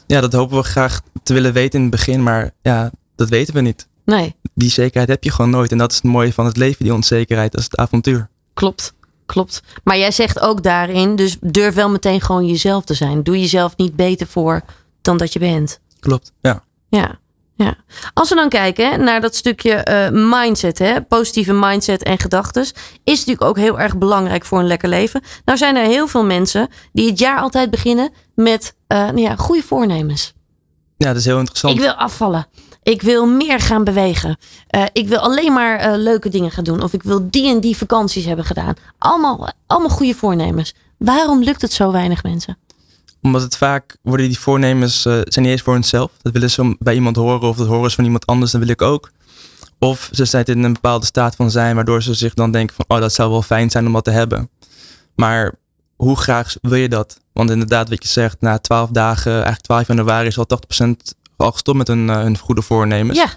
Ja, 0.07 0.21
dat 0.21 0.33
hopen 0.33 0.57
we 0.57 0.63
graag 0.63 1.01
te 1.23 1.33
willen 1.33 1.53
weten 1.53 1.79
in 1.79 1.83
het 1.87 1.91
begin, 1.95 2.23
maar 2.23 2.51
ja, 2.63 2.91
dat 3.17 3.29
weten 3.29 3.55
we 3.55 3.61
niet. 3.61 3.89
nee, 4.05 4.35
Die 4.55 4.71
zekerheid 4.71 5.09
heb 5.09 5.25
je 5.25 5.31
gewoon 5.31 5.51
nooit. 5.51 5.73
En 5.73 5.79
dat 5.79 5.91
is 5.91 5.97
het 5.97 6.05
mooie 6.07 6.33
van 6.33 6.47
het 6.47 6.57
leven, 6.57 6.85
die 6.85 6.95
onzekerheid, 6.95 7.51
dat 7.53 7.61
is 7.61 7.67
het 7.71 7.77
avontuur. 7.77 8.29
klopt. 8.55 8.95
Klopt. 9.31 9.63
Maar 9.85 9.99
jij 9.99 10.11
zegt 10.11 10.41
ook 10.41 10.63
daarin, 10.63 11.17
dus 11.17 11.37
durf 11.41 11.75
wel 11.75 11.91
meteen 11.91 12.21
gewoon 12.21 12.47
jezelf 12.47 12.85
te 12.85 12.95
zijn. 12.95 13.23
Doe 13.23 13.41
jezelf 13.41 13.77
niet 13.77 13.97
beter 13.97 14.27
voor 14.27 14.61
dan 15.03 15.17
dat 15.17 15.33
je 15.33 15.39
bent. 15.39 15.81
Klopt, 16.01 16.33
ja. 16.41 16.65
Ja, 16.89 17.19
ja. 17.55 17.77
Als 18.15 18.29
we 18.29 18.35
dan 18.35 18.49
kijken 18.49 18.91
hè, 18.91 18.97
naar 18.97 19.21
dat 19.21 19.35
stukje 19.35 19.73
eh, 19.73 20.09
mindset, 20.13 20.79
hè, 20.79 21.03
positieve 21.03 21.53
mindset 21.53 22.03
en 22.03 22.19
gedachten, 22.19 22.63
is 23.05 23.19
natuurlijk 23.19 23.43
ook 23.43 23.57
heel 23.57 23.81
erg 23.81 23.99
belangrijk 23.99 24.45
voor 24.45 24.59
een 24.59 24.67
lekker 24.67 24.89
leven. 24.89 25.23
Nou 25.45 25.59
zijn 25.59 25.77
er 25.77 25.87
heel 25.87 26.07
veel 26.07 26.25
mensen 26.25 26.69
die 26.93 27.11
het 27.11 27.19
jaar 27.19 27.41
altijd 27.41 27.71
beginnen 27.71 28.11
met 28.35 28.75
eh, 28.87 28.99
nou 28.99 29.21
ja, 29.21 29.37
goede 29.37 29.63
voornemens. 29.63 30.33
Ja, 30.97 31.07
dat 31.07 31.17
is 31.17 31.25
heel 31.25 31.39
interessant. 31.39 31.75
Ik 31.75 31.81
wil 31.81 31.93
afvallen. 31.93 32.47
Ik 32.83 33.03
wil 33.03 33.27
meer 33.27 33.61
gaan 33.61 33.85
bewegen. 33.85 34.39
Eh, 34.67 34.85
ik 34.93 35.09
wil 35.09 35.19
alleen 35.19 35.53
maar 35.53 35.79
eh, 35.79 35.93
leuke 35.97 36.29
dingen 36.29 36.51
gaan 36.51 36.65
doen. 36.65 36.83
Of 36.83 36.93
ik 36.93 37.03
wil 37.03 37.31
die 37.31 37.49
en 37.49 37.61
die 37.61 37.77
vakanties 37.77 38.25
hebben 38.25 38.45
gedaan. 38.45 38.75
Allemaal, 38.99 39.51
allemaal 39.67 39.91
goede 39.91 40.15
voornemens. 40.15 40.75
Waarom 40.99 41.43
lukt 41.43 41.63
het 41.63 41.73
zo 41.73 41.93
weinig 41.93 42.23
mensen? 42.23 42.59
Omdat 43.23 43.43
het 43.43 43.57
vaak 43.57 43.97
worden 44.03 44.27
die 44.27 44.39
voornemens 44.39 45.07
eh, 45.07 45.13
zijn 45.13 45.45
niet 45.45 45.53
eens 45.53 45.63
voor 45.63 45.73
hunzelf. 45.73 46.11
Dat 46.23 46.33
willen 46.33 46.51
ze 46.51 46.77
bij 46.79 46.95
iemand 46.95 47.17
horen 47.17 47.49
of 47.49 47.57
dat 47.57 47.67
horen 47.67 47.91
ze 47.91 47.97
van 47.97 48.05
iemand 48.05 48.27
anders, 48.27 48.51
dan 48.51 48.61
wil 48.61 48.71
ik 48.71 48.83
ook. 48.83 49.11
Of 49.79 50.09
ze 50.13 50.25
zijn 50.25 50.45
in 50.45 50.63
een 50.63 50.73
bepaalde 50.73 51.07
staat 51.07 51.37
van 51.37 51.51
zijn, 51.51 51.75
waardoor 51.75 52.03
ze 52.03 52.15
zich 52.15 52.35
dan 52.35 52.53
denken 52.53 52.77
van, 52.77 52.85
oh, 52.89 53.01
dat 53.01 53.13
zou 53.13 53.31
wel 53.31 53.43
fijn 53.43 53.71
zijn 53.71 53.87
om 53.87 53.93
dat 53.93 54.05
te 54.05 54.11
hebben. 54.11 54.51
Maar 55.15 55.55
hoe 55.97 56.17
graag 56.17 56.55
wil 56.63 56.79
je 56.79 56.89
dat? 56.89 57.21
Want 57.33 57.51
inderdaad, 57.51 57.89
wat 57.89 58.03
je 58.03 58.09
zegt, 58.09 58.41
na 58.41 58.59
12 58.59 58.91
dagen, 58.91 59.33
eigenlijk 59.33 59.63
12 59.63 59.87
januari 59.87 60.27
is 60.27 60.39
al 60.39 60.47
80% 60.85 60.97
al 61.41 61.53
gestopt 61.53 61.79
met 61.79 61.89
hun, 61.89 62.11
eh, 62.11 62.17
hun 62.17 62.39
goede 62.39 62.63
voornemens. 62.63 63.19
Ja, 63.19 63.29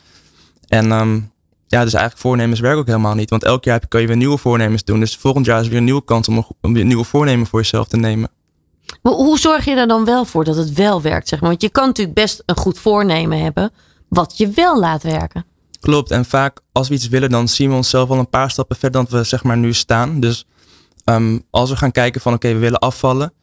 En 0.68 0.92
ehm, 0.92 1.20
ja, 1.68 1.84
dus 1.84 1.94
eigenlijk 1.94 2.18
voornemens 2.18 2.60
werken 2.60 2.80
ook 2.80 2.88
helemaal 2.88 3.16
niet. 3.16 3.30
Want 3.30 3.44
elk 3.44 3.64
jaar 3.64 3.88
kan 3.88 4.02
je 4.02 4.08
weer 4.08 4.18
nieuwe 4.18 4.38
voornemens 4.38 4.84
doen. 4.84 5.00
Dus 5.00 5.16
volgend 5.16 5.46
jaar 5.46 5.62
is 5.62 5.68
weer 5.68 5.78
een 5.78 5.84
nieuwe 5.84 6.04
kans 6.04 6.28
om 6.28 6.46
om 6.62 6.74
weer 6.74 6.86
nieuwe 6.86 7.04
voornemen 7.04 7.48
voor 7.48 7.60
jezelf 7.60 7.88
te 7.88 7.98
nemen. 7.98 8.30
Maar 9.02 9.14
hoe 9.14 9.40
zorg 9.40 9.66
je 9.66 9.76
er 9.76 9.88
dan 9.88 10.06
wel 10.06 10.26
voor 10.26 10.44
dat 10.44 10.56
het 10.56 10.74
wel 10.74 11.02
werkt? 11.02 11.28
Zeg 11.28 11.40
maar? 11.40 11.50
Want 11.50 11.62
je 11.62 11.70
kan 11.70 11.88
natuurlijk 11.88 12.16
best 12.16 12.44
een 12.46 12.58
goed 12.58 12.80
voornemen 12.80 13.40
hebben, 13.42 13.72
wat 14.10 14.38
je 14.38 14.50
wel 14.50 14.80
laat 14.80 15.04
werken. 15.04 15.46
Klopt. 15.80 16.12
En 16.12 16.26
vaak 16.26 16.60
als 16.72 16.88
we 16.88 16.94
iets 16.94 17.08
willen, 17.08 17.30
dan 17.30 17.48
zien 17.48 17.70
we 17.70 17.76
onszelf 17.76 18.10
al 18.10 18.18
een 18.18 18.30
paar 18.30 18.52
stappen 18.52 18.76
verder 18.76 19.06
dan 19.06 19.20
we 19.20 19.26
zeg 19.26 19.44
maar 19.44 19.58
nu 19.58 19.74
staan. 19.74 20.20
Dus 20.20 20.46
ehm, 21.04 21.40
als 21.50 21.70
we 21.70 21.76
gaan 21.76 21.92
kijken 21.92 22.22
van 22.22 22.34
oké, 22.34 22.48
we 22.48 22.60
willen 22.60 22.80
afvallen. 22.80 23.34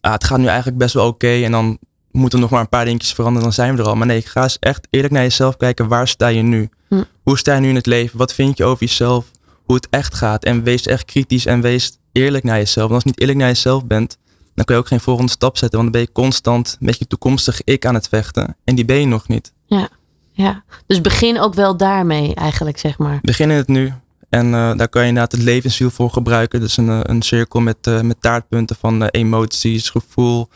Ah, 0.00 0.12
het 0.12 0.24
gaat 0.24 0.38
nu 0.38 0.46
eigenlijk 0.46 0.78
best 0.78 0.94
wel 0.94 1.06
oké. 1.06 1.42
en 1.44 1.50
dan 1.50 1.78
moeten 2.16 2.38
we 2.38 2.44
nog 2.44 2.50
maar 2.50 2.60
een 2.60 2.68
paar 2.68 2.84
dingetjes 2.84 3.12
veranderen, 3.12 3.42
dan 3.42 3.52
zijn 3.52 3.76
we 3.76 3.82
er 3.82 3.88
al. 3.88 3.96
Maar 3.96 4.06
nee, 4.06 4.22
ga 4.22 4.42
eens 4.42 4.58
echt 4.58 4.86
eerlijk 4.90 5.12
naar 5.12 5.22
jezelf 5.22 5.56
kijken. 5.56 5.88
Waar 5.88 6.08
sta 6.08 6.26
je 6.26 6.42
nu? 6.42 6.68
Hm. 6.88 7.02
Hoe 7.22 7.38
sta 7.38 7.54
je 7.54 7.60
nu 7.60 7.68
in 7.68 7.74
het 7.74 7.86
leven? 7.86 8.18
Wat 8.18 8.34
vind 8.34 8.56
je 8.56 8.64
over 8.64 8.86
jezelf? 8.86 9.30
Hoe 9.64 9.74
het 9.74 9.86
echt 9.90 10.14
gaat? 10.14 10.44
En 10.44 10.62
wees 10.62 10.86
echt 10.86 11.04
kritisch 11.04 11.46
en 11.46 11.60
wees 11.60 11.98
eerlijk 12.12 12.44
naar 12.44 12.56
jezelf. 12.56 12.88
Want 12.88 12.92
als 12.94 13.02
je 13.02 13.08
niet 13.08 13.20
eerlijk 13.20 13.38
naar 13.38 13.48
jezelf 13.48 13.84
bent, 13.84 14.18
dan 14.54 14.64
kun 14.64 14.74
je 14.74 14.80
ook 14.80 14.86
geen 14.86 15.00
volgende 15.00 15.30
stap 15.30 15.56
zetten. 15.56 15.78
Want 15.78 15.92
dan 15.92 16.00
ben 16.02 16.10
je 16.10 16.20
constant 16.20 16.76
met 16.80 16.98
je 16.98 17.06
toekomstige 17.06 17.62
ik 17.64 17.86
aan 17.86 17.94
het 17.94 18.08
vechten. 18.08 18.56
En 18.64 18.74
die 18.74 18.84
ben 18.84 19.00
je 19.00 19.06
nog 19.06 19.28
niet. 19.28 19.52
Ja, 19.66 19.88
ja. 20.32 20.64
Dus 20.86 21.00
begin 21.00 21.40
ook 21.40 21.54
wel 21.54 21.76
daarmee 21.76 22.34
eigenlijk, 22.34 22.78
zeg 22.78 22.98
maar. 22.98 23.18
Begin 23.22 23.50
in 23.50 23.56
het 23.56 23.68
nu. 23.68 23.92
En 24.28 24.54
eh, 24.54 24.76
daar 24.76 24.88
kan 24.88 25.02
je 25.02 25.08
inderdaad 25.08 25.32
het 25.32 25.42
levenswiel 25.42 25.90
voor 25.90 26.10
gebruiken. 26.10 26.60
Dus 26.60 26.76
een, 26.76 26.88
eh, 26.88 27.00
een 27.02 27.22
cirkel 27.22 27.60
met, 27.60 27.76
eh, 27.80 28.00
met 28.00 28.20
taartpunten 28.20 28.76
van 28.76 29.04
emoties, 29.06 29.90
gevoel, 29.90 30.48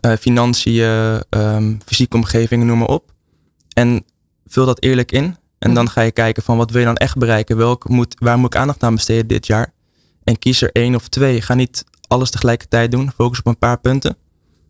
eh, 0.00 0.12
financiën, 0.20 1.22
ehm, 1.30 1.74
fysieke 1.84 2.16
omgeving, 2.16 2.64
noem 2.64 2.78
maar 2.78 2.88
op. 2.88 3.12
En 3.72 4.04
vul 4.46 4.66
dat 4.66 4.82
eerlijk 4.82 5.12
in. 5.12 5.36
En 5.58 5.74
dan 5.74 5.90
ga 5.90 6.00
je 6.00 6.10
kijken 6.10 6.42
van 6.42 6.56
wat 6.56 6.70
wil 6.70 6.80
je 6.80 6.86
dan 6.86 6.96
echt 6.96 7.16
bereiken? 7.16 7.56
Welk 7.56 7.88
moet, 7.88 8.14
waar 8.18 8.38
moet 8.38 8.54
ik 8.54 8.60
aandacht 8.60 8.82
aan 8.82 8.94
besteden 8.94 9.26
dit 9.26 9.46
jaar? 9.46 9.72
En 10.24 10.38
kies 10.38 10.62
er 10.62 10.72
één 10.72 10.94
of 10.94 11.08
twee. 11.08 11.40
Ga 11.40 11.54
niet 11.54 11.84
alles 12.06 12.30
tegelijkertijd 12.30 12.90
doen. 12.90 13.12
Focus 13.14 13.38
op 13.38 13.46
een 13.46 13.58
paar 13.58 13.80
punten. 13.80 14.16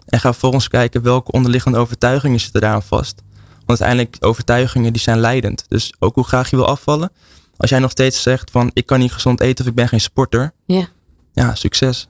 En 0.07 0.21
ga 0.21 0.31
vervolgens 0.31 0.69
kijken 0.69 1.03
welke 1.03 1.33
onderliggende 1.33 1.79
overtuigingen 1.79 2.41
zitten 2.41 2.61
daaraan 2.61 2.83
vast. 2.83 3.23
Want 3.67 3.81
uiteindelijk, 3.81 4.17
overtuigingen 4.25 4.93
die 4.93 5.03
zijn 5.03 5.19
leidend. 5.19 5.65
Dus 5.69 5.93
ook 5.99 6.15
hoe 6.15 6.25
graag 6.25 6.51
je 6.51 6.57
wil 6.57 6.67
afvallen. 6.67 7.11
Als 7.57 7.71
jij 7.71 7.79
nog 7.79 7.91
steeds 7.91 8.23
zegt 8.23 8.51
van 8.51 8.71
ik 8.73 8.87
kan 8.87 8.99
niet 8.99 9.13
gezond 9.13 9.41
eten 9.41 9.65
of 9.65 9.71
ik 9.71 9.77
ben 9.77 9.89
geen 9.89 10.01
sporter. 10.01 10.53
Ja. 10.65 10.89
Ja, 11.33 11.55
succes. 11.55 12.09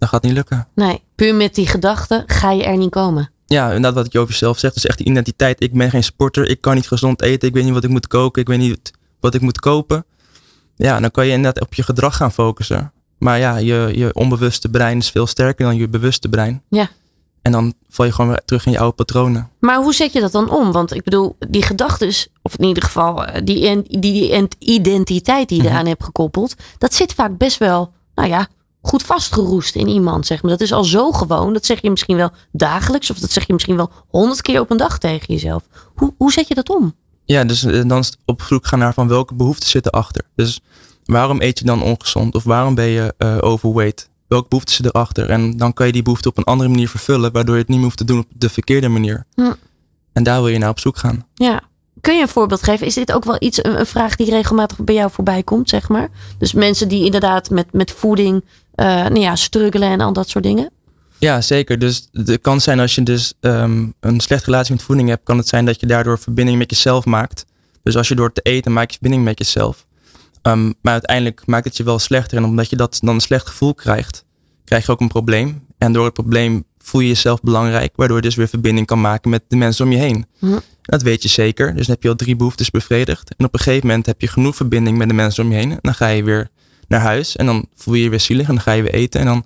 Dat 0.00 0.08
gaat 0.08 0.22
niet 0.22 0.32
lukken. 0.32 0.68
Nee, 0.74 1.02
puur 1.14 1.34
met 1.34 1.54
die 1.54 1.66
gedachten 1.66 2.22
ga 2.26 2.50
je 2.52 2.62
er 2.64 2.76
niet 2.76 2.90
komen. 2.90 3.30
Ja, 3.46 3.66
inderdaad 3.66 3.94
wat 4.02 4.12
je 4.12 4.18
over 4.18 4.32
jezelf 4.32 4.58
zegt. 4.58 4.74
Dus 4.74 4.86
echt 4.86 4.98
die 4.98 5.06
identiteit. 5.06 5.62
Ik 5.62 5.72
ben 5.72 5.90
geen 5.90 6.04
sporter. 6.04 6.48
Ik 6.48 6.60
kan 6.60 6.74
niet 6.74 6.88
gezond 6.88 7.22
eten. 7.22 7.48
Ik 7.48 7.54
weet 7.54 7.64
niet 7.64 7.72
wat 7.72 7.84
ik 7.84 7.90
moet 7.90 8.06
koken. 8.06 8.42
Ik 8.42 8.48
weet 8.48 8.58
niet 8.58 8.90
wat 9.20 9.34
ik 9.34 9.40
moet 9.40 9.60
kopen. 9.60 10.04
Ja, 10.76 11.00
dan 11.00 11.10
kan 11.10 11.26
je 11.26 11.32
inderdaad 11.32 11.62
op 11.62 11.74
je 11.74 11.82
gedrag 11.82 12.16
gaan 12.16 12.32
focussen. 12.32 12.92
Maar 13.18 13.38
ja, 13.38 13.56
je, 13.56 13.90
je 13.94 14.14
onbewuste 14.14 14.68
brein 14.68 14.98
is 14.98 15.10
veel 15.10 15.26
sterker 15.26 15.64
dan 15.64 15.76
je 15.76 15.88
bewuste 15.88 16.28
brein. 16.28 16.62
Ja. 16.68 16.88
En 17.42 17.52
dan 17.52 17.74
val 17.88 18.04
je 18.04 18.12
gewoon 18.12 18.30
weer 18.30 18.42
terug 18.44 18.66
in 18.66 18.72
je 18.72 18.78
oude 18.78 18.94
patronen. 18.94 19.50
Maar 19.60 19.76
hoe 19.82 19.94
zet 19.94 20.12
je 20.12 20.20
dat 20.20 20.32
dan 20.32 20.50
om? 20.50 20.72
Want 20.72 20.94
ik 20.94 21.02
bedoel, 21.04 21.36
die 21.48 21.62
gedachten, 21.62 22.08
of 22.42 22.56
in 22.56 22.64
ieder 22.64 22.82
geval 22.82 23.24
eh, 23.24 23.40
die, 23.44 23.82
die, 23.82 23.98
die 23.98 24.48
identiteit 24.58 25.48
die 25.48 25.56
je 25.56 25.62
Mhm. 25.64 25.72
eraan 25.72 25.86
hebt 25.86 26.04
gekoppeld, 26.04 26.54
dat 26.78 26.94
zit 26.94 27.14
vaak 27.14 27.36
best 27.38 27.58
wel, 27.58 27.92
nou 28.14 28.28
ja, 28.28 28.48
goed 28.82 29.02
vastgeroest 29.02 29.74
in 29.74 29.88
iemand. 29.88 30.26
Zeg 30.26 30.42
maar. 30.42 30.50
Dat 30.50 30.60
is 30.60 30.72
al 30.72 30.84
zo 30.84 31.12
gewoon. 31.12 31.52
Dat 31.52 31.66
zeg 31.66 31.82
je 31.82 31.90
misschien 31.90 32.16
wel 32.16 32.30
dagelijks, 32.52 33.10
of 33.10 33.18
dat 33.18 33.30
zeg 33.30 33.46
je 33.46 33.52
misschien 33.52 33.76
wel 33.76 33.90
honderd 34.08 34.42
keer 34.42 34.60
op 34.60 34.70
een 34.70 34.76
dag 34.76 34.98
tegen 34.98 35.34
jezelf. 35.34 35.62
Hoe, 35.94 36.14
hoe 36.16 36.32
zet 36.32 36.48
je 36.48 36.54
dat 36.54 36.68
om? 36.68 36.94
Ja, 37.24 37.44
dus 37.44 37.64
eh, 37.64 37.88
dan 37.88 38.04
op 38.24 38.42
zoek 38.42 38.66
gaan 38.66 38.78
naar 38.78 38.94
van 38.94 39.08
welke 39.08 39.34
behoeften 39.34 39.68
zitten 39.68 39.92
achter. 39.92 40.24
Dus 40.34 40.60
waarom 41.04 41.40
eet 41.40 41.58
je 41.58 41.64
dan 41.64 41.82
ongezond? 41.82 42.34
Of 42.34 42.44
waarom 42.44 42.74
ben 42.74 42.88
je 42.88 43.14
eh, 43.18 43.38
overweight? 43.40 44.08
Welke 44.28 44.48
behoeften 44.48 44.74
zitten 44.74 44.94
erachter? 44.94 45.30
En 45.30 45.56
dan 45.56 45.72
kan 45.72 45.86
je 45.86 45.92
die 45.92 46.02
behoefte 46.02 46.28
op 46.28 46.38
een 46.38 46.44
andere 46.44 46.70
manier 46.70 46.88
vervullen, 46.88 47.32
waardoor 47.32 47.54
je 47.54 47.60
het 47.60 47.68
niet 47.68 47.76
meer 47.76 47.86
hoeft 47.86 47.98
te 47.98 48.04
doen 48.04 48.18
op 48.18 48.26
de 48.34 48.48
verkeerde 48.48 48.88
manier. 48.88 49.26
Hm. 49.34 49.52
En 50.12 50.22
daar 50.22 50.40
wil 50.40 50.48
je 50.48 50.58
naar 50.58 50.70
op 50.70 50.78
zoek 50.78 50.96
gaan. 50.96 51.26
Ja, 51.34 51.62
Kun 52.00 52.14
je 52.14 52.22
een 52.22 52.28
voorbeeld 52.28 52.62
geven? 52.62 52.86
Is 52.86 52.94
dit 52.94 53.12
ook 53.12 53.24
wel 53.24 53.36
iets, 53.38 53.64
een, 53.64 53.86
vraag 53.86 54.16
die 54.16 54.30
regelmatig 54.30 54.78
bij 54.78 54.94
jou 54.94 55.10
voorbij 55.10 55.42
komt, 55.42 55.68
zeg 55.68 55.88
maar? 55.88 56.08
Dus 56.38 56.52
mensen 56.52 56.88
die 56.88 57.04
inderdaad 57.04 57.50
met, 57.50 57.72
met 57.72 57.90
voeding, 57.90 58.44
nou 58.84 59.20
ja, 59.20 59.36
struggelen 59.36 59.88
en 59.88 60.00
al 60.00 60.12
dat 60.12 60.28
soort 60.28 60.44
dingen. 60.44 60.70
Ja, 61.18 61.40
zeker. 61.40 61.78
Dus 61.78 62.08
het 62.12 62.40
kan 62.40 62.60
zijn 62.60 62.80
als 62.80 62.94
je 62.94 63.02
dus 63.02 63.34
ehm, 63.40 63.86
een 64.00 64.20
slechte 64.20 64.44
relatie 64.44 64.74
met 64.74 64.82
voeding 64.82 65.08
hebt, 65.08 65.24
kan 65.24 65.38
het 65.38 65.48
zijn 65.48 65.64
dat 65.64 65.80
je 65.80 65.86
daardoor 65.86 66.18
verbinding 66.18 66.58
met 66.58 66.70
jezelf 66.70 67.04
maakt. 67.04 67.44
Dus 67.82 67.96
als 67.96 68.08
je 68.08 68.14
door 68.14 68.32
te 68.32 68.40
eten 68.42 68.72
maak 68.72 68.86
je 68.86 68.92
verbinding 68.92 69.24
met 69.24 69.38
jezelf. 69.38 69.84
Ehm, 70.42 70.72
maar 70.82 70.92
uiteindelijk 70.92 71.42
maakt 71.46 71.64
het 71.64 71.76
je 71.76 71.82
wel 71.82 71.98
slechter. 71.98 72.36
En 72.36 72.44
omdat 72.44 72.70
je 72.70 72.76
dat 72.76 72.98
dan 73.02 73.14
een 73.14 73.20
slecht 73.20 73.48
gevoel 73.48 73.74
krijgt, 73.74 74.24
krijg 74.64 74.86
je 74.86 74.92
ook 74.92 75.00
een 75.00 75.08
probleem. 75.08 75.66
En 75.78 75.92
door 75.92 76.04
het 76.04 76.14
probleem 76.14 76.64
voel 76.78 77.00
je 77.00 77.08
jezelf 77.08 77.40
belangrijk, 77.40 77.92
waardoor 77.96 78.16
je 78.16 78.22
dus 78.22 78.34
weer 78.34 78.48
verbinding 78.48 78.86
kan 78.86 79.00
maken 79.00 79.30
met 79.30 79.42
de 79.48 79.56
mensen 79.56 79.84
om 79.84 79.92
je 79.92 79.98
heen. 79.98 80.26
Hm. 80.38 80.58
Dat 80.82 81.02
weet 81.02 81.22
je 81.22 81.28
zeker. 81.28 81.74
Dus 81.74 81.86
dan 81.86 81.94
heb 81.94 82.02
je 82.02 82.08
al 82.08 82.16
drie 82.16 82.36
behoeftes 82.36 82.70
bevredigd. 82.70 83.34
En 83.36 83.44
op 83.44 83.54
een 83.54 83.60
gegeven 83.60 83.86
moment 83.86 84.06
heb 84.06 84.20
je 84.20 84.28
genoeg 84.28 84.56
verbinding 84.56 84.98
met 84.98 85.08
de 85.08 85.14
mensen 85.14 85.44
om 85.44 85.50
je 85.50 85.56
heen. 85.56 85.70
En 85.70 85.78
dan 85.80 85.94
ga 85.94 86.06
je 86.06 86.24
weer 86.24 86.48
naar 86.90 87.00
huis 87.00 87.36
en 87.36 87.46
dan 87.46 87.66
voel 87.74 87.94
je 87.94 88.02
je 88.02 88.08
weer 88.08 88.20
zielig 88.20 88.48
en 88.48 88.54
dan 88.54 88.62
ga 88.62 88.72
je 88.72 88.82
weer 88.82 88.94
eten. 88.94 89.20
En 89.20 89.26
dan 89.26 89.44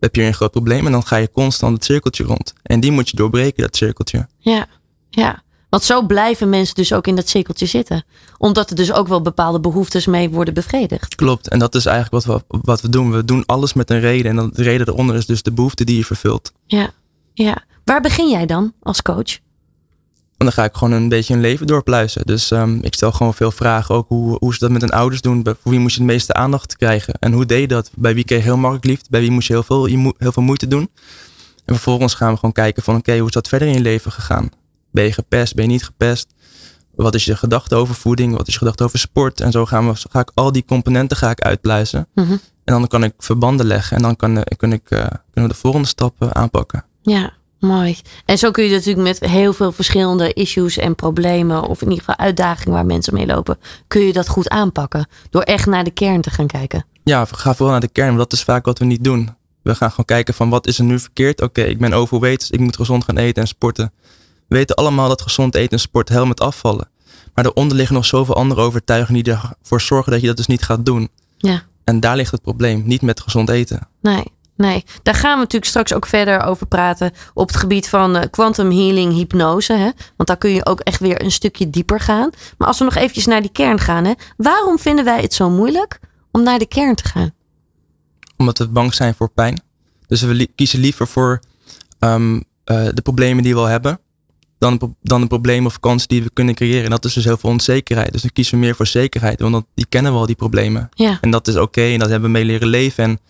heb 0.00 0.14
je 0.14 0.20
weer 0.20 0.30
een 0.30 0.36
groot 0.36 0.50
probleem 0.50 0.86
en 0.86 0.92
dan 0.92 1.06
ga 1.06 1.16
je 1.16 1.30
constant 1.30 1.74
het 1.74 1.84
cirkeltje 1.84 2.24
rond. 2.24 2.52
En 2.62 2.80
die 2.80 2.92
moet 2.92 3.08
je 3.08 3.16
doorbreken, 3.16 3.62
dat 3.62 3.76
cirkeltje. 3.76 4.26
Ja, 4.38 4.66
ja. 5.10 5.42
Want 5.68 5.82
zo 5.82 6.02
blijven 6.02 6.48
mensen 6.48 6.74
dus 6.74 6.92
ook 6.92 7.06
in 7.06 7.16
dat 7.16 7.28
cirkeltje 7.28 7.66
zitten. 7.66 8.04
Omdat 8.38 8.70
er 8.70 8.76
dus 8.76 8.92
ook 8.92 9.08
wel 9.08 9.22
bepaalde 9.22 9.60
behoeftes 9.60 10.06
mee 10.06 10.30
worden 10.30 10.54
bevredigd. 10.54 11.14
Klopt. 11.14 11.48
En 11.48 11.58
dat 11.58 11.74
is 11.74 11.86
eigenlijk 11.86 12.24
wat 12.24 12.44
we, 12.48 12.58
wat 12.60 12.80
we 12.80 12.88
doen. 12.88 13.10
We 13.10 13.24
doen 13.24 13.46
alles 13.46 13.72
met 13.72 13.90
een 13.90 14.00
reden. 14.00 14.30
En 14.30 14.36
dan 14.36 14.50
de 14.52 14.62
reden 14.62 14.88
eronder 14.88 15.16
is 15.16 15.26
dus 15.26 15.42
de 15.42 15.52
behoefte 15.52 15.84
die 15.84 15.96
je 15.96 16.04
vervult. 16.04 16.52
Ja, 16.66 16.90
ja. 17.34 17.64
Waar 17.84 18.00
begin 18.00 18.28
jij 18.28 18.46
dan 18.46 18.72
als 18.82 19.02
coach? 19.02 19.38
En 20.38 20.44
dan 20.44 20.52
ga 20.52 20.64
ik 20.64 20.74
gewoon 20.74 20.92
een 20.92 21.08
beetje 21.08 21.32
hun 21.32 21.42
leven 21.42 21.66
doorpluizen. 21.66 22.26
Dus 22.26 22.50
ehm, 22.50 22.78
ik 22.80 22.94
stel 22.94 23.12
gewoon 23.12 23.34
veel 23.34 23.50
vragen. 23.50 23.94
Ook 23.94 24.08
hoe, 24.08 24.36
hoe 24.40 24.52
ze 24.52 24.58
dat 24.58 24.70
met 24.70 24.80
hun 24.80 24.90
ouders 24.90 25.20
doen. 25.20 25.44
Voor 25.44 25.70
wie 25.70 25.80
moest 25.80 25.94
je 25.94 26.00
het 26.00 26.10
meeste 26.10 26.34
aandacht 26.34 26.76
krijgen? 26.76 27.14
En 27.18 27.32
hoe 27.32 27.46
deed 27.46 27.60
je 27.60 27.68
dat? 27.68 27.90
Bij 27.94 28.14
wie 28.14 28.24
kreeg 28.24 28.38
je 28.38 28.44
heel 28.44 28.56
makkelijk 28.56 28.86
liefde? 28.86 29.06
Bij 29.10 29.20
wie 29.20 29.30
moest 29.30 29.46
je 29.46 29.52
heel 29.52 29.62
veel, 29.62 29.84
heel 30.18 30.32
veel 30.32 30.42
moeite 30.42 30.68
doen? 30.68 30.90
En 31.64 31.74
vervolgens 31.74 32.14
gaan 32.14 32.30
we 32.30 32.38
gewoon 32.38 32.52
kijken 32.52 32.82
van 32.82 32.96
oké, 32.96 33.16
hoe 33.16 33.26
is 33.26 33.32
dat 33.32 33.48
verder 33.48 33.68
in 33.68 33.74
je 33.74 33.80
leven 33.80 34.12
gegaan? 34.12 34.50
Ben 34.90 35.04
je 35.04 35.12
gepest? 35.12 35.54
Ben 35.54 35.64
je 35.64 35.70
niet 35.70 35.84
gepest? 35.84 36.34
Wat 36.94 37.14
is 37.14 37.24
je 37.24 37.36
gedachte 37.36 37.74
over 37.74 37.94
voeding? 37.94 38.36
Wat 38.36 38.46
is 38.46 38.52
je 38.52 38.58
gedachte 38.58 38.84
over 38.84 38.98
sport? 38.98 39.40
En 39.40 39.52
zo 39.52 39.66
gaan 39.66 39.88
we, 39.88 39.94
ga 40.10 40.20
ik 40.20 40.30
al 40.34 40.52
die 40.52 40.64
componenten 40.64 41.16
ga 41.16 41.30
ik 41.30 41.40
uitpluizen. 41.40 42.08
Mhm. 42.14 42.32
En 42.32 42.40
dan 42.74 42.86
kan 42.86 43.04
ik 43.04 43.12
verbanden 43.18 43.66
leggen. 43.66 43.96
En 43.96 44.02
dan 44.02 44.16
kan, 44.16 44.36
eh, 44.36 44.42
ik, 44.48 44.90
eh, 44.90 44.98
kunnen 45.08 45.18
we 45.32 45.48
de 45.48 45.54
volgende 45.54 45.88
stappen 45.88 46.34
aanpakken. 46.34 46.84
Ja, 47.02 47.32
mooi. 47.60 47.98
En 48.24 48.38
zo 48.38 48.50
kun 48.50 48.64
je 48.64 48.70
natuurlijk 48.70 49.20
met 49.20 49.30
heel 49.30 49.52
veel 49.52 49.72
verschillende 49.72 50.32
issues 50.32 50.76
en 50.76 50.94
problemen, 50.94 51.62
of 51.62 51.82
in 51.82 51.88
ieder 51.88 52.04
geval 52.04 52.24
uitdagingen 52.24 52.72
waar 52.72 52.86
mensen 52.86 53.14
mee 53.14 53.26
lopen, 53.26 53.58
kun 53.86 54.00
je 54.00 54.12
dat 54.12 54.28
goed 54.28 54.48
aanpakken. 54.48 55.08
Door 55.30 55.42
echt 55.42 55.66
naar 55.66 55.84
de 55.84 55.90
kern 55.90 56.20
te 56.20 56.30
gaan 56.30 56.46
kijken. 56.46 56.86
Ja, 57.04 57.24
ga 57.24 57.54
vooral 57.54 57.70
naar 57.70 57.80
de 57.80 57.88
kern. 57.88 58.16
Want 58.16 58.18
dat 58.18 58.32
is 58.32 58.44
vaak 58.44 58.64
wat 58.64 58.78
we 58.78 58.84
niet 58.84 59.04
doen. 59.04 59.36
We 59.62 59.74
gaan 59.74 59.90
gewoon 59.90 60.04
kijken 60.06 60.34
van 60.34 60.48
wat 60.48 60.66
is 60.66 60.78
er 60.78 60.84
nu 60.84 60.98
verkeerd? 60.98 61.42
Oké, 61.42 61.62
ik 61.62 61.78
ben 61.78 61.92
overweight, 61.92 62.40
dus 62.40 62.50
ik 62.50 62.60
moet 62.60 62.76
gezond 62.76 63.04
gaan 63.04 63.18
eten 63.18 63.42
en 63.42 63.48
sporten. 63.48 63.92
We 64.48 64.56
weten 64.56 64.76
allemaal 64.76 65.08
dat 65.08 65.22
gezond 65.22 65.54
eten 65.54 65.70
en 65.70 65.80
sport 65.80 66.08
helemaal 66.08 66.28
met 66.28 66.40
afvallen. 66.40 66.88
Maar 67.34 67.44
daaronder 67.44 67.76
liggen 67.76 67.94
nog 67.94 68.06
zoveel 68.06 68.34
andere 68.34 68.60
overtuigingen 68.60 69.24
die 69.24 69.32
ervoor 69.32 69.80
zorgen 69.80 70.12
dat 70.12 70.20
je 70.20 70.26
dat 70.26 70.36
dus 70.36 70.46
niet 70.46 70.62
gaat 70.62 70.86
doen. 70.86 71.08
Ja. 71.36 71.62
En 71.84 72.00
daar 72.00 72.16
ligt 72.16 72.32
het 72.32 72.42
probleem, 72.42 72.82
niet 72.86 73.02
met 73.02 73.20
gezond 73.20 73.48
eten. 73.48 73.88
Nee, 74.00 74.24
nee. 74.58 74.84
Daar 75.02 75.14
gaan 75.14 75.32
we 75.32 75.38
natuurlijk 75.38 75.70
straks 75.70 75.94
ook 75.94 76.06
verder 76.06 76.40
over 76.42 76.66
praten 76.66 77.12
op 77.34 77.48
het 77.48 77.56
gebied 77.56 77.88
van 77.88 78.16
eh, 78.16 78.30
quantum 78.30 78.70
healing 78.70 79.12
hypnose. 79.12 79.72
Hè? 79.72 79.90
Want 80.16 80.28
daar 80.28 80.36
kun 80.36 80.50
je 80.50 80.66
ook 80.66 80.80
echt 80.80 81.00
weer 81.00 81.22
een 81.22 81.30
stukje 81.32 81.70
dieper 81.70 82.00
gaan. 82.00 82.30
Maar 82.58 82.68
als 82.68 82.78
we 82.78 82.84
nog 82.84 82.94
eventjes 82.94 83.26
naar 83.26 83.40
die 83.42 83.52
kern 83.52 83.78
gaan. 83.80 84.04
Hè? 84.04 84.12
Waarom 84.36 84.78
vinden 84.78 85.04
wij 85.04 85.20
het 85.22 85.34
zo 85.34 85.50
moeilijk 85.50 86.00
om 86.30 86.42
naar 86.42 86.58
de 86.58 86.66
kern 86.68 86.94
te 86.94 87.08
gaan? 87.08 87.30
Omdat 88.36 88.58
we 88.58 88.68
bang 88.68 88.94
zijn 88.94 89.14
voor 89.14 89.30
pijn. 89.30 89.60
Dus 90.06 90.22
we 90.22 90.34
li- 90.34 90.52
kiezen 90.54 90.80
liever 90.80 91.06
voor 91.06 91.40
ehm, 91.98 92.40
eh, 92.64 92.88
de 92.94 93.02
problemen 93.02 93.42
die 93.42 93.54
we 93.54 93.60
al 93.60 93.66
hebben. 93.66 94.00
Dan, 94.58 94.96
dan 95.02 95.20
de 95.20 95.26
problemen 95.26 95.66
of 95.66 95.80
kansen 95.80 96.08
die 96.08 96.22
we 96.22 96.30
kunnen 96.32 96.54
creëren. 96.54 96.84
En 96.84 96.90
dat 96.90 97.04
is 97.04 97.12
dus 97.12 97.24
heel 97.24 97.36
veel 97.36 97.50
onzekerheid. 97.50 98.12
Dus 98.12 98.22
dan 98.22 98.30
kiezen 98.32 98.54
we 98.54 98.60
meer 98.60 98.74
voor 98.74 98.86
zekerheid. 98.86 99.40
Want 99.40 99.52
dat, 99.52 99.64
die 99.74 99.86
kennen 99.88 100.12
we 100.12 100.18
al, 100.18 100.26
die 100.26 100.34
problemen. 100.34 100.88
Ja, 100.94 101.18
En 101.20 101.30
dat 101.30 101.48
is 101.48 101.56
oké 101.56 101.82
en 101.82 101.98
dat 101.98 102.08
hebben 102.08 102.30
we 102.32 102.36
mee 102.36 102.44
leren 102.44 102.68
leven. 102.68 103.04
En 103.04 103.20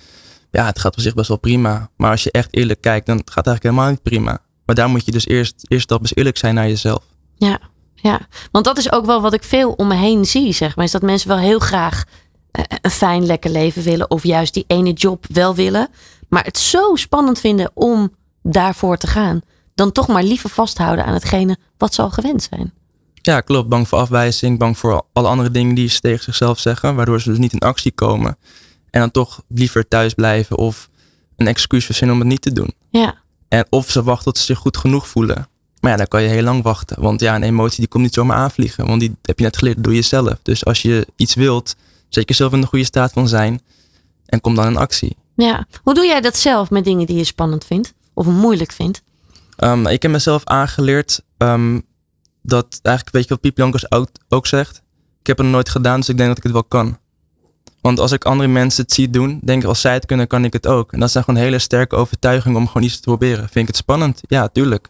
ja, 0.50 0.66
het 0.66 0.78
gaat 0.78 0.96
op 0.96 1.02
zich 1.02 1.14
best 1.14 1.28
wel 1.28 1.38
prima. 1.38 1.90
Maar 1.96 2.10
als 2.10 2.22
je 2.22 2.30
echt 2.30 2.48
eerlijk 2.50 2.80
kijkt, 2.80 3.06
dan 3.06 3.16
gaat 3.16 3.26
het 3.26 3.46
eigenlijk 3.46 3.74
helemaal 3.74 3.90
niet 3.90 4.02
prima. 4.02 4.38
Maar 4.66 4.74
daar 4.74 4.88
moet 4.88 5.04
je 5.04 5.12
dus 5.12 5.26
eerst, 5.26 5.64
eerst 5.68 5.84
stap 5.84 6.02
is 6.02 6.14
eerlijk 6.14 6.36
zijn 6.36 6.54
naar 6.54 6.68
jezelf. 6.68 7.02
ja, 7.36 7.58
ja. 7.94 8.20
Want 8.50 8.64
dat 8.64 8.78
is 8.78 8.92
ook 8.92 9.06
wel 9.06 9.20
wat 9.20 9.32
ik 9.32 9.42
veel 9.42 9.72
om 9.72 9.86
me 9.86 9.94
heen 9.94 10.24
zie, 10.24 10.52
zeg 10.52 10.76
maar. 10.76 10.84
Is 10.84 10.90
dat 10.90 11.02
mensen 11.02 11.28
wel 11.28 11.38
heel 11.38 11.58
graag 11.58 12.04
eh, 12.50 12.64
een 12.80 12.90
fijn, 12.90 13.26
lekker 13.26 13.50
leven 13.50 13.82
willen. 13.82 14.10
Of 14.10 14.22
juist 14.22 14.54
die 14.54 14.64
ene 14.66 14.92
job 14.92 15.26
wel 15.32 15.54
willen. 15.54 15.88
Maar 16.28 16.44
het 16.44 16.58
zo 16.58 16.94
spannend 16.94 17.40
vinden 17.40 17.70
om 17.74 18.14
daarvoor 18.42 18.96
te 18.96 19.06
gaan. 19.06 19.40
Dan 19.74 19.92
toch 19.92 20.08
maar 20.08 20.22
liever 20.22 20.50
vasthouden 20.50 21.04
aan 21.04 21.14
hetgene 21.14 21.56
wat 21.76 21.94
ze 21.94 22.02
al 22.02 22.10
gewend 22.10 22.48
zijn. 22.50 22.72
Ja, 23.14 23.40
klopt. 23.40 23.68
Bang 23.68 23.88
voor 23.88 23.98
afwijzing, 23.98 24.58
bang 24.58 24.78
voor 24.78 25.02
alle 25.12 25.28
andere 25.28 25.50
dingen 25.50 25.74
die 25.74 25.88
ze 25.88 26.00
tegen 26.00 26.24
zichzelf 26.24 26.58
zeggen. 26.58 26.94
Waardoor 26.94 27.20
ze 27.20 27.28
dus 27.28 27.38
niet 27.38 27.52
in 27.52 27.58
actie 27.58 27.92
komen. 27.92 28.36
En 28.90 29.00
dan 29.00 29.10
toch 29.10 29.42
liever 29.48 29.88
thuis 29.88 30.14
blijven 30.14 30.56
of 30.58 30.88
een 31.36 31.46
excuus 31.46 31.84
verzinnen 31.84 32.16
om 32.16 32.22
het 32.22 32.30
niet 32.30 32.42
te 32.42 32.52
doen. 32.52 32.72
Ja, 32.90 33.14
En 33.48 33.66
of 33.70 33.90
ze 33.90 34.02
wachten 34.02 34.24
tot 34.24 34.38
ze 34.38 34.44
zich 34.44 34.58
goed 34.58 34.76
genoeg 34.76 35.08
voelen. 35.08 35.48
Maar 35.80 35.90
ja, 35.90 35.96
dan 35.96 36.06
kan 36.08 36.22
je 36.22 36.28
heel 36.28 36.42
lang 36.42 36.62
wachten. 36.62 37.02
Want 37.02 37.20
ja, 37.20 37.34
een 37.34 37.42
emotie 37.42 37.78
die 37.78 37.88
komt 37.88 38.02
niet 38.04 38.14
zomaar 38.14 38.36
aanvliegen. 38.36 38.86
Want 38.86 39.00
die 39.00 39.16
heb 39.22 39.38
je 39.38 39.44
net 39.44 39.56
geleerd 39.56 39.84
door 39.84 39.94
jezelf. 39.94 40.36
Dus 40.42 40.64
als 40.64 40.82
je 40.82 41.06
iets 41.16 41.34
wilt, 41.34 41.76
zet 42.08 42.28
jezelf 42.28 42.52
in 42.52 42.60
de 42.60 42.66
goede 42.66 42.84
staat 42.84 43.12
van 43.12 43.28
zijn. 43.28 43.60
En 44.26 44.40
kom 44.40 44.54
dan 44.54 44.66
in 44.66 44.76
actie. 44.76 45.16
ja. 45.34 45.66
Hoe 45.82 45.94
doe 45.94 46.04
jij 46.06 46.20
dat 46.20 46.36
zelf 46.36 46.70
met 46.70 46.84
dingen 46.84 47.06
die 47.06 47.16
je 47.16 47.24
spannend 47.24 47.64
vindt? 47.64 47.94
Of 48.14 48.26
moeilijk 48.26 48.72
vindt? 48.72 49.02
Ehm, 49.56 49.86
ik 49.86 50.02
heb 50.02 50.10
mezelf 50.10 50.44
aangeleerd 50.44 51.22
ehm, 51.36 51.80
dat 52.42 52.78
eigenlijk, 52.82 53.14
weet 53.14 53.22
je 53.24 53.28
wat 53.28 53.40
Piep 53.40 53.56
Jonkers 53.56 53.90
ook, 53.90 54.08
ook 54.28 54.46
zegt? 54.46 54.82
Ik 55.20 55.26
heb 55.26 55.38
het 55.38 55.46
nooit 55.46 55.68
gedaan, 55.68 56.00
dus 56.00 56.08
ik 56.08 56.16
denk 56.16 56.28
dat 56.28 56.36
ik 56.38 56.42
het 56.42 56.52
wel 56.52 56.64
kan. 56.64 56.98
Want 57.80 58.00
als 58.00 58.12
ik 58.12 58.24
andere 58.24 58.48
mensen 58.48 58.82
het 58.82 58.92
zie 58.92 59.10
doen, 59.10 59.40
denk 59.44 59.62
ik 59.62 59.68
als 59.68 59.80
zij 59.80 59.94
het 59.94 60.06
kunnen, 60.06 60.26
kan 60.26 60.44
ik 60.44 60.52
het 60.52 60.66
ook. 60.66 60.92
En 60.92 61.00
dat 61.00 61.10
zijn 61.10 61.24
gewoon 61.24 61.40
hele 61.40 61.58
sterke 61.58 61.96
overtuigingen 61.96 62.58
om 62.58 62.66
gewoon 62.66 62.82
iets 62.82 62.96
te 62.96 63.00
proberen. 63.02 63.38
Vind 63.38 63.54
ik 63.54 63.66
het 63.66 63.76
spannend? 63.76 64.20
Ja, 64.28 64.48
tuurlijk. 64.48 64.88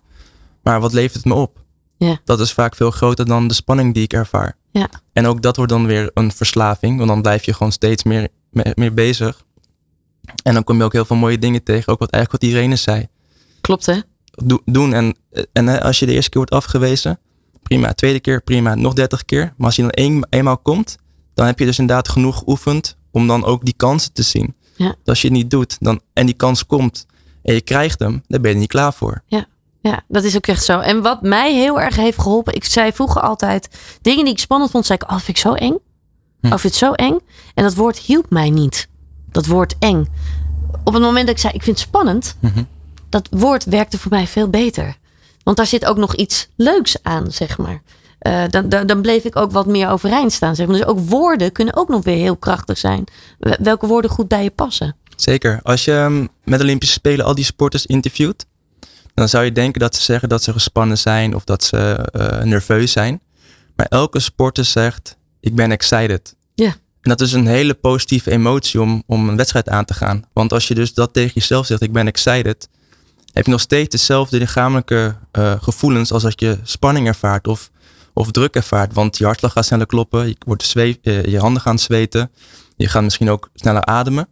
Maar 0.63 0.81
wat 0.81 0.93
levert 0.93 1.15
het 1.15 1.25
me 1.25 1.35
op? 1.35 1.61
Ja. 1.97 2.19
Dat 2.25 2.41
is 2.41 2.53
vaak 2.53 2.75
veel 2.77 2.91
groter 2.91 3.27
dan 3.27 3.49
de 3.49 3.55
spanning 3.55 3.95
die 3.95 4.03
ik 4.03 4.13
ervaar. 4.13 4.57
Ja. 4.73 4.89
En 5.13 5.27
ook 5.27 5.43
dat 5.43 5.57
wordt 5.57 5.73
dan 5.73 5.87
weer 5.87 6.11
een 6.15 6.33
verslaving, 6.33 6.97
want 6.97 7.09
dan 7.09 7.23
blijf 7.23 7.45
je 7.45 7.53
gewoon 7.55 7.73
steeds 7.73 8.03
meer, 8.03 8.29
meer, 8.51 8.73
meer 8.75 8.95
bezig. 8.95 9.45
En 10.43 10.55
dan 10.55 10.65
kom 10.65 10.77
je 10.79 10.85
ook 10.85 10.93
heel 10.93 11.05
veel 11.05 11.17
mooie 11.17 11.39
dingen 11.39 11.63
tegen, 11.63 11.93
ook 11.93 11.99
wat 11.99 12.11
eigenlijk 12.11 12.43
wat 12.43 12.53
Irene 12.53 12.77
zei 12.77 13.07
Klopt 13.61 13.87
hè? 13.87 13.99
do- 14.31 14.63
doen. 14.65 14.93
En, 14.95 15.15
en 15.53 15.83
als 15.83 15.99
je 15.99 16.07
de 16.07 16.13
eerste 16.13 16.31
keer 16.31 16.39
wordt 16.39 16.65
afgewezen, 16.65 17.19
prima. 17.63 17.93
Tweede 17.95 18.21
keer, 18.21 18.43
prima. 18.43 18.75
Nog 18.75 18.93
dertig 18.95 19.25
keer. 19.25 19.55
Maar 19.57 19.67
als 19.67 19.77
je 19.77 19.83
dan 19.83 19.91
een, 19.95 20.27
eenmaal 20.31 20.59
komt, 20.59 20.97
dan 21.39 21.47
heb 21.47 21.59
je 21.59 21.65
dus 21.65 21.79
inderdaad 21.79 22.09
genoeg 22.09 22.39
geoefend 22.39 22.97
om 23.11 23.27
dan 23.27 23.45
ook 23.45 23.65
die 23.65 23.75
kansen 23.77 24.13
te 24.13 24.23
zien. 24.23 24.55
Ja. 24.77 24.87
Dus 24.89 24.97
als 25.05 25.23
je 25.23 25.29
het 25.29 25.37
niet 25.37 25.51
doet 25.51 25.77
dan, 25.81 26.01
en 26.13 26.27
die 26.27 26.35
kans 26.35 26.67
komt 26.67 27.07
en 27.43 27.55
je 27.55 27.61
krijgt 27.61 27.99
hem, 27.99 28.23
dan 28.27 28.41
ben 28.41 28.51
je 28.51 28.55
er 28.57 28.61
niet 28.61 28.71
klaar 28.71 28.93
voor. 28.95 29.23
Ja, 29.81 30.03
dat 30.09 30.25
is 30.25 30.37
ook 30.37 30.47
echt 30.47 30.65
zo. 30.65 30.79
En 30.79 31.03
wat 31.03 31.23
mij 31.23 31.55
heel 31.55 31.81
erg 31.81 31.97
heeft 31.97 32.21
geholpen, 32.21 32.55
ik 32.55 32.65
zei 32.65 32.93
vroeger 32.93 33.23
altijd 33.23 33.69
dingen 34.03 34.25
die 34.25 34.33
ik 34.33 34.39
spannend 34.39 34.71
vond, 34.71 34.87
zei 34.87 34.99
ik, 35.03 35.11
oh, 35.11 35.17
vind 35.17 35.29
ik 35.29 35.37
zo 35.37 35.53
eng. 35.55 35.77
Hm. 36.41 36.47
Oh, 36.47 36.51
vind 36.59 36.63
het 36.63 36.75
zo 36.75 36.93
eng. 36.93 37.19
En 37.55 37.65
dat 37.65 37.75
woord 37.75 37.99
hielp 37.99 38.31
mij 38.31 38.51
niet. 38.51 38.89
Dat 39.31 39.47
woord 39.47 39.75
eng. 39.79 40.07
Op 40.85 40.93
het 40.93 41.03
moment 41.03 41.27
dat 41.27 41.35
ik 41.35 41.41
zei, 41.41 41.53
ik 41.55 41.63
vind 41.63 41.79
het 41.79 41.89
spannend, 41.89 42.37
Mhm. 42.41 42.63
dat 43.09 43.29
woord 43.31 43.65
werkte 43.65 43.99
voor 43.99 44.11
mij 44.11 44.27
veel 44.27 44.49
beter. 44.49 44.97
Want 45.43 45.57
daar 45.57 45.67
zit 45.67 45.85
ook 45.85 45.97
nog 45.97 46.15
iets 46.15 46.49
leuks 46.57 46.97
aan, 47.03 47.33
zeg 47.33 47.59
maar. 47.59 47.83
Eh, 48.19 48.43
dan, 48.49 48.69
dan, 48.69 48.87
dan 48.87 49.01
bleef 49.03 49.25
ik 49.25 49.37
ook 49.37 49.53
wat 49.53 49.67
meer 49.67 49.89
overeind 49.89 50.33
staan. 50.33 50.55
Zeg 50.57 50.67
maar. 50.67 50.77
Dus 50.77 50.87
ook 50.87 51.01
woorden 51.01 51.53
kunnen 51.53 51.77
ook 51.77 51.89
nog 51.89 52.05
weer 52.05 52.17
heel 52.17 52.37
krachtig 52.37 52.79
zijn. 52.79 53.05
Wel- 53.39 53.57
Welke 53.61 53.87
woorden 53.87 54.11
goed 54.11 54.29
bij 54.29 54.43
je 54.43 54.51
passen. 54.51 54.97
Zeker. 55.17 55.61
Als 55.63 55.85
je 55.85 55.93
ehm, 55.93 56.27
met 56.45 56.59
de 56.59 56.65
Olympische 56.65 56.95
Spelen 56.95 57.25
al 57.25 57.35
die 57.35 57.45
sporters 57.45 57.87
interviewt, 57.87 58.47
dan 59.15 59.29
zou 59.29 59.45
je 59.45 59.53
denken 59.53 59.81
dat 59.81 59.95
ze 59.97 60.03
zeggen 60.03 60.29
dat 60.29 60.43
ze 60.43 60.53
gespannen 60.53 60.99
zijn 60.99 61.35
of 61.35 61.45
dat 61.45 61.65
ze 61.65 61.79
eh, 62.13 62.43
nerveus 62.43 62.93
zijn. 62.93 63.21
Maar 63.77 63.87
elke 63.89 64.21
sporter 64.21 64.65
zegt, 64.65 65.17
ik 65.41 65.55
ben 65.55 65.71
excited. 65.73 66.35
Ja. 66.55 66.67
En 67.01 67.11
dat 67.17 67.21
is 67.21 67.33
een 67.33 67.47
hele 67.47 67.75
positieve 67.75 68.31
emotie 68.31 68.81
om, 68.81 69.03
om 69.07 69.29
een 69.29 69.37
wedstrijd 69.37 69.69
aan 69.69 69.85
te 69.85 69.95
gaan. 69.95 70.25
Want 70.33 70.53
als 70.53 70.69
je 70.69 70.75
dus 70.75 70.95
dat 70.95 71.13
tegen 71.13 71.33
jezelf 71.35 71.67
zegt, 71.67 71.83
ik 71.83 71.93
ben 71.93 72.07
excited, 72.07 72.69
heb 73.33 73.45
je 73.45 73.51
nog 73.51 73.61
steeds 73.61 73.89
dezelfde 73.89 74.39
lichamelijke 74.39 75.17
eh, 75.33 75.53
gevoelens 75.61 76.13
als 76.13 76.25
als 76.25 76.35
je 76.37 76.59
spanning 76.63 77.07
ervaart 77.07 77.47
of, 77.47 77.71
of 78.19 78.31
druk 78.31 78.55
ervaart. 78.55 78.93
Want 78.95 79.19
je 79.19 79.25
hartslag 79.25 79.53
gaat 79.53 79.65
sneller 79.65 79.87
kloppen, 79.87 80.29
je, 80.29 80.37
wordt 80.47 80.63
zweef, 80.65 80.97
eh, 81.03 81.25
je 81.25 81.39
handen 81.39 81.63
gaan 81.63 81.79
zweten, 81.79 82.31
je 82.77 82.89
gaat 82.89 83.03
misschien 83.03 83.31
ook 83.31 83.51
sneller 83.55 83.85
ademen. 83.85 84.29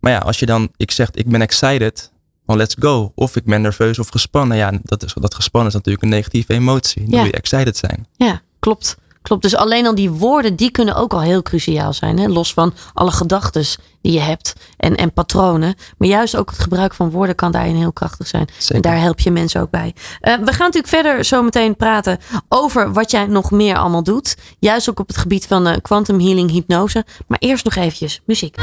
Maar 0.00 0.12
ja, 0.12 0.18
als 0.18 0.38
je 0.38 0.46
dan, 0.46 0.68
ik 0.76 0.90
zeg, 0.90 1.10
ik 1.10 1.28
ben 1.28 1.40
excited, 1.42 2.10
dan 2.46 2.56
let's 2.56 2.76
go. 2.78 3.12
Of 3.14 3.36
ik 3.36 3.44
ben 3.44 3.62
nerveus 3.62 3.98
of 3.98 4.08
gespannen. 4.08 4.56
Ja, 4.56 4.72
dat, 4.82 5.02
is, 5.02 5.14
dat 5.20 5.34
gespannen 5.34 5.68
is 5.70 5.74
natuurlijk 5.76 6.04
een 6.04 6.10
negatieve 6.10 6.52
emotie. 6.52 7.00
Dan 7.02 7.10
Ja. 7.10 7.16
wil 7.16 7.26
je 7.26 7.32
excited 7.32 7.76
zijn. 7.76 8.06
Ja, 8.16 8.42
klopt. 8.58 8.96
Klopt. 9.22 9.42
Dus 9.42 9.56
alleen 9.56 9.86
al 9.86 9.94
die 9.94 10.10
woorden, 10.10 10.56
die 10.56 10.70
kunnen 10.70 10.94
ook 10.94 11.12
al 11.12 11.22
heel 11.22 11.42
cruciaal 11.42 11.92
zijn. 11.92 12.18
Hè? 12.18 12.26
Los 12.26 12.52
van 12.52 12.74
alle 12.92 13.10
gedachten 13.10 13.64
die 14.02 14.12
je 14.12 14.20
hebt 14.20 14.52
en, 14.76 14.96
en 14.96 15.12
patronen. 15.12 15.74
Maar 15.98 16.08
juist 16.08 16.36
ook 16.36 16.50
het 16.50 16.58
gebruik 16.58 16.94
van 16.94 17.10
woorden 17.10 17.34
kan 17.34 17.52
daarin 17.52 17.76
heel 17.76 17.92
krachtig 17.92 18.26
zijn. 18.26 18.48
Zeker. 18.58 18.74
En 18.74 18.80
daar 18.80 19.00
help 19.00 19.20
je 19.20 19.30
mensen 19.30 19.60
ook 19.60 19.70
bij. 19.70 19.94
Eh, 20.20 20.34
we 20.34 20.52
gaan 20.52 20.66
natuurlijk 20.66 20.86
verder 20.86 21.24
zo 21.24 21.42
meteen 21.42 21.76
praten 21.76 22.18
over 22.48 22.92
wat 22.92 23.10
jij 23.10 23.26
nog 23.26 23.50
meer 23.50 23.76
allemaal 23.76 24.02
doet. 24.02 24.36
Juist 24.58 24.90
ook 24.90 25.00
op 25.00 25.08
het 25.08 25.16
gebied 25.16 25.46
van 25.46 25.66
eh, 25.66 25.76
quantum 25.82 26.20
healing, 26.20 26.50
hypnose. 26.50 27.04
Maar 27.26 27.38
eerst 27.38 27.64
nog 27.64 27.74
eventjes 27.74 28.20
muziek. 28.24 28.56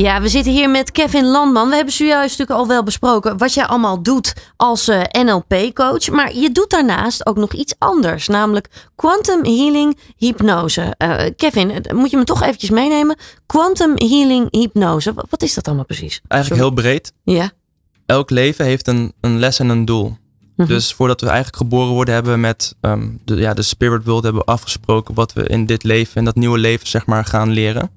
Ja, 0.00 0.20
we 0.20 0.28
zitten 0.28 0.52
hier 0.52 0.70
met 0.70 0.92
Kevin 0.92 1.26
Landman. 1.26 1.68
We 1.68 1.74
hebben 1.74 1.94
zojuist 1.94 2.38
natuurlijk 2.38 2.60
al 2.60 2.66
wel 2.66 2.82
besproken 2.82 3.38
wat 3.38 3.54
jij 3.54 3.64
allemaal 3.64 4.02
doet 4.02 4.34
als 4.56 4.88
eh, 4.88 5.02
NLP-coach. 5.24 6.10
Maar 6.10 6.34
je 6.34 6.50
doet 6.52 6.70
daarnaast 6.70 7.26
ook 7.26 7.36
nog 7.36 7.52
iets 7.52 7.74
anders, 7.78 8.28
namelijk 8.28 8.68
quantum 8.96 9.44
healing 9.44 9.98
hypnose. 10.16 10.94
Eh, 10.96 11.24
Kevin, 11.36 11.70
eh, 11.70 11.94
moet 11.94 12.10
je 12.10 12.16
me 12.16 12.24
toch 12.24 12.42
eventjes 12.42 12.70
meenemen? 12.70 13.16
Quantum 13.46 13.92
healing 13.96 14.48
hypnose, 14.50 15.12
wat, 15.12 15.26
wat 15.30 15.42
is 15.42 15.54
dat 15.54 15.66
allemaal 15.66 15.84
precies? 15.84 16.20
Eigenlijk 16.28 16.62
heel 16.62 16.72
breed. 16.72 17.12
Ja, 17.24 17.50
Elk 18.06 18.30
leven 18.30 18.64
heeft 18.64 18.88
een, 18.88 19.12
een 19.20 19.38
les 19.38 19.58
en 19.58 19.68
een 19.68 19.84
doel. 19.84 20.16
Mhm. 20.56 20.68
Dus 20.68 20.92
voordat 20.94 21.20
we 21.20 21.26
eigenlijk 21.26 21.56
geboren 21.56 21.92
worden, 21.92 22.14
hebben 22.14 22.32
we 22.32 22.38
met 22.38 22.74
ehm, 22.80 23.08
de, 23.24 23.36
ja, 23.36 23.54
de 23.54 23.62
spirit 23.62 24.04
world 24.04 24.22
hebben 24.22 24.42
we 24.44 24.52
afgesproken 24.52 25.14
wat 25.14 25.32
we 25.32 25.46
in 25.46 25.66
dit 25.66 25.82
leven, 25.82 26.16
in 26.16 26.24
dat 26.24 26.34
nieuwe 26.34 26.58
leven, 26.58 26.86
zeg 26.86 27.06
maar, 27.06 27.24
gaan 27.24 27.50
leren. 27.50 27.90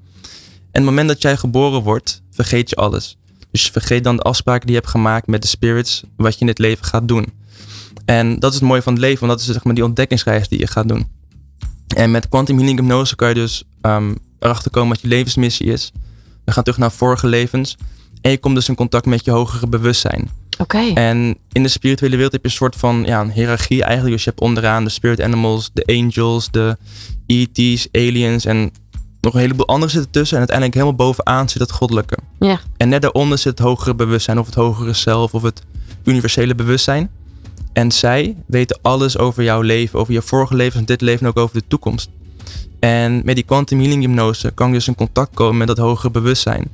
En 0.74 0.82
het 0.82 0.90
moment 0.90 1.08
dat 1.08 1.22
jij 1.22 1.38
geboren 1.38 1.82
wordt, 1.82 2.22
vergeet 2.32 2.70
je 2.70 2.76
alles. 2.76 3.18
Dus 3.52 3.66
je 3.66 3.72
vergeet 3.72 4.04
dan 4.04 4.16
de 4.16 4.22
afspraken 4.22 4.66
die 4.66 4.76
je 4.76 4.82
hebt 4.82 4.92
gemaakt 4.92 5.28
met 5.28 5.42
de 5.42 5.48
spirits, 5.48 6.04
wat 6.18 6.34
je 6.34 6.40
in 6.40 6.46
dit 6.46 6.60
leven 6.60 6.86
gaat 6.86 7.08
doen. 7.08 7.26
En 8.06 8.40
dat 8.40 8.54
is 8.54 8.60
het 8.60 8.68
mooie 8.68 8.82
van 8.82 8.94
het 8.94 9.02
leven, 9.02 9.20
want 9.28 9.32
dat 9.32 9.48
is 9.48 9.54
zeg 9.54 9.64
maar 9.64 9.74
die 9.74 9.84
ontdekkingsreis 9.84 10.48
die 10.48 10.60
je 10.60 10.68
gaat 10.68 10.88
doen. 10.88 11.08
En 11.96 12.12
met 12.12 12.30
quantum 12.30 12.58
healing 12.58 12.80
hypnose 12.80 13.16
kan 13.16 13.28
je 13.28 13.34
dus 13.34 13.64
ehm, 13.82 14.14
erachter 14.40 14.72
komen 14.72 14.90
wat 14.90 15.02
je 15.02 15.08
levensmissie 15.08 15.66
is. 15.66 15.92
We 16.46 16.52
gaan 16.52 16.64
terug 16.64 16.80
naar 16.80 16.92
vorige 16.92 17.28
levens. 17.28 17.78
En 18.22 18.32
je 18.32 18.38
komt 18.38 18.56
dus 18.56 18.68
in 18.68 18.76
contact 18.76 19.06
met 19.06 19.26
je 19.26 19.32
hogere 19.32 19.68
bewustzijn. 19.68 20.30
oké. 20.58 20.94
En 20.94 21.38
in 21.52 21.64
de 21.64 21.70
spirituele 21.70 22.16
wereld 22.16 22.32
heb 22.32 22.42
je 22.42 22.48
een 22.48 22.56
soort 22.56 22.76
van 22.76 23.04
ja, 23.06 23.22
een 23.22 23.32
hiërarchie 23.32 23.84
eigenlijk. 23.84 24.16
Dus 24.16 24.24
je 24.24 24.30
hebt 24.30 24.42
onderaan 24.42 24.84
de 24.84 24.90
spirit 24.90 25.22
animals, 25.22 25.70
de 25.74 25.86
angels, 25.86 26.52
de 26.52 26.78
ET's, 27.28 27.88
aliens 27.92 28.46
en 28.46 28.72
nog 29.24 29.34
een 29.34 29.40
heleboel 29.40 29.68
anderen 29.68 29.94
zitten 29.94 30.12
tussen. 30.12 30.38
En 30.38 30.48
uiteindelijk 30.48 30.78
helemaal 30.78 31.08
bovenaan 31.08 31.50
zit 31.50 31.62
het 31.62 31.72
goddelijke. 31.72 32.18
Ja, 32.40 32.60
En 32.78 32.90
net 32.90 33.02
daaronder 33.02 33.38
zit 33.38 33.58
het 33.58 33.68
hogere 33.68 33.96
bewustzijn 33.96 34.40
of 34.40 34.46
het 34.46 34.56
hogere 34.56 34.94
zelf 34.94 35.34
of 35.34 35.42
het 35.42 35.62
universele 36.04 36.56
bewustzijn. 36.56 37.10
En 37.74 37.92
zij 37.92 38.36
weten 38.46 38.80
alles 38.82 39.18
over 39.18 39.44
jouw 39.44 39.62
leven, 39.62 40.00
over 40.00 40.14
je 40.14 40.22
vorige 40.22 40.56
leven 40.56 40.80
en 40.80 40.86
dit 40.86 41.02
leven 41.02 41.22
en 41.22 41.28
ook 41.28 41.38
over 41.38 41.58
de 41.58 41.68
toekomst. 41.68 42.10
En 42.80 43.22
met 43.26 43.36
die 43.36 43.44
quantum 43.44 43.80
healing 43.80 44.02
hypnose 44.06 44.52
kan 44.52 44.68
ik 44.68 44.74
dus 44.74 44.88
in 44.88 44.96
contact 44.96 45.34
komen 45.34 45.58
met 45.58 45.68
dat 45.68 45.78
hogere 45.78 46.12
bewustzijn. 46.12 46.68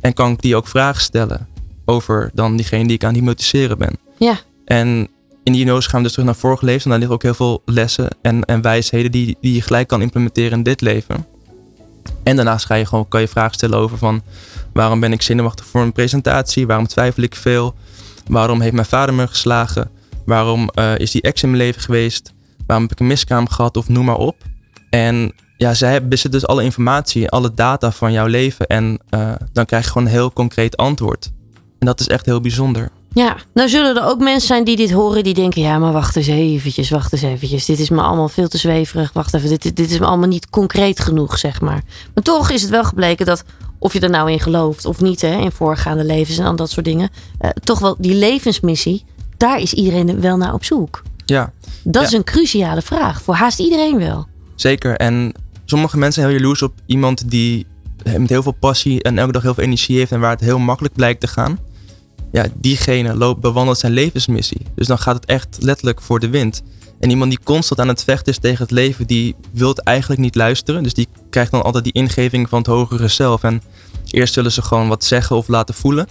En 0.00 0.12
kan 0.12 0.32
ik 0.32 0.42
die 0.42 0.56
ook 0.56 0.68
vragen 0.68 1.02
stellen 1.02 1.48
over 1.84 2.30
dan 2.34 2.56
diegene 2.56 2.86
die 2.86 2.96
ik 2.96 3.02
aan 3.02 3.08
het 3.08 3.18
hypnotiseren 3.18 3.78
ben. 3.78 3.98
ja, 4.18 4.38
En 4.64 5.08
in 5.42 5.52
die 5.52 5.62
hypnose 5.62 5.88
gaan 5.88 5.98
we 5.98 6.04
dus 6.04 6.12
terug 6.12 6.28
naar 6.28 6.38
vorige 6.38 6.64
leven. 6.64 6.82
En 6.82 6.90
daar 6.90 6.98
liggen 6.98 7.16
ook 7.16 7.22
heel 7.22 7.34
veel 7.34 7.62
lessen 7.64 8.08
en, 8.22 8.44
en 8.44 8.62
wijsheden 8.62 9.10
die, 9.10 9.36
die 9.40 9.54
je 9.54 9.62
gelijk 9.62 9.88
kan 9.88 10.02
implementeren 10.02 10.58
in 10.58 10.62
dit 10.62 10.80
leven. 10.80 11.26
En 12.22 12.36
daarnaast 12.36 12.66
ga 12.66 12.74
je 12.74 12.86
gewoon, 12.86 13.08
kan 13.08 13.20
je 13.20 13.28
vragen 13.28 13.54
stellen 13.54 13.78
over 13.78 13.98
van 13.98 14.22
waarom 14.72 15.00
ben 15.00 15.12
ik 15.12 15.22
zenuwachtig 15.22 15.66
voor 15.66 15.82
een 15.82 15.92
presentatie? 15.92 16.66
Waarom 16.66 16.86
twijfel 16.86 17.22
ik 17.22 17.34
veel? 17.34 17.74
Waarom 18.26 18.60
heeft 18.60 18.74
mijn 18.74 18.86
vader 18.86 19.14
me 19.14 19.26
geslagen? 19.26 19.90
Waarom 20.24 20.68
eh, 20.68 20.98
is 20.98 21.10
die 21.10 21.22
ex 21.22 21.42
in 21.42 21.50
mijn 21.50 21.62
leven 21.62 21.82
geweest? 21.82 22.32
Waarom 22.66 22.84
heb 22.84 22.92
ik 22.92 23.00
een 23.00 23.06
miskraam 23.06 23.48
gehad? 23.48 23.76
Of 23.76 23.88
noem 23.88 24.04
maar 24.04 24.16
op. 24.16 24.36
En 24.90 25.32
ja, 25.56 25.74
zij 25.74 26.08
bezitten 26.08 26.40
dus 26.40 26.46
alle 26.46 26.62
informatie, 26.62 27.28
alle 27.28 27.54
data 27.54 27.92
van 27.92 28.12
jouw 28.12 28.26
leven. 28.26 28.66
En 28.66 28.98
eh, 29.08 29.32
dan 29.52 29.64
krijg 29.64 29.84
je 29.84 29.90
gewoon 29.90 30.06
een 30.06 30.12
heel 30.12 30.32
concreet 30.32 30.76
antwoord. 30.76 31.32
En 31.78 31.86
dat 31.86 32.00
is 32.00 32.08
echt 32.08 32.26
heel 32.26 32.40
bijzonder. 32.40 32.90
Ja. 33.24 33.36
Nou 33.54 33.68
zullen 33.68 33.96
er 33.96 34.04
ook 34.04 34.18
mensen 34.18 34.46
zijn 34.46 34.64
die 34.64 34.76
dit 34.76 34.90
horen 34.90 35.22
die 35.24 35.34
denken... 35.34 35.62
ja, 35.62 35.78
maar 35.78 35.92
wacht 35.92 36.16
eens 36.16 36.26
eventjes, 36.26 36.90
wacht 36.90 37.12
eens 37.12 37.22
eventjes. 37.22 37.64
Dit 37.64 37.78
is 37.78 37.90
me 37.90 38.00
allemaal 38.02 38.28
veel 38.28 38.48
te 38.48 38.58
zweverig. 38.58 39.12
Wacht 39.12 39.34
even, 39.34 39.48
dit, 39.48 39.62
dit 39.76 39.90
is 39.90 39.98
me 39.98 40.06
allemaal 40.06 40.28
niet 40.28 40.50
concreet 40.50 41.00
genoeg, 41.00 41.38
zeg 41.38 41.60
maar. 41.60 41.82
Maar 42.14 42.24
toch 42.24 42.50
is 42.50 42.62
het 42.62 42.70
wel 42.70 42.84
gebleken 42.84 43.26
dat... 43.26 43.44
of 43.78 43.92
je 43.92 44.00
er 44.00 44.10
nou 44.10 44.30
in 44.30 44.40
gelooft 44.40 44.84
of 44.84 45.00
niet, 45.00 45.20
hè, 45.20 45.36
in 45.38 45.52
voorgaande 45.52 46.04
levens 46.04 46.38
en 46.38 46.44
al 46.46 46.56
dat 46.56 46.70
soort 46.70 46.84
dingen... 46.86 47.10
eh, 47.38 47.50
toch 47.50 47.78
wel 47.78 47.96
die 47.98 48.14
levensmissie, 48.14 49.04
daar 49.36 49.60
is 49.60 49.72
iedereen 49.72 50.20
wel 50.20 50.36
naar 50.36 50.54
op 50.54 50.64
zoek. 50.64 51.02
Ja, 51.26 51.52
Dat 51.84 52.02
Ja. 52.02 52.08
is 52.08 52.14
een 52.14 52.24
cruciale 52.24 52.82
vraag 52.82 53.22
voor 53.22 53.34
haast 53.34 53.58
iedereen 53.58 53.98
wel. 53.98 54.26
Zeker. 54.54 54.96
En 54.96 55.32
sommige 55.64 55.96
mensen 55.98 56.20
zijn 56.22 56.32
heel 56.34 56.40
jaloers 56.42 56.62
op 56.62 56.72
iemand 56.86 57.30
die 57.30 57.66
met 58.18 58.28
heel 58.28 58.42
veel 58.42 58.56
passie 58.60 59.02
en 59.02 59.18
elke 59.18 59.32
dag 59.32 59.42
heel 59.42 59.54
veel 59.54 59.64
energie 59.64 59.98
heeft 59.98 60.12
en 60.12 60.20
waar 60.20 60.30
het 60.30 60.40
heel 60.40 60.58
makkelijk 60.58 60.94
blijkt 60.94 61.20
te 61.20 61.26
gaan. 61.26 61.58
Ja, 62.36 62.46
diegene 62.54 63.14
loopt, 63.14 63.40
bewandelt 63.40 63.78
zijn 63.78 63.92
levensmissie. 63.92 64.60
Dus 64.74 64.86
dan 64.86 64.98
gaat 64.98 65.14
het 65.14 65.24
echt 65.24 65.56
letterlijk 65.60 66.00
voor 66.00 66.20
de 66.20 66.28
wind. 66.28 66.62
En 67.00 67.10
iemand 67.10 67.30
die 67.30 67.40
constant 67.44 67.80
aan 67.80 67.88
het 67.88 68.04
vechten 68.04 68.32
is 68.32 68.38
tegen 68.38 68.62
het 68.62 68.70
leven, 68.70 69.06
die 69.06 69.36
wil 69.52 69.74
eigenlijk 69.74 70.20
niet 70.20 70.34
luisteren. 70.34 70.82
Dus 70.82 70.94
die 70.94 71.08
krijgt 71.30 71.50
dan 71.50 71.62
altijd 71.62 71.84
die 71.84 71.92
ingeving 71.92 72.48
van 72.48 72.58
het 72.58 72.66
hogere 72.66 73.08
zelf. 73.08 73.42
En 73.42 73.62
eerst 74.10 74.34
zullen 74.34 74.52
ze 74.52 74.62
gewoon 74.62 74.88
wat 74.88 75.04
zeggen 75.04 75.36
of 75.36 75.48
laten 75.48 75.74
voelen. 75.74 76.08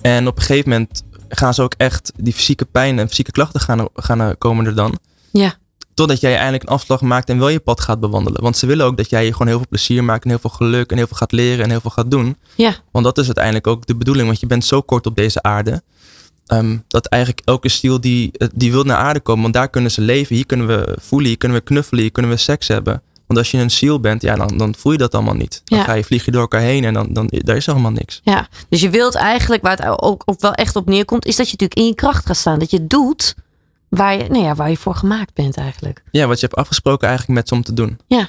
En 0.00 0.26
op 0.26 0.36
een 0.36 0.42
gegeven 0.42 0.70
moment 0.70 1.02
gaan 1.28 1.54
ze 1.54 1.62
ook 1.62 1.74
echt 1.76 2.12
die 2.16 2.32
fysieke 2.32 2.64
pijn 2.64 2.98
en 2.98 3.08
fysieke 3.08 3.32
klachten 3.32 3.60
gaan, 3.60 3.88
gaan 3.94 4.38
komen 4.38 4.66
er 4.66 4.74
dan. 4.74 4.98
Ja, 5.30 5.56
Totdat 5.94 6.20
jij 6.20 6.36
eindelijk 6.36 6.62
een 6.62 6.68
afslag 6.68 7.00
maakt 7.00 7.28
en 7.28 7.38
wel 7.38 7.48
je 7.48 7.60
pad 7.60 7.80
gaat 7.80 8.00
bewandelen. 8.00 8.42
Want 8.42 8.56
ze 8.56 8.66
willen 8.66 8.86
ook 8.86 8.96
dat 8.96 9.10
jij 9.10 9.24
je 9.24 9.32
gewoon 9.32 9.46
heel 9.46 9.56
veel 9.56 9.66
plezier 9.68 10.04
maakt 10.04 10.24
en 10.24 10.30
heel 10.30 10.38
veel 10.38 10.50
geluk 10.50 10.90
en 10.90 10.96
heel 10.96 11.06
veel 11.06 11.16
gaat 11.16 11.32
leren 11.32 11.64
en 11.64 11.70
heel 11.70 11.80
veel 11.80 11.90
gaat 11.90 12.10
doen. 12.10 12.36
ja, 12.56 12.74
Want 12.92 13.04
dat 13.04 13.18
is 13.18 13.26
uiteindelijk 13.26 13.66
ook 13.66 13.86
de 13.86 13.96
bedoeling, 13.96 14.26
want 14.26 14.40
je 14.40 14.46
bent 14.46 14.64
zo 14.64 14.80
kort 14.82 15.06
op 15.06 15.16
deze 15.16 15.42
aarde. 15.42 15.82
ehm, 16.46 16.76
dat 16.88 17.06
eigenlijk 17.06 17.42
elke 17.44 17.68
ziel 17.68 18.00
die, 18.00 18.30
eh, 18.32 18.48
die 18.54 18.70
wil 18.72 18.84
naar 18.84 18.96
aarde 18.96 19.20
komen, 19.20 19.42
want 19.42 19.54
daar 19.54 19.68
kunnen 19.70 19.90
ze 19.90 20.00
leven. 20.00 20.34
Hier 20.36 20.46
kunnen 20.46 20.66
we 20.66 20.96
voelen, 21.00 21.28
hier 21.28 21.36
kunnen 21.38 21.58
we 21.58 21.64
knuffelen, 21.64 22.02
hier 22.02 22.12
kunnen 22.12 22.30
we 22.30 22.36
seks 22.36 22.68
hebben. 22.68 23.02
Want 23.26 23.38
als 23.38 23.50
je 23.50 23.58
een 23.58 23.70
ziel 23.70 24.00
bent, 24.00 24.22
ja, 24.22 24.34
dan, 24.36 24.56
dan 24.56 24.74
voel 24.78 24.92
je 24.92 24.98
dat 24.98 25.14
allemaal 25.14 25.34
niet. 25.34 25.62
Dan 25.64 25.78
Ja. 25.78 25.84
ga 25.84 25.92
je 25.92 26.04
vliegen 26.04 26.32
door 26.32 26.40
elkaar 26.40 26.60
heen 26.60 26.84
en 26.84 26.94
dan, 26.94 27.06
dan 27.12 27.26
daar 27.30 27.56
is 27.56 27.66
helemaal 27.66 27.90
niks. 27.90 28.20
ja. 28.24 28.48
Dus 28.68 28.80
je 28.80 28.90
wilt 28.90 29.14
eigenlijk, 29.14 29.62
waar 29.62 29.76
het 29.76 30.00
ook 30.02 30.22
op 30.24 30.40
wel 30.40 30.52
echt 30.54 30.76
op 30.76 30.86
neerkomt... 30.86 31.26
is 31.26 31.36
dat 31.36 31.46
je 31.46 31.52
natuurlijk 31.52 31.80
in 31.80 31.86
je 31.86 31.94
kracht 31.94 32.26
gaat 32.26 32.36
staan. 32.36 32.58
Dat 32.58 32.70
je 32.70 32.86
doet 32.86 33.34
waar 33.98 34.16
je, 34.16 34.28
nou 34.28 34.44
ja, 34.44 34.54
waar 34.54 34.70
je 34.70 34.76
voor 34.76 34.94
gemaakt 34.94 35.34
bent 35.34 35.56
eigenlijk. 35.56 36.02
Ja, 36.10 36.26
wat 36.26 36.40
je 36.40 36.46
hebt 36.46 36.58
afgesproken 36.58 37.08
eigenlijk 37.08 37.38
met 37.38 37.48
ze 37.48 37.54
om 37.54 37.62
te 37.62 37.72
doen. 37.72 37.98
Ja, 38.06 38.28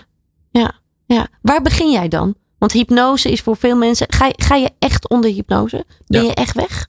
ja, 0.51 0.71
ja. 1.05 1.27
Waar 1.41 1.61
begin 1.61 1.91
jij 1.91 2.07
dan? 2.07 2.35
Want 2.57 2.71
hypnose 2.71 3.31
is 3.31 3.41
voor 3.41 3.57
veel 3.57 3.75
mensen. 3.77 4.07
Ga, 4.13 4.25
je- 4.25 4.33
ga 4.43 4.55
je 4.55 4.71
echt 4.79 5.09
onder 5.09 5.31
hypnose? 5.31 5.85
Ben 6.07 6.21
Ja. 6.21 6.27
je 6.27 6.33
echt 6.33 6.55
weg? 6.55 6.87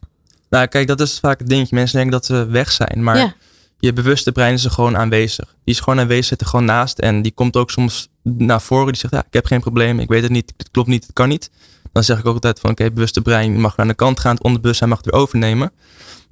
Nou, 0.51 0.67
kijk, 0.67 0.87
dat 0.87 1.01
is 1.01 1.19
vaak 1.19 1.39
het 1.39 1.49
dingetje. 1.49 1.75
Mensen 1.77 1.95
denken 1.97 2.13
dat 2.13 2.25
ze 2.27 2.47
weg 2.47 2.71
zijn, 2.73 3.03
maar 3.03 3.17
Ja. 3.17 3.35
je 3.79 3.93
bewuste 3.93 4.33
brein 4.33 4.55
is 4.55 4.65
er 4.65 4.71
gewoon 4.71 4.97
aanwezig. 4.97 5.55
Die 5.65 5.75
is 5.75 5.81
gewoon 5.81 6.01
aanwezig, 6.01 6.25
zit 6.25 6.41
er 6.41 6.47
gewoon 6.47 6.65
naast. 6.65 6.99
En 6.99 7.23
die 7.23 7.33
komt 7.33 7.57
ook 7.57 7.71
soms 7.71 8.09
naar 8.23 8.63
voren. 8.63 8.87
Die 8.87 8.97
zegt, 8.97 9.13
ja, 9.15 9.21
ik 9.27 9.33
heb 9.33 9.47
geen 9.47 9.61
probleem, 9.61 9.99
ik 10.01 10.09
weet 10.09 10.23
het 10.23 10.31
niet, 10.31 10.53
het 10.57 10.71
klopt 10.71 10.89
niet, 10.89 11.03
het 11.03 11.13
kan 11.13 11.29
niet. 11.29 11.51
Dan 11.93 12.05
zeg 12.05 12.19
ik 12.19 12.27
ook 12.27 12.35
altijd 12.35 12.61
van, 12.61 12.71
oké, 12.71 12.91
bewuste 12.91 13.21
brein 13.23 13.61
mag 13.61 13.77
aan 13.77 13.89
de 13.89 13.95
kant 13.95 14.21
gaan. 14.21 14.35
Het 14.35 14.43
onderbewustzijn 14.45 14.89
mag 14.91 14.99
het 14.99 15.11
weer 15.11 15.21
overnemen. 15.21 15.73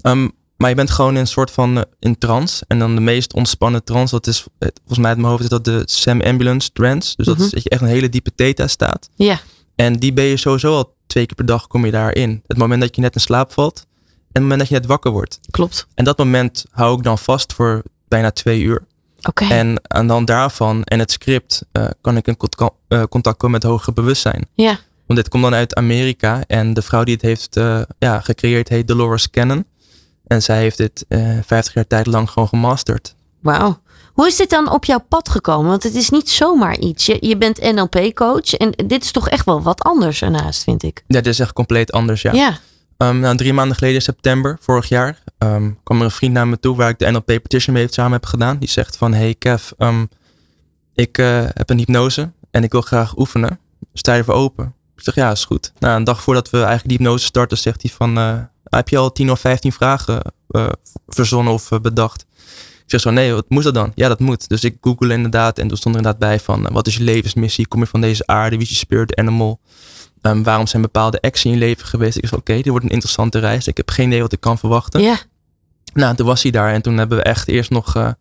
Ehm, 0.01 0.29
maar 0.63 0.71
je 0.71 0.77
bent 0.77 0.91
gewoon 0.91 1.15
in 1.15 1.21
een 1.21 1.27
soort 1.27 1.51
van 1.51 1.77
eh, 1.77 1.83
in 1.99 2.19
trance. 2.19 2.65
En 2.69 2.79
dan 2.79 2.95
de 2.95 3.01
meest 3.01 3.33
ontspannen 3.35 3.85
trance, 3.85 4.15
dat 4.15 4.27
is, 4.27 4.45
eh, 4.59 4.69
volgens 4.79 4.99
mij 4.99 5.09
uit 5.09 5.17
mijn 5.19 5.31
hoofd 5.31 5.43
is 5.43 5.49
dat 5.49 5.65
de 5.65 5.83
Sam 5.85 6.21
Ambulance 6.21 6.71
trance. 6.73 7.17
Dus 7.17 7.27
dat 7.27 7.35
Mhm. 7.37 7.45
is 7.45 7.51
dat 7.51 7.63
je 7.63 7.69
echt 7.71 7.81
een 7.83 7.89
hele 7.89 8.09
diepe 8.09 8.35
theta 8.35 8.67
staat. 8.67 9.09
Ja, 9.15 9.41
En 9.75 9.97
die 9.99 10.13
ben 10.13 10.25
je 10.25 10.37
sowieso 10.37 10.75
al 10.77 10.95
twee 11.07 11.27
keer 11.27 11.37
per 11.37 11.47
dag 11.47 11.67
kom 11.67 11.85
je 11.85 11.91
daarin. 11.91 12.43
Het 12.47 12.57
moment 12.57 12.81
dat 12.81 12.95
je 12.95 13.01
net 13.01 13.15
in 13.15 13.21
slaap 13.21 13.53
valt 13.53 13.79
en 13.79 14.27
het 14.33 14.43
moment 14.43 14.61
dat 14.61 14.69
je 14.69 14.75
net 14.75 14.87
wakker 14.87 15.11
wordt. 15.11 15.39
klopt. 15.51 15.87
En 15.95 16.05
dat 16.05 16.19
moment 16.19 16.65
hou 16.71 16.97
ik 16.97 17.03
dan 17.05 17.19
vast 17.19 17.53
voor 17.53 17.83
bijna 18.09 18.31
twee 18.31 18.61
uur. 18.63 18.83
Oké. 19.23 19.45
En 19.45 19.81
aan 19.83 20.07
dan 20.07 20.25
daarvan 20.25 20.85
en 20.85 20.99
het 20.99 21.11
script 21.13 21.63
eh, 21.73 21.87
kan 22.01 22.17
ik 22.17 22.27
in 22.27 22.37
cont- 22.37 22.57
contact 23.09 23.37
komen 23.37 23.61
met 23.61 23.63
hoger 23.71 23.93
bewustzijn. 23.93 24.47
Ja, 24.55 24.79
Want 25.07 25.19
dit 25.19 25.29
komt 25.29 25.43
dan 25.43 25.55
uit 25.55 25.75
Amerika 25.75 26.45
en 26.47 26.75
de 26.75 26.83
vrouw 26.83 27.05
die 27.05 27.15
het 27.15 27.23
heeft 27.23 27.55
ja, 27.99 28.21
gecreëerd 28.21 28.69
heet 28.69 28.89
Dolores 28.89 29.31
Cannon. 29.31 29.65
En 30.33 30.43
zij 30.43 30.59
heeft 30.59 30.77
dit 30.77 31.05
eh 31.09 31.39
50 31.47 31.75
jaar 31.75 31.87
tijd 31.87 32.07
lang 32.07 32.31
gewoon 32.31 32.49
gemasterd. 32.49 33.15
wauw. 33.41 33.81
Hoe 34.13 34.27
is 34.27 34.37
dit 34.37 34.51
dan 34.51 34.71
op 34.71 34.85
jouw 34.85 35.05
pad 35.09 35.29
gekomen? 35.29 35.71
Want 35.71 35.83
het 35.83 35.95
is 35.95 36.11
niet 36.11 36.31
zomaar 36.31 36.79
iets. 36.79 37.07
Je, 37.07 37.17
je 37.21 37.37
bent 37.37 37.61
NLP-coach 37.61 38.55
en 38.55 38.71
dit 38.87 39.05
is 39.05 39.11
toch 39.13 39.29
echt 39.29 39.45
wel 39.45 39.63
wat 39.63 39.83
anders 39.83 40.23
ernaast, 40.23 40.63
vind 40.63 40.83
ik. 40.83 41.05
Ja, 41.07 41.21
dit 41.21 41.27
is 41.27 41.39
echt 41.39 41.53
compleet 41.53 41.93
anders, 41.93 42.23
ja. 42.23 42.33
Ja, 42.33 42.59
Ehm, 42.97 43.21
nou, 43.21 43.37
drie 43.37 43.53
maanden 43.53 43.77
geleden, 43.77 43.97
in 43.97 44.03
september 44.03 44.57
vorig 44.61 44.89
jaar, 44.89 45.23
ehm, 45.39 45.71
kwam 45.83 45.99
er 45.99 46.05
een 46.05 46.11
vriend 46.11 46.33
naar 46.33 46.49
me 46.49 46.59
toe 46.59 46.77
waar 46.77 46.89
ik 46.89 46.99
de 46.99 47.11
NLP 47.11 47.25
Petition 47.25 47.75
mee 47.75 47.87
samen 47.91 48.13
heb 48.13 48.27
gedaan. 48.27 48.59
Die 48.59 48.69
zegt 48.69 48.97
van, 48.97 49.15
hey 49.15 49.35
Kev, 49.35 49.71
ehm, 49.79 50.07
ik 50.95 51.19
eh, 51.19 51.45
heb 51.55 51.71
een 51.71 51.79
hypnose 51.79 52.31
en 52.51 52.63
ik 52.63 52.73
wil 52.73 52.81
graag 52.81 53.17
oefenen. 53.19 53.59
Sta 53.95 54.13
je 54.13 54.19
ervoor 54.19 54.35
open? 54.35 54.75
Ik 54.97 55.03
zeg, 55.03 55.15
ja, 55.15 55.31
is 55.31 55.45
goed. 55.45 55.73
Nou, 55.79 55.97
een 55.97 56.05
dag 56.05 56.23
voordat 56.23 56.51
we 56.51 56.57
eigenlijk 56.57 56.89
die 56.89 56.97
hypnose 56.97 57.25
starten, 57.25 57.59
zegt 57.59 57.83
hij 57.83 57.91
van, 57.91 58.19
eh, 58.19 58.39
heb 58.79 58.89
je 58.89 58.99
al 58.99 59.13
10 59.13 59.31
of 59.31 59.41
15 59.41 59.73
vragen 59.73 60.23
eh, 60.49 60.69
verzonnen 61.09 61.53
of 61.53 61.71
eh, 61.71 61.81
bedacht? 61.81 62.27
Ik 62.85 62.91
zeg 62.99 63.01
zo, 63.01 63.11
nee, 63.11 63.33
wat 63.33 63.45
moet 63.49 63.63
dat 63.63 63.75
dan? 63.75 63.93
Ja, 63.95 64.09
dat 64.09 64.21
moet. 64.21 64.49
Dus 64.49 64.65
ik 64.65 64.77
google 64.81 65.13
inderdaad 65.13 65.59
en 65.59 65.69
toen 65.69 65.77
stond 65.77 65.95
er 65.95 66.01
inderdaad 66.01 66.29
bij 66.29 66.41
van, 66.41 66.67
eh, 66.67 66.73
wat 66.73 66.87
is 66.87 66.97
je 66.97 67.03
levensmissie? 67.03 67.67
Kom 67.67 67.81
je 67.81 67.87
van 67.87 68.01
deze 68.01 68.27
aarde? 68.27 68.57
Wie 68.57 68.65
is 68.65 68.71
je 68.71 68.77
spirit 68.77 69.17
animal? 69.17 69.61
Ehm, 70.21 70.43
waarom 70.43 70.67
zijn 70.67 70.83
bepaalde 70.83 71.21
acties 71.21 71.45
in 71.45 71.51
je 71.51 71.57
leven 71.57 71.87
geweest? 71.87 72.17
Ik 72.17 72.27
zei, 72.27 72.41
oké, 72.41 72.55
dit 72.55 72.67
wordt 72.67 72.85
een 72.85 72.91
interessante 72.91 73.39
reis. 73.39 73.67
Ik 73.67 73.77
heb 73.77 73.91
geen 73.91 74.07
idee 74.07 74.21
wat 74.21 74.33
ik 74.33 74.41
kan 74.41 74.59
verwachten. 74.59 75.01
Ja. 75.01 75.19
Nou, 75.95 76.15
toen 76.17 76.27
was 76.27 76.43
hij 76.43 76.51
daar 76.51 76.73
en 76.73 76.83
toen 76.83 76.97
hebben 76.97 77.19
we 77.19 77.25
echt 77.25 77.49
eerst 77.49 77.71
nog 77.71 78.15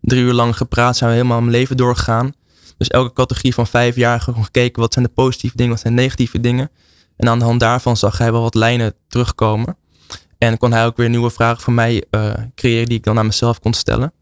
drie 0.00 0.22
uur 0.22 0.32
lang 0.32 0.56
gepraat. 0.56 0.96
Zijn 0.96 1.10
we 1.10 1.16
helemaal 1.16 1.40
mijn 1.40 1.52
leven 1.52 1.76
doorgegaan. 1.76 2.34
Dus 2.76 2.88
elke 2.88 3.12
categorie 3.12 3.54
van 3.54 3.66
vijf 3.66 3.96
jaar 3.96 4.20
gewoon 4.20 4.44
gekeken 4.44 4.80
wat 4.80 4.92
zijn 4.92 5.04
de 5.04 5.10
positieve 5.10 5.56
dingen, 5.56 5.72
wat 5.72 5.80
zijn 5.80 5.96
de 5.96 6.02
negatieve 6.02 6.40
dingen. 6.40 6.70
En 7.16 7.28
aan 7.28 7.38
de 7.38 7.44
hand 7.44 7.60
daarvan 7.60 7.96
zag 7.96 8.18
hij 8.18 8.32
wel 8.32 8.42
wat 8.42 8.54
lijnen 8.54 8.94
terugkomen. 9.08 9.76
En 10.38 10.58
kon 10.58 10.72
hij 10.72 10.86
ook 10.86 10.96
weer 10.96 11.08
nieuwe 11.08 11.30
vragen 11.30 11.62
voor 11.62 11.72
mij 11.72 12.04
eh, 12.10 12.32
creëren 12.54 12.86
die 12.86 12.98
ik 12.98 13.04
dan 13.04 13.18
aan 13.18 13.26
mezelf 13.26 13.60
kon 13.60 13.72
stellen. 13.72 14.12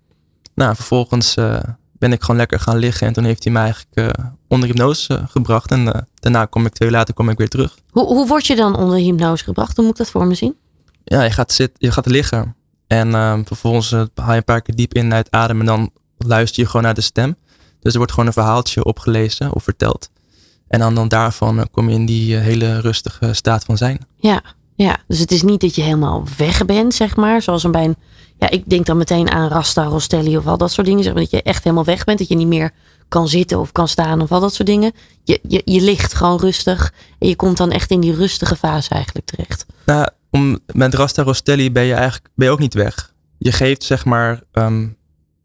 Nou, 0.55 0.75
vervolgens 0.75 1.35
eh, 1.35 1.59
ben 1.99 2.13
ik 2.13 2.21
gewoon 2.21 2.37
lekker 2.37 2.61
gaan 2.61 2.77
liggen. 2.77 3.07
En 3.07 3.13
toen 3.13 3.25
heeft 3.25 3.45
hij 3.45 3.53
mij 3.53 3.63
eigenlijk 3.63 4.17
eh, 4.17 4.25
onder 4.49 4.69
hypnose 4.69 5.25
gebracht. 5.29 5.71
En 5.71 6.07
daarna 6.15 6.45
kom 6.45 6.67
ik 6.67 6.73
twee 6.73 6.89
uur 6.89 6.95
later 6.95 7.15
kom 7.15 7.29
ik 7.29 7.39
weer 7.39 7.49
terug. 7.49 7.79
Hoe, 7.91 8.07
hoe 8.07 8.27
word 8.27 8.47
je 8.47 8.57
dan 8.57 8.77
onder 8.77 8.99
hypnose 8.99 9.45
gebracht? 9.45 9.77
Hoe 9.77 9.85
moet 9.85 9.95
ik 9.95 9.99
dat 9.99 10.11
voor 10.11 10.27
me 10.27 10.35
zien? 10.35 10.57
Ja, 11.05 11.23
je 11.23 11.31
gaat, 11.31 11.53
zitten, 11.53 11.77
je 11.79 11.93
gaat 11.93 12.07
liggen. 12.07 12.57
En 12.87 13.15
ehm, 13.15 13.45
vervolgens 13.45 13.91
haal 13.91 14.31
je 14.31 14.37
een 14.37 14.45
paar 14.45 14.63
keer 14.63 14.75
diep 14.75 14.95
in 14.95 15.15
uit 15.15 15.31
adem. 15.31 15.61
En 15.61 15.67
dan 15.67 15.91
luister 16.19 16.63
je 16.63 16.69
gewoon 16.69 16.83
naar 16.83 16.95
de 16.95 17.01
stem. 17.01 17.37
Dus 17.81 17.93
er 17.93 17.99
wordt 17.99 18.13
gewoon 18.13 18.27
een 18.27 18.33
verhaaltje 18.33 18.85
opgelezen 18.85 19.53
of 19.53 19.63
verteld. 19.63 20.11
En 20.69 20.79
dan, 20.79 20.95
dan 20.95 21.09
daarvan 21.09 21.69
kom 21.71 21.89
je 21.89 21.95
in 21.95 22.07
die 22.07 22.37
hele 22.37 22.81
rustige 22.81 23.33
staat 23.33 23.65
van 23.65 23.77
zijn. 23.77 24.07
Ja, 24.17 24.43
ja, 24.83 24.97
dus 25.07 25.19
het 25.19 25.33
is 25.33 25.43
niet 25.43 25.61
dat 25.61 25.75
je 25.75 25.83
helemaal 25.83 26.25
weg 26.37 26.65
bent, 26.65 26.95
zeg 26.95 27.17
maar. 27.17 27.43
Zoals 27.43 27.65
een 27.65 27.71
bij 27.71 27.85
een, 27.85 27.97
ja, 28.39 28.51
ik 28.51 28.69
denk 28.69 28.87
dan 28.87 28.97
meteen 28.97 29.31
aan 29.31 29.49
Rasta, 29.49 29.85
Rostelli 29.85 30.37
of 30.37 30.47
al 30.47 30.57
dat 30.57 30.73
soort 30.73 30.87
dingen. 30.87 31.03
Zeg 31.03 31.13
maar, 31.13 31.23
dat 31.23 31.31
je 31.31 31.43
echt 31.43 31.65
helemaal 31.65 31.85
weg 31.85 32.05
bent. 32.05 32.19
Dat 32.19 32.29
je 32.29 32.35
niet 32.35 32.47
meer 32.47 32.71
kan 33.09 33.29
zitten 33.29 33.59
of 33.59 33.73
kan 33.73 33.89
staan 33.89 34.21
of 34.21 34.33
al 34.33 34.41
dat 34.41 34.55
soort 34.55 34.69
dingen. 34.69 34.93
Je, 35.25 35.41
je, 35.49 35.63
je 35.65 35.81
ligt 35.81 36.15
gewoon 36.15 36.39
rustig. 36.39 36.93
En 37.19 37.29
je 37.29 37.37
komt 37.37 37.57
dan 37.57 37.71
echt 37.71 37.91
in 37.91 38.01
die 38.01 38.15
rustige 38.15 38.57
fase 38.57 38.91
eigenlijk 38.91 39.27
terecht. 39.27 39.67
Nou, 39.87 40.09
om, 40.31 40.59
met 40.67 40.95
Rasta 40.95 41.23
Rostelli 41.23 41.73
ben 41.73 41.85
je 41.85 41.95
eigenlijk 41.95 42.29
ben 42.35 42.47
je 42.47 42.53
ook 42.53 42.59
niet 42.59 42.75
weg. 42.75 43.13
Je 43.39 43.53
geeft 43.53 43.83
zeg 43.83 44.05
maar 44.05 44.43
ehm, 44.53 44.87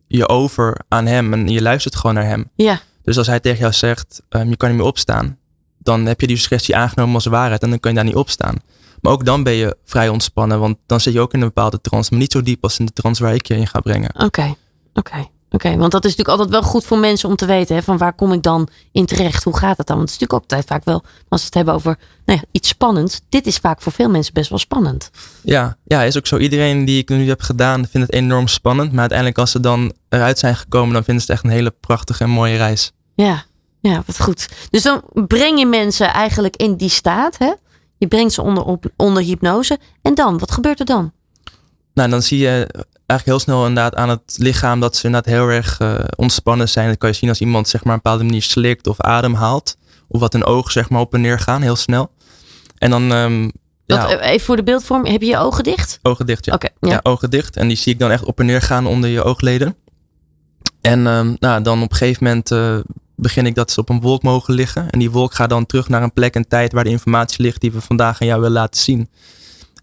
je 0.08 0.28
over 0.28 0.82
aan 0.88 1.06
hem 1.06 1.34
en 1.34 1.48
je 1.48 1.62
luistert 1.62 1.96
gewoon 1.96 2.16
naar 2.16 2.26
hem. 2.26 2.50
Ja, 2.56 2.82
Dus 3.04 3.18
als 3.18 3.28
hij 3.28 3.40
tegen 3.40 3.60
jou 3.60 3.74
zegt, 3.74 4.22
ehm, 4.30 4.50
je 4.50 4.58
kan 4.58 4.70
niet 4.70 4.78
meer 4.78 4.88
opstaan, 4.88 5.38
dan 5.78 6.06
heb 6.06 6.22
je 6.22 6.28
die 6.28 6.38
suggestie 6.38 6.76
aangenomen 6.76 7.16
als 7.16 7.26
waarheid 7.26 7.62
en 7.62 7.70
dan 7.70 7.80
kun 7.80 7.90
je 7.90 7.96
daar 7.96 8.06
niet 8.06 8.16
opstaan. 8.16 8.56
Maar 9.02 9.12
ook 9.12 9.26
dan 9.26 9.44
ben 9.44 9.54
je 9.54 9.78
vrij 9.86 10.10
ontspannen, 10.10 10.60
want 10.60 10.78
dan 10.86 11.00
zit 11.00 11.14
je 11.14 11.20
ook 11.20 11.34
in 11.34 11.42
een 11.42 11.48
bepaalde 11.48 11.82
trance, 11.82 12.10
maar 12.12 12.20
niet 12.20 12.32
zo 12.32 12.42
diep 12.42 12.64
als 12.64 12.80
in 12.80 12.86
de 12.86 12.94
trance 12.94 13.24
waar 13.24 13.34
ik 13.34 13.48
je 13.48 13.56
in 13.56 13.68
ga 13.68 13.80
brengen. 13.80 14.26
oké. 14.26 14.56
Oké. 14.94 15.28
Oké, 15.52 15.78
want 15.78 15.92
dat 15.92 16.06
is 16.06 16.16
natuurlijk 16.16 16.38
altijd 16.38 16.62
wel 16.62 16.72
goed 16.72 16.86
voor 16.86 16.98
mensen 16.98 17.30
om 17.30 17.36
te 17.36 17.46
weten. 17.46 17.76
Hè, 17.76 17.82
van 17.82 17.98
waar 17.98 18.14
kom 18.14 18.34
ik 18.34 18.44
dan 18.44 18.68
in 18.92 19.06
terecht? 19.06 19.44
Hoe 19.44 19.58
gaat 19.58 19.78
het 19.78 19.88
dan? 19.88 19.98
Want 19.98 20.10
het 20.10 20.22
is 20.22 20.28
natuurlijk 20.28 20.52
altijd 20.52 20.66
vaak 20.66 20.86
wel, 20.86 21.04
als 21.30 21.40
we 21.40 21.46
het 21.46 21.54
hebben 21.54 21.74
over 21.74 21.98
nou 22.26 22.40
ja, 22.40 22.46
iets 22.52 22.70
spannends. 22.70 23.22
Dit 23.30 23.46
is 23.46 23.58
vaak 23.58 23.82
voor 23.82 23.92
veel 23.92 24.10
mensen 24.10 24.34
best 24.34 24.50
wel 24.50 24.60
spannend. 24.60 25.10
Ja, 25.42 25.78
ja, 25.84 26.04
is 26.04 26.18
ook 26.18 26.28
zo. 26.28 26.38
Iedereen 26.38 26.86
die 26.86 27.02
ik 27.02 27.10
nu 27.10 27.28
heb 27.28 27.42
gedaan, 27.42 27.88
vindt 27.88 28.08
het 28.08 28.16
enorm 28.16 28.48
spannend. 28.48 28.92
Maar 28.92 29.00
uiteindelijk 29.00 29.40
als 29.40 29.52
ze 29.52 29.60
dan 29.60 29.94
eruit 30.10 30.40
zijn 30.40 30.56
gekomen, 30.56 30.94
dan 30.94 31.04
vinden 31.04 31.24
ze 31.24 31.32
het 31.32 31.42
echt 31.42 31.52
een 31.52 31.58
hele 31.58 31.74
prachtige 31.80 32.24
en 32.24 32.30
mooie 32.30 32.58
reis. 32.58 32.92
Ja, 33.16 33.44
ja, 33.80 34.04
wat 34.06 34.22
goed. 34.22 34.50
Dus 34.70 34.84
dan 34.84 35.02
breng 35.14 35.60
je 35.60 35.66
mensen 35.66 36.08
eigenlijk 36.08 36.56
in 36.56 36.76
die 36.76 36.90
staat. 36.90 37.38
Hè? 37.38 37.54
Je 37.98 38.08
brengt 38.08 38.34
ze 38.34 38.42
onder, 38.42 38.64
op, 38.64 38.86
onder 38.96 39.24
hypnose. 39.24 39.80
En 40.02 40.16
dan, 40.16 40.38
wat 40.38 40.52
gebeurt 40.52 40.80
er 40.80 40.86
dan? 40.86 41.12
Nou, 41.94 42.10
dan 42.10 42.22
zie 42.22 42.38
je 42.38 42.68
eigenlijk 43.08 43.26
heel 43.26 43.40
snel 43.40 43.68
inderdaad 43.68 43.96
aan 43.96 44.10
het 44.10 44.36
lichaam 44.38 44.80
dat 44.80 44.96
ze 44.96 45.06
inderdaad 45.06 45.34
heel 45.34 45.48
erg 45.48 45.80
eh, 45.80 46.00
ontspannen 46.16 46.70
zijn. 46.70 46.88
Dat 46.88 46.98
kan 46.98 47.10
je 47.10 47.16
zien 47.16 47.30
als 47.30 47.42
iemand 47.42 47.68
zeg 47.68 47.84
maar 47.84 47.94
een 47.94 48.00
bepaalde 48.04 48.24
manier 48.24 48.42
slikt 48.42 48.88
of 48.88 49.02
ademhaalt. 49.02 49.78
Of 50.08 50.20
wat 50.20 50.34
hun 50.34 50.46
ogen 50.46 50.72
zeg 50.72 50.90
maar 50.90 51.02
op 51.02 51.14
en 51.14 51.22
neer 51.22 51.40
gaan, 51.40 51.62
heel 51.62 51.76
snel. 51.76 52.12
En 52.78 52.90
dan, 52.90 53.12
ehm, 53.12 53.50
ja, 53.86 54.10
eh, 54.10 54.32
even 54.32 54.46
voor 54.46 54.56
de 54.56 54.64
beeldvorm, 54.64 55.06
heb 55.06 55.22
je 55.22 55.28
je 55.28 55.38
ogen 55.38 55.64
dicht? 55.64 56.00
ogen 56.04 56.26
dicht. 56.26 56.46
Ja. 56.46 56.60
ja. 56.80 57.00
ogen 57.04 57.30
dicht. 57.30 57.56
En 57.56 57.68
die 57.68 57.78
zie 57.78 57.94
ik 57.94 58.00
dan 58.00 58.12
echt 58.12 58.24
op 58.24 58.40
en 58.40 58.46
neer 58.46 58.62
gaan 58.62 58.86
onder 58.86 59.10
je 59.10 59.24
oogleden. 59.24 59.76
En 60.82 61.08
ehm, 61.08 61.36
nou, 61.40 61.62
dan 61.62 61.82
op 61.82 61.92
een 61.92 61.98
gegeven 61.98 62.24
moment 62.24 62.52
eh, 62.52 62.78
begin 63.18 63.46
ik 63.46 63.56
dat 63.56 63.72
ze 63.72 63.80
op 63.80 63.90
een 63.90 64.02
wolk 64.02 64.24
mogen 64.24 64.54
liggen. 64.54 64.90
En 64.90 65.00
die 65.00 65.12
wolk 65.12 65.34
gaat 65.34 65.50
dan 65.50 65.66
terug 65.66 65.90
naar 65.90 66.04
een 66.04 66.14
plek 66.14 66.34
en 66.34 66.48
tijd 66.48 66.72
waar 66.72 66.84
de 66.84 66.90
informatie 66.90 67.42
ligt 67.42 67.62
die 67.62 67.72
we 67.72 67.82
vandaag 67.82 68.22
aan 68.22 68.28
jou 68.28 68.42
willen 68.42 68.58
laten 68.58 68.82
zien. 68.82 69.10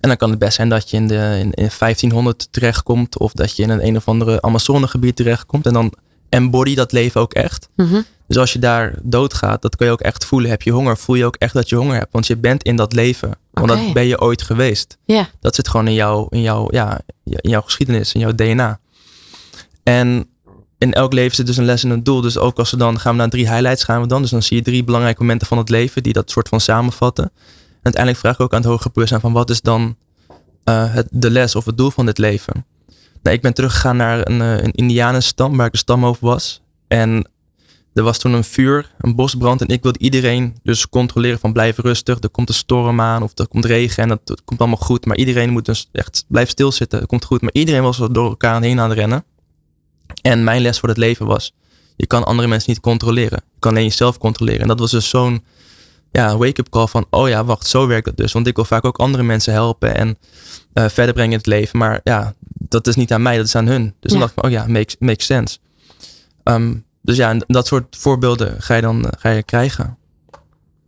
En 0.00 0.08
dan 0.08 0.16
kan 0.16 0.30
het 0.30 0.38
best 0.38 0.54
zijn 0.54 0.68
dat 0.68 0.90
je 0.90 0.96
in, 0.96 1.06
de, 1.06 1.36
in, 1.38 1.52
in 1.52 1.70
1500 1.78 2.48
terechtkomt. 2.50 3.18
Of 3.18 3.32
dat 3.32 3.56
je 3.56 3.62
in 3.62 3.70
een 3.70 3.86
een 3.86 3.96
of 3.96 4.08
andere 4.08 4.42
Amazonegebied 4.42 5.16
terechtkomt. 5.16 5.66
En 5.66 5.72
dan 5.72 5.94
embody 6.28 6.74
dat 6.74 6.92
leven 6.92 7.20
ook 7.20 7.32
echt. 7.32 7.68
Mhm. 7.76 8.00
Dus 8.26 8.36
als 8.36 8.52
je 8.52 8.58
daar 8.58 8.94
doodgaat, 9.02 9.62
dat 9.62 9.76
kun 9.76 9.86
je 9.86 9.92
ook 9.92 10.00
echt 10.00 10.24
voelen. 10.24 10.50
Heb 10.50 10.62
je 10.62 10.70
honger, 10.70 10.96
voel 10.96 11.16
je 11.16 11.24
ook 11.24 11.36
echt 11.36 11.54
dat 11.54 11.68
je 11.68 11.76
honger 11.76 11.96
hebt. 11.96 12.12
Want 12.12 12.26
je 12.26 12.36
bent 12.36 12.62
in 12.62 12.76
dat 12.76 12.92
leven. 12.92 13.38
Want 13.50 13.68
dat 13.68 13.92
ben 13.92 14.06
je 14.06 14.20
ooit 14.20 14.42
geweest. 14.42 14.98
Dat 15.40 15.54
zit 15.54 15.68
gewoon 15.68 15.86
in, 15.86 15.94
jou, 15.94 16.26
in, 16.30 16.40
jou, 16.40 16.68
ja, 16.70 17.00
in 17.24 17.50
jouw 17.50 17.60
geschiedenis, 17.60 18.12
in 18.12 18.20
jouw 18.20 18.34
DNA. 18.34 18.80
En 19.82 20.28
in 20.78 20.92
elk 20.92 21.12
leven 21.12 21.36
zit 21.36 21.46
dus 21.46 21.56
een 21.56 21.64
les 21.64 21.84
en 21.84 21.90
een 21.90 22.02
doel. 22.02 22.20
Dus 22.20 22.38
ook 22.38 22.58
als 22.58 22.70
we 22.70 22.76
dan 22.76 23.00
gaan 23.00 23.12
we 23.12 23.18
naar 23.18 23.30
drie 23.30 23.48
highlights 23.48 23.84
gaan 23.84 24.00
we 24.00 24.06
dan. 24.06 24.22
Dus 24.22 24.30
dan 24.30 24.42
zie 24.42 24.56
je 24.56 24.62
drie 24.62 24.84
belangrijke 24.84 25.20
momenten 25.20 25.46
van 25.46 25.58
het 25.58 25.68
leven 25.68 26.02
die 26.02 26.12
dat 26.12 26.30
soort 26.30 26.48
van 26.48 26.60
samenvatten. 26.60 27.24
En 27.24 27.80
uiteindelijk 27.82 28.22
vraag 28.22 28.34
ik 28.34 28.40
ook 28.40 28.52
aan 28.52 28.60
het 28.60 28.68
hoger 28.68 28.90
bewustzijn 28.92 29.20
van 29.20 29.32
wat 29.32 29.50
is 29.50 29.60
dan 29.60 29.96
eh, 30.64 30.94
het, 30.94 31.08
de 31.10 31.30
les 31.30 31.56
of 31.56 31.64
het 31.64 31.76
doel 31.76 31.90
van 31.90 32.06
dit 32.06 32.18
leven. 32.18 32.66
Nou, 33.22 33.36
ik 33.36 33.42
ben 33.42 33.54
teruggegaan 33.54 33.96
naar 33.96 34.28
een, 34.28 34.40
eh, 34.40 34.64
een 34.64 34.72
indianenstam 34.72 35.56
waar 35.56 35.66
ik 35.66 35.72
de 35.72 35.78
stam 35.78 36.06
over 36.06 36.26
was. 36.26 36.62
En 36.88 37.28
er 37.94 38.02
was 38.02 38.18
toen 38.18 38.32
een 38.32 38.44
vuur, 38.44 38.90
een 38.98 39.14
bosbrand. 39.14 39.60
En 39.60 39.68
ik 39.68 39.82
wilde 39.82 39.98
iedereen 39.98 40.56
dus 40.62 40.88
controleren 40.88 41.38
van 41.38 41.52
blijf 41.52 41.78
rustig. 41.78 42.18
Er 42.20 42.30
komt 42.30 42.48
een 42.48 42.54
storm 42.54 43.00
aan 43.00 43.22
of 43.22 43.38
er 43.38 43.48
komt 43.48 43.64
regen 43.64 44.02
en 44.02 44.08
dat, 44.08 44.42
komt 44.44 44.60
allemaal 44.60 44.78
goed. 44.78 45.06
Maar 45.06 45.16
iedereen 45.16 45.50
moet 45.50 45.64
dus 45.64 45.88
echt 45.92 46.24
blijf 46.28 46.48
stilzitten. 46.48 46.98
Het 46.98 47.08
komt 47.08 47.24
goed. 47.24 47.40
Maar 47.40 47.52
iedereen 47.52 47.82
was 47.82 47.96
door 47.96 48.28
elkaar 48.28 48.62
heen 48.62 48.80
aan 48.80 48.88
het 48.88 48.98
rennen. 48.98 49.24
En 50.24 50.44
mijn 50.44 50.62
les 50.62 50.78
voor 50.78 50.88
het 50.88 50.98
leven 50.98 51.26
was, 51.26 51.52
je 51.96 52.06
kan 52.06 52.24
andere 52.24 52.48
mensen 52.48 52.70
niet 52.70 52.80
controleren. 52.80 53.42
Je 53.54 53.58
kan 53.60 53.70
alleen 53.72 53.84
jezelf 53.84 54.18
controleren. 54.18 54.60
En 54.60 54.68
dat 54.68 54.78
was 54.78 54.90
dus 54.90 55.08
zo'n 55.08 55.44
ja, 56.12 56.36
wake-up 56.36 56.68
call 56.68 56.86
van, 56.86 57.06
oh 57.10 57.28
ja, 57.28 57.44
wacht, 57.44 57.66
zo 57.66 57.86
werkt 57.86 58.06
het 58.06 58.16
dus. 58.16 58.32
Want 58.32 58.46
ik 58.46 58.56
wil 58.56 58.64
vaak 58.64 58.84
ook 58.84 58.96
andere 58.98 59.22
mensen 59.22 59.52
helpen 59.52 59.94
en 59.96 60.18
eh, 60.72 60.88
verder 60.88 61.14
brengen 61.14 61.32
in 61.32 61.38
het 61.38 61.46
leven. 61.46 61.78
Maar 61.78 62.00
ja, 62.04 62.34
dat 62.48 62.86
is 62.86 62.94
niet 62.94 63.12
aan 63.12 63.22
mij, 63.22 63.36
dat 63.36 63.46
is 63.46 63.54
aan 63.56 63.66
hun. 63.66 63.94
Dus 64.00 64.10
dan 64.10 64.20
dacht 64.20 64.32
ik, 64.36 64.44
oh 64.44 64.50
ja, 64.50 64.66
makes, 64.66 64.96
makes 64.98 65.26
sense. 65.26 65.58
Ehm, 66.42 66.74
dus 67.02 67.16
ja, 67.16 67.30
en 67.30 67.44
dat 67.46 67.66
soort 67.66 67.96
voorbeelden 67.96 68.62
ga 68.62 68.74
je 68.74 68.82
dan 68.82 69.04
eh, 69.04 69.10
ga 69.18 69.30
je 69.30 69.42
krijgen. 69.42 69.98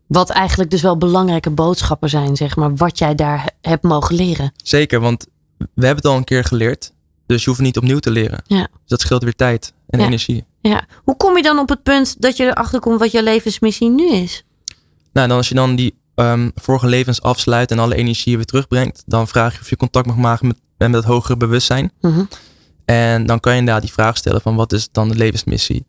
wat 0.06 0.30
eigenlijk 0.30 0.70
dus 0.70 0.82
wel 0.82 0.96
belangrijke 0.98 1.50
boodschappen 1.50 2.08
zijn, 2.08 2.36
zeg 2.36 2.56
maar. 2.56 2.76
Wat 2.76 2.98
jij 2.98 3.14
daar 3.14 3.42
he- 3.42 3.70
hebt 3.70 3.82
mogen 3.82 4.14
leren. 4.14 4.52
Zeker, 4.56 5.00
want 5.00 5.26
we 5.58 5.66
hebben 5.86 5.96
het 5.96 6.04
al 6.04 6.16
een 6.16 6.24
keer 6.24 6.44
geleerd. 6.44 6.92
Dus 7.26 7.44
je 7.44 7.50
hoeft 7.50 7.62
niet 7.62 7.76
opnieuw 7.76 7.98
te 7.98 8.10
leren. 8.10 8.42
Ja. 8.46 8.60
Dus 8.60 8.88
dat 8.88 9.00
scheelt 9.00 9.22
weer 9.22 9.34
tijd 9.34 9.72
en 9.88 9.98
Ja. 9.98 10.06
energie. 10.06 10.44
Ja. 10.60 10.86
Hoe 11.04 11.16
kom 11.16 11.36
je 11.36 11.42
dan 11.42 11.58
op 11.58 11.68
het 11.68 11.82
punt 11.82 12.16
dat 12.18 12.36
je 12.36 12.44
erachter 12.44 12.80
komt 12.80 12.98
wat 12.98 13.10
je 13.12 13.22
levensmissie 13.22 13.88
nu 13.90 14.10
is? 14.12 14.44
Nou, 15.12 15.28
dan 15.28 15.36
als 15.36 15.48
je 15.48 15.54
dan 15.54 15.76
die 15.76 15.94
ehm, 16.14 16.50
vorige 16.54 16.86
levens 16.86 17.22
afsluit 17.22 17.70
en 17.70 17.78
alle 17.78 17.94
energie 17.94 18.36
weer 18.36 18.44
terugbrengt, 18.44 19.02
dan 19.06 19.28
vraag 19.28 19.54
je 19.54 19.60
of 19.60 19.70
je 19.70 19.76
contact 19.76 20.06
mag 20.06 20.16
maken 20.16 20.46
met, 20.46 20.56
met 20.78 20.92
het 20.92 21.04
hogere 21.04 21.36
bewustzijn. 21.36 21.92
Mhm. 22.00 22.24
En 22.84 23.26
dan 23.26 23.40
kan 23.40 23.52
je 23.52 23.58
inderdaad 23.58 23.82
die 23.82 23.92
vraag 23.92 24.16
stellen 24.16 24.40
van 24.40 24.56
wat 24.56 24.72
is 24.72 24.88
dan 24.92 25.08
de 25.08 25.14
levensmissie 25.14 25.86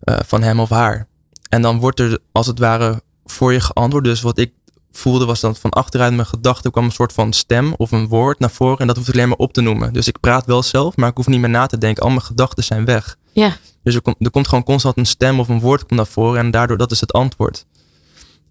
eh, 0.00 0.18
van 0.26 0.42
hem 0.42 0.60
of 0.60 0.68
haar. 0.68 1.06
En 1.48 1.62
dan 1.62 1.78
wordt 1.78 2.00
er 2.00 2.18
als 2.32 2.46
het 2.46 2.58
ware 2.58 3.02
voor 3.24 3.52
je 3.52 3.60
geantwoord. 3.60 4.04
Dus 4.04 4.20
wat 4.20 4.38
ik 4.38 4.52
voelde 4.96 5.24
was 5.24 5.40
dat 5.40 5.58
van 5.58 5.70
achteruit 5.70 6.14
mijn 6.14 6.26
gedachten 6.26 6.70
kwam 6.70 6.84
een 6.84 6.92
soort 6.92 7.12
van 7.12 7.32
stem 7.32 7.74
of 7.76 7.92
een 7.92 8.08
woord 8.08 8.38
naar 8.38 8.50
voren. 8.50 8.78
En 8.78 8.86
dat 8.86 8.96
hoef 8.96 9.08
ik 9.08 9.14
alleen 9.14 9.28
maar 9.28 9.38
op 9.38 9.52
te 9.52 9.60
noemen. 9.60 9.92
Dus 9.92 10.08
ik 10.08 10.20
praat 10.20 10.46
wel 10.46 10.62
zelf, 10.62 10.96
maar 10.96 11.10
ik 11.10 11.16
hoef 11.16 11.26
niet 11.26 11.40
meer 11.40 11.50
na 11.50 11.66
te 11.66 11.78
denken. 11.78 12.02
Al 12.02 12.08
mijn 12.08 12.22
gedachten 12.22 12.64
zijn 12.64 12.84
weg. 12.84 13.16
Ja. 13.32 13.56
Dus 13.82 13.94
er 13.94 14.02
komt, 14.02 14.16
er 14.18 14.30
komt 14.30 14.48
gewoon 14.48 14.64
constant 14.64 14.96
een 14.96 15.06
stem 15.06 15.40
of 15.40 15.48
een 15.48 15.60
woord 15.60 15.80
komt 15.80 15.94
naar 15.94 16.06
voren. 16.06 16.38
En 16.40 16.50
daardoor 16.50 16.76
dat 16.76 16.90
is 16.90 17.00
het 17.00 17.12
antwoord. 17.12 17.66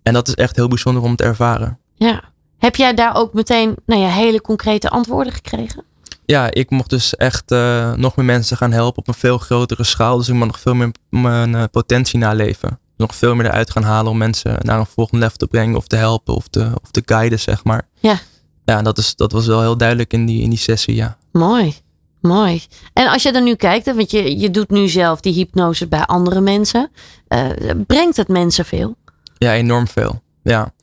En 0.03 0.13
dat 0.13 0.27
is 0.27 0.33
echt 0.33 0.55
heel 0.55 0.67
bijzonder 0.67 1.03
om 1.03 1.15
te 1.15 1.23
ervaren. 1.23 1.79
Ja. 1.95 2.23
Heb 2.57 2.75
jij 2.75 2.93
daar 2.93 3.15
ook 3.15 3.33
meteen 3.33 3.75
nou 3.85 4.01
ja, 4.01 4.07
hele 4.07 4.41
concrete 4.41 4.89
antwoorden 4.89 5.33
gekregen? 5.33 5.83
Ja, 6.25 6.51
ik 6.51 6.69
mocht 6.69 6.89
dus 6.89 7.15
echt 7.15 7.51
eh, 7.51 7.93
nog 7.93 8.15
meer 8.15 8.25
mensen 8.25 8.57
gaan 8.57 8.71
helpen 8.71 8.97
op 8.97 9.07
een 9.07 9.13
veel 9.13 9.37
grotere 9.37 9.83
schaal. 9.83 10.17
Dus 10.17 10.27
ik 10.27 10.33
moet 10.33 10.47
nog 10.47 10.59
veel 10.59 10.73
meer 10.73 10.91
mijn 11.09 11.55
eh, 11.55 11.63
potentie 11.71 12.19
naleven. 12.19 12.79
Nog 12.97 13.15
veel 13.15 13.35
meer 13.35 13.45
eruit 13.45 13.69
gaan 13.71 13.83
halen 13.83 14.11
om 14.11 14.17
mensen 14.17 14.57
naar 14.61 14.79
een 14.79 14.85
volgend 14.85 15.21
level 15.21 15.37
te 15.37 15.47
brengen 15.47 15.75
of 15.75 15.87
te 15.87 15.95
helpen 15.95 16.35
of 16.35 16.47
te, 16.47 16.71
of 16.83 16.91
te 16.91 17.01
guiden, 17.05 17.39
zeg 17.39 17.63
maar. 17.63 17.87
Ja. 17.99 18.19
Ja, 18.65 18.81
dat, 18.81 18.97
is, 18.97 19.15
dat 19.15 19.31
was 19.31 19.45
wel 19.47 19.61
heel 19.61 19.77
duidelijk 19.77 20.13
in 20.13 20.25
die, 20.25 20.41
in 20.41 20.49
die 20.49 20.59
sessie, 20.59 20.95
ja. 20.95 21.17
Mooi. 21.31 21.75
Mooi. 22.21 22.61
En 22.93 23.07
als 23.07 23.23
je 23.23 23.31
dan 23.31 23.43
nu 23.43 23.55
kijkt, 23.55 23.85
want 23.85 24.11
je, 24.11 24.39
je 24.39 24.51
doet 24.51 24.69
nu 24.69 24.87
zelf 24.89 25.19
die 25.19 25.33
hypnose 25.33 25.87
bij 25.87 26.01
andere 26.05 26.41
mensen. 26.41 26.91
eh, 27.27 27.49
brengt 27.87 28.17
het 28.17 28.27
mensen 28.27 28.65
veel? 28.65 28.95
Ja, 29.37 29.53
enorm 29.53 29.87
veel. 29.87 30.21
Ja. 30.43 30.73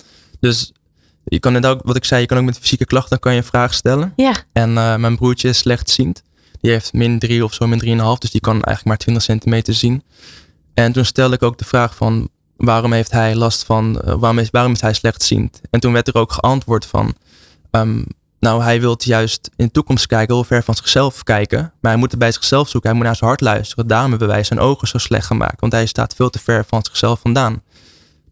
Dus 0.41 0.73
je 1.25 1.39
kan 1.39 1.55
inderdaad, 1.55 1.81
ook- 1.81 1.87
wat 1.87 1.97
ik 1.97 2.05
zei, 2.05 2.21
je 2.21 2.27
kan 2.27 2.39
ook 2.39 2.45
met 2.45 2.59
fysieke 2.59 2.85
klachten 2.85 3.19
kan 3.19 3.33
je 3.33 3.39
een 3.39 3.45
vraag 3.45 3.75
stellen. 3.75 4.13
Ja. 4.17 4.33
En 4.53 4.79
eh, 4.79 4.97
mijn 4.97 5.17
broertje 5.17 5.49
is 5.49 5.59
slechtziend. 5.59 6.23
Die 6.61 6.71
heeft 6.71 6.93
min 6.93 7.19
3 7.19 7.45
of 7.45 7.55
zo, 7.55 7.67
min 7.67 7.79
3,5. 7.81 8.19
Dus 8.19 8.31
die 8.31 8.41
kan 8.41 8.53
eigenlijk 8.53 8.85
maar 8.85 8.97
20 8.97 9.23
centimeter 9.23 9.75
zien. 9.75 10.03
En 10.85 10.93
toen 10.93 11.05
stelde 11.05 11.35
ik 11.35 11.43
ook 11.43 11.59
de 11.59 11.65
vraag 11.65 11.95
van 11.97 12.29
waarom 12.57 12.93
heeft 12.93 13.11
hij 13.11 13.35
last 13.35 13.65
van, 13.65 14.01
eh, 14.01 14.15
waarom, 14.15 14.39
is, 14.39 14.51
waarom 14.51 14.73
is 14.73 14.81
hij 14.81 14.93
slechtziend? 14.93 15.61
En 15.71 15.81
toen 15.81 15.93
werd 15.93 16.09
er 16.09 16.15
ook 16.15 16.33
geantwoord 16.33 16.87
van, 16.87 17.15
ehm, 17.71 18.03
nou 18.41 18.63
hij 18.63 18.81
wil 18.81 18.95
juist 18.99 19.51
in 19.57 19.65
de 19.65 19.73
toekomst 19.73 20.07
kijken, 20.07 20.35
heel 20.35 20.45
ver 20.45 20.63
van 20.63 20.75
zichzelf 20.75 21.23
kijken. 21.23 21.59
Maar 21.59 21.91
hij 21.91 22.01
moet 22.01 22.11
het 22.11 22.21
bij 22.21 22.33
zichzelf 22.33 22.69
zoeken, 22.69 22.91
hij 22.91 22.99
moet 22.99 23.07
naar 23.07 23.17
zijn 23.17 23.31
hart 23.31 23.41
luisteren. 23.41 23.87
Daarom 23.87 24.11
hebben 24.11 24.29
wij 24.29 24.45
zijn 24.45 24.61
ogen 24.61 24.89
zo 24.89 24.99
slecht 24.99 25.27
gemaakt. 25.27 25.61
Want 25.61 25.73
hij 25.73 25.87
staat 25.87 26.15
veel 26.15 26.31
te 26.31 26.39
ver 26.39 26.65
van 26.69 26.85
zichzelf 26.85 27.21
vandaan. 27.21 27.63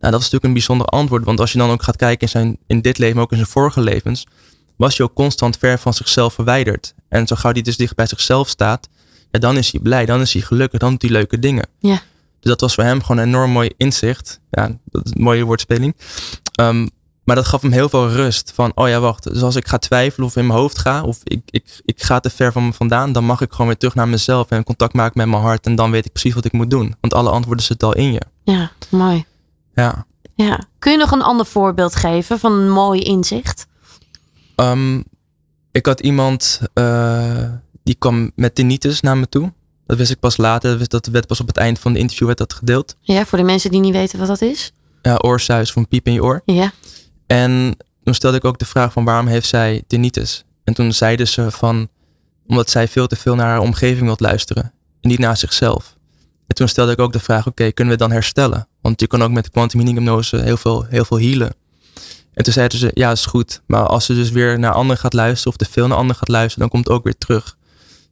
Nou, 0.01 0.13
dat 0.13 0.21
is 0.21 0.31
natuurlijk 0.31 0.45
een 0.45 0.53
bijzonder 0.53 0.87
antwoord. 0.87 1.25
Want 1.25 1.41
als 1.41 1.53
je 1.53 1.59
dan 1.59 1.71
ook 1.71 1.83
gaat 1.83 1.97
kijken 1.97 2.21
in, 2.21 2.29
zijn, 2.29 2.59
in 2.67 2.81
dit 2.81 2.99
leven, 2.99 3.15
maar 3.15 3.25
ook 3.25 3.31
in 3.31 3.37
zijn 3.37 3.51
vorige 3.51 3.81
levens, 3.81 4.27
was 4.77 4.97
hij 4.97 5.07
ook 5.07 5.15
constant 5.15 5.57
ver 5.57 5.79
van 5.79 5.95
zichzelf 5.95 6.35
verwijderd. 6.35 6.95
En 7.09 7.27
zo 7.27 7.37
gauw 7.37 7.53
hij 7.53 7.63
dus 7.63 7.77
dicht 7.77 7.95
bij 7.95 8.07
zichzelf 8.07 8.49
staat, 8.49 8.89
ja, 9.31 9.39
dan 9.39 9.57
is 9.57 9.73
hij 9.73 9.81
blij, 9.81 10.07
dan 10.07 10.21
is 10.21 10.33
hij 10.33 10.43
gelukkig, 10.43 10.81
dan 10.81 10.91
doet 10.91 11.03
hij 11.03 11.11
leuke 11.11 11.39
dingen. 11.39 11.69
Ja. 11.79 12.03
Dus 12.41 12.51
dat 12.51 12.61
was 12.61 12.75
voor 12.75 12.85
hem 12.85 13.03
gewoon 13.03 13.23
een 13.23 13.29
enorm 13.29 13.51
mooi 13.51 13.71
inzicht. 13.77 14.41
Ja, 14.51 14.79
dat 14.85 15.05
is 15.05 15.13
een 15.15 15.23
mooie 15.23 15.45
woordspeling. 15.45 15.97
Ehm, 16.53 16.87
maar 17.25 17.37
dat 17.37 17.47
gaf 17.47 17.63
hem 17.63 17.73
heel 17.73 17.89
veel 17.89 18.09
rust. 18.09 18.53
Van, 18.55 18.73
oh 18.75 18.89
ja, 18.89 19.01
wacht. 19.01 19.23
Dus 19.33 19.43
als 19.43 19.57
ik 19.57 19.69
ga 19.69 19.79
twijfelen 19.79 20.27
of 20.27 20.37
in 20.37 20.47
mijn 20.47 20.59
hoofd 20.59 20.79
ga, 20.79 21.03
of 21.03 21.19
ik, 21.25 21.43
ik, 21.51 21.81
ik 21.85 22.03
ga 22.03 22.21
te 22.21 22.31
ver 22.31 22.53
van 22.53 22.67
me 22.67 22.73
vandaan, 22.73 23.13
dan 23.13 23.25
mag 23.25 23.41
ik 23.41 23.51
gewoon 23.51 23.67
weer 23.67 23.77
terug 23.77 23.95
naar 23.95 24.09
mezelf 24.09 24.51
en 24.51 24.65
contact 24.65 24.93
maken 24.93 25.19
met 25.19 25.29
mijn 25.29 25.43
hart. 25.43 25.67
En 25.67 25.75
dan 25.75 25.91
weet 25.91 26.05
ik 26.05 26.13
precies 26.13 26.35
wat 26.35 26.45
ik 26.45 26.53
moet 26.53 26.71
doen. 26.71 26.97
Want 27.01 27.15
alle 27.15 27.31
antwoorden 27.31 27.65
zitten 27.65 27.89
al 27.89 27.95
in 27.95 28.13
je. 28.13 28.21
Ja, 28.45 28.71
mooi. 28.91 29.25
Ja. 29.75 30.07
Ja. 30.35 30.61
Kun 30.79 30.93
je 30.93 30.99
nog 30.99 31.11
een 31.11 31.23
ander 31.23 31.47
voorbeeld 31.47 31.97
geven 31.97 32.39
van 32.39 32.53
een 32.53 32.71
mooi 32.71 33.01
inzicht? 33.01 33.67
Ehm, 34.55 35.03
ik 35.73 35.87
had 35.87 36.01
iemand 36.01 36.61
uh, 36.75 37.51
die 37.83 37.95
kwam 37.95 38.31
met 38.35 38.55
tinnitus 38.55 39.01
naar 39.01 39.17
me 39.17 39.29
toe. 39.29 39.53
Dat 39.89 39.97
wist 39.97 40.11
ik 40.11 40.19
pas 40.19 40.37
later. 40.37 40.89
Dat 40.89 41.07
werd 41.07 41.27
pas 41.27 41.41
op 41.41 41.47
het 41.47 41.57
eind 41.57 41.79
van 41.79 41.93
de 41.93 41.99
interview 41.99 42.27
werd 42.27 42.39
dat 42.39 42.53
gedeeld. 42.53 42.97
Ja, 43.01 43.27
voor 43.27 43.39
de 43.39 43.45
mensen 43.45 43.71
die 43.71 43.81
niet 43.81 43.93
weten 43.93 44.19
wat 44.19 44.29
dat 44.29 44.41
is. 44.41 44.73
Ja, 45.03 45.17
oorsuis 45.17 45.73
van 45.73 45.89
piep 45.89 46.07
in 46.07 46.13
je 46.13 46.23
oor. 46.23 46.43
Ja. 46.45 46.73
En 47.27 47.77
toen 48.05 48.15
stelde 48.15 48.37
ik 48.37 48.45
ook 48.45 48.59
de 48.59 48.65
vraag 48.65 48.93
van 48.93 49.05
waarom 49.05 49.27
heeft 49.27 49.47
zij 49.47 49.83
tinnitus? 49.87 50.45
En 50.65 50.75
toen 50.75 50.93
zeiden 50.93 51.29
ze 51.29 51.51
van 51.51 51.89
omdat 52.47 52.71
zij 52.71 52.89
veel 52.89 53.07
te 53.07 53.17
veel 53.17 53.35
naar 53.35 53.47
haar 53.47 53.61
omgeving 53.61 54.07
wilt 54.07 54.21
luisteren 54.21 54.73
en 55.01 55.09
niet 55.09 55.19
naar 55.19 55.37
zichzelf. 55.37 55.97
En 56.47 56.55
toen 56.55 56.69
stelde 56.69 56.93
ik 56.93 56.99
ook 56.99 57.13
de 57.13 57.21
vraag, 57.21 57.41
oké, 57.41 57.49
okay, 57.49 57.73
kunnen 57.73 57.95
we 57.95 58.01
dan 58.01 58.11
herstellen? 58.11 58.69
Want 58.81 59.01
je 59.01 59.07
kan 59.07 59.23
ook 59.23 59.31
met 59.31 59.45
de 59.45 59.51
quantum 59.51 59.81
healing 59.81 59.99
hypnose 59.99 60.37
heel 60.37 60.57
veel, 60.57 60.85
heel 60.85 61.05
veel 61.05 61.19
healen. 61.19 61.55
En 62.35 62.45
toen 62.45 62.53
zeiden 62.53 62.79
ze, 62.79 62.91
ja, 62.95 63.11
is 63.11 63.27
goed. 63.27 63.63
Maar 63.67 63.87
als 63.87 64.05
ze 64.05 64.15
dus 64.15 64.31
weer 64.31 64.59
naar 64.59 64.73
anderen 64.73 64.99
gaat 64.99 65.13
luisteren 65.13 65.53
of 65.53 65.59
te 65.59 65.73
veel 65.73 65.87
naar 65.87 65.97
anderen 65.97 66.17
gaat 66.17 66.29
luisteren, 66.29 66.61
dan 66.61 66.69
komt 66.69 66.89
het 66.89 66.97
ook 66.97 67.05
weer 67.05 67.19
terug. 67.19 67.58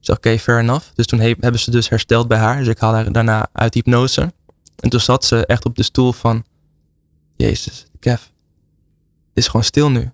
Dus 0.07 0.17
oké, 0.17 0.29
okay, 0.29 0.39
fair 0.39 0.59
enough. 0.59 0.87
Dus 0.95 1.07
toen 1.07 1.21
he 1.21 1.35
hebben 1.41 1.61
ze 1.61 1.71
dus 1.71 1.89
hersteld 1.89 2.29
bij 2.29 2.39
haar. 2.39 2.59
Dus 2.59 2.67
ik 2.67 2.79
haalde 2.79 2.97
haar 2.97 3.13
daarna 3.13 3.49
uit 3.53 3.75
hypnose. 3.75 4.33
En 4.77 4.91
toen 4.91 5.01
zat 5.01 5.25
ze 5.25 5.47
echt 5.47 5.65
op 5.65 5.77
de 5.77 5.83
stoel 5.83 6.13
van, 6.13 6.45
Jezus, 7.37 7.87
Kev, 7.99 8.21
het 8.21 9.35
is 9.35 9.47
gewoon 9.47 9.65
stil 9.65 9.91
nu. 9.91 10.11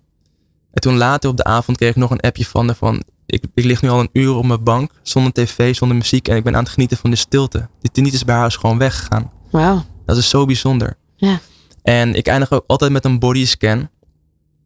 En 0.71 0.81
toen 0.81 0.97
later 0.97 1.29
op 1.29 1.37
de 1.37 1.43
avond 1.43 1.77
kreeg 1.77 1.89
ik 1.89 1.95
nog 1.95 2.11
een 2.11 2.19
appje 2.19 2.45
van 2.45 2.65
haar 2.65 2.75
van, 2.75 3.03
ik, 3.25 3.43
ik 3.53 3.63
lig 3.63 3.81
nu 3.81 3.89
al 3.89 3.99
een 3.99 4.09
uur 4.13 4.35
op 4.35 4.45
mijn 4.45 4.63
bank, 4.63 4.91
zonder 5.01 5.33
tv, 5.33 5.75
zonder 5.75 5.97
muziek 5.97 6.27
en 6.27 6.35
ik 6.35 6.43
ben 6.43 6.55
aan 6.55 6.63
het 6.63 6.73
genieten 6.73 6.97
van 6.97 7.09
de 7.09 7.15
stilte. 7.15 7.69
Die 7.79 7.91
tinnitus 7.91 8.25
bij 8.25 8.35
haar 8.35 8.47
is 8.47 8.55
gewoon 8.55 8.77
weggegaan. 8.77 9.31
Wauw. 9.51 9.85
Dat 10.05 10.17
is 10.17 10.29
zo 10.29 10.45
bijzonder. 10.45 10.97
Ja. 11.15 11.39
En 11.81 12.15
ik 12.15 12.27
eindig 12.27 12.51
ook 12.51 12.63
altijd 12.67 12.91
met 12.91 13.05
een 13.05 13.19
bodyscan. 13.19 13.89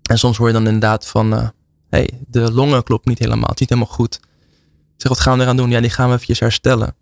En 0.10 0.20
soms 0.20 0.38
hoor 0.38 0.48
je 0.48 0.54
dan 0.54 0.66
inderdaad 0.66 1.08
van, 1.08 1.32
hé, 1.32 1.40
uh, 1.40 1.48
hey, 1.90 2.10
de 2.28 2.52
longen 2.52 2.84
klopt 2.84 3.06
niet 3.06 3.20
helemaal, 3.20 3.50
het 3.50 3.54
is 3.54 3.60
niet 3.60 3.70
helemaal 3.70 3.94
goed. 3.94 4.20
Zeg, 4.98 5.12
wat 5.12 5.20
gaan 5.20 5.38
we 5.38 5.44
eraan 5.44 5.58
doen? 5.58 5.70
Ja, 5.70 5.82
die 5.82 5.90
gaan 5.90 6.08
we 6.08 6.14
eventjes 6.14 6.40
herstellen. 6.40 6.96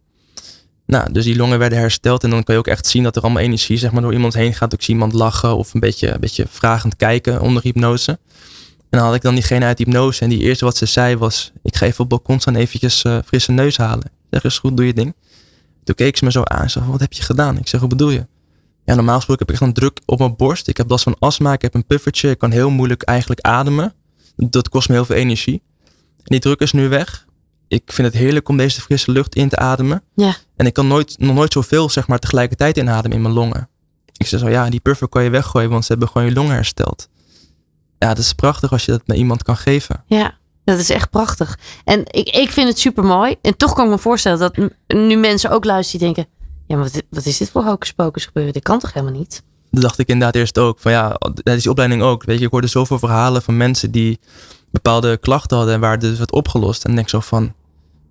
Nou, 0.86 1.12
dus 1.12 1.24
die 1.24 1.36
longen 1.36 1.60
werden 1.60 1.78
hersteld 1.78 2.24
en 2.24 2.30
dan 2.30 2.44
kan 2.44 2.54
je 2.54 2.60
ook 2.60 2.68
echt 2.68 2.88
zien 2.88 3.04
dat 3.04 3.16
er 3.16 3.22
allemaal 3.22 3.42
energie 3.42 3.78
zeg 3.78 3.92
maar, 3.92 4.02
door 4.02 4.14
iemand 4.14 4.34
heen 4.34 4.54
gaat. 4.54 4.74
Ik 4.74 4.82
zie 4.82 4.94
iemand 4.94 5.14
lachen 5.14 5.58
of 5.58 5.74
een 5.74 5.80
beetje, 5.80 6.14
een 6.14 6.20
beetje 6.20 6.46
vragend 6.50 6.96
kijken 6.96 7.42
onder 7.42 7.64
hypnose. 7.64 8.20
En 8.90 9.00
dan 9.00 9.10
had 9.10 9.16
ik 9.16 9.22
dan 9.22 9.34
diegene 9.34 9.66
uit 9.66 9.78
hypnose 9.78 10.22
en 10.22 10.30
die 10.30 10.40
eerste 10.40 10.66
wat 10.66 10.78
ze 10.78 10.86
zei 10.86 11.18
was, 11.18 11.52
ik 11.64 11.76
ga 11.76 11.86
even 11.86 12.04
op 12.04 12.10
balkon 12.10 12.40
staan 12.40 12.56
eventjes 12.56 13.04
uh, 13.04 13.18
frisse 13.26 13.52
neus 13.52 13.78
halen. 13.78 14.12
Zeg, 14.30 14.44
is 14.44 14.60
goed, 14.60 14.78
doe 14.78 14.86
je 14.86 14.94
ding. 14.94 15.16
Toen 15.84 15.96
keek 15.96 16.18
ze 16.18 16.24
me 16.24 16.32
zo 16.32 16.44
aan 16.44 16.70
zei, 16.70 16.86
wat 16.86 17.00
heb 17.00 17.14
je 17.14 17.24
gedaan? 17.24 17.58
Ik 17.58 17.68
zeg, 17.68 17.80
wat 17.80 17.90
bedoel 17.90 18.10
je? 18.10 18.26
Ja, 18.86 18.96
normaal 18.96 19.16
gesproken 19.16 19.46
heb 19.46 19.56
ik 19.56 19.62
echt 19.62 19.70
een 19.70 19.82
druk 19.82 20.00
op 20.06 20.20
mijn 20.20 20.36
borst. 20.36 20.68
Ik 20.68 20.78
heb 20.78 20.90
last 20.90 21.04
van 21.04 21.16
astma, 21.20 21.54
ik 21.54 21.62
heb 21.62 21.74
een 21.74 21.86
puffertje, 21.86 22.30
ik 22.30 22.38
kan 22.38 22.52
heel 22.52 22.70
moeilijk 22.70 23.02
eigenlijk 23.02 23.42
ademen. 23.42 23.94
Dat 24.36 24.70
kost 24.70 24.88
me 24.88 24.96
heel 24.96 25.06
veel 25.06 25.16
energie. 25.16 25.62
En 26.18 26.24
die 26.24 26.40
druk 26.40 26.60
is 26.60 26.72
nu 26.72 26.90
weg. 26.90 27.26
Ik 27.68 27.92
vind 27.92 28.08
het 28.08 28.18
heerlijk 28.18 28.50
om 28.50 28.58
deze 28.58 28.82
frisse 28.82 29.12
lucht 29.12 29.36
in 29.36 29.50
te 29.50 29.58
ademen. 29.58 30.04
Ja. 30.16 30.36
En 30.56 30.66
ik 30.66 30.74
kan 30.74 30.88
nooit, 30.88 31.16
nog 31.20 31.36
nooit 31.36 31.54
zoveel 31.54 31.90
zeg 31.90 32.08
maar, 32.08 32.20
tegelijkertijd 32.20 32.78
inademen 32.78 33.18
in 33.18 33.24
mijn 33.24 33.34
longen. 33.34 33.70
Ik 34.18 34.28
zeg 34.28 34.40
zo, 34.40 34.50
ja, 34.50 34.70
die 34.70 34.80
puffer 34.80 35.08
kan 35.08 35.24
je 35.24 35.30
weggooien, 35.30 35.70
want 35.70 35.86
ze 35.86 35.92
hebben 35.92 36.10
gewoon 36.10 36.28
je 36.28 36.34
longen 36.34 36.56
hersteld. 36.56 37.10
Ja, 38.00 38.08
dat 38.08 38.18
is 38.18 38.34
prachtig 38.34 38.72
als 38.72 38.86
je 38.86 38.92
dat 38.92 39.02
met 39.06 39.18
iemand 39.18 39.44
kan 39.44 39.58
geven. 39.58 40.04
Ja, 40.08 40.38
dat 40.64 40.80
is 40.80 40.90
echt 40.90 41.10
prachtig. 41.10 41.60
En 41.84 42.00
ik, 42.00 42.30
ik 42.30 42.52
vind 42.52 42.68
het 42.68 42.80
super 42.80 43.04
mooi. 43.04 43.36
En 43.42 43.58
toch 43.58 43.74
kan 43.74 43.86
ik 43.86 43.92
me 43.92 43.98
voorstellen 43.98 44.40
dat 44.40 44.58
nu 44.88 45.16
mensen 45.16 45.50
ook 45.50 45.66
luisteren 45.66 46.06
die 46.06 46.14
denken... 46.14 46.34
Ja, 46.68 46.76
maar 46.76 46.90
wat, 46.92 47.04
wat 47.10 47.26
is 47.26 47.38
dit 47.38 47.50
voor 47.50 47.64
hocus 47.64 47.92
pocus 47.92 48.26
gebeuren? 48.26 48.54
Dit 48.54 48.64
kan 48.64 48.80
toch 48.80 48.94
helemaal 48.94 49.20
niet? 49.20 49.44
Dat 49.72 49.82
dacht 49.82 50.00
ik 50.00 50.08
inderdaad 50.08 50.36
eerst 50.36 50.58
ook. 50.58 50.80
Van 50.80 50.92
ja, 50.92 51.16
dat 51.20 51.56
is 51.56 51.62
die 51.62 51.72
opleiding 51.72 52.02
ook. 52.02 52.24
Weet 52.24 52.40
je, 52.40 52.46
ik 52.46 52.52
hoorde 52.52 52.68
zoveel 52.68 53.00
verhalen 53.00 53.42
van 53.42 53.58
mensen 53.58 53.92
die 53.92 54.20
bepaalde 54.72 55.18
klachten 55.18 55.58
hadden 55.58 55.76
en 55.76 55.82
waar 55.82 56.00
dus 56.00 56.18
werd 56.18 56.32
opgelost. 56.32 56.84
En 56.84 56.84
dan 56.84 56.96
denk 56.96 57.06
ik 57.06 57.14
zo 57.14 57.20
van, 57.20 57.54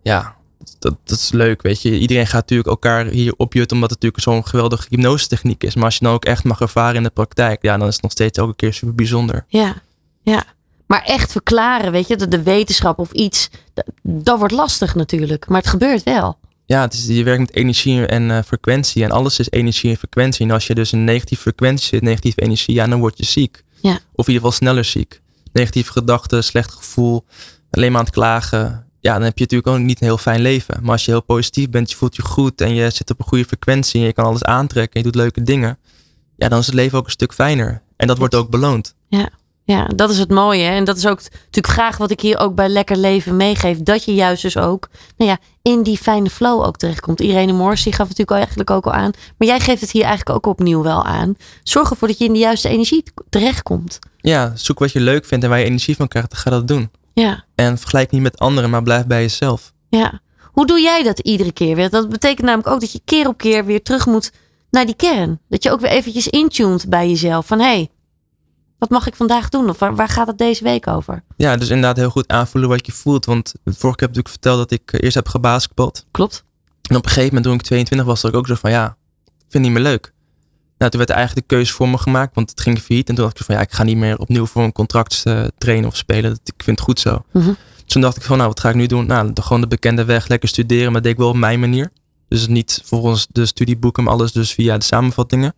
ja, 0.02 0.36
dat, 0.78 0.96
dat 1.04 1.18
is 1.18 1.32
leuk, 1.32 1.62
weet 1.62 1.82
je. 1.82 1.98
Iedereen 1.98 2.26
gaat 2.26 2.40
natuurlijk 2.40 2.68
elkaar 2.68 3.06
hier 3.06 3.34
opjutten 3.36 3.76
omdat 3.76 3.90
het 3.90 4.02
natuurlijk 4.02 4.30
zo'n 4.30 4.46
geweldige 4.46 4.86
hypnose 4.88 5.28
techniek 5.28 5.64
is. 5.64 5.74
Maar 5.74 5.84
als 5.84 5.96
je 5.96 6.04
dan 6.04 6.14
ook 6.14 6.24
echt 6.24 6.44
mag 6.44 6.60
ervaren 6.60 6.96
in 6.96 7.02
de 7.02 7.10
praktijk, 7.10 7.62
ja, 7.62 7.76
dan 7.76 7.88
is 7.88 7.94
het 7.94 8.02
nog 8.02 8.12
steeds 8.12 8.38
elke 8.38 8.54
keer 8.56 8.74
super 8.74 8.94
bijzonder. 8.94 9.44
Ja, 9.48 9.74
ja. 10.22 10.44
Maar 10.86 11.02
echt 11.02 11.32
verklaren, 11.32 11.92
weet 11.92 12.08
je, 12.08 12.16
dat 12.16 12.30
de 12.30 12.42
wetenschap 12.42 12.98
of 12.98 13.12
iets, 13.12 13.50
dat, 13.74 13.84
dat 14.02 14.38
wordt 14.38 14.54
lastig 14.54 14.94
natuurlijk. 14.94 15.48
Maar 15.48 15.60
het 15.60 15.70
gebeurt 15.70 16.02
wel. 16.02 16.38
Ja, 16.66 16.80
het 16.80 16.92
is, 16.92 17.06
je 17.06 17.24
werkt 17.24 17.40
met 17.40 17.54
energie 17.54 18.06
en 18.06 18.22
uh, 18.22 18.38
frequentie. 18.42 19.04
En 19.04 19.10
alles 19.10 19.38
is 19.38 19.50
energie 19.50 19.90
en 19.90 19.96
frequentie. 19.96 20.46
En 20.46 20.52
als 20.52 20.66
je 20.66 20.74
dus 20.74 20.92
in 20.92 21.04
negatieve 21.04 21.42
frequentie 21.42 21.86
zit, 21.86 22.02
negatieve 22.02 22.40
energie, 22.40 22.74
ja, 22.74 22.86
dan 22.86 23.00
word 23.00 23.18
je 23.18 23.24
ziek. 23.24 23.64
Ja. 23.80 23.92
Of 23.92 24.26
in 24.26 24.32
ieder 24.32 24.34
geval 24.34 24.52
sneller 24.52 24.84
ziek. 24.84 25.20
Negatieve 25.54 25.92
gedachten, 25.92 26.44
slecht 26.44 26.72
gevoel, 26.72 27.24
alleen 27.70 27.90
maar 27.90 27.98
aan 27.98 28.06
het 28.06 28.14
klagen. 28.14 28.86
Ja, 29.00 29.12
dan 29.12 29.22
heb 29.22 29.38
je 29.38 29.42
natuurlijk 29.42 29.76
ook 29.76 29.78
niet 29.78 30.00
een 30.00 30.06
heel 30.06 30.18
fijn 30.18 30.40
leven. 30.40 30.78
Maar 30.82 30.92
als 30.92 31.04
je 31.04 31.10
heel 31.10 31.22
positief 31.22 31.70
bent, 31.70 31.90
je 31.90 31.96
voelt 31.96 32.16
je 32.16 32.22
goed 32.22 32.60
en 32.60 32.74
je 32.74 32.90
zit 32.90 33.10
op 33.10 33.18
een 33.18 33.26
goede 33.26 33.44
frequentie 33.44 34.00
en 34.00 34.06
je 34.06 34.12
kan 34.12 34.24
alles 34.24 34.44
aantrekken 34.44 34.94
en 34.94 35.00
je 35.00 35.12
doet 35.12 35.22
leuke 35.22 35.42
dingen. 35.42 35.78
Ja, 36.36 36.48
dan 36.48 36.58
is 36.58 36.66
het 36.66 36.74
leven 36.74 36.98
ook 36.98 37.04
een 37.04 37.10
stuk 37.10 37.34
fijner. 37.34 37.82
En 37.96 38.06
dat 38.06 38.18
wordt 38.18 38.34
ook 38.34 38.50
beloond. 38.50 38.94
Ja. 39.08 39.28
Ja, 39.66 39.84
dat 39.84 40.10
is 40.10 40.18
het 40.18 40.30
mooie. 40.30 40.62
Hè? 40.62 40.74
En 40.74 40.84
dat 40.84 40.96
is 40.96 41.06
ook 41.06 41.20
natuurlijk 41.22 41.74
graag 41.74 41.96
wat 41.96 42.10
ik 42.10 42.20
hier 42.20 42.38
ook 42.38 42.54
bij 42.54 42.68
Lekker 42.68 42.96
Leven 42.96 43.36
meegeef. 43.36 43.78
Dat 43.78 44.04
je 44.04 44.14
juist 44.14 44.42
dus 44.42 44.56
ook 44.56 44.88
nou 45.16 45.30
ja, 45.30 45.38
in 45.62 45.82
die 45.82 45.98
fijne 45.98 46.30
flow 46.30 46.62
ook 46.62 46.76
terechtkomt. 46.76 47.20
Irene 47.20 47.52
Moors 47.52 47.82
die 47.82 47.92
gaf 47.92 48.08
het 48.08 48.18
natuurlijk 48.18 48.46
eigenlijk 48.46 48.70
ook 48.70 48.86
al 48.86 48.92
aan. 48.92 49.10
Maar 49.38 49.48
jij 49.48 49.60
geeft 49.60 49.80
het 49.80 49.90
hier 49.90 50.04
eigenlijk 50.04 50.36
ook 50.36 50.46
opnieuw 50.46 50.82
wel 50.82 51.04
aan. 51.04 51.36
Zorg 51.62 51.90
ervoor 51.90 52.08
dat 52.08 52.18
je 52.18 52.24
in 52.24 52.32
de 52.32 52.38
juiste 52.38 52.68
energie 52.68 53.02
terechtkomt. 53.28 53.98
Ja, 54.30 54.52
zoek 54.54 54.78
wat 54.78 54.92
je 54.92 55.00
leuk 55.00 55.24
vindt 55.24 55.44
en 55.44 55.50
waar 55.50 55.58
je 55.58 55.64
energie 55.64 55.96
van 55.96 56.08
krijgt. 56.08 56.30
Dan 56.30 56.38
ga 56.38 56.50
dat 56.50 56.68
doen. 56.68 56.90
Ja. 57.12 57.44
En 57.54 57.78
vergelijk 57.78 58.10
niet 58.10 58.22
met 58.22 58.38
anderen, 58.38 58.70
maar 58.70 58.82
blijf 58.82 59.06
bij 59.06 59.20
jezelf. 59.20 59.72
Ja. 59.88 60.20
Hoe 60.42 60.66
doe 60.66 60.80
jij 60.80 61.02
dat 61.02 61.18
iedere 61.18 61.52
keer 61.52 61.76
weer? 61.76 61.90
Dat 61.90 62.08
betekent 62.08 62.46
namelijk 62.46 62.68
ook 62.68 62.80
dat 62.80 62.92
je 62.92 63.00
keer 63.04 63.28
op 63.28 63.38
keer 63.38 63.64
weer 63.64 63.82
terug 63.82 64.06
moet 64.06 64.32
naar 64.70 64.86
die 64.86 64.96
kern. 64.96 65.40
Dat 65.48 65.62
je 65.62 65.70
ook 65.70 65.80
weer 65.80 65.90
eventjes 65.90 66.28
intuned 66.28 66.88
bij 66.88 67.08
jezelf. 67.08 67.46
Van 67.46 67.58
hé, 67.58 67.64
hey, 67.64 67.90
wat 68.78 68.90
mag 68.90 69.06
ik 69.06 69.14
vandaag 69.14 69.48
doen? 69.48 69.68
Of 69.68 69.78
waar, 69.78 69.94
waar, 69.94 70.08
gaat 70.08 70.26
het 70.26 70.38
deze 70.38 70.64
week 70.64 70.86
over? 70.86 71.22
Ja, 71.36 71.56
dus 71.56 71.68
inderdaad 71.68 71.96
heel 71.96 72.10
goed 72.10 72.28
aanvoelen 72.28 72.70
wat 72.70 72.86
je 72.86 72.92
voelt. 72.92 73.24
Want 73.24 73.52
vorige 73.64 73.78
keer 73.78 73.88
heb 73.88 74.00
ik 74.00 74.00
natuurlijk 74.00 74.28
verteld 74.28 74.58
dat 74.58 74.70
ik 74.70 75.02
eerst 75.02 75.14
heb 75.14 75.28
gebasketbald. 75.28 76.06
Klopt. 76.10 76.44
En 76.88 76.96
op 76.96 77.04
een 77.04 77.08
gegeven 77.08 77.28
moment 77.28 77.44
toen 77.44 77.54
ik 77.54 77.62
22 77.62 78.06
was, 78.06 78.22
was 78.22 78.30
ik 78.30 78.36
ook 78.36 78.46
zo 78.46 78.54
van 78.54 78.70
ja, 78.70 78.96
vind 79.24 79.52
het 79.52 79.62
niet 79.62 79.72
meer 79.72 79.82
leuk. 79.82 80.13
Nou, 80.78 80.90
toen 80.90 81.00
werd 81.00 81.10
eigenlijk 81.10 81.48
de 81.48 81.54
keuze 81.54 81.72
voor 81.72 81.88
me 81.88 81.98
gemaakt, 81.98 82.34
want 82.34 82.50
het 82.50 82.60
ging 82.60 82.78
failliet. 82.78 83.08
En 83.08 83.14
toen 83.14 83.24
dacht 83.24 83.40
ik 83.40 83.46
van 83.46 83.54
ja, 83.54 83.60
ik 83.60 83.72
ga 83.72 83.82
niet 83.82 83.96
meer 83.96 84.18
opnieuw 84.18 84.46
voor 84.46 84.62
een 84.62 84.72
contract 84.72 85.22
uh, 85.24 85.44
trainen 85.58 85.88
of 85.88 85.96
spelen. 85.96 86.32
Ik 86.32 86.62
vind 86.64 86.78
het 86.78 86.86
goed 86.86 87.00
zo. 87.00 87.24
Mm 87.32 87.42
-hmm. 87.42 87.56
Dus 87.74 87.92
toen 87.92 88.02
dacht 88.02 88.16
ik 88.16 88.22
van 88.22 88.36
nou, 88.36 88.48
wat 88.48 88.60
ga 88.60 88.68
ik 88.68 88.74
nu 88.74 88.86
doen? 88.86 89.06
Nou, 89.06 89.30
gewoon 89.34 89.60
de 89.60 89.66
bekende 89.66 90.04
weg, 90.04 90.28
lekker 90.28 90.48
studeren, 90.48 90.92
maar 90.92 91.02
deed 91.02 91.12
ik 91.12 91.18
wel 91.18 91.28
op 91.28 91.36
mijn 91.36 91.60
manier. 91.60 91.90
Dus 92.28 92.46
niet 92.46 92.82
volgens 92.84 93.26
de 93.32 93.46
studieboeken, 93.46 94.04
maar 94.04 94.12
alles 94.12 94.32
dus 94.32 94.52
via 94.52 94.78
de 94.78 94.84
samenvattingen. 94.84 95.54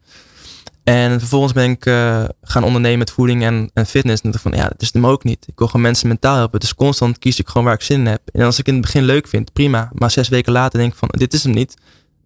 En 0.84 1.18
vervolgens 1.18 1.52
ben 1.52 1.70
ik 1.70 1.86
uh, 1.86 2.24
gaan 2.42 2.64
ondernemen 2.64 2.98
met 2.98 3.10
voeding 3.10 3.42
en, 3.42 3.70
en 3.74 3.86
fitness. 3.86 4.22
En 4.22 4.30
dacht 4.30 4.42
van, 4.42 4.52
ja, 4.52 4.68
dat 4.68 4.82
is 4.82 4.92
hem 4.92 5.06
ook 5.06 5.24
niet. 5.24 5.44
Ik 5.46 5.58
wil 5.58 5.66
gewoon 5.66 5.82
mensen 5.82 6.08
mentaal 6.08 6.36
helpen. 6.36 6.60
Dus 6.60 6.74
constant 6.74 7.18
kies 7.18 7.38
ik 7.38 7.48
gewoon 7.48 7.66
waar 7.66 7.74
ik 7.74 7.82
zin 7.82 8.00
in 8.00 8.06
heb. 8.06 8.20
En 8.32 8.42
als 8.42 8.58
ik 8.58 8.66
in 8.66 8.72
het 8.72 8.82
begin 8.82 9.04
leuk 9.04 9.28
vind, 9.28 9.52
prima. 9.52 9.90
Maar 9.92 10.10
zes 10.10 10.28
weken 10.28 10.52
later 10.52 10.78
denk 10.78 10.92
ik 10.92 10.98
van, 10.98 11.08
dit 11.12 11.32
is 11.34 11.42
hem 11.42 11.52
niet. 11.52 11.74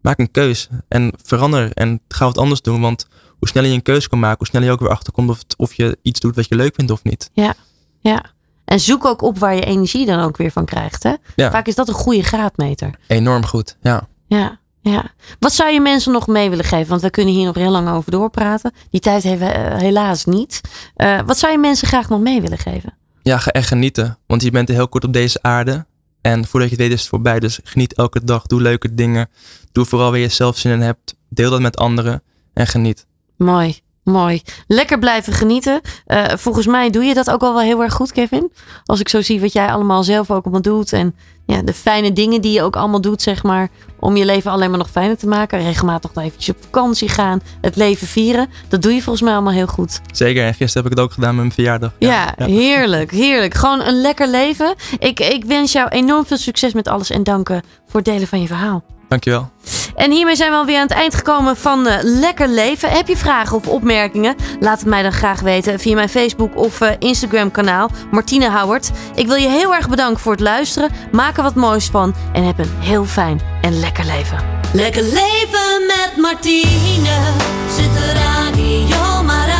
Maak 0.02 0.18
een 0.18 0.30
keus 0.30 0.68
en 0.88 1.12
verander 1.22 1.72
en 1.72 2.00
ga 2.08 2.24
wat 2.24 2.38
anders 2.38 2.62
doen. 2.62 2.80
Want 2.80 3.06
hoe 3.38 3.48
sneller 3.48 3.68
je 3.68 3.74
een 3.74 3.82
keuze 3.82 4.08
kan 4.08 4.18
maken, 4.18 4.38
hoe 4.38 4.46
sneller 4.46 4.66
je 4.66 4.72
ook 4.72 4.80
weer 4.80 4.88
achterkomt 4.90 5.30
of, 5.30 5.38
het- 5.38 5.56
of 5.56 5.74
je 5.74 5.98
iets 6.02 6.20
doet 6.20 6.36
wat 6.36 6.48
je 6.48 6.54
leuk 6.54 6.74
vindt 6.74 6.90
of 6.92 7.02
niet. 7.02 7.30
Ja, 7.32 7.54
ja. 8.00 8.24
En 8.64 8.80
zoek 8.80 9.04
ook 9.04 9.22
op 9.22 9.38
waar 9.38 9.54
je 9.54 9.64
energie 9.64 10.06
dan 10.06 10.20
ook 10.20 10.36
weer 10.36 10.50
van 10.50 10.64
krijgt. 10.64 11.02
Hè? 11.02 11.14
Ja. 11.36 11.50
Vaak 11.50 11.66
is 11.66 11.74
dat 11.74 11.88
een 11.88 11.94
goede 11.94 12.22
graadmeter. 12.22 12.98
Enorm 13.06 13.46
goed, 13.46 13.76
ja. 13.82 14.08
Ja, 14.26 14.58
ja. 14.82 15.04
Wat 15.38 15.52
zou 15.52 15.70
je 15.70 15.80
mensen 15.80 16.12
nog 16.12 16.26
mee 16.26 16.50
willen 16.50 16.64
geven? 16.64 16.88
Want 16.88 17.02
we 17.02 17.10
kunnen 17.10 17.34
hier 17.34 17.44
nog 17.46 17.54
heel 17.54 17.70
lang 17.70 17.88
over 17.88 18.10
doorpraten. 18.10 18.72
Die 18.90 19.00
tijd 19.00 19.22
hebben 19.22 19.48
we 19.48 19.52
eh, 19.54 19.78
helaas 19.78 20.24
niet. 20.24 20.60
Eh, 20.94 21.20
wat 21.26 21.38
zou 21.38 21.52
je 21.52 21.58
mensen 21.58 21.88
graag 21.88 22.08
nog 22.08 22.20
mee 22.20 22.40
willen 22.40 22.58
geven? 22.58 22.94
Ja, 23.22 23.38
ga 23.38 23.50
echt 23.50 23.68
genieten. 23.68 24.18
Want 24.26 24.42
je 24.42 24.50
bent 24.50 24.68
heel 24.68 24.88
kort 24.88 25.04
op 25.04 25.12
deze 25.12 25.38
aarde. 25.42 25.86
En 26.20 26.46
voordat 26.46 26.70
je 26.70 26.74
het 26.76 26.84
weet 26.84 26.92
is 26.94 27.00
het 27.00 27.08
voorbij. 27.08 27.40
Dus 27.40 27.60
geniet 27.64 27.94
elke 27.94 28.24
dag. 28.24 28.46
Doe 28.46 28.60
leuke 28.60 28.94
dingen. 28.94 29.28
Doe 29.72 29.84
vooral 29.84 30.10
waar 30.10 30.20
je 30.20 30.28
zelf 30.28 30.58
zin 30.58 30.72
in 30.72 30.80
hebt. 30.80 31.14
Deel 31.28 31.50
dat 31.50 31.60
met 31.60 31.76
anderen. 31.76 32.22
En 32.54 32.66
geniet. 32.66 33.06
Mooi, 33.36 33.80
mooi. 34.04 34.42
Lekker 34.66 34.98
blijven 34.98 35.32
genieten. 35.32 35.80
Eh, 36.06 36.24
volgens 36.36 36.66
mij 36.66 36.90
doe 36.90 37.04
je 37.04 37.14
dat 37.14 37.30
ook 37.30 37.42
al 37.42 37.52
wel 37.52 37.62
heel 37.62 37.82
erg 37.82 37.92
goed, 37.92 38.12
Kevin. 38.12 38.52
Als 38.84 39.00
ik 39.00 39.08
zo 39.08 39.22
zie 39.22 39.40
wat 39.40 39.52
jij 39.52 39.72
allemaal 39.72 40.04
zelf 40.04 40.30
ook 40.30 40.42
allemaal 40.44 40.62
doet. 40.62 40.92
En 40.92 41.14
ja, 41.46 41.62
de 41.62 41.74
fijne 41.74 42.12
dingen 42.12 42.40
die 42.40 42.52
je 42.52 42.62
ook 42.62 42.76
allemaal 42.76 43.00
doet, 43.00 43.22
zeg 43.22 43.42
maar. 43.42 43.68
Om 43.98 44.16
je 44.16 44.24
leven 44.24 44.50
alleen 44.50 44.70
maar 44.70 44.78
nog 44.78 44.90
fijner 44.90 45.16
te 45.16 45.26
maken. 45.26 45.62
Regelmatig 45.62 46.14
nog 46.14 46.24
eventjes 46.24 46.56
op 46.56 46.62
vakantie 46.62 47.08
gaan. 47.08 47.40
Het 47.60 47.76
leven 47.76 48.06
vieren. 48.06 48.48
Dat 48.68 48.82
doe 48.82 48.92
je 48.92 49.02
volgens 49.02 49.24
mij 49.24 49.32
allemaal 49.32 49.52
heel 49.52 49.66
goed. 49.66 50.00
Zeker. 50.12 50.44
En 50.44 50.54
gisteren 50.54 50.82
heb 50.82 50.92
ik 50.92 50.98
het 50.98 51.06
ook 51.06 51.12
gedaan 51.12 51.30
met 51.30 51.40
mijn 51.40 51.52
verjaardag. 51.52 51.92
Ja, 51.98 52.34
heerlijk, 52.36 53.10
heerlijk. 53.10 53.54
Gewoon 53.54 53.80
een 53.82 54.00
lekker 54.00 54.28
leven. 54.28 54.74
Ik, 54.98 55.20
ik 55.20 55.44
wens 55.44 55.72
jou 55.72 55.88
enorm 55.88 56.26
veel 56.26 56.36
succes 56.36 56.72
met 56.72 56.88
alles. 56.88 57.10
En 57.10 57.22
danken 57.22 57.62
voor 57.86 58.00
het 58.00 58.04
delen 58.04 58.28
van 58.28 58.40
je 58.40 58.46
verhaal. 58.46 58.84
Dankjewel. 59.10 59.50
En 59.94 60.10
hiermee 60.10 60.36
zijn 60.36 60.50
we 60.50 60.56
alweer 60.56 60.76
aan 60.76 60.82
het 60.82 60.90
eind 60.90 61.14
gekomen 61.14 61.56
van 61.56 61.86
eh, 61.86 61.98
Lekker 62.02 62.48
Leven. 62.48 62.90
Heb 62.90 63.08
je 63.08 63.16
vragen 63.16 63.56
of 63.56 63.66
opmerkingen? 63.66 64.36
Laat 64.60 64.78
het 64.78 64.88
mij 64.88 65.02
dan 65.02 65.12
graag 65.12 65.40
weten 65.40 65.78
via 65.78 65.94
mijn 65.94 66.08
Facebook 66.08 66.56
of 66.56 66.80
eh, 66.80 66.90
Instagram 66.98 67.50
kanaal 67.50 67.90
Martine 68.10 68.50
Howard. 68.50 68.90
Ik 69.14 69.26
wil 69.26 69.36
je 69.36 69.48
heel 69.48 69.74
erg 69.74 69.88
bedanken 69.88 70.20
voor 70.20 70.32
het 70.32 70.40
luisteren. 70.40 70.90
Maak 71.12 71.36
er 71.36 71.42
wat 71.42 71.54
moois 71.54 71.86
van 71.86 72.14
en 72.32 72.44
heb 72.44 72.58
een 72.58 72.72
heel 72.78 73.04
fijn 73.04 73.40
en 73.62 73.80
lekker 73.80 74.04
leven. 74.04 74.38
Lekker 74.72 75.02
leven 75.02 75.86
met 75.86 76.12
Martine. 76.16 77.18
Zit 77.76 77.92
de 77.92 78.12
radio 78.12 79.22
maar. 79.22 79.59